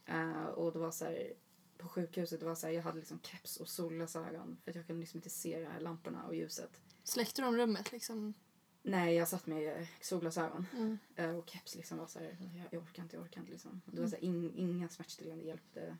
Eh, 0.04 0.44
och 0.44 0.72
det 0.72 0.78
var 0.78 0.90
så 0.90 1.04
här, 1.04 1.32
på 1.78 1.88
sjukhuset, 1.88 2.40
det 2.40 2.46
var 2.46 2.54
så 2.54 2.66
här, 2.66 2.74
jag 2.74 2.82
hade 2.82 2.98
liksom 2.98 3.20
keps 3.22 3.56
och 3.56 3.68
solglasögon 3.68 4.56
för 4.64 4.70
att 4.70 4.76
jag 4.76 4.86
kunde 4.86 5.00
liksom 5.00 5.18
inte 5.18 5.30
se 5.30 5.78
lamporna 5.78 6.26
och 6.26 6.34
ljuset. 6.34 6.80
Släckte 7.04 7.42
de 7.42 7.56
rummet 7.56 7.92
liksom? 7.92 8.34
Nej, 8.82 9.14
jag 9.14 9.28
satt 9.28 9.46
med 9.46 9.86
solglasögon 10.00 10.66
Mm. 10.72 10.98
eh, 11.16 11.30
och 11.36 11.48
keps 11.50 11.76
liksom 11.76 11.98
var 11.98 12.06
så 12.06 12.18
här, 12.18 12.36
jag, 12.54 12.66
jag 12.70 12.82
orkar 12.82 13.02
inte, 13.02 13.16
jag 13.16 13.22
orkar 13.22 13.40
inte 13.40 13.52
liksom. 13.52 13.80
Det 13.86 14.00
var 14.00 14.08
så 14.08 14.16
här, 14.16 14.24
in, 14.24 14.52
inga 14.56 14.88
smärtstillande 14.88 15.44
hjälpte, 15.44 15.96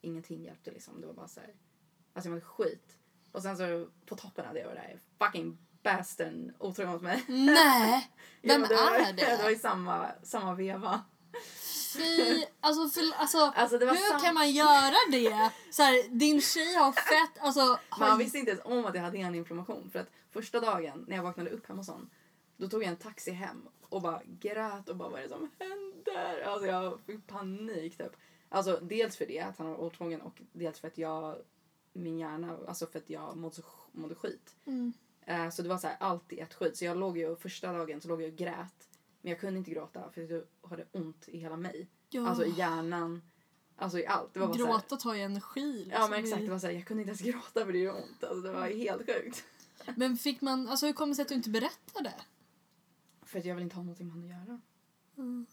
ingenting 0.00 0.44
hjälpte 0.44 0.70
liksom. 0.70 1.00
Det 1.00 1.06
var 1.06 1.14
bara 1.14 1.28
så 1.28 1.40
här, 1.40 1.54
alltså 2.12 2.28
jag 2.28 2.34
mådde 2.34 2.46
skit. 2.46 2.96
Och 3.32 3.42
sen 3.42 3.56
så 3.56 3.88
på 4.06 4.16
toppen 4.16 4.46
av 4.46 4.54
det 4.54 4.64
var 4.64 4.74
det 4.74 4.80
här 4.80 4.98
fucking 5.18 5.58
bastern 5.82 6.52
otrogen 6.58 6.92
mot 6.92 7.02
mig. 7.02 7.24
Nej! 7.28 8.10
Vem 8.42 8.60
Jo, 8.60 8.66
det 8.68 8.74
var, 8.74 8.98
är 8.98 9.12
det? 9.12 9.36
Det 9.36 9.42
var 9.42 9.50
i 9.50 9.58
samma, 9.58 10.06
samma 10.22 10.54
veva. 10.54 11.04
Fy, 11.96 12.44
alltså, 12.60 12.88
för, 12.88 13.02
alltså, 13.16 13.38
Alltså 13.56 13.78
hur 13.78 14.24
kan 14.24 14.34
man 14.34 14.50
göra 14.50 14.96
det? 15.10 15.50
Så 15.70 15.82
här, 15.82 16.08
din 16.18 16.40
tjej 16.40 16.74
har 16.74 16.92
fett, 16.92 17.38
alltså... 17.44 17.78
Man 17.98 18.10
har- 18.10 18.18
visste 18.18 18.38
inte 18.38 18.50
ens 18.50 18.64
om 18.64 18.84
att 18.86 18.94
jag 18.94 19.02
hade 19.02 19.18
hjärninflammation. 19.18 19.90
För 19.92 19.98
att 19.98 20.10
första 20.30 20.60
dagen 20.60 21.04
när 21.08 21.16
jag 21.16 21.22
vaknade 21.22 21.50
upp 21.50 21.66
hemma 21.68 21.80
hos 21.80 21.88
honom, 21.88 22.10
då 22.56 22.68
tog 22.68 22.82
jag 22.82 22.88
en 22.88 22.96
taxi 22.96 23.30
hem 23.30 23.68
och 23.82 24.02
bara 24.02 24.20
grät 24.24 24.88
och 24.88 24.96
bara 24.96 25.08
vad 25.08 25.18
är 25.18 25.22
det 25.22 25.28
som 25.28 25.50
händer? 25.58 26.42
Alltså 26.42 26.66
jag 26.66 27.00
fick 27.06 27.26
panik 27.26 27.96
typ. 27.98 28.16
Alltså 28.52 28.78
dels 28.82 29.16
för 29.16 29.26
det, 29.26 29.40
att 29.40 29.58
han 29.58 29.66
var 29.68 29.76
otrogen 29.76 30.20
och 30.20 30.40
dels 30.52 30.80
för 30.80 30.88
att 30.88 30.98
jag, 30.98 31.36
min 31.92 32.18
hjärna, 32.18 32.58
alltså 32.68 32.86
för 32.86 32.98
att 32.98 33.10
jag 33.10 33.36
mådde, 33.36 33.62
mådde 33.92 34.14
skit. 34.14 34.56
Mm. 34.64 34.92
Eh, 35.24 35.50
så 35.50 35.62
det 35.62 35.68
var 35.68 35.78
så 35.78 35.86
här 35.86 35.96
allt 36.00 36.32
i 36.32 36.38
ett 36.40 36.54
skit. 36.54 36.76
Så 36.76 36.84
jag 36.84 36.96
låg 36.96 37.18
ju, 37.18 37.36
första 37.36 37.72
dagen 37.72 38.00
så 38.00 38.08
låg 38.08 38.22
jag 38.22 38.30
och 38.30 38.36
grät. 38.36 38.88
Men 39.20 39.30
jag 39.30 39.40
kunde 39.40 39.58
inte 39.58 39.70
gråta 39.70 40.10
för 40.10 40.20
jag 40.20 40.68
hade 40.68 40.84
ont 40.92 41.28
i 41.28 41.38
hela 41.38 41.56
mig. 41.56 41.88
Ja, 42.08 42.28
Alltså 42.28 42.44
i 42.44 42.50
hjärnan, 42.50 43.22
alltså 43.76 43.98
i 43.98 44.06
allt. 44.06 44.34
Det 44.34 44.40
var 44.40 44.46
bara 44.46 44.56
gråta 44.56 44.96
tar 44.96 45.14
ju 45.14 45.20
energi. 45.20 45.72
Liksom. 45.72 46.02
Ja 46.02 46.08
men 46.08 46.24
exakt, 46.24 46.42
det 46.42 46.50
var 46.50 46.58
så 46.58 46.66
här, 46.66 46.74
jag 46.74 46.86
kunde 46.86 47.02
inte 47.02 47.10
ens 47.10 47.20
gråta 47.20 47.64
för 47.64 47.72
det 47.72 47.78
gjorde 47.78 47.98
ont. 47.98 48.24
Alltså 48.24 48.40
det 48.40 48.52
var 48.52 48.66
helt 48.66 49.06
sjukt. 49.06 49.44
Men 49.96 50.16
fick 50.16 50.40
man, 50.40 50.68
alltså 50.68 50.86
hur 50.86 50.92
kommer 50.92 51.10
det 51.10 51.14
sig 51.16 51.22
att 51.22 51.28
du 51.28 51.34
inte 51.34 51.50
berättade? 51.50 52.14
För 53.22 53.38
att 53.38 53.44
jag 53.44 53.54
vill 53.54 53.64
inte 53.64 53.76
ha 53.76 53.82
någonting 53.82 54.06
med 54.06 54.14
honom 54.14 54.30
att 54.30 54.46
göra. 54.46 54.60
Mm. 55.16 55.46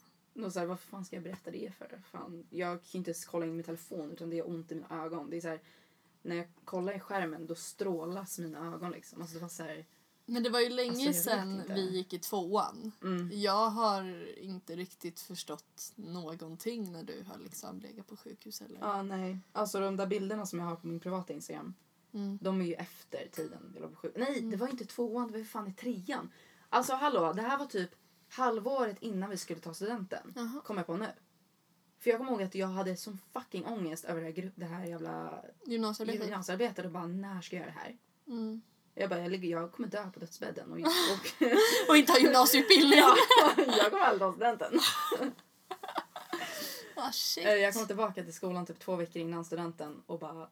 Och 0.44 0.52
så 0.52 0.58
här, 0.58 0.66
vad 0.66 0.80
fan 0.80 1.04
ska 1.04 1.16
jag 1.16 1.22
berätta 1.22 1.50
det 1.50 1.72
för? 1.78 2.00
Fan, 2.10 2.46
jag 2.50 2.70
kan 2.80 2.88
ju 2.90 2.98
inte 2.98 3.10
ens 3.10 3.24
kolla 3.24 3.46
in 3.46 3.56
min 3.56 3.64
telefon 3.64 4.12
utan 4.12 4.30
det 4.30 4.38
är 4.38 4.48
ont 4.48 4.72
i 4.72 4.74
mina 4.74 5.04
ögon. 5.04 5.30
Det 5.30 5.36
är 5.36 5.40
så 5.40 5.48
här, 5.48 5.60
när 6.22 6.36
jag 6.36 6.46
kollar 6.64 6.96
i 6.96 7.00
skärmen 7.00 7.46
då 7.46 7.54
strålas 7.54 8.38
mina 8.38 8.74
ögon 8.74 8.90
liksom. 8.90 9.20
Alltså 9.20 9.34
det 9.36 9.42
var 9.42 9.48
så 9.48 9.62
här, 9.62 9.86
Men 10.26 10.42
det 10.42 10.50
var 10.50 10.60
ju 10.60 10.68
länge 10.68 10.90
Alltså, 10.90 11.04
jag 11.04 11.14
sedan 11.14 11.62
vi 11.68 11.90
gick 11.96 12.12
i 12.12 12.18
tvåan. 12.18 12.92
mm. 13.02 13.30
Jag 13.32 13.68
har 13.70 14.26
inte 14.36 14.76
riktigt 14.76 15.20
förstått 15.20 15.92
någonting 15.96 16.92
när 16.92 17.02
du 17.02 17.24
har 17.28 17.38
liksom 17.38 17.80
legat 17.80 18.06
på 18.06 18.16
sjukhus 18.16 18.60
eller? 18.62 18.80
Ja, 18.80 19.02
nej. 19.02 19.38
Alltså 19.52 19.80
de 19.80 19.96
där 19.96 20.06
bilderna 20.06 20.46
som 20.46 20.58
jag 20.58 20.66
har 20.66 20.76
på 20.76 20.86
min 20.86 21.00
privata 21.00 21.32
Instagram, 21.32 21.74
Mm. 22.12 22.38
de 22.42 22.60
är 22.60 22.64
ju 22.64 22.74
efter 22.74 23.28
tiden 23.32 23.70
vi 23.74 23.80
låg 23.80 23.90
på 23.90 23.96
sjuk- 23.96 24.12
Nej, 24.16 24.40
det 24.40 24.56
var 24.56 24.68
inte 24.68 24.84
tvåan, 24.84 25.32
det 25.32 25.38
var 25.38 25.44
fan 25.44 25.68
i 25.68 25.72
trean. 25.72 26.30
Alltså 26.68 26.94
hallå, 26.94 27.32
det 27.32 27.42
här 27.42 27.58
var 27.58 27.66
typ 27.66 27.90
halvåret 28.28 28.96
innan 29.00 29.30
vi 29.30 29.36
skulle 29.36 29.60
ta 29.60 29.74
studenten. 29.74 30.32
Jaha. 30.36 30.60
Kom 30.64 30.76
jag 30.76 30.86
på 30.86 30.96
nu. 30.96 31.06
För 31.98 32.10
jag 32.10 32.18
kommer 32.18 32.30
ihåg 32.32 32.42
att 32.42 32.54
jag 32.54 32.66
hade 32.66 32.96
sån 32.96 33.18
fucking 33.32 33.64
ångest 33.66 34.04
över 34.04 34.20
det 34.20 34.26
här, 34.30 34.52
det 34.54 34.64
här 34.64 34.84
jävla 34.84 35.44
Gymnasiearbetet? 35.66 36.24
gymnasiearbetet 36.28 36.84
och 36.84 36.90
bara 36.90 37.06
när 37.06 37.40
ska 37.40 37.56
jag 37.56 37.62
göra 37.62 37.74
det 37.74 37.80
här? 37.80 37.96
Mm. 38.26 38.62
Jag 38.94 39.10
bara, 39.10 39.20
jag, 39.20 39.30
ligger, 39.30 39.48
jag 39.48 39.72
kommer 39.72 39.88
dö 39.88 40.10
på 40.10 40.20
dödsbädden. 40.20 40.72
Och, 40.72 40.78
och, 40.78 41.52
Och 41.88 41.96
inte 41.96 42.12
ha 42.12 42.18
gymnasieutbildning! 42.18 42.98
ja, 42.98 43.16
jag 43.56 43.90
kommer 43.90 44.04
aldrig 44.04 44.20
ta 44.20 44.32
studenten. 44.32 44.80
Ah, 47.00 47.12
shit. 47.12 47.46
Eh, 47.46 47.52
Jag 47.54 47.74
kom 47.74 47.86
tillbaka 47.86 48.24
till 48.24 48.32
skolan 48.34 48.66
typ 48.66 48.78
två 48.78 48.96
veckor 48.96 49.22
innan 49.22 49.44
studenten 49.44 50.02
och 50.06 50.18
bara 50.18 50.48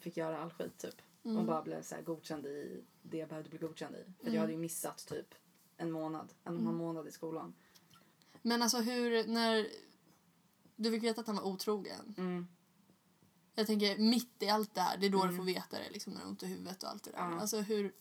fick 0.00 0.16
göra 0.16 0.38
all 0.42 0.50
skit 0.50 0.78
typ. 0.78 0.94
Mm. 1.24 1.38
Och 1.38 1.44
bara 1.44 1.62
blev 1.62 1.82
så 1.82 1.94
här 1.94 2.02
godkänd 2.02 2.46
i 2.46 2.84
det 3.02 3.16
jag 3.18 3.28
behövde 3.28 3.50
bli 3.50 3.58
godkänd 3.58 3.94
i. 3.96 3.98
För 4.18 4.22
Mm. 4.22 4.34
jag 4.34 4.40
hade 4.40 4.52
ju 4.52 4.58
missat 4.58 5.06
typ 5.08 5.34
en 5.82 5.92
månad, 5.92 6.32
en 6.44 6.54
och 6.54 6.60
en 6.60 6.66
halv 6.66 6.78
månad 6.78 7.08
i 7.08 7.12
skolan. 7.12 7.54
Men 8.42 8.62
alltså 8.62 8.78
hur, 8.80 9.26
när 9.26 9.66
du 10.76 10.90
fick 10.90 11.02
veta 11.02 11.20
att 11.20 11.26
han 11.26 11.36
var 11.36 11.42
otrogen. 11.46 12.14
Mm. 12.18 12.46
Jag 13.54 13.66
tänker 13.66 13.98
mitt 13.98 14.42
i 14.42 14.48
allt 14.48 14.74
det 14.74 14.80
här, 14.80 14.96
det 14.98 15.06
är 15.06 15.10
då 15.10 15.18
Mm. 15.22 15.30
du 15.30 15.36
får 15.36 15.44
veta 15.44 15.78
det 15.78 15.90
liksom 15.90 16.12
när 16.12 16.20
du 16.20 16.24
har 16.24 16.30
ont 16.30 16.42
i 16.42 16.46
huvudet 16.46 16.82
och 16.82 16.88
allt 16.90 17.04
det 17.04 17.10
där. 17.10 17.18
Ja. 17.18 17.40
Alltså 17.40 17.60
hur, 17.60 17.94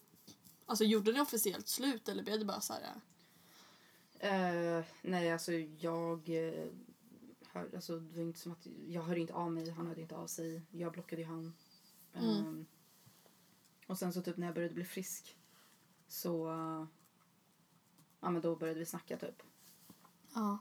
alltså 0.65 0.83
gjorde 0.83 1.11
ni 1.11 1.19
officiellt 1.21 1.67
slut 1.67 2.09
eller 2.09 2.23
blev 2.23 2.39
det 2.39 2.45
bara 2.45 2.61
så 2.61 2.73
här? 2.73 3.01
Eh, 4.19 4.85
nej, 5.01 5.31
alltså 5.31 5.53
jag... 5.53 6.29
eh, 6.29 6.67
hör, 7.47 7.69
alltså, 7.75 7.99
det 7.99 8.17
var 8.17 8.23
inte 8.23 8.39
som 8.39 8.51
att, 8.51 8.67
jag 8.87 9.01
hörde 9.01 9.19
inte 9.19 9.33
av 9.33 9.51
mig, 9.51 9.69
han 9.69 9.87
hörde 9.87 10.01
inte 10.01 10.15
av 10.15 10.27
sig. 10.27 10.61
Jag 10.71 10.91
blockade 10.91 11.21
ju 11.21 11.27
han. 11.27 11.53
Mm. 12.13 12.29
Ehm, 12.29 12.65
och 13.87 13.97
sen 13.97 14.13
så 14.13 14.21
typ 14.21 14.37
när 14.37 14.47
jag 14.47 14.55
började 14.55 14.73
bli 14.73 14.83
frisk 14.83 15.37
så... 16.07 16.49
eh, 16.51 16.85
ja 18.21 18.29
men 18.29 18.41
då 18.41 18.55
började 18.55 18.79
vi 18.79 18.85
snacka 18.85 19.17
typ. 19.17 19.43
Ja. 20.33 20.57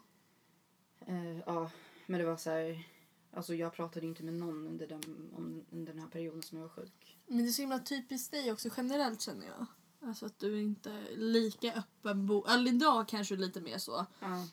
Eh, 1.01 1.39
ja, 1.39 1.71
men 2.07 2.21
det 2.21 2.27
var 2.27 2.37
så 2.37 2.51
här... 2.51 2.89
Alltså 3.33 3.55
jag 3.55 3.73
pratade 3.73 4.07
inte 4.07 4.23
med 4.23 4.35
någon 4.35 4.67
under 4.67 4.87
den, 4.87 5.33
om, 5.37 5.65
under 5.71 5.93
den 5.93 6.03
här 6.03 6.09
perioden 6.09 6.43
som 6.43 6.59
jag 6.59 6.63
var 6.63 6.75
sjuk. 6.75 7.19
Men 7.27 7.39
det 7.39 7.45
är 7.45 7.53
så 7.53 7.63
himla 7.63 7.79
typiskt 7.79 8.33
dig 8.33 8.53
också 8.53 8.69
generellt 8.77 9.21
känner 9.21 9.47
jag. 9.47 9.67
Alltså 10.09 10.27
att 10.27 10.39
du 10.39 10.63
inte 10.63 10.91
är 10.93 11.17
lika 11.17 11.73
öppen 11.75 12.27
bok. 12.27 12.49
Eller 12.49 12.73
idag 12.73 13.09
kanske 13.09 13.37
lite 13.37 13.61
mer 13.61 13.79
så. 13.79 14.07
Ja. 14.21 14.47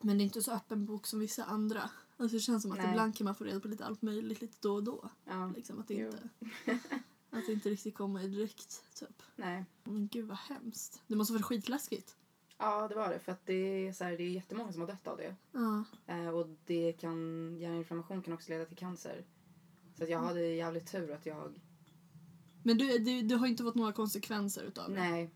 Men 0.00 0.18
det 0.18 0.22
är 0.22 0.24
inte 0.24 0.42
så 0.42 0.52
öppen 0.52 0.86
bok 0.86 1.06
som 1.06 1.20
vissa 1.20 1.44
andra. 1.44 1.90
Alltså 2.16 2.36
det 2.36 2.40
känns 2.40 2.62
som 2.62 2.72
att 2.72 2.78
Nej. 2.78 2.90
ibland 2.90 3.16
kan 3.16 3.24
man 3.24 3.34
få 3.34 3.44
reda 3.44 3.60
på 3.60 3.68
lite 3.68 3.84
allt 3.84 4.02
möjligt 4.02 4.40
lite 4.40 4.56
då 4.60 4.74
och 4.74 4.84
då. 4.84 5.10
ja. 5.24 5.52
Liksom 5.56 5.80
att 5.80 5.88
det 5.88 5.94
inte, 5.94 6.28
att 7.30 7.46
det 7.46 7.52
inte 7.52 7.70
riktigt 7.70 7.94
kommer 7.94 8.28
direkt. 8.28 8.84
Typ. 8.94 9.22
Nej. 9.36 9.64
Men 9.84 10.08
gud 10.08 10.28
vad 10.28 10.38
hemskt. 10.38 11.02
Det 11.06 11.16
måste 11.16 11.32
vara 11.32 11.42
skitläskigt. 11.42 12.16
Ja, 12.60 12.88
det 12.88 12.94
var 12.94 13.08
det. 13.08 13.18
För 13.18 13.32
att 13.32 13.46
det 13.46 13.54
är, 13.88 13.92
så 13.92 14.04
här, 14.04 14.16
det 14.16 14.22
är 14.22 14.28
jättemånga 14.30 14.72
som 14.72 14.80
har 14.80 14.88
dött 14.88 15.06
av 15.06 15.16
det. 15.16 15.34
Ja. 15.52 15.84
Eh, 16.06 16.28
och 16.28 16.46
det 16.66 16.92
kan, 16.92 17.56
hjärninflammation 17.60 18.22
kan 18.22 18.34
också 18.34 18.50
leda 18.50 18.64
till 18.64 18.76
cancer. 18.76 19.24
Så 19.96 20.04
att 20.04 20.10
jag 20.10 20.18
hade 20.18 20.46
jävligt 20.46 20.92
tur 20.92 21.12
att 21.12 21.26
jag... 21.26 21.60
Men 22.62 22.78
du, 22.78 22.98
du, 22.98 23.22
du 23.22 23.34
har 23.36 23.46
inte 23.46 23.62
fått 23.62 23.74
några 23.74 23.92
konsekvenser 23.92 24.62
utav 24.62 24.90
det? 24.90 24.96
Nej, 25.00 25.30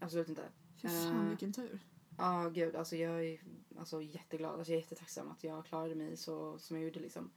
absolut 0.00 0.28
inte. 0.28 0.42
Fy 0.82 0.88
fan 0.88 1.22
Eh. 1.24 1.28
vilken 1.28 1.52
tur. 1.52 1.80
Ja, 2.18 2.48
gud. 2.54 2.76
Alltså 2.76 2.96
jag 2.96 3.24
är 3.24 3.40
alltså, 3.78 4.02
jätteglad. 4.02 4.54
Alltså, 4.58 4.72
jag 4.72 4.76
är 4.78 4.82
jättetacksam 4.82 5.30
att 5.30 5.44
jag 5.44 5.66
klarade 5.66 5.94
mig 5.94 6.16
så 6.16 6.58
som 6.58 6.76
jag 6.76 6.84
gjorde 6.84 7.00
liksom. 7.00 7.30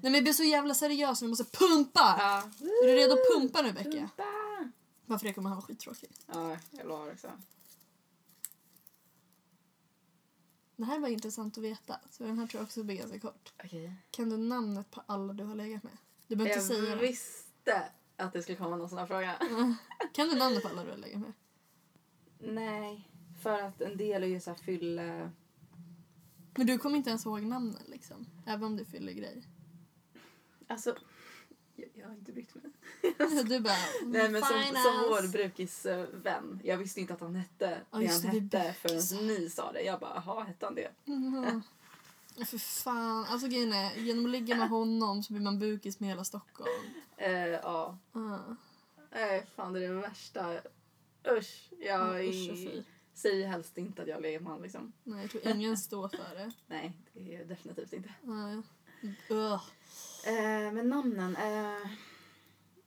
Nej 0.00 0.02
men 0.12 0.14
jag 0.14 0.22
blir 0.22 0.32
så 0.32 0.42
jävla 0.44 0.74
seriös 0.74 1.22
vi 1.22 1.28
måste 1.28 1.44
pumpa! 1.44 2.16
Ja. 2.18 2.42
Är 2.82 2.86
du 2.86 2.94
redo 2.94 3.12
att 3.12 3.34
pumpa 3.34 3.62
nu 3.62 3.72
Becka? 3.72 3.90
Pumpa! 3.90 4.24
Varför 5.08 5.26
det 5.26 5.32
kommer 5.32 5.48
han 5.48 5.56
vara 5.56 5.66
skittråkig. 5.66 6.10
Ja, 6.26 6.56
jag 6.70 6.86
lovar 6.86 7.12
också. 7.12 7.30
Det 10.76 10.84
här 10.84 10.98
var 10.98 11.08
intressant 11.08 11.58
att 11.58 11.64
veta. 11.64 12.00
Så 12.10 12.24
den 12.24 12.38
här 12.38 12.46
tror 12.46 12.58
jag 12.60 12.66
också 12.66 12.82
blir 12.84 12.96
ganska 12.96 13.20
kort. 13.20 13.52
Okej. 13.64 13.92
Kan 14.10 14.30
du 14.30 14.36
namnet 14.36 14.90
på 14.90 15.02
alla 15.06 15.32
du 15.32 15.44
har 15.44 15.54
legat 15.54 15.82
med? 15.82 15.96
Du 16.26 16.36
behöver 16.36 16.54
inte 16.56 16.66
säga 16.66 16.88
Jag 16.88 16.98
det. 16.98 17.06
visste 17.06 17.90
att 18.16 18.32
det 18.32 18.42
skulle 18.42 18.58
komma 18.58 18.76
någon 18.76 18.88
sån 18.88 18.98
här 18.98 19.06
fråga. 19.06 19.38
Kan 20.12 20.28
du 20.28 20.36
namnet 20.38 20.62
på 20.62 20.68
alla 20.68 20.84
du 20.84 20.90
har 20.90 20.96
legat 20.98 21.20
med? 21.20 21.32
Nej, 22.38 23.10
för 23.42 23.62
att 23.62 23.80
en 23.80 23.96
del 23.96 24.22
är 24.22 24.26
ju 24.26 24.40
så 24.40 24.50
här 24.50 24.56
fylle... 24.58 25.30
Men 26.56 26.66
du 26.66 26.78
kommer 26.78 26.96
inte 26.96 27.10
ens 27.10 27.26
ihåg 27.26 27.42
namnen 27.42 27.82
liksom? 27.86 28.26
Även 28.46 28.64
om 28.64 28.76
du 28.76 28.84
fyller 28.84 29.12
grej. 29.12 29.42
Alltså, 30.68 30.96
jag, 31.78 31.90
jag 31.94 32.06
har 32.06 32.14
inte 32.14 32.32
brytt 32.32 32.54
mig. 32.54 32.64
Du 33.44 33.60
bara... 33.60 33.74
Nej 34.04 34.30
men 34.30 34.42
som, 34.42 34.62
som 34.62 35.08
vår 35.08 35.32
brukisvän. 35.32 36.60
Jag 36.64 36.76
visste 36.76 37.00
inte 37.00 37.14
att 37.14 37.20
han 37.20 37.34
hette 37.34 37.80
Ja, 37.90 37.98
det 37.98 38.06
han 38.06 38.20
det, 38.20 38.58
hette 38.58 38.72
förrän 38.72 39.26
ni 39.26 39.50
sa 39.50 39.72
det. 39.72 39.82
Jag 39.82 40.00
bara, 40.00 40.22
jaha, 40.26 40.44
hette 40.44 40.66
han 40.66 40.74
det? 40.74 40.90
Mm. 41.06 41.62
För 42.46 42.58
fan. 42.58 43.24
Alltså 43.24 43.48
grejen 43.48 43.72
är, 43.72 43.94
genom 43.94 44.24
att 44.24 44.30
ligga 44.30 44.56
med 44.56 44.68
honom 44.68 45.22
så 45.22 45.32
blir 45.32 45.42
man 45.42 45.58
bukis 45.58 46.00
med 46.00 46.08
hela 46.08 46.24
Stockholm. 46.24 46.70
Eh, 47.16 47.46
ja. 47.46 47.98
Uh. 48.16 48.52
Nej, 49.12 49.46
fan 49.56 49.72
det 49.72 49.84
är 49.84 49.88
det 49.88 50.00
värsta. 50.00 50.60
Usch. 51.30 51.70
Jag 51.78 52.24
Usch 52.28 52.50
och 52.50 52.56
fy. 52.56 52.82
säger 53.14 53.48
helst 53.48 53.78
inte 53.78 54.02
att 54.02 54.08
jag 54.08 54.22
lever 54.22 54.38
med 54.38 54.46
honom 54.46 54.62
liksom. 54.62 54.92
Nej, 55.04 55.20
jag 55.20 55.30
tror 55.30 55.56
ingen 55.56 55.78
står 55.78 56.08
för 56.08 56.34
det. 56.34 56.52
Nej, 56.66 56.92
det 57.12 57.36
är 57.36 57.44
definitivt 57.44 57.92
inte. 57.92 58.12
Nej. 58.22 58.62
Ugh. 59.30 59.62
Eh, 60.26 60.72
men 60.72 60.88
namnen. 60.88 61.36
Eh, 61.36 61.90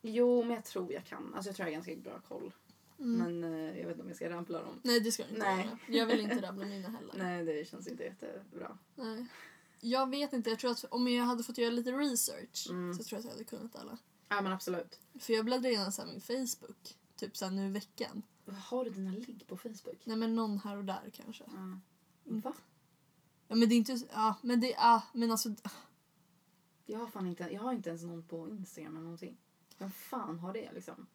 jo, 0.01 0.43
men 0.43 0.51
jag 0.55 0.65
tror 0.65 0.93
jag 0.93 1.05
kan. 1.05 1.33
Alltså 1.35 1.49
jag 1.49 1.55
tror 1.55 1.67
jag 1.67 1.71
har 1.79 1.85
ganska 1.85 1.95
bra 2.09 2.21
koll. 2.27 2.53
Men 2.97 3.43
eh, 3.43 3.79
jag 3.79 3.87
vet 3.87 3.89
inte 3.91 4.01
om 4.01 4.07
jag 4.07 4.15
ska 4.15 4.29
rampla 4.29 4.61
dem. 4.61 4.79
Nej 4.83 4.99
det 4.99 5.11
ska 5.11 5.23
du 5.23 5.29
inte 5.29 5.45
Nej. 5.45 5.65
göra. 5.65 5.77
Jag 5.87 6.05
vill 6.05 6.19
inte 6.19 6.41
rabbla 6.41 6.65
mina 6.65 6.89
heller. 6.89 7.13
Nej, 7.17 7.45
det 7.45 7.67
känns 7.67 7.87
inte 7.87 8.03
jättebra. 8.03 8.77
Nej. 8.95 9.25
Jag 9.79 10.09
vet 10.09 10.33
inte, 10.33 10.49
jag 10.49 10.59
tror 10.59 10.71
att 10.71 10.85
om 10.89 11.07
jag 11.07 11.23
hade 11.25 11.43
fått 11.43 11.57
göra 11.57 11.69
lite 11.71 11.91
research 11.91 12.67
Mm. 12.69 12.93
så 12.93 13.03
tror 13.03 13.17
jag 13.17 13.19
att 13.19 13.25
jag 13.25 13.31
hade 13.31 13.43
kunnat 13.43 13.75
alla. 13.75 13.97
Ja, 14.29 14.41
men 14.41 14.51
absolut. 14.51 14.99
För 15.19 15.33
jag 15.33 15.45
bläddrar 15.45 15.69
igenom 15.69 15.91
så 15.91 16.05
min 16.05 16.21
Facebook, 16.21 16.95
typ 17.15 17.37
så 17.37 17.49
nu 17.49 17.65
i 17.67 17.71
veckan. 17.71 18.21
Har 18.65 18.83
du 18.85 18.89
dina 18.89 19.11
ligg 19.11 19.43
på 19.47 19.57
Facebook? 19.57 20.01
Nej 20.03 20.17
men 20.17 20.35
någon 20.35 20.59
här 20.59 20.77
och 20.77 20.85
där 20.85 21.11
kanske. 21.13 21.43
Ja. 21.47 21.79
Va? 22.23 22.53
Ja 23.47 23.55
men 23.55 23.69
det 23.69 23.75
är 23.75 23.77
inte, 23.77 23.99
ja 24.13 24.35
men 24.41 24.61
det, 24.61 24.69
ja 24.69 25.01
men 25.13 25.31
alltså. 25.31 25.49
Jag 26.85 26.99
har 26.99 27.07
fan 27.07 27.27
inte, 27.27 27.49
jag 27.51 27.61
har 27.61 27.73
inte 27.73 27.89
ens 27.89 28.03
någon 28.03 28.23
på 28.23 28.49
Instagram 28.49 28.95
eller 28.95 29.03
någonting. 29.03 29.37
Vem 29.77 29.91
fan 29.91 30.39
har 30.39 30.53
det 30.53 30.71
liksom? 30.73 31.07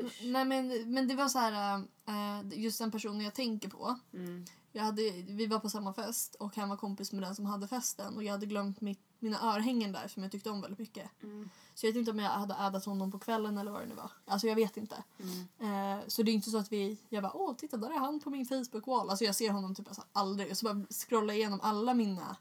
Usch. 0.00 0.22
Nej 0.24 0.44
men, 0.44 0.92
men 0.92 1.08
det 1.08 1.14
var 1.14 1.28
så 1.28 1.38
här, 1.38 1.84
äh, 2.06 2.60
just 2.60 2.78
den 2.78 2.90
personen 2.90 3.20
jag 3.20 3.34
tänker 3.34 3.68
på. 3.68 3.98
Mm. 4.12 4.44
Jag 4.72 4.82
hade, 4.82 5.10
vi 5.10 5.46
var 5.46 5.58
på 5.58 5.70
samma 5.70 5.94
fest 5.94 6.34
och 6.34 6.56
han 6.56 6.68
var 6.68 6.76
kompis 6.76 7.12
med 7.12 7.22
den 7.22 7.34
som 7.34 7.46
hade 7.46 7.68
festen 7.68 8.16
och 8.16 8.24
jag 8.24 8.32
hade 8.32 8.46
glömt 8.46 8.80
mitt, 8.80 9.00
mina 9.18 9.54
örhängen 9.54 9.92
där 9.92 10.08
som 10.08 10.22
jag 10.22 10.32
tyckte 10.32 10.50
om 10.50 10.60
väldigt 10.60 10.78
mycket. 10.78 11.22
Mm. 11.22 11.50
Så 11.74 11.86
jag 11.86 11.92
vet 11.92 11.98
inte 11.98 12.10
om 12.10 12.18
jag 12.18 12.30
hade 12.30 12.54
addat 12.54 12.84
honom 12.84 13.12
på 13.12 13.18
kvällen 13.18 13.58
eller 13.58 13.70
vad 13.70 13.80
det 13.80 13.86
nu 13.86 13.94
var. 13.94 14.10
Alltså 14.24 14.46
jag 14.46 14.54
vet 14.54 14.76
inte. 14.76 15.04
Mm. 15.18 15.98
Eh, 15.98 16.04
så 16.06 16.22
det 16.22 16.30
är 16.30 16.32
inte 16.32 16.50
så 16.50 16.58
att 16.58 16.72
vi, 16.72 16.98
jag 17.08 17.22
bara 17.22 17.32
åh 17.34 17.54
titta 17.56 17.76
där 17.76 17.90
är 17.90 17.98
han 17.98 18.20
på 18.20 18.30
min 18.30 18.46
Facebook-wall. 18.46 19.10
Alltså 19.10 19.24
jag 19.24 19.34
ser 19.34 19.50
honom 19.50 19.74
typ 19.74 19.88
alltså 19.88 20.02
aldrig. 20.12 20.50
Och 20.50 20.56
så 20.56 20.64
bara 20.64 20.86
scrollar 20.90 21.34
jag 21.34 21.38
igenom 21.38 21.60
alla 21.62 21.94
mina, 21.94 22.36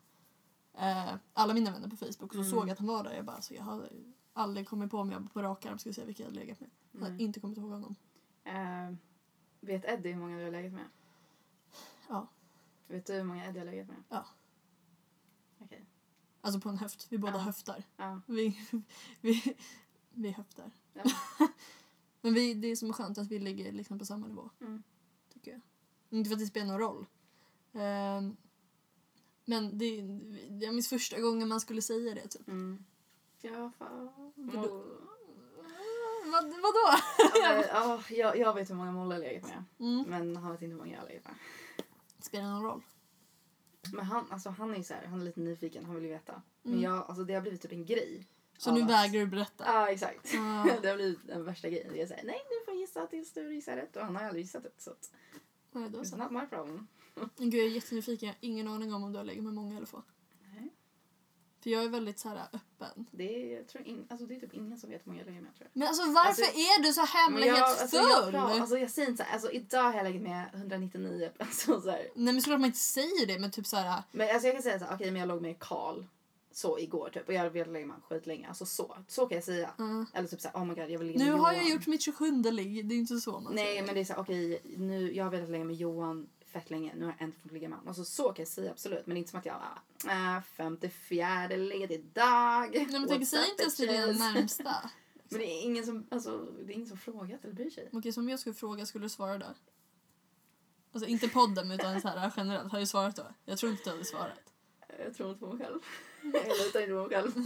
eh, 0.78 1.16
alla 1.34 1.54
mina 1.54 1.72
vänner 1.72 1.88
på 1.90 1.98
Facebook 1.98 2.22
och 2.24 2.34
så 2.34 2.40
Mm. 2.40 2.52
såg 2.52 2.70
att 2.70 2.78
han 2.80 2.88
var 2.88 3.04
där. 3.04 3.14
Jag 3.14 3.26
bara 3.26 3.36
alltså 3.36 3.54
jag 3.54 3.64
hade 3.64 3.90
aldrig 4.34 4.68
kommit 4.68 4.92
på 4.92 4.98
om 4.98 5.12
jag 5.12 5.34
på 5.34 5.42
rak 5.42 5.66
arm 5.66 5.80
skulle 5.80 5.94
säga 5.94 6.06
vilka 6.08 6.24
jag 6.24 6.30
hade 6.30 6.40
legat 6.40 6.60
med. 6.60 6.70
Jag 6.92 7.00
hade 7.00 7.12
Mm. 7.12 7.22
inte 7.26 7.40
kommit 7.40 7.58
ihåg 7.58 7.72
honom. 7.72 7.96
Eh, 8.44 8.96
vet 9.60 9.86
Eddie 9.86 10.12
hur 10.12 10.20
många 10.20 10.38
du 10.38 10.44
har 10.44 10.52
legat 10.52 10.74
med? 10.74 10.86
Ja. 12.10 12.28
Vet 12.88 13.06
du 13.06 13.14
hur 13.14 13.24
många 13.24 13.46
Eddie 13.46 13.60
har 13.60 13.66
legat 13.66 13.88
med? 13.88 14.04
Ja. 14.10 14.26
Okej. 15.60 15.86
Alltså 16.42 16.60
på 16.60 16.70
en 16.70 16.78
höft. 16.78 17.08
Vi 17.10 17.18
båda 17.18 17.34
Ja. 17.34 17.40
höftar. 17.40 17.84
Ja. 17.98 18.22
Vi, 18.28 18.58
vi, 19.22 19.56
vi 20.10 20.32
höftar. 20.32 20.72
Ja. 20.94 21.04
Men 22.22 22.34
vi, 22.34 22.54
det 22.54 22.68
är 22.68 22.76
som 22.76 22.90
är 22.90 22.94
skönt 22.94 23.18
att 23.18 23.28
vi 23.28 23.40
ligger 23.40 23.72
liksom 23.72 24.00
på 24.00 24.06
samma 24.06 24.28
nivå. 24.28 24.50
Mm. 24.62 24.84
Tycker 25.34 25.52
jag. 25.52 25.62
Inte 26.10 26.28
för 26.30 26.36
att 26.36 26.40
det 26.40 26.46
spelar 26.46 26.68
någon 26.68 26.80
roll. 26.80 27.06
Ehm, 27.74 28.38
men 29.50 29.78
det, 29.78 29.96
jag 30.66 30.74
minns 30.74 30.90
första 30.90 31.20
gången 31.20 31.48
man 31.48 31.60
skulle 31.60 31.82
säga 31.82 32.16
det. 32.16 32.28
Typ. 32.28 32.48
Mm. 32.48 32.84
Ja, 33.42 33.72
fan. 33.78 34.10
Vadå? 34.36 34.84
Vad, 36.32 36.44
vadå? 36.44 36.98
Ja, 37.18 37.54
men, 37.56 37.64
ja, 37.70 38.02
jag, 38.10 38.38
jag 38.38 38.54
vet 38.54 38.70
hur 38.70 38.76
många 38.76 38.92
Molle 38.92 39.16
har 39.16 39.20
legat 39.20 39.44
med. 39.50 39.64
Mm. 39.80 40.06
Men 40.08 40.36
han 40.36 40.52
vet 40.52 40.62
inte 40.62 40.72
hur 40.72 40.78
många 40.80 40.94
jag 40.94 41.02
har 41.02 41.08
legat 41.08 41.24
med. 41.26 41.36
Spelar 42.20 42.50
någon 42.52 42.64
roll? 42.64 42.82
Men 43.94 44.06
han, 44.06 44.26
alltså, 44.32 44.50
han 44.50 44.74
är 44.74 44.78
ju 44.78 44.84
så 44.84 44.94
här, 44.94 45.06
han 45.06 45.22
är 45.22 45.26
lite 45.26 45.40
nyfiken, 45.40 45.86
han 45.86 45.96
vill 45.96 46.04
ju 46.04 46.10
veta. 46.10 46.42
Men 46.62 46.74
Mm. 46.74 46.84
jag, 46.84 46.94
alltså, 47.08 47.24
det 47.24 47.34
har 47.34 47.42
blivit 47.42 47.62
typ 47.62 47.72
en 47.72 47.86
grej. 47.86 48.28
Så 48.58 48.74
nu 48.74 48.82
att- 48.82 48.90
vägrar 48.90 49.20
du 49.20 49.26
berätta? 49.28 49.64
Ja, 49.68 49.90
exakt. 49.90 50.34
Ja. 50.34 50.68
det 50.82 50.88
har 50.90 50.96
blivit 50.96 51.28
den 51.28 51.44
värsta 51.46 51.70
grejen. 51.70 51.96
Jag 51.96 52.08
säger 52.08 52.24
nej, 52.26 52.42
du 52.50 52.66
får 52.66 52.74
gissa 52.82 53.08
tills 53.08 53.34
du 53.34 53.56
gissar 53.56 53.76
rätt. 53.76 53.96
Och 53.96 54.02
han 54.04 54.16
har 54.16 54.24
aldrig 54.24 54.44
gissat 54.46 54.66
rätt. 54.66 54.82
Så 54.82 54.92
att, 54.92 55.12
Nej, 55.72 55.90
då 55.90 56.00
it's 56.02 56.04
så. 56.06 56.18
not 56.18 56.32
my 56.32 56.42
problem. 56.48 56.88
Gud, 57.38 57.54
jag 57.54 57.66
är 57.66 57.70
jättenyfiken. 57.70 58.28
Jag 58.28 58.34
har 58.34 58.38
ingen 58.42 58.68
aning 58.68 58.94
om 58.94 59.04
om 59.04 59.12
du 59.12 59.18
har 59.18 59.26
legat 59.26 59.44
med 59.44 59.54
många 59.54 59.78
eller 59.78 59.88
få. 59.88 60.04
Nej. 60.54 60.70
För 61.64 61.70
jag 61.70 61.84
är 61.84 61.90
väldigt 61.90 62.20
så 62.20 62.30
här 62.30 62.38
öppen. 62.54 63.06
Det 63.12 63.24
är, 63.54 63.58
jag 63.58 63.68
tror 63.68 63.88
in, 63.88 64.06
alltså, 64.10 64.26
det 64.28 64.36
är 64.36 64.40
typ 64.40 64.54
ingen 64.54 64.78
som 64.78 64.90
vet 64.90 65.06
hur 65.06 65.12
många 65.12 65.20
jag 65.22 65.28
lägger 65.28 65.42
med. 65.42 65.56
Tror 65.56 65.68
jag. 65.74 65.80
Men 65.80 65.88
alltså 65.88 66.04
varför 66.12 66.28
Alltså, 66.30 66.44
är 66.60 66.84
du 66.84 66.94
så 66.94 67.02
hemlighetsfull? 67.06 68.00
jag, 68.04 68.12
alltså, 68.12 68.32
jag, 68.38 68.46
alltså, 68.62 68.78
jag 68.78 68.90
säger 68.92 69.10
inte 69.10 69.24
så 69.24 69.28
här, 69.28 69.34
alltså, 69.34 69.52
idag 69.52 69.84
har 69.84 69.94
jag 69.94 70.04
legat 70.04 70.22
med 70.22 70.50
199. 70.54 71.32
Alltså, 71.40 71.82
så 71.82 71.90
här. 71.90 72.08
Nej 72.16 72.34
men 72.34 72.42
såklart 72.42 72.60
man 72.60 72.68
inte 72.68 72.80
säger 72.80 73.28
det 73.28 73.40
men 73.40 73.52
typ 73.52 73.66
så 73.68 73.78
här. 73.78 74.04
Men 74.12 74.30
alltså, 74.30 74.48
jag 74.48 74.56
kan 74.56 74.64
säga 74.64 74.80
så 74.80 74.86
här, 74.86 74.96
okej 74.96 75.12
men 75.12 75.20
jag 75.20 75.28
låg 75.28 75.42
med 75.42 75.60
Karl 75.60 76.04
så 76.52 76.80
igår 76.80 77.10
typ 77.14 77.28
och 77.28 77.34
jag 77.34 77.42
har 77.42 77.50
velat 77.50 77.74
lägga 77.74 77.86
med 77.86 77.96
skitlänge. 78.10 78.48
Alltså 78.48 78.66
så, 78.66 78.98
så 79.08 79.26
kan 79.28 79.36
jag 79.36 79.44
säga. 79.44 79.72
mm. 79.80 80.06
Eller 80.14 80.28
typ 80.28 80.42
så 80.42 80.48
här, 80.48 80.56
oh 80.62 80.66
my 80.66 80.74
god 80.74 80.90
jag 80.90 81.00
vill 81.00 81.08
ligga 81.08 81.20
Nu 81.26 81.32
med 81.32 81.40
har 81.40 81.54
Johan. 81.54 81.66
jag 81.66 81.74
gjort 81.76 81.88
mitt 81.88 82.02
27 82.02 82.32
ligg, 82.44 82.86
det 82.88 82.96
är 82.96 82.98
inte 83.00 83.18
så 83.18 83.40
man 83.40 83.54
Nej 83.56 83.66
säger. 83.66 83.86
men 83.86 83.96
det 83.96 84.02
är 84.02 84.06
så 84.06 84.14
här, 84.14 84.22
okej 84.22 84.62
nu, 84.78 85.14
jag 85.16 85.24
har 85.24 85.32
velat 85.32 85.50
lägga 85.50 85.64
med 85.64 85.76
Johan 85.76 86.30
fett 86.60 86.70
länge, 86.70 86.96
nu 86.96 87.06
har 87.06 87.12
jag 87.12 87.22
äntligen 87.22 87.42
fått 87.42 87.52
ligga 87.52 87.70
med. 87.70 87.80
Alltså 87.86 88.06
så 88.06 88.24
kan 88.24 88.36
jag 88.38 88.48
säga 88.48 88.72
absolut 88.72 89.08
men 89.08 89.18
inte 89.18 89.30
som 89.30 89.40
att 89.40 89.46
jag 89.46 89.56
bara, 90.06 90.38
äh, 90.38 90.44
54 90.44 91.48
ledig 91.48 92.06
dag. 92.14 92.70
Nej 92.74 92.88
men 92.92 93.08
tänk, 93.08 93.28
säg 93.28 93.50
inte 93.50 93.64
ens 93.64 93.76
till 93.76 93.88
dina 93.88 94.08
bitches? 94.08 94.20
närmsta. 94.20 94.76
Men 95.30 95.40
det 95.40 95.46
är 95.46 95.64
ingen 95.64 95.86
som, 95.86 96.08
alltså 96.12 96.38
det 96.66 96.74
är 96.74 96.76
ingen 96.76 96.88
som 96.88 96.98
frågat 96.98 97.44
eller 97.44 97.54
bryr 97.54 97.70
sig. 97.70 97.90
Okej, 97.94 98.12
så 98.12 98.22
om 98.22 98.30
jag 98.30 98.40
skulle 98.40 98.56
fråga, 98.56 98.86
skulle 98.86 99.06
du 99.06 99.10
svara 99.10 99.38
då? 99.38 99.46
Alltså 100.92 101.10
inte 101.10 101.28
podden 101.28 101.72
utan 101.72 102.02
så 102.02 102.08
här 102.08 102.34
generellt, 102.38 102.72
har 102.72 102.80
du 102.80 102.86
svarat 102.86 103.16
då? 103.16 103.26
Jag 103.46 103.58
tror 103.58 103.72
inte 103.72 103.84
du 103.84 103.90
hade 103.90 104.06
svarat. 104.06 104.54
Jag 105.06 105.16
tror 105.16 105.30
inte 105.30 105.40
på 105.40 105.54
mig 105.54 105.66
själv. 105.66 105.80
jag 106.48 106.58
litar 106.58 106.80
inte 106.80 106.94
på 106.94 107.08
mig 107.08 107.10
själv. 107.10 107.32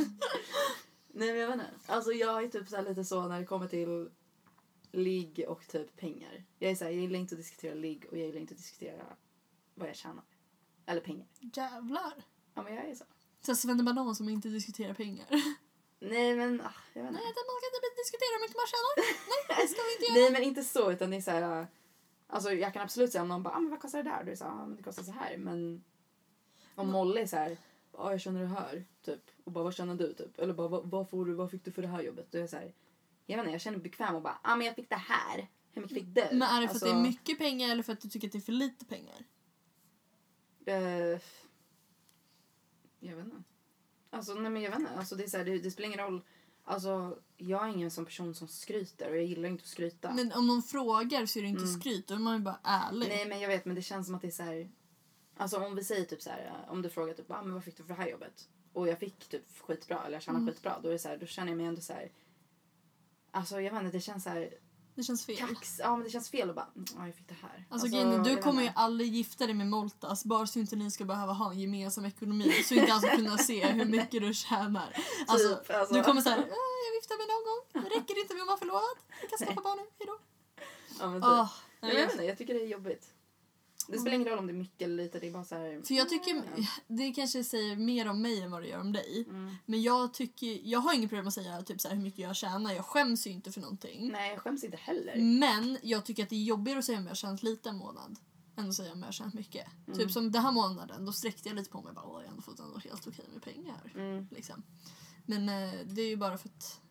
Nej 1.14 1.28
men 1.32 1.38
jag 1.38 1.48
vet 1.48 1.54
inte. 1.54 1.70
Alltså 1.86 2.12
jag 2.12 2.44
är 2.44 2.48
typ 2.48 2.68
så 2.68 2.76
här 2.76 2.84
lite 2.84 3.04
så 3.04 3.28
när 3.28 3.40
det 3.40 3.46
kommer 3.46 3.68
till 3.68 4.10
ligg 4.92 5.46
och 5.48 5.68
typ 5.68 5.98
pengar. 5.98 6.44
Jag 6.60 6.72
är 6.72 6.76
så 6.76 6.84
här, 6.84 6.92
jag 6.92 7.02
gillar 7.02 7.20
inte 7.20 7.36
att 7.36 7.40
diskutera 7.40 7.74
ligg 7.74 8.06
och 8.12 8.18
jag 8.18 8.26
gillar 8.26 8.40
inte 8.40 8.54
att 8.54 8.58
diskutera 8.58 9.18
vad 9.76 9.90
jag 9.90 9.96
tjänar. 9.96 10.24
Eller 10.86 11.02
pengar. 11.02 11.28
Jävlar! 11.40 12.14
Ja 12.54 12.64
men 12.64 12.76
jag 12.76 12.86
är 12.86 12.96
så. 12.96 13.06
Så 13.42 13.56
Sven 13.56 13.86
Banan 13.86 14.16
som 14.16 14.30
inte 14.30 14.48
diskuterar 14.48 14.94
pengar. 14.94 15.26
Nej 16.00 16.36
men 16.36 16.62
ah, 16.62 16.74
jag 16.94 17.04
vet 17.04 17.12
Nej, 17.12 17.28
inte. 17.28 17.42
man 17.48 17.58
ska 17.60 17.68
inte 17.68 18.02
diskutera 18.04 18.32
hur 18.36 18.42
mycket 18.42 18.58
man 18.62 18.68
tjänar. 18.74 18.94
Nej, 19.32 19.58
det 19.62 19.68
ska 19.68 19.82
vi 19.82 19.94
inte 19.94 20.06
göra. 20.06 20.24
Nej 20.24 20.32
men 20.32 20.44
inte 20.44 20.64
så 20.64 20.92
utan 20.92 21.10
det 21.10 21.18
är 21.18 21.22
så 21.22 21.32
här. 21.32 21.68
Alltså 22.28 22.54
jag 22.54 22.74
kan 22.74 22.82
absolut 22.82 23.12
säga 23.12 23.22
om 23.22 23.28
någon 23.28 23.44
bara, 23.44 23.56
ah, 23.56 23.60
men 23.60 23.70
vad 23.70 23.80
kostar 23.80 24.04
det 24.04 24.10
där? 24.10 24.24
Du 24.24 24.32
är 24.32 24.38
här, 24.44 24.52
ah, 24.52 24.66
men 24.66 24.76
det 24.76 24.84
kostar 24.84 25.04
så 25.04 25.12
här. 25.12 25.38
Men 25.38 25.84
om 26.76 26.92
Molly 26.92 27.22
är 27.22 27.28
så 27.28 27.36
här, 27.36 27.58
ja 27.94 28.12
jag 28.12 28.22
känner 28.22 28.42
det 28.42 28.48
här. 28.48 28.86
Typ. 29.02 29.22
Och 29.44 29.52
bara 29.52 29.64
vad 29.64 29.76
känner 29.76 29.96
du 29.96 30.14
typ? 30.14 30.40
Eller 30.40 30.54
bara 30.54 30.68
vad, 30.68 30.90
vad 30.90 31.10
får 31.10 31.26
du, 31.26 31.34
vad 31.34 31.52
fick 31.52 31.66
du 31.66 31.72
för 31.72 31.82
det 31.82 31.88
här 31.88 32.02
jobbet? 32.02 32.28
Då 32.32 32.38
är 32.38 32.42
jag 32.42 32.50
så 32.50 32.58
här, 32.58 32.74
jag 33.26 33.38
vet 33.38 33.44
inte, 33.44 33.52
jag 33.52 33.62
känner 33.62 33.78
mig 33.78 33.84
bekväm 33.84 34.16
och 34.16 34.22
bara, 34.22 34.40
ah, 34.44 34.56
men 34.56 34.68
jag 34.68 34.76
fick 34.76 34.90
det 34.90 34.96
här. 34.96 35.50
Hur 35.74 35.82
mycket 35.82 35.98
fick 35.98 36.08
du? 36.08 36.22
Men 36.32 36.42
är 36.42 36.62
det 36.62 36.68
för 36.68 36.74
Alltså, 36.74 36.86
att 36.86 36.92
det 36.94 36.98
är 37.00 37.04
mycket 37.04 37.38
pengar 37.38 37.70
eller 37.70 37.84
för 37.84 37.94
att 37.94 38.02
du 38.02 38.10
tycker 38.10 38.28
att 38.28 38.32
det 38.32 38.38
är 38.38 38.42
för 38.42 38.52
lite 38.52 38.86
pengar? 38.86 39.24
eh, 40.66 41.20
jag 43.00 43.16
vet 43.16 43.26
inte. 43.26 43.44
Alltså 44.10 44.34
nej 44.34 44.52
men 44.52 44.62
jag 44.62 44.72
vet 44.72 44.80
inte, 44.80 44.92
alltså 44.92 45.16
det 45.16 45.24
är 45.24 45.28
så 45.28 45.38
här, 45.38 45.46
det, 45.46 45.58
det 45.60 45.72
spelar 45.72 45.88
ingen 45.88 46.00
roll. 46.00 46.22
Alltså 46.64 47.20
jag 47.38 47.64
är 47.68 47.70
ingen 47.70 47.92
sån 47.92 48.06
person 48.06 48.36
som 48.36 48.48
skryter 48.48 49.10
och 49.10 49.18
jag 49.18 49.24
gillar 49.26 49.50
inte 49.50 49.62
att 49.62 49.68
skryta. 49.68 50.14
Men 50.14 50.32
om 50.32 50.48
någon 50.48 50.64
frågar 50.64 51.26
så 51.26 51.40
är 51.40 51.44
det 51.44 51.50
inte 51.50 51.64
Mm. 51.64 51.80
skryt, 51.80 52.08
då 52.08 52.14
är 52.14 52.20
man 52.20 52.34
ju 52.38 52.40
bara 52.44 52.60
ärlig. 52.64 53.08
Nej 53.10 53.26
men 53.26 53.40
jag 53.40 53.48
vet 53.50 53.66
men 53.66 53.76
det 53.76 53.82
känns 53.82 54.06
som 54.08 54.16
att 54.16 54.22
det 54.22 54.28
är 54.28 54.32
så 54.32 54.44
här. 54.44 54.72
Alltså 55.38 55.58
om 55.58 55.76
vi 55.76 55.84
säger 55.84 56.06
typ 56.06 56.22
så 56.22 56.30
här, 56.30 56.66
om 56.70 56.82
du 56.82 56.90
frågar 56.90 57.14
typ 57.14 57.32
ah, 57.32 57.42
men 57.44 57.54
vad 57.54 57.64
fick 57.64 57.78
du 57.78 57.84
för 57.84 57.90
det 57.94 58.02
här 58.02 58.10
jobbet? 58.10 58.50
Och 58.74 58.88
jag 58.88 59.00
fick 59.00 59.30
typ 59.30 59.58
skitbra 59.62 60.04
eller 60.06 60.14
jag 60.16 60.22
tjänade 60.24 60.42
Mm. 60.44 60.54
skitbra. 60.54 60.80
Då 60.84 60.90
är 60.90 60.98
så 60.98 61.08
här, 61.10 61.18
då 61.18 61.26
känner 61.26 61.50
jag 61.52 61.58
mig 61.58 61.66
ändå 61.66 61.82
så 61.82 61.94
här. 61.94 62.12
Alltså 63.32 63.62
jag 63.62 63.72
vet 63.74 63.84
inte, 63.84 63.98
det 63.98 64.02
känns 64.02 64.24
så 64.24 64.30
här 64.30 64.50
Det 64.96 65.04
känns 65.04 65.26
fel. 65.26 65.38
kax. 65.38 65.80
Ja 65.80 65.96
men 65.96 66.04
det 66.04 66.10
känns 66.10 66.30
fel 66.30 66.50
att 66.50 66.56
bara, 66.56 66.70
mm, 66.76 66.86
ja 66.98 67.06
jag 67.06 67.16
fick 67.16 67.28
det 67.28 67.36
här. 67.42 67.66
Alltså, 67.70 67.88
är, 67.88 68.12
jag 68.12 68.24
du 68.24 68.38
kommer 68.38 68.64
ju 68.64 68.70
aldrig 68.76 69.14
gifta 69.14 69.46
dig 69.46 69.56
med 69.56 69.68
Moltas 69.68 70.26
bara 70.26 70.48
så 70.48 70.60
inte 70.60 70.76
ni 70.76 70.92
ska 70.92 71.06
behöva 71.06 71.34
ha 71.34 71.52
en 71.52 71.60
gemensam 71.60 72.06
ekonomi 72.06 72.52
så 72.66 72.74
inte 72.74 72.94
alltså 72.94 73.10
kunna 73.10 73.38
se 73.38 73.68
hur 73.72 73.86
mycket 73.86 74.22
du 74.22 74.34
tjänar. 74.34 74.96
Alltså, 75.28 75.56
Typ, 75.56 75.70
alltså. 75.76 75.94
Du 75.94 76.04
kommer 76.04 76.22
såhär, 76.22 76.38
äh, 76.38 76.44
jag 76.88 76.94
viftar 77.02 77.18
med 77.18 77.28
någon 77.34 77.44
gång, 77.50 77.90
det 77.92 78.00
räcker 78.00 78.22
inte 78.22 78.34
med 78.34 78.42
att 78.42 78.48
vara 78.48 78.58
förlovad. 78.58 78.98
Jag 79.22 79.30
kan 79.30 79.48
skaffa 79.48 79.62
barn 79.62 79.78
nu, 79.78 79.86
hejdå. 80.00 80.18
Ja, 81.00 81.10
men 81.10 81.22
typ. 81.22 81.30
Oh, 81.30 81.52
Nej, 81.82 81.94
nej, 81.94 82.02
jag 82.02 82.02
vet 82.02 82.04
jag, 82.04 82.12
inte, 82.14 82.26
jag 82.26 82.38
tycker 82.38 82.54
det 82.54 82.62
är 82.62 82.68
jobbigt. 82.68 83.14
Det 83.88 84.00
spelar 84.00 84.16
ingen 84.16 84.28
roll 84.28 84.40
om 84.40 84.48
det 84.48 84.54
är 84.54 84.58
mycket 84.58 84.82
eller 84.82 85.04
lite, 85.04 85.20
det 85.20 85.28
är 85.28 85.32
bara 85.32 85.44
så 85.44 85.56
här. 85.56 85.82
för 85.82 85.94
jag 85.94 86.10
tycker, 86.10 86.44
det 86.88 87.12
kanske 87.12 87.44
säger 87.44 87.76
mer 87.76 88.08
om 88.08 88.22
mig 88.22 88.42
än 88.42 88.52
vad 88.52 88.62
det 88.62 88.68
gör 88.68 88.80
om 88.80 88.92
dig. 88.92 89.26
Mm. 89.30 89.56
Men 89.66 89.82
jag 89.82 90.14
tycker, 90.14 90.60
jag 90.64 90.80
har 90.80 90.94
inget 90.94 91.10
problem 91.10 91.28
att 91.28 91.34
säga 91.34 91.62
typ 91.62 91.82
så 91.82 91.88
här, 91.88 91.96
hur 91.96 92.04
mycket 92.04 92.20
jag 92.20 92.36
tjänar, 92.36 92.74
jag 92.74 92.86
skäms 92.86 93.28
ju 93.28 93.32
inte 93.32 93.52
för 93.52 93.62
någonting. 93.62 94.12
Nej 94.12 94.32
jag 94.32 94.42
skäms 94.42 94.64
inte 94.64 94.78
heller. 94.78 95.22
Men 95.22 95.78
jag 95.84 96.06
tycker 96.06 96.24
att 96.24 96.30
det 96.30 96.36
är 96.36 96.44
jobbigare 96.44 96.80
att 96.80 96.86
säga 96.86 96.98
om 96.98 97.04
jag 97.04 97.10
har 97.12 97.16
tjänat 97.16 97.44
lite 97.44 97.70
en 97.70 97.78
månad 97.78 98.20
än 98.56 98.70
att 98.70 98.76
säga 98.76 98.94
om 98.94 99.00
jag 99.00 99.08
har 99.08 99.12
tjänat 99.12 99.34
mycket. 99.34 99.68
Mm. 99.88 100.00
Typ 100.00 100.12
som 100.12 100.32
den 100.32 100.42
här 100.42 100.52
månaden, 100.52 101.06
då 101.06 101.12
sträckte 101.12 101.50
jag 101.50 101.56
lite 101.56 101.70
på 101.70 101.82
mig 101.82 101.94
bara, 101.94 102.06
Åh, 102.06 102.22
jag 102.22 102.28
har 102.28 102.32
ändå 102.32 102.42
fått 102.42 102.60
ändå 102.60 102.78
helt 102.80 103.08
okej 103.08 103.26
med 103.34 103.44
pengar. 103.44 103.94
Mm. 103.96 104.28
Liksom. 104.32 104.64
Men 105.26 105.50
eh, 105.50 105.74
det 105.86 106.02
är 106.02 106.08
ju 106.08 106.18
bara 106.18 106.38
för 106.38 106.50
att 106.50 106.82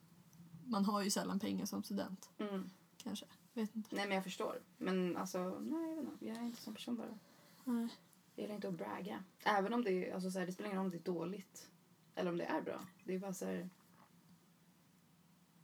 man 0.65 0.85
har 0.85 1.03
ju 1.03 1.11
sällan 1.11 1.41
pengar 1.41 1.67
som 1.67 1.83
student. 1.83 2.31
Mm. 2.39 2.71
Kanske. 3.03 3.27
Vet 3.61 3.77
inte. 3.77 3.97
Nej 3.97 4.07
men 4.07 4.15
jag 4.15 4.25
förstår. 4.25 4.63
Men 4.79 5.17
alltså, 5.17 5.59
nej 5.61 5.89
jag 5.91 5.97
vet 5.97 6.13
inte. 6.13 6.27
Jag 6.27 6.37
är 6.37 6.43
inte 6.43 6.61
sån 6.63 6.75
person 6.75 6.97
bara. 6.97 7.19
Nej. 7.65 7.89
Jag 8.35 8.43
gillar 8.43 8.55
inte 8.55 8.69
att 8.69 8.75
bragga. 8.75 9.25
Även 9.45 9.75
om 9.75 9.85
det 9.85 9.91
är, 10.11 10.15
alltså 10.15 10.31
så 10.31 10.39
här, 10.39 10.47
det 10.47 10.53
spelar 10.53 10.69
ingen 10.71 10.79
roll 10.79 10.87
om 10.87 10.91
det 10.91 10.97
är 10.99 11.13
dåligt. 11.13 11.71
Eller 12.15 12.31
om 12.31 12.37
det 12.39 12.45
är 12.45 12.63
bra. 12.63 12.81
Det 13.05 13.15
är 13.15 13.19
bara 13.19 13.35
så 13.35 13.45
här. 13.47 13.69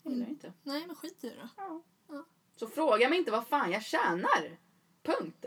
Jag 0.02 0.12
gillar 0.12 0.26
Mm. 0.26 0.34
inte. 0.34 0.52
Nej 0.62 0.86
men 0.86 0.96
skit 0.96 1.24
i 1.24 1.28
det 1.28 1.36
då. 1.36 1.48
Ja. 1.56 1.82
Ja. 2.08 2.24
Så 2.56 2.66
fråga 2.66 3.08
mig 3.08 3.18
inte 3.18 3.30
vad 3.30 3.46
fan 3.46 3.70
jag 3.70 3.82
tjänar. 3.82 4.56
Punkt. 5.02 5.46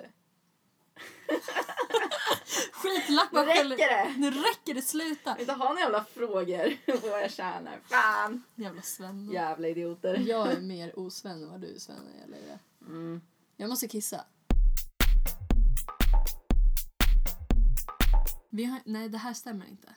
Skitlack 2.74 3.32
Nu 3.32 3.36
bara 3.36 3.46
räcker 3.46 3.56
skäller- 3.62 3.78
det. 3.78 4.14
Nu 4.18 4.32
räcker 4.32 4.74
det, 4.74 4.82
sluta! 4.82 5.38
Inte 5.40 5.54
ha 5.54 5.66
några 5.70 5.80
jävla 5.80 6.04
frågor 6.04 6.92
på 7.02 7.08
vad 7.08 7.22
jag 7.22 7.32
tjänar. 7.32 7.80
Fan. 7.86 8.44
Jävla 8.56 8.82
Sven. 8.82 9.32
Jävla 9.32 9.68
idioter. 9.68 10.24
Jag 10.28 10.52
är 10.52 10.62
mer 10.62 11.00
osven 11.00 11.44
än 11.44 11.50
vad 11.52 11.62
du 11.62 11.76
är 11.76 11.80
Sven 11.80 11.96
när 12.06 12.12
jag 12.12 12.20
gäller 12.20 12.48
det. 12.48 12.86
Mm. 12.86 13.22
Jag 13.58 13.70
måste 13.70 13.88
kissa. 13.88 14.26
Vi 18.50 18.66
har, 18.66 18.80
nej, 18.86 19.10
det 19.10 19.18
här 19.18 19.34
stämmer 19.34 19.66
inte. 19.66 19.88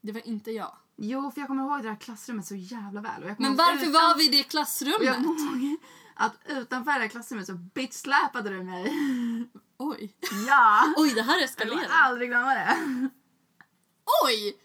Det 0.00 0.12
var 0.12 0.26
inte 0.28 0.50
jag. 0.50 0.76
Jo, 0.96 1.30
för 1.30 1.40
jag 1.40 1.48
kommer 1.48 1.62
ihåg 1.62 1.82
det 1.82 1.88
där 1.88 1.96
klassrummet 1.96 2.46
så 2.46 2.54
jävla 2.54 3.00
väl. 3.00 3.22
Och 3.22 3.28
jag 3.30 3.36
kommer 3.36 3.50
Men 3.50 3.58
ihåg 3.58 3.66
varför 3.66 3.82
utan- 3.90 3.92
var 3.92 4.18
vi 4.18 4.24
i 4.24 4.28
det 4.28 4.32
Och 4.36 4.38
jag 4.44 4.50
klassrummet? 4.50 5.14
kommer 5.14 5.64
ihåg 5.64 5.76
att 6.14 6.34
utanför 6.46 6.92
det 6.92 6.98
där 6.98 7.08
klassrummet 7.08 7.46
så 7.46 7.54
bitchsläpade 7.54 8.50
du 8.50 8.62
mig. 8.62 8.92
Oj. 9.76 10.14
Ja! 10.46 10.94
Oj, 10.96 11.12
det 11.14 11.22
här 11.22 11.40
Jag 11.40 11.50
kommer 11.50 11.72
eskalerar. 11.74 11.88
aldrig 11.90 12.28
glömma 12.28 12.54
det. 12.54 12.76
Oj! 14.26 14.58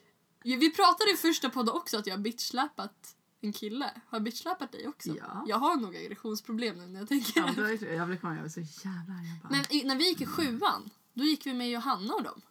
Vi 0.44 0.70
pratade 0.76 1.12
i 1.14 1.18
första 1.18 1.50
podden 1.50 1.76
också 1.76 1.98
att 1.98 2.08
jag 2.08 2.14
har 2.14 2.22
bitchsläpat 2.22 3.16
en 3.42 3.54
kille. 3.54 3.86
Har 4.08 4.16
jag 4.18 4.24
bitchsläpat 4.24 4.72
dig 4.72 4.88
också? 4.88 5.10
Ja. 5.10 5.46
Jag 5.48 5.58
har 5.58 5.76
nog 5.76 5.96
aggressionsproblem 5.96 6.78
nu 6.78 6.88
när 6.88 7.00
jag 7.00 7.08
tänker 7.10 7.40
Ja, 7.40 7.48
är- 7.48 7.94
jag 7.94 8.08
blev 8.08 8.20
kvar 8.20 8.34
jag 8.34 8.42
var 8.42 8.50
så 8.50 8.60
jävla 8.60 9.14
arg. 9.14 9.28
Jag 9.30 9.38
bara, 9.42 9.50
Men 9.50 9.66
i, 9.70 9.84
när 9.84 9.96
vi 9.96 10.08
gick 10.10 10.22
i 10.22 10.26
sjuan, 10.26 10.90
då 11.14 11.24
gick 11.24 11.46
vi 11.46 11.54
med 11.54 11.70
Johanna 11.70 12.14
och 12.14 12.24
dem. 12.24 12.42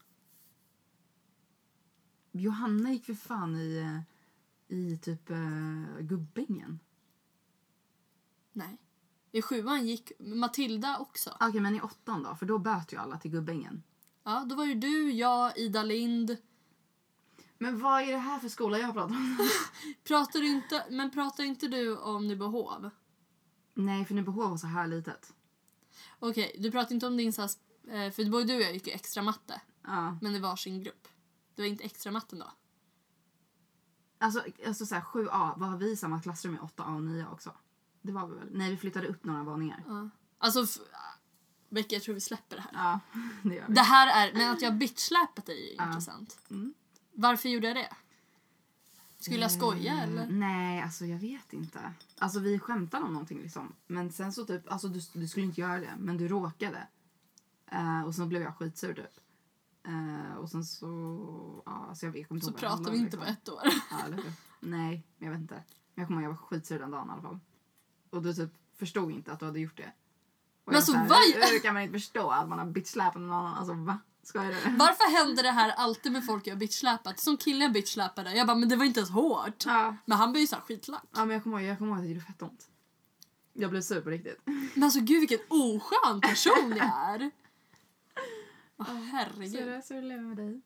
Johanna 2.32 2.92
gick 2.92 3.04
för 3.04 3.14
fan 3.14 3.56
i, 3.56 3.76
eh, 4.68 4.76
i 4.78 4.98
typ 4.98 5.30
uh, 5.30 6.00
Gubbängen. 6.00 6.80
Nej. 8.52 8.78
I 9.36 9.42
sjuan 9.42 9.86
gick 9.86 10.12
Matilda 10.18 10.98
också. 10.98 11.36
Okej, 11.40 11.60
men 11.60 11.74
i 11.76 11.80
åttan 11.80 12.22
då? 12.22 12.34
För 12.36 12.46
då 12.46 12.58
böt 12.58 12.92
ju 12.92 12.96
alla 12.96 13.18
till 13.18 13.30
Gubbängen. 13.30 13.82
Ja, 14.24 14.44
då 14.48 14.54
var 14.54 14.64
ju 14.64 14.74
du, 14.74 15.10
jag, 15.12 15.58
Ida 15.58 15.82
Lind. 15.82 16.36
Men 17.58 17.78
vad 17.80 18.02
är 18.02 18.12
det 18.12 18.18
här 18.18 18.38
för 18.38 18.48
skola 18.48 18.78
jag 18.78 18.92
pratar 18.94 19.14
om? 19.14 19.38
Pratar 20.04 20.42
inte, 20.42 20.86
men 20.90 21.10
pratar 21.10 21.44
inte 21.44 21.68
du 21.68 21.96
om 21.96 22.26
Nybyhov? 22.26 22.90
Nej, 23.74 24.04
för 24.04 24.14
Nybyhov 24.14 24.50
var 24.50 24.56
så 24.56 24.66
här 24.66 24.86
litet. 24.86 25.34
Okej, 26.18 26.56
du 26.58 26.70
pratar 26.70 26.94
inte 26.94 27.06
om 27.06 27.16
din 27.16 27.32
så 27.32 27.42
här, 27.42 27.50
eh, 28.06 28.12
för 28.12 28.30
både 28.30 28.44
du 28.44 28.56
och 28.56 28.62
jag 28.62 28.74
gick 28.74 28.86
ju 28.86 28.92
extra 28.92 29.22
matte, 29.22 29.60
Ja. 29.82 30.18
men 30.22 30.34
i 30.34 30.38
varsin 30.38 30.82
grupp. 30.82 31.08
Det 31.54 31.62
var 31.62 31.66
inte 31.68 31.84
extra 31.84 32.12
matten 32.12 32.38
då? 32.38 32.52
Alltså, 34.18 34.44
alltså 34.66 34.86
så 34.86 34.94
här, 34.94 35.02
7A, 35.02 35.58
var 35.58 35.76
vi 35.76 35.90
i 35.90 35.96
samma 35.96 36.20
klassrum 36.22 36.54
i 36.54 36.58
8A 36.58 36.94
och 36.94 37.02
9A 37.02 37.32
också? 37.32 37.52
Det 38.06 38.12
var 38.12 38.26
vi 38.26 38.34
väl? 38.34 38.48
Nej, 38.52 38.70
vi 38.70 38.76
flyttade 38.76 39.06
upp 39.06 39.24
några 39.24 39.42
våningar. 39.42 39.84
Ja. 39.88 40.08
Alltså, 40.38 40.80
Becka, 41.68 41.94
jag 41.94 42.02
tror 42.02 42.14
vi 42.14 42.20
släpper 42.20 42.56
det 42.56 42.62
här. 42.62 42.70
Ja, 42.72 43.00
det 43.42 43.54
gör 43.54 43.64
vi. 43.68 43.74
Det 43.74 43.80
här 43.80 44.28
är, 44.28 44.32
men 44.32 44.50
att 44.52 44.62
jag 44.62 44.74
bitchsläpat 44.78 45.46
dig 45.46 45.66
är 45.66 45.70
ju 45.70 45.76
Ja. 45.76 45.86
intressant. 45.88 46.38
Mm. 46.50 46.74
Varför 47.12 47.48
gjorde 47.48 47.66
jag 47.66 47.76
det? 47.76 47.88
Skulle 49.18 49.40
jag 49.42 49.52
skoja 49.52 49.92
Eh, 49.92 50.02
eller? 50.02 50.26
Nej, 50.26 50.82
alltså 50.82 51.04
jag 51.06 51.18
vet 51.18 51.52
inte. 51.52 51.92
Alltså 52.18 52.38
vi 52.40 52.58
skämtade 52.58 53.04
om 53.04 53.12
någonting 53.12 53.42
liksom. 53.42 53.72
Men 53.86 54.12
sen 54.12 54.32
så 54.32 54.44
typ, 54.44 54.72
alltså 54.72 54.88
du, 54.88 55.00
du 55.12 55.28
skulle 55.28 55.46
inte 55.46 55.60
göra 55.60 55.80
det, 55.80 55.94
men 55.98 56.16
du 56.16 56.28
råkade. 56.28 56.86
Eh, 57.70 58.02
och 58.02 58.14
sen 58.14 58.28
blev 58.28 58.42
jag 58.42 58.56
skitsur 58.56 58.94
typ. 58.94 59.20
Eh, 59.86 60.36
och 60.36 60.50
sen 60.50 60.64
så, 60.64 61.62
ja 61.66 61.86
alltså 61.88 62.06
jag 62.06 62.12
vet 62.12 62.30
inte 62.30 62.46
Så 62.46 62.52
pratar 62.52 62.90
vi 62.90 62.98
inte 62.98 63.16
på 63.16 63.24
liksom. 63.24 63.32
ett 63.42 63.48
år. 63.48 63.62
Ja? 63.90 64.22
Nej, 64.60 65.06
jag 65.18 65.30
vet 65.30 65.40
inte. 65.40 65.54
Men 65.54 66.02
jag 66.02 66.06
kommer 66.08 66.22
ihåg 66.22 66.30
jag 66.32 66.36
var 66.36 66.46
skitsur 66.46 66.78
den 66.78 66.90
dagen 66.90 67.08
i 67.08 67.12
alla 67.12 67.22
fall. 67.22 67.38
Och 68.10 68.22
du 68.22 68.34
typ 68.34 68.50
förstod 68.76 69.12
inte 69.12 69.32
att 69.32 69.40
du 69.40 69.46
hade 69.46 69.60
gjort 69.60 69.76
det. 69.76 69.92
Och 70.64 70.72
Men 70.72 70.76
alltså, 70.76 70.92
så 70.92 70.98
här, 70.98 71.08
vad- 71.08 71.50
hur, 71.50 71.58
kan 71.60 71.74
man 71.74 71.82
inte 71.82 71.92
förstå 71.92 72.30
att 72.30 72.48
man 72.48 72.58
har 72.58 72.66
bitchsläpat 72.66 73.14
någon 73.22 73.32
annan? 73.32 73.54
Alltså 73.54 73.74
va? 73.74 73.98
Skojar 74.22 74.48
du? 74.50 74.54
Varför 74.76 75.16
händer 75.18 75.42
det 75.42 75.50
här 75.50 75.70
alltid 75.70 76.12
med 76.12 76.26
folk 76.26 76.46
jag 76.46 76.54
har 76.54 76.58
bitchsläpat? 76.58 77.20
Som 77.20 77.36
killen 77.36 77.72
bitchsläpade. 77.72 78.34
Jag 78.36 78.46
bara, 78.46 78.56
men 78.56 78.68
det 78.68 78.76
var 78.76 78.84
inte 78.84 79.00
ens 79.00 79.10
hårt. 79.10 79.64
Ja. 79.66 79.96
Men 80.04 80.18
han 80.18 80.32
blev 80.32 80.40
ju 80.40 80.46
såhär 80.46 80.62
skitlack. 80.62 81.02
ja, 81.14 81.24
men 81.24 81.34
jag 81.34 81.42
kommer 81.42 81.60
ihåg, 81.60 81.68
jag 81.70 81.78
kommer 81.78 81.90
ihåg 81.90 81.98
att 81.98 82.04
det 82.04 82.08
gjorde 82.08 82.20
fett 82.26 82.42
ont. 82.42 82.68
Jag 83.52 83.70
blev 83.70 83.80
sur 83.82 84.00
på 84.00 84.10
riktigt. 84.10 84.40
Men 84.74 84.82
alltså 84.82 85.00
gud 85.00 85.20
vilken 85.20 85.38
oskön 85.48 86.20
person 86.20 86.74
jag 86.76 86.90
är. 87.14 87.30
Åh, 88.76 88.94
herregud. 89.12 89.68
det, 89.68 89.82
så 89.82 89.94
det 89.94 90.00
lever 90.02 90.22
med 90.22 90.36
dig. 90.36 90.60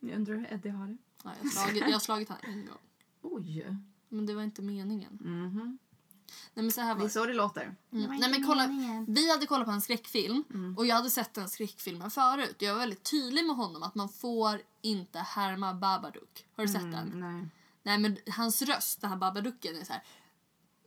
Jag 0.00 0.14
undrar 0.16 0.34
hur 0.34 0.52
Eddie 0.52 0.68
har 0.68 0.86
det. 0.86 0.96
Ja, 1.24 1.30
jag, 1.38 1.44
har 1.44 1.50
slagit, 1.50 1.82
jag 1.82 1.92
har 1.92 1.98
slagit 2.00 2.28
han 2.28 2.38
en 2.42 2.66
gång. 2.66 2.78
Oj. 3.22 3.76
Men 4.08 4.26
det 4.26 4.34
var 4.34 4.42
inte 4.42 4.62
meningen. 4.62 5.18
Mhm. 5.22 5.78
Nej 6.54 6.62
men 6.62 6.72
så 6.72 6.80
här 6.80 6.94
var 6.94 7.00
Det 7.00 7.06
är 7.06 7.08
så 7.08 7.26
det 7.26 7.34
låter. 7.34 7.74
Mm. 7.92 8.16
Nej, 8.18 8.30
men 8.30 8.46
kolla, 8.46 8.66
vi 9.08 9.30
hade 9.30 9.46
kollat 9.46 9.66
på 9.66 9.72
en 9.72 9.80
skräckfilm 9.80 10.44
Mm. 10.50 10.78
och 10.78 10.86
jag 10.86 10.96
hade 10.96 11.10
sett 11.10 11.34
den 11.34 11.48
skräckfilmen 11.48 12.10
förut. 12.10 12.56
Jag 12.58 12.72
var 12.72 12.80
väldigt 12.80 13.02
tydlig 13.10 13.44
med 13.44 13.56
honom 13.56 13.82
att 13.82 13.94
man 13.94 14.08
får 14.08 14.62
inte 14.82 15.18
härma 15.18 15.74
Babadook. 15.74 16.46
Har 16.56 16.66
du 16.66 16.72
sett 16.72 16.82
den? 16.82 16.94
Mm, 17.12 17.20
nej. 17.38 17.48
Nej 17.82 17.98
men 17.98 18.18
hans 18.36 18.62
röst, 18.62 19.00
den 19.00 19.10
här 19.10 19.16
Babadooken 19.16 19.76
är 19.80 19.84
så 19.84 19.92
här. 19.92 20.02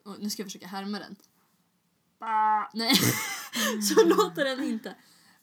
Och 0.06 0.16
nu 0.20 0.30
ska 0.30 0.42
jag 0.42 0.48
försöka 0.48 0.68
härma 0.68 1.00
den. 1.00 1.16
Ba. 2.20 2.70
Nej, 2.74 2.96
så 3.90 4.04
låter 4.06 4.46
den 4.46 4.64
inte. 4.64 4.96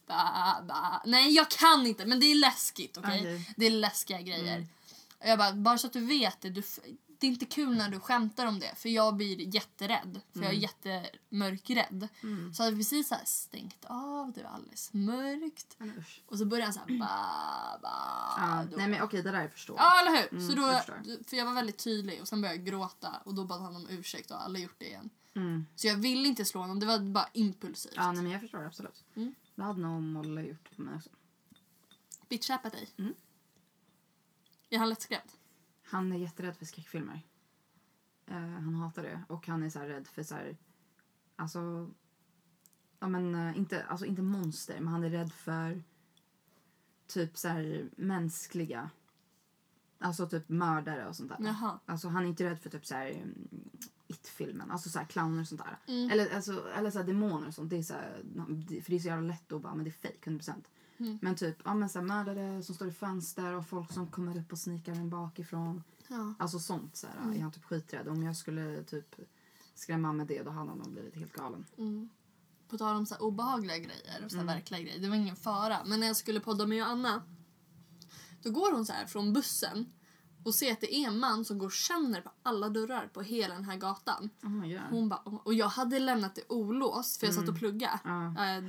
Ba, 0.07 0.63
ba. 0.69 1.03
Nej 1.05 1.35
jag 1.35 1.51
kan 1.51 1.87
inte 1.87 2.07
men 2.07 2.21
det 2.21 2.27
är 2.27 2.35
läskigt 2.35 2.97
okej? 2.97 3.21
Okej. 3.21 3.55
Det 3.57 3.67
är 3.67 3.71
läskiga 3.71 4.21
grejer. 4.21 4.67
Och 5.19 5.27
Jag 5.29 5.39
bara, 5.39 5.53
bara 5.53 5.79
så 5.79 5.87
att 5.87 5.93
du 5.93 6.01
vet 6.01 6.41
det. 6.41 6.51
Du, 6.51 6.63
det 7.21 7.27
är 7.27 7.31
inte 7.31 7.47
kul 7.47 7.77
när 7.77 7.89
du 7.91 8.01
skämtar 8.01 8.47
om 8.47 8.59
det 8.59 8.75
för 8.77 8.89
jag 8.89 9.17
blir 9.17 9.55
jätterädd. 9.55 10.21
För 10.33 10.41
jag 10.43 10.51
är 10.51 10.57
jättemörkrädd. 10.57 12.09
Mm. 12.23 12.55
Så 12.55 12.63
hade 12.63 12.77
vi 12.77 12.81
precis 12.83 13.09
så 13.09 13.15
här 13.15 13.25
stängt 13.25 13.85
av, 13.85 14.33
det 14.33 14.43
var 14.43 14.51
alldeles 14.51 14.93
mörkt. 14.93 15.77
Usch. 15.99 16.23
Och 16.27 16.39
så 16.39 16.45
började 16.45 16.65
han 16.67 16.73
så 16.73 16.81
här 16.81 16.99
ba, 16.99 17.79
ba. 17.83 17.89
Ja, 18.39 18.65
då- 18.71 18.77
nej 18.77 18.89
men 18.89 19.03
okej, 19.03 19.23
det 19.23 19.31
där 19.31 19.41
är 19.41 19.49
förstå. 19.49 19.75
Ja, 19.79 20.01
eller 20.01 20.23
hur? 20.23 20.33
Mm, 20.33 20.49
så 20.49 20.55
då, 20.55 20.63
jag 20.63 20.77
förstår. 20.85 21.25
för 21.29 21.37
jag 21.37 21.45
var 21.45 21.53
väldigt 21.55 21.79
tydlig 21.79 22.21
och 22.21 22.29
sen 22.29 22.41
började 22.41 22.59
jag 22.59 22.67
gråta 22.67 23.21
och 23.25 23.35
då 23.35 23.45
bad 23.45 23.61
han 23.61 23.77
om 23.77 23.87
ursäkt 23.91 24.31
och 24.31 24.43
alla 24.43 24.59
gjort 24.59 24.75
det 24.79 24.87
igen. 24.87 25.11
Mm. 25.35 25.67
Så 25.77 25.87
jag 25.87 25.97
ville 25.97 26.29
inte 26.29 26.45
slå 26.45 26.61
honom, 26.61 26.81
det 26.81 26.87
var 26.87 26.99
bara 26.99 27.29
impulsivt. 27.33 27.93
Ja, 27.97 28.13
nej 28.13 28.23
men 28.23 28.33
jag 28.33 28.41
förstår 28.41 28.65
absolut. 28.65 29.05
Mm. 29.15 29.35
Det 29.55 29.63
hade 29.63 29.81
nog 29.81 30.03
Molle 30.03 30.43
gjort 30.43 30.77
på 30.77 30.83
mig 30.83 30.95
också. 30.97 31.11
Bitchappat 32.29 32.73
dig. 32.73 32.89
Mm. 32.99 33.15
Är 34.71 34.79
han 34.79 34.89
lättskrämd? 34.89 35.31
Han 35.89 36.13
är 36.13 36.17
jätterädd 36.17 36.57
för 36.57 36.65
skräckfilmer. 36.65 37.23
Eh, 38.27 38.37
han 38.37 38.75
hatar 38.75 39.03
det. 39.03 39.23
Och 39.29 39.47
han 39.47 39.63
är 39.63 39.71
så 39.71 39.81
rädd 39.81 40.07
för 40.07 40.23
så 40.23 40.35
här... 40.35 40.57
Alltså... 41.37 41.91
Ja 42.99 43.09
men 43.09 43.35
eh, 43.35 43.59
inte, 43.59 43.85
alltså 43.85 44.07
inte 44.07 44.23
monster, 44.23 44.81
men 44.81 44.89
han 44.89 45.05
är 45.05 45.11
rädd 45.11 45.33
för 45.33 45.83
typ 47.07 47.37
så 47.39 47.49
här 47.49 47.91
mänskliga... 47.97 48.91
Alltså 49.99 50.29
typ 50.29 50.49
mördare 50.49 51.09
och 51.09 51.17
sånt 51.17 51.29
där. 51.29 51.39
Jaha. 51.41 51.81
Alltså 51.87 52.09
han 52.09 52.25
är 52.25 52.29
inte 52.29 52.45
rädd 52.45 52.61
för 52.61 52.71
typ 52.71 52.87
så 52.87 52.95
här 52.95 53.11
mm, 53.11 53.49
It-filmen, 54.09 54.71
alltså 54.71 54.89
så 54.89 54.99
här 54.99 55.07
clowner 55.07 55.41
och 55.41 55.49
sånt 55.49 55.61
där. 55.61 55.79
Mm. 55.95 56.11
Eller, 56.11 56.35
alltså, 56.35 56.69
eller 56.69 56.91
så 56.91 56.99
här 56.99 57.07
demoner 57.07 57.49
och 57.49 57.55
sånt. 57.55 57.71
Det 57.71 57.77
är 57.77 57.83
så 57.83 57.95
här, 57.95 58.23
för 58.83 58.91
det 58.91 58.97
är 58.97 59.01
så 59.01 59.09
jävla 59.09 59.29
lätt 59.29 59.53
att 59.53 59.63
bara, 59.63 59.75
men 59.75 59.85
det 59.85 59.91
är 59.91 60.09
fake 60.09 60.31
100%. 60.31 60.65
Mm. 60.99 61.19
Men 61.23 61.37
typ, 61.37 61.57
ja 61.65 61.75
men 61.75 61.89
så 61.89 61.99
här 61.99 62.07
mördare 62.07 62.63
som 62.63 62.75
står 62.75 62.89
i 62.89 62.93
fönster 62.93 63.53
och 63.55 63.67
folk 63.69 63.93
som 63.93 64.07
kommer 64.07 64.39
upp 64.41 64.53
och 64.53 64.59
snikar 64.59 64.93
en 64.93 65.11
bakifrån. 65.11 65.83
Ja. 66.09 66.35
Alltså 66.39 66.59
sånt 66.59 66.97
så 66.97 67.07
här, 67.07 67.17
Mm. 67.23 67.37
är 67.37 67.43
han 67.43 67.53
typ 67.53 67.65
skiträdd. 67.65 68.09
Om 68.09 68.23
jag 68.23 68.37
skulle 68.37 68.83
typ 68.83 69.15
skrämma 69.75 70.13
med 70.13 70.27
det 70.27 70.43
då 70.43 70.51
hade 70.51 70.69
han 70.69 70.79
nog 70.79 70.91
blivit 70.93 71.15
helt 71.15 71.33
galen. 71.33 71.67
Mm. 71.79 72.09
På 72.69 72.79
tal 72.79 72.97
om 72.97 73.07
så 73.07 73.15
här 73.15 73.23
obehagliga 73.23 73.79
grejer 73.79 74.25
och 74.25 74.31
så 74.31 74.37
här 74.37 74.43
Mm. 74.43 74.55
verkliga 74.55 74.81
grejer. 74.81 75.01
Det 75.01 75.09
var 75.09 75.17
ingen 75.17 75.37
fara. 75.37 75.79
Men 75.87 76.01
när 76.01 76.07
jag 76.07 76.17
skulle 76.17 76.41
podda 76.41 76.67
med 76.67 76.79
Joanna. 76.79 77.23
Då 78.43 78.51
går 78.51 78.73
hon 78.73 78.87
så 78.87 78.93
här 78.93 79.07
från 79.07 79.33
bussen 79.33 79.93
och 80.45 80.55
ser 80.55 80.73
att 80.73 80.81
det 80.81 80.95
är 80.95 81.07
en 81.09 81.19
man 81.19 81.45
som 81.45 81.59
går 81.59 81.67
och 81.67 81.73
känner 81.73 82.21
på 82.21 82.31
alla 82.43 82.69
dörrar 82.69 83.09
på 83.13 83.23
hela 83.23 83.55
den 83.55 83.65
här 83.65 83.77
gatan. 83.77 84.31
Oh. 84.43 84.79
Hon 84.91 85.09
ba, 85.09 85.17
och 85.17 85.55
jag 85.55 85.69
hade 85.69 85.99
lämnat 85.99 86.35
det 86.35 86.43
olåst 86.49 87.21
för 87.21 87.27
jag 87.27 87.35
satt 87.35 87.43
Mm. 87.43 87.55
och 87.55 87.59
pluggade. 87.59 88.01
Ja. 88.05 88.27
Eh, 88.27 88.65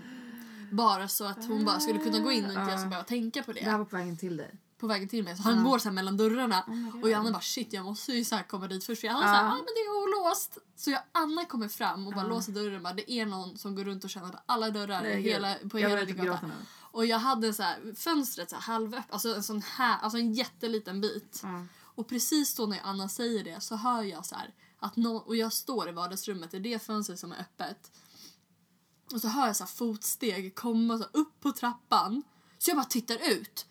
bara 0.72 1.08
så 1.08 1.26
att 1.26 1.46
hon 1.46 1.66
bara 1.66 1.80
skulle 1.80 2.00
kunna 2.00 2.20
gå 2.20 2.32
in 2.32 2.46
och 2.46 2.50
inte 2.50 2.62
jag 2.62 2.72
Ja. 2.72 2.78
skulle 2.78 2.90
behöva 2.90 3.08
tänka 3.08 3.44
på 3.44 3.54
det. 3.54 3.60
Det 3.60 3.70
här 3.70 3.78
var 3.78 3.86
på 3.86 3.96
vägen 3.96 4.18
till 4.18 4.38
dig. 4.38 4.56
På 4.80 4.88
vägen 4.88 5.08
till 5.10 5.24
mig. 5.24 5.38
Så 5.38 5.44
han 5.44 5.58
Ja. 5.58 5.64
går 5.64 5.80
så 5.80 5.92
mellan 5.92 6.18
dörrarna. 6.18 6.64
Oh. 6.68 7.02
Och 7.02 7.10
Johanna 7.10 7.32
bara 7.32 7.42
shit 7.42 7.74
jag 7.74 7.86
måste 7.86 8.14
ju 8.14 8.26
så 8.26 8.40
komma 8.48 8.68
dit 8.68 8.84
först. 8.84 9.02
För 9.02 9.08
hade 9.08 9.26
Ja. 9.26 9.34
så 9.34 9.36
här, 9.36 9.46
ah, 9.46 9.50
men 9.56 9.66
det 9.66 9.82
är 9.82 10.04
olåst. 10.28 10.58
Så 10.76 10.92
jag, 10.92 11.02
Anna 11.12 11.46
kommer 11.46 11.68
fram 11.68 12.08
och 12.08 12.14
bara 12.14 12.22
Ja. 12.26 12.30
låser 12.30 12.52
dörren 12.52 12.84
bara 12.84 12.94
det 12.94 13.12
är 13.12 13.26
någon 13.26 13.58
som 13.58 13.76
går 13.76 13.84
runt 13.84 14.04
och 14.04 14.10
känner 14.10 14.40
alla 14.46 14.70
dörrar 14.70 15.02
Nej, 15.02 15.22
hela, 15.22 15.56
på 15.70 15.80
jag 15.80 15.90
hela 15.90 15.90
börjar 15.90 16.06
din 16.06 16.16
gata. 16.16 16.28
gråta 16.28 16.48
nu. 16.48 16.54
Och 16.80 17.06
jag 17.06 17.20
hade 17.20 17.54
så 17.54 17.64
här, 17.64 17.94
fönstret 17.96 18.50
så 18.50 18.56
här 18.56 18.64
halvöppet, 18.64 19.12
alltså 19.14 19.36
en 19.36 19.44
sån 19.44 19.62
här, 19.62 19.98
alltså 20.02 20.18
en 20.18 20.34
jätteliten 20.34 21.02
bit. 21.02 21.40
Ja. 21.44 21.66
Och 21.84 22.08
precis 22.08 22.56
då 22.56 22.66
när 22.66 22.80
Anna 22.84 23.10
säger 23.10 23.44
det 23.44 23.62
så 23.62 23.76
hör 23.76 24.04
jag 24.04 24.26
så 24.26 24.36
här 24.36 24.54
att 24.80 24.96
någon, 24.96 25.22
och 25.22 25.36
jag 25.36 25.54
står 25.54 25.90
i 25.90 25.92
vardagsrummet, 25.92 26.52
det 26.52 26.58
är 26.58 26.62
det 26.62 26.80
fönstret 26.84 27.20
som 27.20 27.32
är 27.32 27.40
öppet. 27.40 27.92
Och 29.14 29.22
så 29.22 29.28
hör 29.28 29.48
jag 29.48 29.56
så 29.56 29.66
fotsteg 29.66 30.56
komma 30.56 30.98
så 30.98 31.04
upp 31.12 31.40
på 31.40 31.52
trappan. 31.52 32.24
Så 32.58 32.70
jag 32.70 32.78
bara 32.78 32.86
tittar 32.86 33.30
ut. 33.32 33.66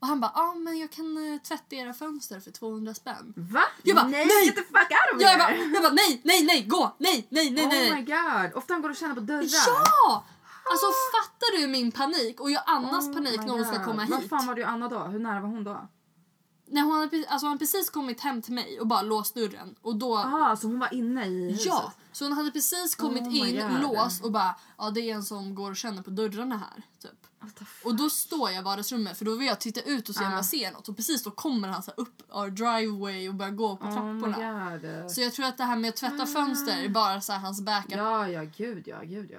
Och 0.00 0.06
han 0.06 0.20
bara, 0.20 0.30
ah, 0.34 0.54
men 0.54 0.78
jag 0.78 0.90
kan 0.90 1.32
eh, 1.34 1.38
tvätta 1.40 1.76
era 1.76 1.94
fönster 1.94 2.40
för 2.40 2.50
200 2.50 2.94
spänn. 2.94 3.32
Va? 3.36 3.62
Jag 3.82 3.96
bara, 3.96 4.06
nej, 4.06 4.26
nej! 4.26 4.46
Get 4.46 4.54
the 4.56 4.62
fuck 4.62 4.74
out 4.90 5.14
of 5.16 5.20
Jag 5.22 5.28
here! 5.28 5.38
bara, 5.38 5.54
jag 5.56 5.82
bara 5.82 5.92
nej, 5.92 6.20
nej, 6.24 6.44
nej, 6.44 6.62
gå, 6.62 6.94
nej, 6.98 7.26
nej, 7.30 7.50
nej, 7.50 7.64
oh 7.64 7.68
nej. 7.68 7.94
my 7.94 8.00
god. 8.02 8.54
Ofta 8.54 8.74
han 8.74 8.82
går 8.82 8.90
och 8.90 8.96
känner 8.96 9.14
på 9.14 9.20
dörrar. 9.20 9.42
Ja! 9.66 10.24
Alltså 10.70 10.86
fattar 10.86 11.60
du 11.60 11.66
min 11.66 11.92
panik? 11.92 12.40
Och 12.40 12.50
jag 12.50 12.62
Annas 12.66 13.08
Oh 13.08 13.14
panik 13.14 13.40
när 13.40 13.48
hon 13.48 13.64
ska 13.64 13.84
komma 13.84 14.06
Vad 14.10 14.20
hit. 14.20 14.30
fan 14.30 14.46
var 14.46 14.54
det 14.54 14.62
Anna 14.64 14.88
då? 14.88 14.98
Hur 14.98 15.18
nära 15.18 15.40
var 15.40 15.48
hon 15.48 15.64
då? 15.64 15.88
Nej, 16.66 16.82
hon, 16.82 16.92
hade, 16.92 17.16
alltså, 17.28 17.46
hon 17.46 17.48
hade 17.50 17.58
precis 17.58 17.90
kommit 17.90 18.20
hem 18.20 18.42
till 18.42 18.52
mig 18.52 18.80
och 18.80 18.86
bara 18.86 19.02
låst 19.02 19.34
dörren. 19.34 19.74
Och 19.82 19.96
då, 19.96 20.16
Ah, 20.16 20.56
så 20.56 20.66
hon 20.66 20.78
var 20.78 20.94
inne 20.94 21.26
i 21.26 21.50
huset? 21.52 21.66
ja, 21.66 21.92
så 22.12 22.24
hon 22.24 22.32
hade 22.32 22.50
precis 22.50 22.94
kommit 22.94 23.22
Oh 23.22 23.36
in, 23.48 23.68
God. 23.68 23.80
låst 23.80 24.24
och 24.24 24.32
bara 24.32 24.56
ja 24.78 24.90
det 24.90 25.00
är 25.10 25.14
en 25.14 25.22
som 25.22 25.54
går 25.54 25.70
och 25.70 25.76
känner 25.76 26.02
på 26.02 26.10
dörrarna 26.10 26.56
här. 26.56 26.82
Typ. 27.02 27.26
Och 27.84 27.94
då 27.96 28.10
står 28.10 28.50
jag 28.50 28.60
i 28.60 28.62
vardagsrummet 28.64 29.18
för 29.18 29.24
då 29.24 29.34
vill 29.34 29.46
jag 29.48 29.60
titta 29.60 29.80
ut 29.82 30.08
och 30.08 30.14
se 30.14 30.24
om 30.24 30.32
Ah. 30.32 30.36
jag 30.36 30.44
ser 30.44 30.72
något. 30.72 30.88
Och 30.88 30.96
precis 30.96 31.22
då 31.22 31.30
kommer 31.30 31.68
han 31.68 31.82
så 31.82 31.90
upp 31.96 32.22
our 32.28 32.50
driveway 32.50 33.28
och 33.28 33.34
börjar 33.34 33.52
gå 33.52 33.76
på 33.76 33.84
Oh 33.86 33.92
trapporna. 33.92 35.08
Så 35.08 35.20
jag 35.20 35.32
tror 35.32 35.46
att 35.46 35.58
det 35.58 35.64
här 35.64 35.76
med 35.76 35.88
att 35.88 35.96
tvätta 35.96 36.22
Ah. 36.22 36.26
fönster 36.26 36.76
är 36.84 36.88
bara 36.88 37.20
så 37.20 37.32
hans 37.32 37.60
backup. 37.60 37.92
Ja, 37.96 38.28
ja, 38.28 38.42
gud 38.56 38.88
ja, 38.88 39.00
gud 39.02 39.30
ja. 39.30 39.38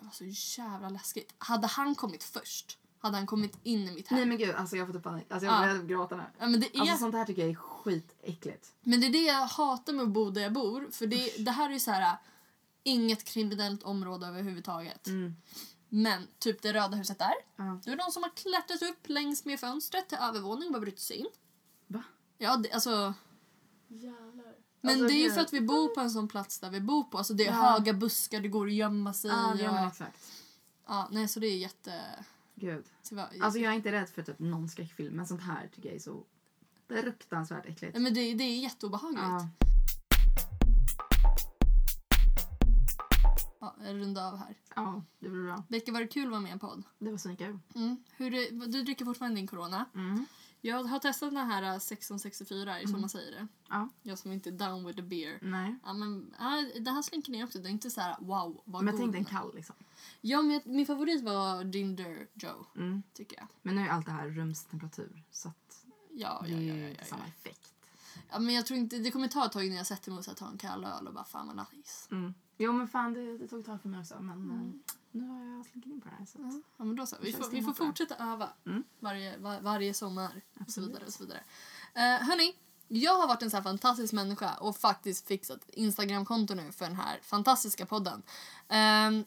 Det 0.00 0.04
var 0.06 0.12
så 0.12 0.60
jävla 0.60 0.88
läskigt. 0.88 1.34
Hade 1.38 1.66
han 1.66 1.94
kommit 1.94 2.24
först, 2.24 2.78
hade 3.02 3.16
han 3.16 3.26
kommit 3.26 3.58
in 3.62 3.88
i 3.88 3.92
mitt 3.92 4.08
hem. 4.08 4.18
Nej 4.18 4.26
men 4.28 4.38
gud, 4.38 4.54
alltså 4.54 4.76
jag 4.76 4.86
får 4.86 4.94
typ 4.94 5.02
panik. 5.02 5.26
Alltså 5.30 5.46
jag 5.46 5.54
Ja. 5.54 5.60
börjar 5.60 5.82
gråta 5.82 6.16
nu. 6.16 6.22
ja, 6.38 6.46
men, 6.48 6.60
det 6.60 6.76
är, 6.76 6.80
Alltså 6.80 6.96
sånt 6.96 7.14
här 7.14 7.24
tycker 7.24 7.42
jag 7.42 7.50
är 7.50 7.54
skitäckligt. 7.80 8.72
men 8.80 9.00
det 9.00 9.06
är 9.06 9.10
det 9.12 9.22
jag 9.24 9.46
hatar 9.46 9.92
med 9.92 10.02
att 10.02 10.08
bo 10.08 10.30
där 10.30 10.40
jag 10.42 10.52
bor. 10.52 10.88
För 10.92 11.06
det, 11.06 11.44
det 11.44 11.50
här 11.50 11.68
är 11.68 11.72
ju 11.74 11.80
så 11.80 11.90
här 11.90 12.16
inget 12.82 13.24
kriminellt 13.24 13.82
område 13.82 14.26
överhuvudtaget. 14.26 15.06
Mm. 15.06 15.36
Men 15.88 16.26
typ 16.38 16.62
det 16.62 16.72
röda 16.72 16.96
huset 16.96 17.18
där. 17.18 17.32
Ja. 17.56 17.80
Det 17.84 17.90
är 17.90 17.96
någon 17.96 18.12
som 18.12 18.22
har 18.22 18.30
klättrat 18.36 18.82
upp 18.90 19.08
längs 19.08 19.44
med 19.44 19.60
fönstret 19.60 20.08
till 20.08 20.18
övervåningen 20.20 20.66
och 20.66 20.72
bara 20.72 20.80
brutit 20.80 21.00
sig 21.00 21.16
in. 21.16 21.26
Va? 21.86 22.02
Ja, 22.38 22.56
det, 22.56 22.72
alltså... 22.72 23.14
Jävlar. 23.88 24.54
Men 24.80 24.90
Alltså, 24.90 25.06
det 25.06 25.12
är 25.14 25.22
ju 25.24 25.30
för 25.30 25.40
att 25.40 25.52
vi 25.52 25.60
bor 25.60 25.88
på 25.94 26.00
en 26.00 26.10
sån 26.10 26.28
plats 26.28 26.58
där 26.60 26.70
vi 26.70 26.80
bor 26.80 27.04
på. 27.04 27.18
Alltså 27.18 27.34
det 27.34 27.46
är 27.46 27.52
Ja. 27.52 27.70
höga 27.70 27.92
buskar, 27.92 28.40
det 28.40 28.48
går 28.48 28.66
att 28.66 28.72
gömma 28.72 29.12
sig 29.12 29.30
Ja, 29.30 29.54
i. 29.54 29.62
ja 29.62 29.72
men 29.72 29.82
och, 29.84 29.90
exakt. 29.90 30.32
ja, 30.86 31.08
nej, 31.12 31.28
så 31.28 31.40
det 31.40 31.46
är 31.46 31.56
jätte... 31.58 32.02
Gud. 32.54 32.84
Tyvärr, 33.02 33.28
Alltså 33.40 33.58
jag 33.60 33.72
är 33.72 33.76
inte 33.76 33.92
rädd 33.92 34.08
för 34.08 34.22
typ 34.22 34.38
någon 34.38 34.68
skräckfilm 34.68 35.14
men 35.16 35.26
sånt 35.26 35.42
här 35.42 35.70
tycker 35.74 35.88
jag 35.88 35.96
är 35.96 36.00
så 36.00 36.24
fruktansvärt 36.90 37.66
äckligt. 37.66 37.94
nej, 37.94 38.02
men 38.02 38.14
det, 38.14 38.34
det 38.34 38.44
är 38.44 38.58
jätteobehagligt. 38.60 39.22
Ja. 39.22 39.48
Ja, 43.60 43.74
jag 43.84 43.94
rundar 44.00 44.28
av 44.28 44.36
här. 44.38 44.54
ja, 44.74 45.02
det 45.18 45.28
blir 45.28 45.42
bra. 45.42 45.62
Becka, 45.68 45.92
var 45.92 46.00
det 46.00 46.06
kul 46.06 46.24
att 46.24 46.30
vara 46.30 46.40
med 46.40 46.48
i 46.48 46.52
en 46.52 46.58
podd? 46.58 46.82
Det 46.98 47.10
var 47.10 47.18
svinkul. 47.18 47.58
Mm. 47.74 47.96
Hur 48.16 48.34
är, 48.34 48.66
du 48.68 48.82
dricker 48.82 49.04
fortfarande 49.04 49.36
din 49.40 49.46
corona. 49.46 49.84
Mm. 49.94 50.26
Jag 50.62 50.84
har 50.84 50.98
testat 50.98 51.30
den 51.34 51.46
här 51.50 51.76
1664, 51.76 52.76
är 52.76 52.80
det 52.80 52.86
så 52.86 52.88
Mm. 52.90 53.00
man 53.00 53.10
säger 53.10 53.32
det? 53.32 53.46
Ja. 53.68 53.88
Jag 54.02 54.18
som 54.18 54.32
inte 54.32 54.50
är 54.50 54.52
down 54.52 54.86
with 54.86 54.96
the 54.96 55.02
beer. 55.02 55.38
Nej. 55.42 55.76
Ja, 55.84 55.92
men, 55.92 56.34
ja, 56.38 56.64
det 56.80 56.90
här 56.90 57.02
slinker 57.02 57.32
ner 57.32 57.44
också. 57.44 57.58
Det 57.58 57.68
är 57.68 57.70
inte 57.70 57.90
så 57.90 58.00
här 58.00 58.16
wow, 58.20 58.60
vad 58.64 58.84
Men 58.84 58.92
god 58.94 59.00
tänk 59.00 59.12
den 59.12 59.24
kall 59.24 59.54
liksom. 59.54 59.76
Ja, 60.20 60.42
men 60.42 60.60
min 60.64 60.86
favorit 60.86 61.22
var 61.24 61.64
Ginger 61.64 62.26
Joe, 62.34 62.66
Mm. 62.76 63.02
tycker 63.14 63.36
jag. 63.36 63.46
Men 63.62 63.74
nu 63.74 63.82
är 63.82 63.88
allt 63.88 64.06
det 64.06 64.12
här 64.12 64.28
rumstemperatur 64.28 65.24
så 65.30 65.48
att 65.48 65.69
Ja, 66.12 66.42
det 66.46 66.50
ja, 66.52 66.60
ja, 66.60 66.74
ja, 66.74 66.88
inte 66.88 67.04
samma 67.04 67.24
effekt. 67.26 67.72
ja. 68.30 68.38
men 68.38 68.54
jag 68.54 68.66
tror 68.66 68.78
inte, 68.78 68.98
det 68.98 69.10
kommer 69.10 69.28
ta 69.28 69.46
ett 69.46 69.52
tag 69.52 69.64
innan 69.64 69.76
jag 69.76 69.86
sätter 69.86 70.10
mig 70.10 70.18
och 70.28 70.36
tar 70.36 70.46
en 70.48 70.58
kall 70.58 70.84
öl 70.84 71.06
och 71.08 71.14
bara 71.14 71.24
fan 71.24 71.46
vad 71.46 71.56
nice. 71.72 72.08
Mm. 72.14 72.34
Jo 72.58 72.72
men 72.72 72.88
fan 72.88 73.12
det, 73.12 73.38
det 73.38 73.48
tog 73.48 73.60
ett 73.60 73.66
tag 73.66 73.82
för 73.82 73.88
mig 73.88 74.00
också 74.00 74.14
men 74.20 74.34
Mm. 74.38 74.60
eh, 74.60 74.94
nu 75.12 75.26
har 75.28 75.56
jag 75.56 75.66
slinkit 75.66 75.92
in 75.92 76.00
på 76.00 76.08
det 76.08 76.14
här. 76.18 76.26
Så 76.26 76.38
att, 76.38 76.54
Ja, 76.54 76.60
ja, 76.76 76.84
men 76.84 76.96
då 76.96 77.06
så. 77.06 77.16
Vi 77.22 77.32
får, 77.32 77.48
vi 77.50 77.62
får 77.62 77.72
fortsätta 77.72 78.16
öva 78.32 78.48
Mm. 78.66 78.84
varje, 78.98 79.38
var, 79.38 79.60
varje 79.60 79.94
sommar 79.94 80.26
och 80.26 80.32
så 80.56 80.62
Absolut. 80.62 80.90
vidare. 80.90 81.04
Och 81.06 81.12
så 81.12 81.22
vidare. 81.22 81.40
Uh, 81.96 82.26
hörni, 82.28 82.54
jag 82.88 83.14
har 83.20 83.28
varit 83.28 83.42
en 83.42 83.50
så 83.50 83.56
här 83.56 83.64
fantastisk 83.64 84.12
människa 84.12 84.54
och 84.54 84.76
faktiskt 84.76 85.26
fixat 85.26 85.68
Instagramkonto 85.68 86.54
nu 86.54 86.72
för 86.72 86.84
den 86.84 86.96
här 86.96 87.18
fantastiska 87.22 87.86
podden. 87.86 88.22
Ehm, 88.68 89.24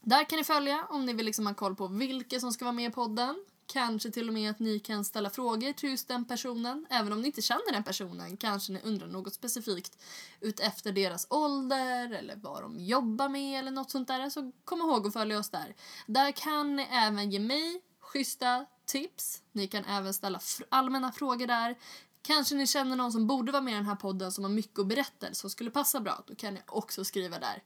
där 0.00 0.24
kan 0.24 0.36
ni 0.38 0.44
följa 0.44 0.86
om 0.90 1.06
ni 1.06 1.12
vill 1.12 1.26
liksom 1.26 1.46
ha 1.46 1.54
koll 1.54 1.76
på 1.76 1.86
vilka 1.88 2.40
som 2.40 2.52
ska 2.52 2.64
vara 2.64 2.72
med 2.72 2.90
i 2.90 2.94
podden. 2.94 3.44
Kanske 3.72 4.10
till 4.10 4.28
och 4.28 4.34
med 4.34 4.50
att 4.50 4.58
ni 4.58 4.78
kan 4.78 5.04
ställa 5.04 5.30
frågor 5.30 5.72
till 5.72 5.90
just 5.90 6.08
den 6.08 6.24
personen. 6.24 6.86
Även 6.90 7.12
om 7.12 7.20
ni 7.20 7.26
inte 7.26 7.42
känner 7.42 7.72
den 7.72 7.84
personen 7.84 8.36
kanske 8.36 8.72
ni 8.72 8.80
undrar 8.84 9.06
något 9.06 9.34
specifikt 9.34 10.02
utefter 10.40 10.92
deras 10.92 11.26
ålder 11.30 12.10
eller 12.10 12.36
vad 12.36 12.62
de 12.62 12.80
jobbar 12.80 13.28
med 13.28 13.58
eller 13.58 13.70
något 13.70 13.90
sånt 13.90 14.08
där. 14.08 14.30
Så 14.30 14.52
kom 14.64 14.80
ihåg 14.80 15.06
att 15.06 15.12
följa 15.12 15.38
oss 15.38 15.50
där. 15.50 15.74
Där 16.06 16.32
kan 16.32 16.76
ni 16.76 16.88
även 16.90 17.30
ge 17.30 17.38
mig 17.38 17.82
schyssta 18.00 18.66
tips. 18.86 19.42
Ni 19.52 19.66
kan 19.66 19.84
även 19.84 20.14
ställa 20.14 20.38
fr- 20.38 20.64
allmänna 20.68 21.12
frågor 21.12 21.46
där. 21.46 21.78
Kanske 22.22 22.54
ni 22.54 22.66
känner 22.66 22.96
någon 22.96 23.12
som 23.12 23.26
borde 23.26 23.52
vara 23.52 23.62
med 23.62 23.72
i 23.72 23.76
den 23.76 23.86
här 23.86 23.96
podden 23.96 24.32
som 24.32 24.44
har 24.44 24.50
mycket 24.50 24.78
att 24.78 24.86
berätta 24.86 25.34
som 25.34 25.50
skulle 25.50 25.70
passa 25.70 26.00
bra. 26.00 26.24
Då 26.26 26.34
kan 26.34 26.54
ni 26.54 26.60
också 26.66 27.04
skriva 27.04 27.38
där. 27.38 27.62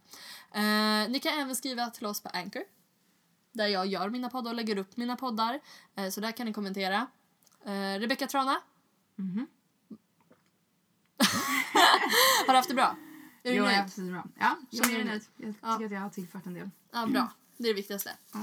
Eh, 0.54 1.08
ni 1.10 1.20
kan 1.22 1.40
även 1.40 1.56
skriva 1.56 1.90
till 1.90 2.06
oss 2.06 2.20
på 2.20 2.28
Anchor. 2.28 2.62
Där 3.56 3.66
jag 3.66 3.86
gör 3.86 4.10
mina 4.10 4.30
poddar 4.30 4.50
och 4.50 4.54
lägger 4.56 4.78
upp 4.78 4.96
mina 4.96 5.16
poddar. 5.16 5.60
Eh, 5.96 6.08
så 6.08 6.20
där 6.20 6.32
kan 6.32 6.46
ni 6.46 6.52
kommentera. 6.52 7.06
Eh, 7.64 7.98
Rebecka 8.00 8.26
Trana, 8.26 8.60
Mhm. 9.16 9.46
har 12.46 12.52
du 12.52 12.56
haft 12.56 12.68
det 12.68 12.74
bra? 12.74 12.96
Är 13.42 13.50
du 13.50 13.56
jo, 13.56 13.64
jag 13.64 13.66
nöjd? 13.66 13.78
är 13.78 13.82
precis 13.82 14.10
bra. 14.10 14.24
Ja, 14.38 14.56
jag 14.70 14.92
är 14.92 15.04
nöjd. 15.04 15.22
Jag 15.36 15.54
tycker 15.54 15.54
Ja. 15.62 15.84
att 15.86 15.90
jag 15.92 16.00
har 16.00 16.10
tillfört 16.10 16.46
en 16.46 16.54
del. 16.54 16.70
Ja, 16.92 17.06
bra. 17.06 17.32
Det 17.56 17.64
är 17.64 17.68
det 17.68 17.74
viktigaste. 17.74 18.10
Ja. 18.32 18.38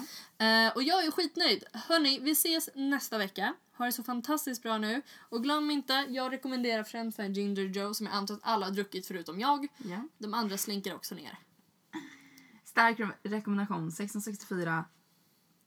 Eh, 0.46 0.74
och 0.76 0.84
jag 0.84 1.06
är 1.06 1.12
skitnöjd. 1.12 1.64
Hörni, 1.74 2.20
vi 2.20 2.32
ses 2.32 2.70
nästa 2.76 3.18
vecka. 3.18 3.54
Ha 3.78 3.86
det 3.86 3.92
så 3.92 4.04
fantastiskt 4.04 4.64
bra 4.64 4.78
nu. 4.78 5.02
Och 5.30 5.44
glöm 5.44 5.72
inte, 5.72 5.94
jag 6.10 6.32
rekommenderar 6.34 6.84
främst 6.84 7.20
en 7.20 7.34
Ginger 7.34 7.64
Joe 7.66 7.94
som 7.94 8.06
jag 8.06 8.16
antar 8.16 8.34
att 8.36 8.40
alla 8.44 8.66
har 8.66 8.72
druckit 8.74 9.08
förutom 9.08 9.40
jag. 9.40 9.68
Ja. 9.78 10.08
De 10.18 10.34
andra 10.34 10.58
slinker 10.58 10.96
också 10.96 11.16
ner. 11.16 11.38
Stark 12.66 13.00
re- 13.00 13.14
rekommendation 13.24 13.88
1664 13.88 14.86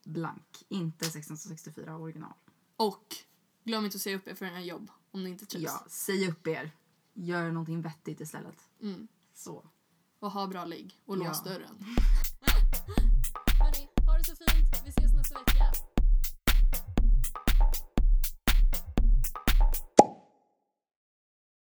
blank, 0.06 0.64
inte 0.68 1.04
1664 1.06 1.96
original. 1.96 2.32
Och 2.76 3.16
glöm 3.64 3.84
inte 3.84 3.96
att 3.96 4.00
säga 4.02 4.16
upp 4.16 4.28
er 4.28 4.34
för 4.34 4.44
den 4.44 4.54
här 4.54 4.62
jobb 4.62 4.90
om 5.10 5.24
ni 5.24 5.30
inte 5.30 5.46
trivs. 5.46 5.64
Ja, 5.64 5.84
säg 5.88 6.28
upp 6.28 6.46
er. 6.46 6.70
Gör 7.14 7.50
någonting 7.50 7.82
vettigt 7.82 8.20
istället. 8.20 8.68
Mm. 8.82 9.08
Så. 9.34 9.64
Och 10.18 10.30
ha 10.30 10.46
bra 10.46 10.64
ligg 10.64 11.00
och 11.04 11.16
lås 11.16 11.42
Ja. 11.44 11.50
dörren. 11.52 11.84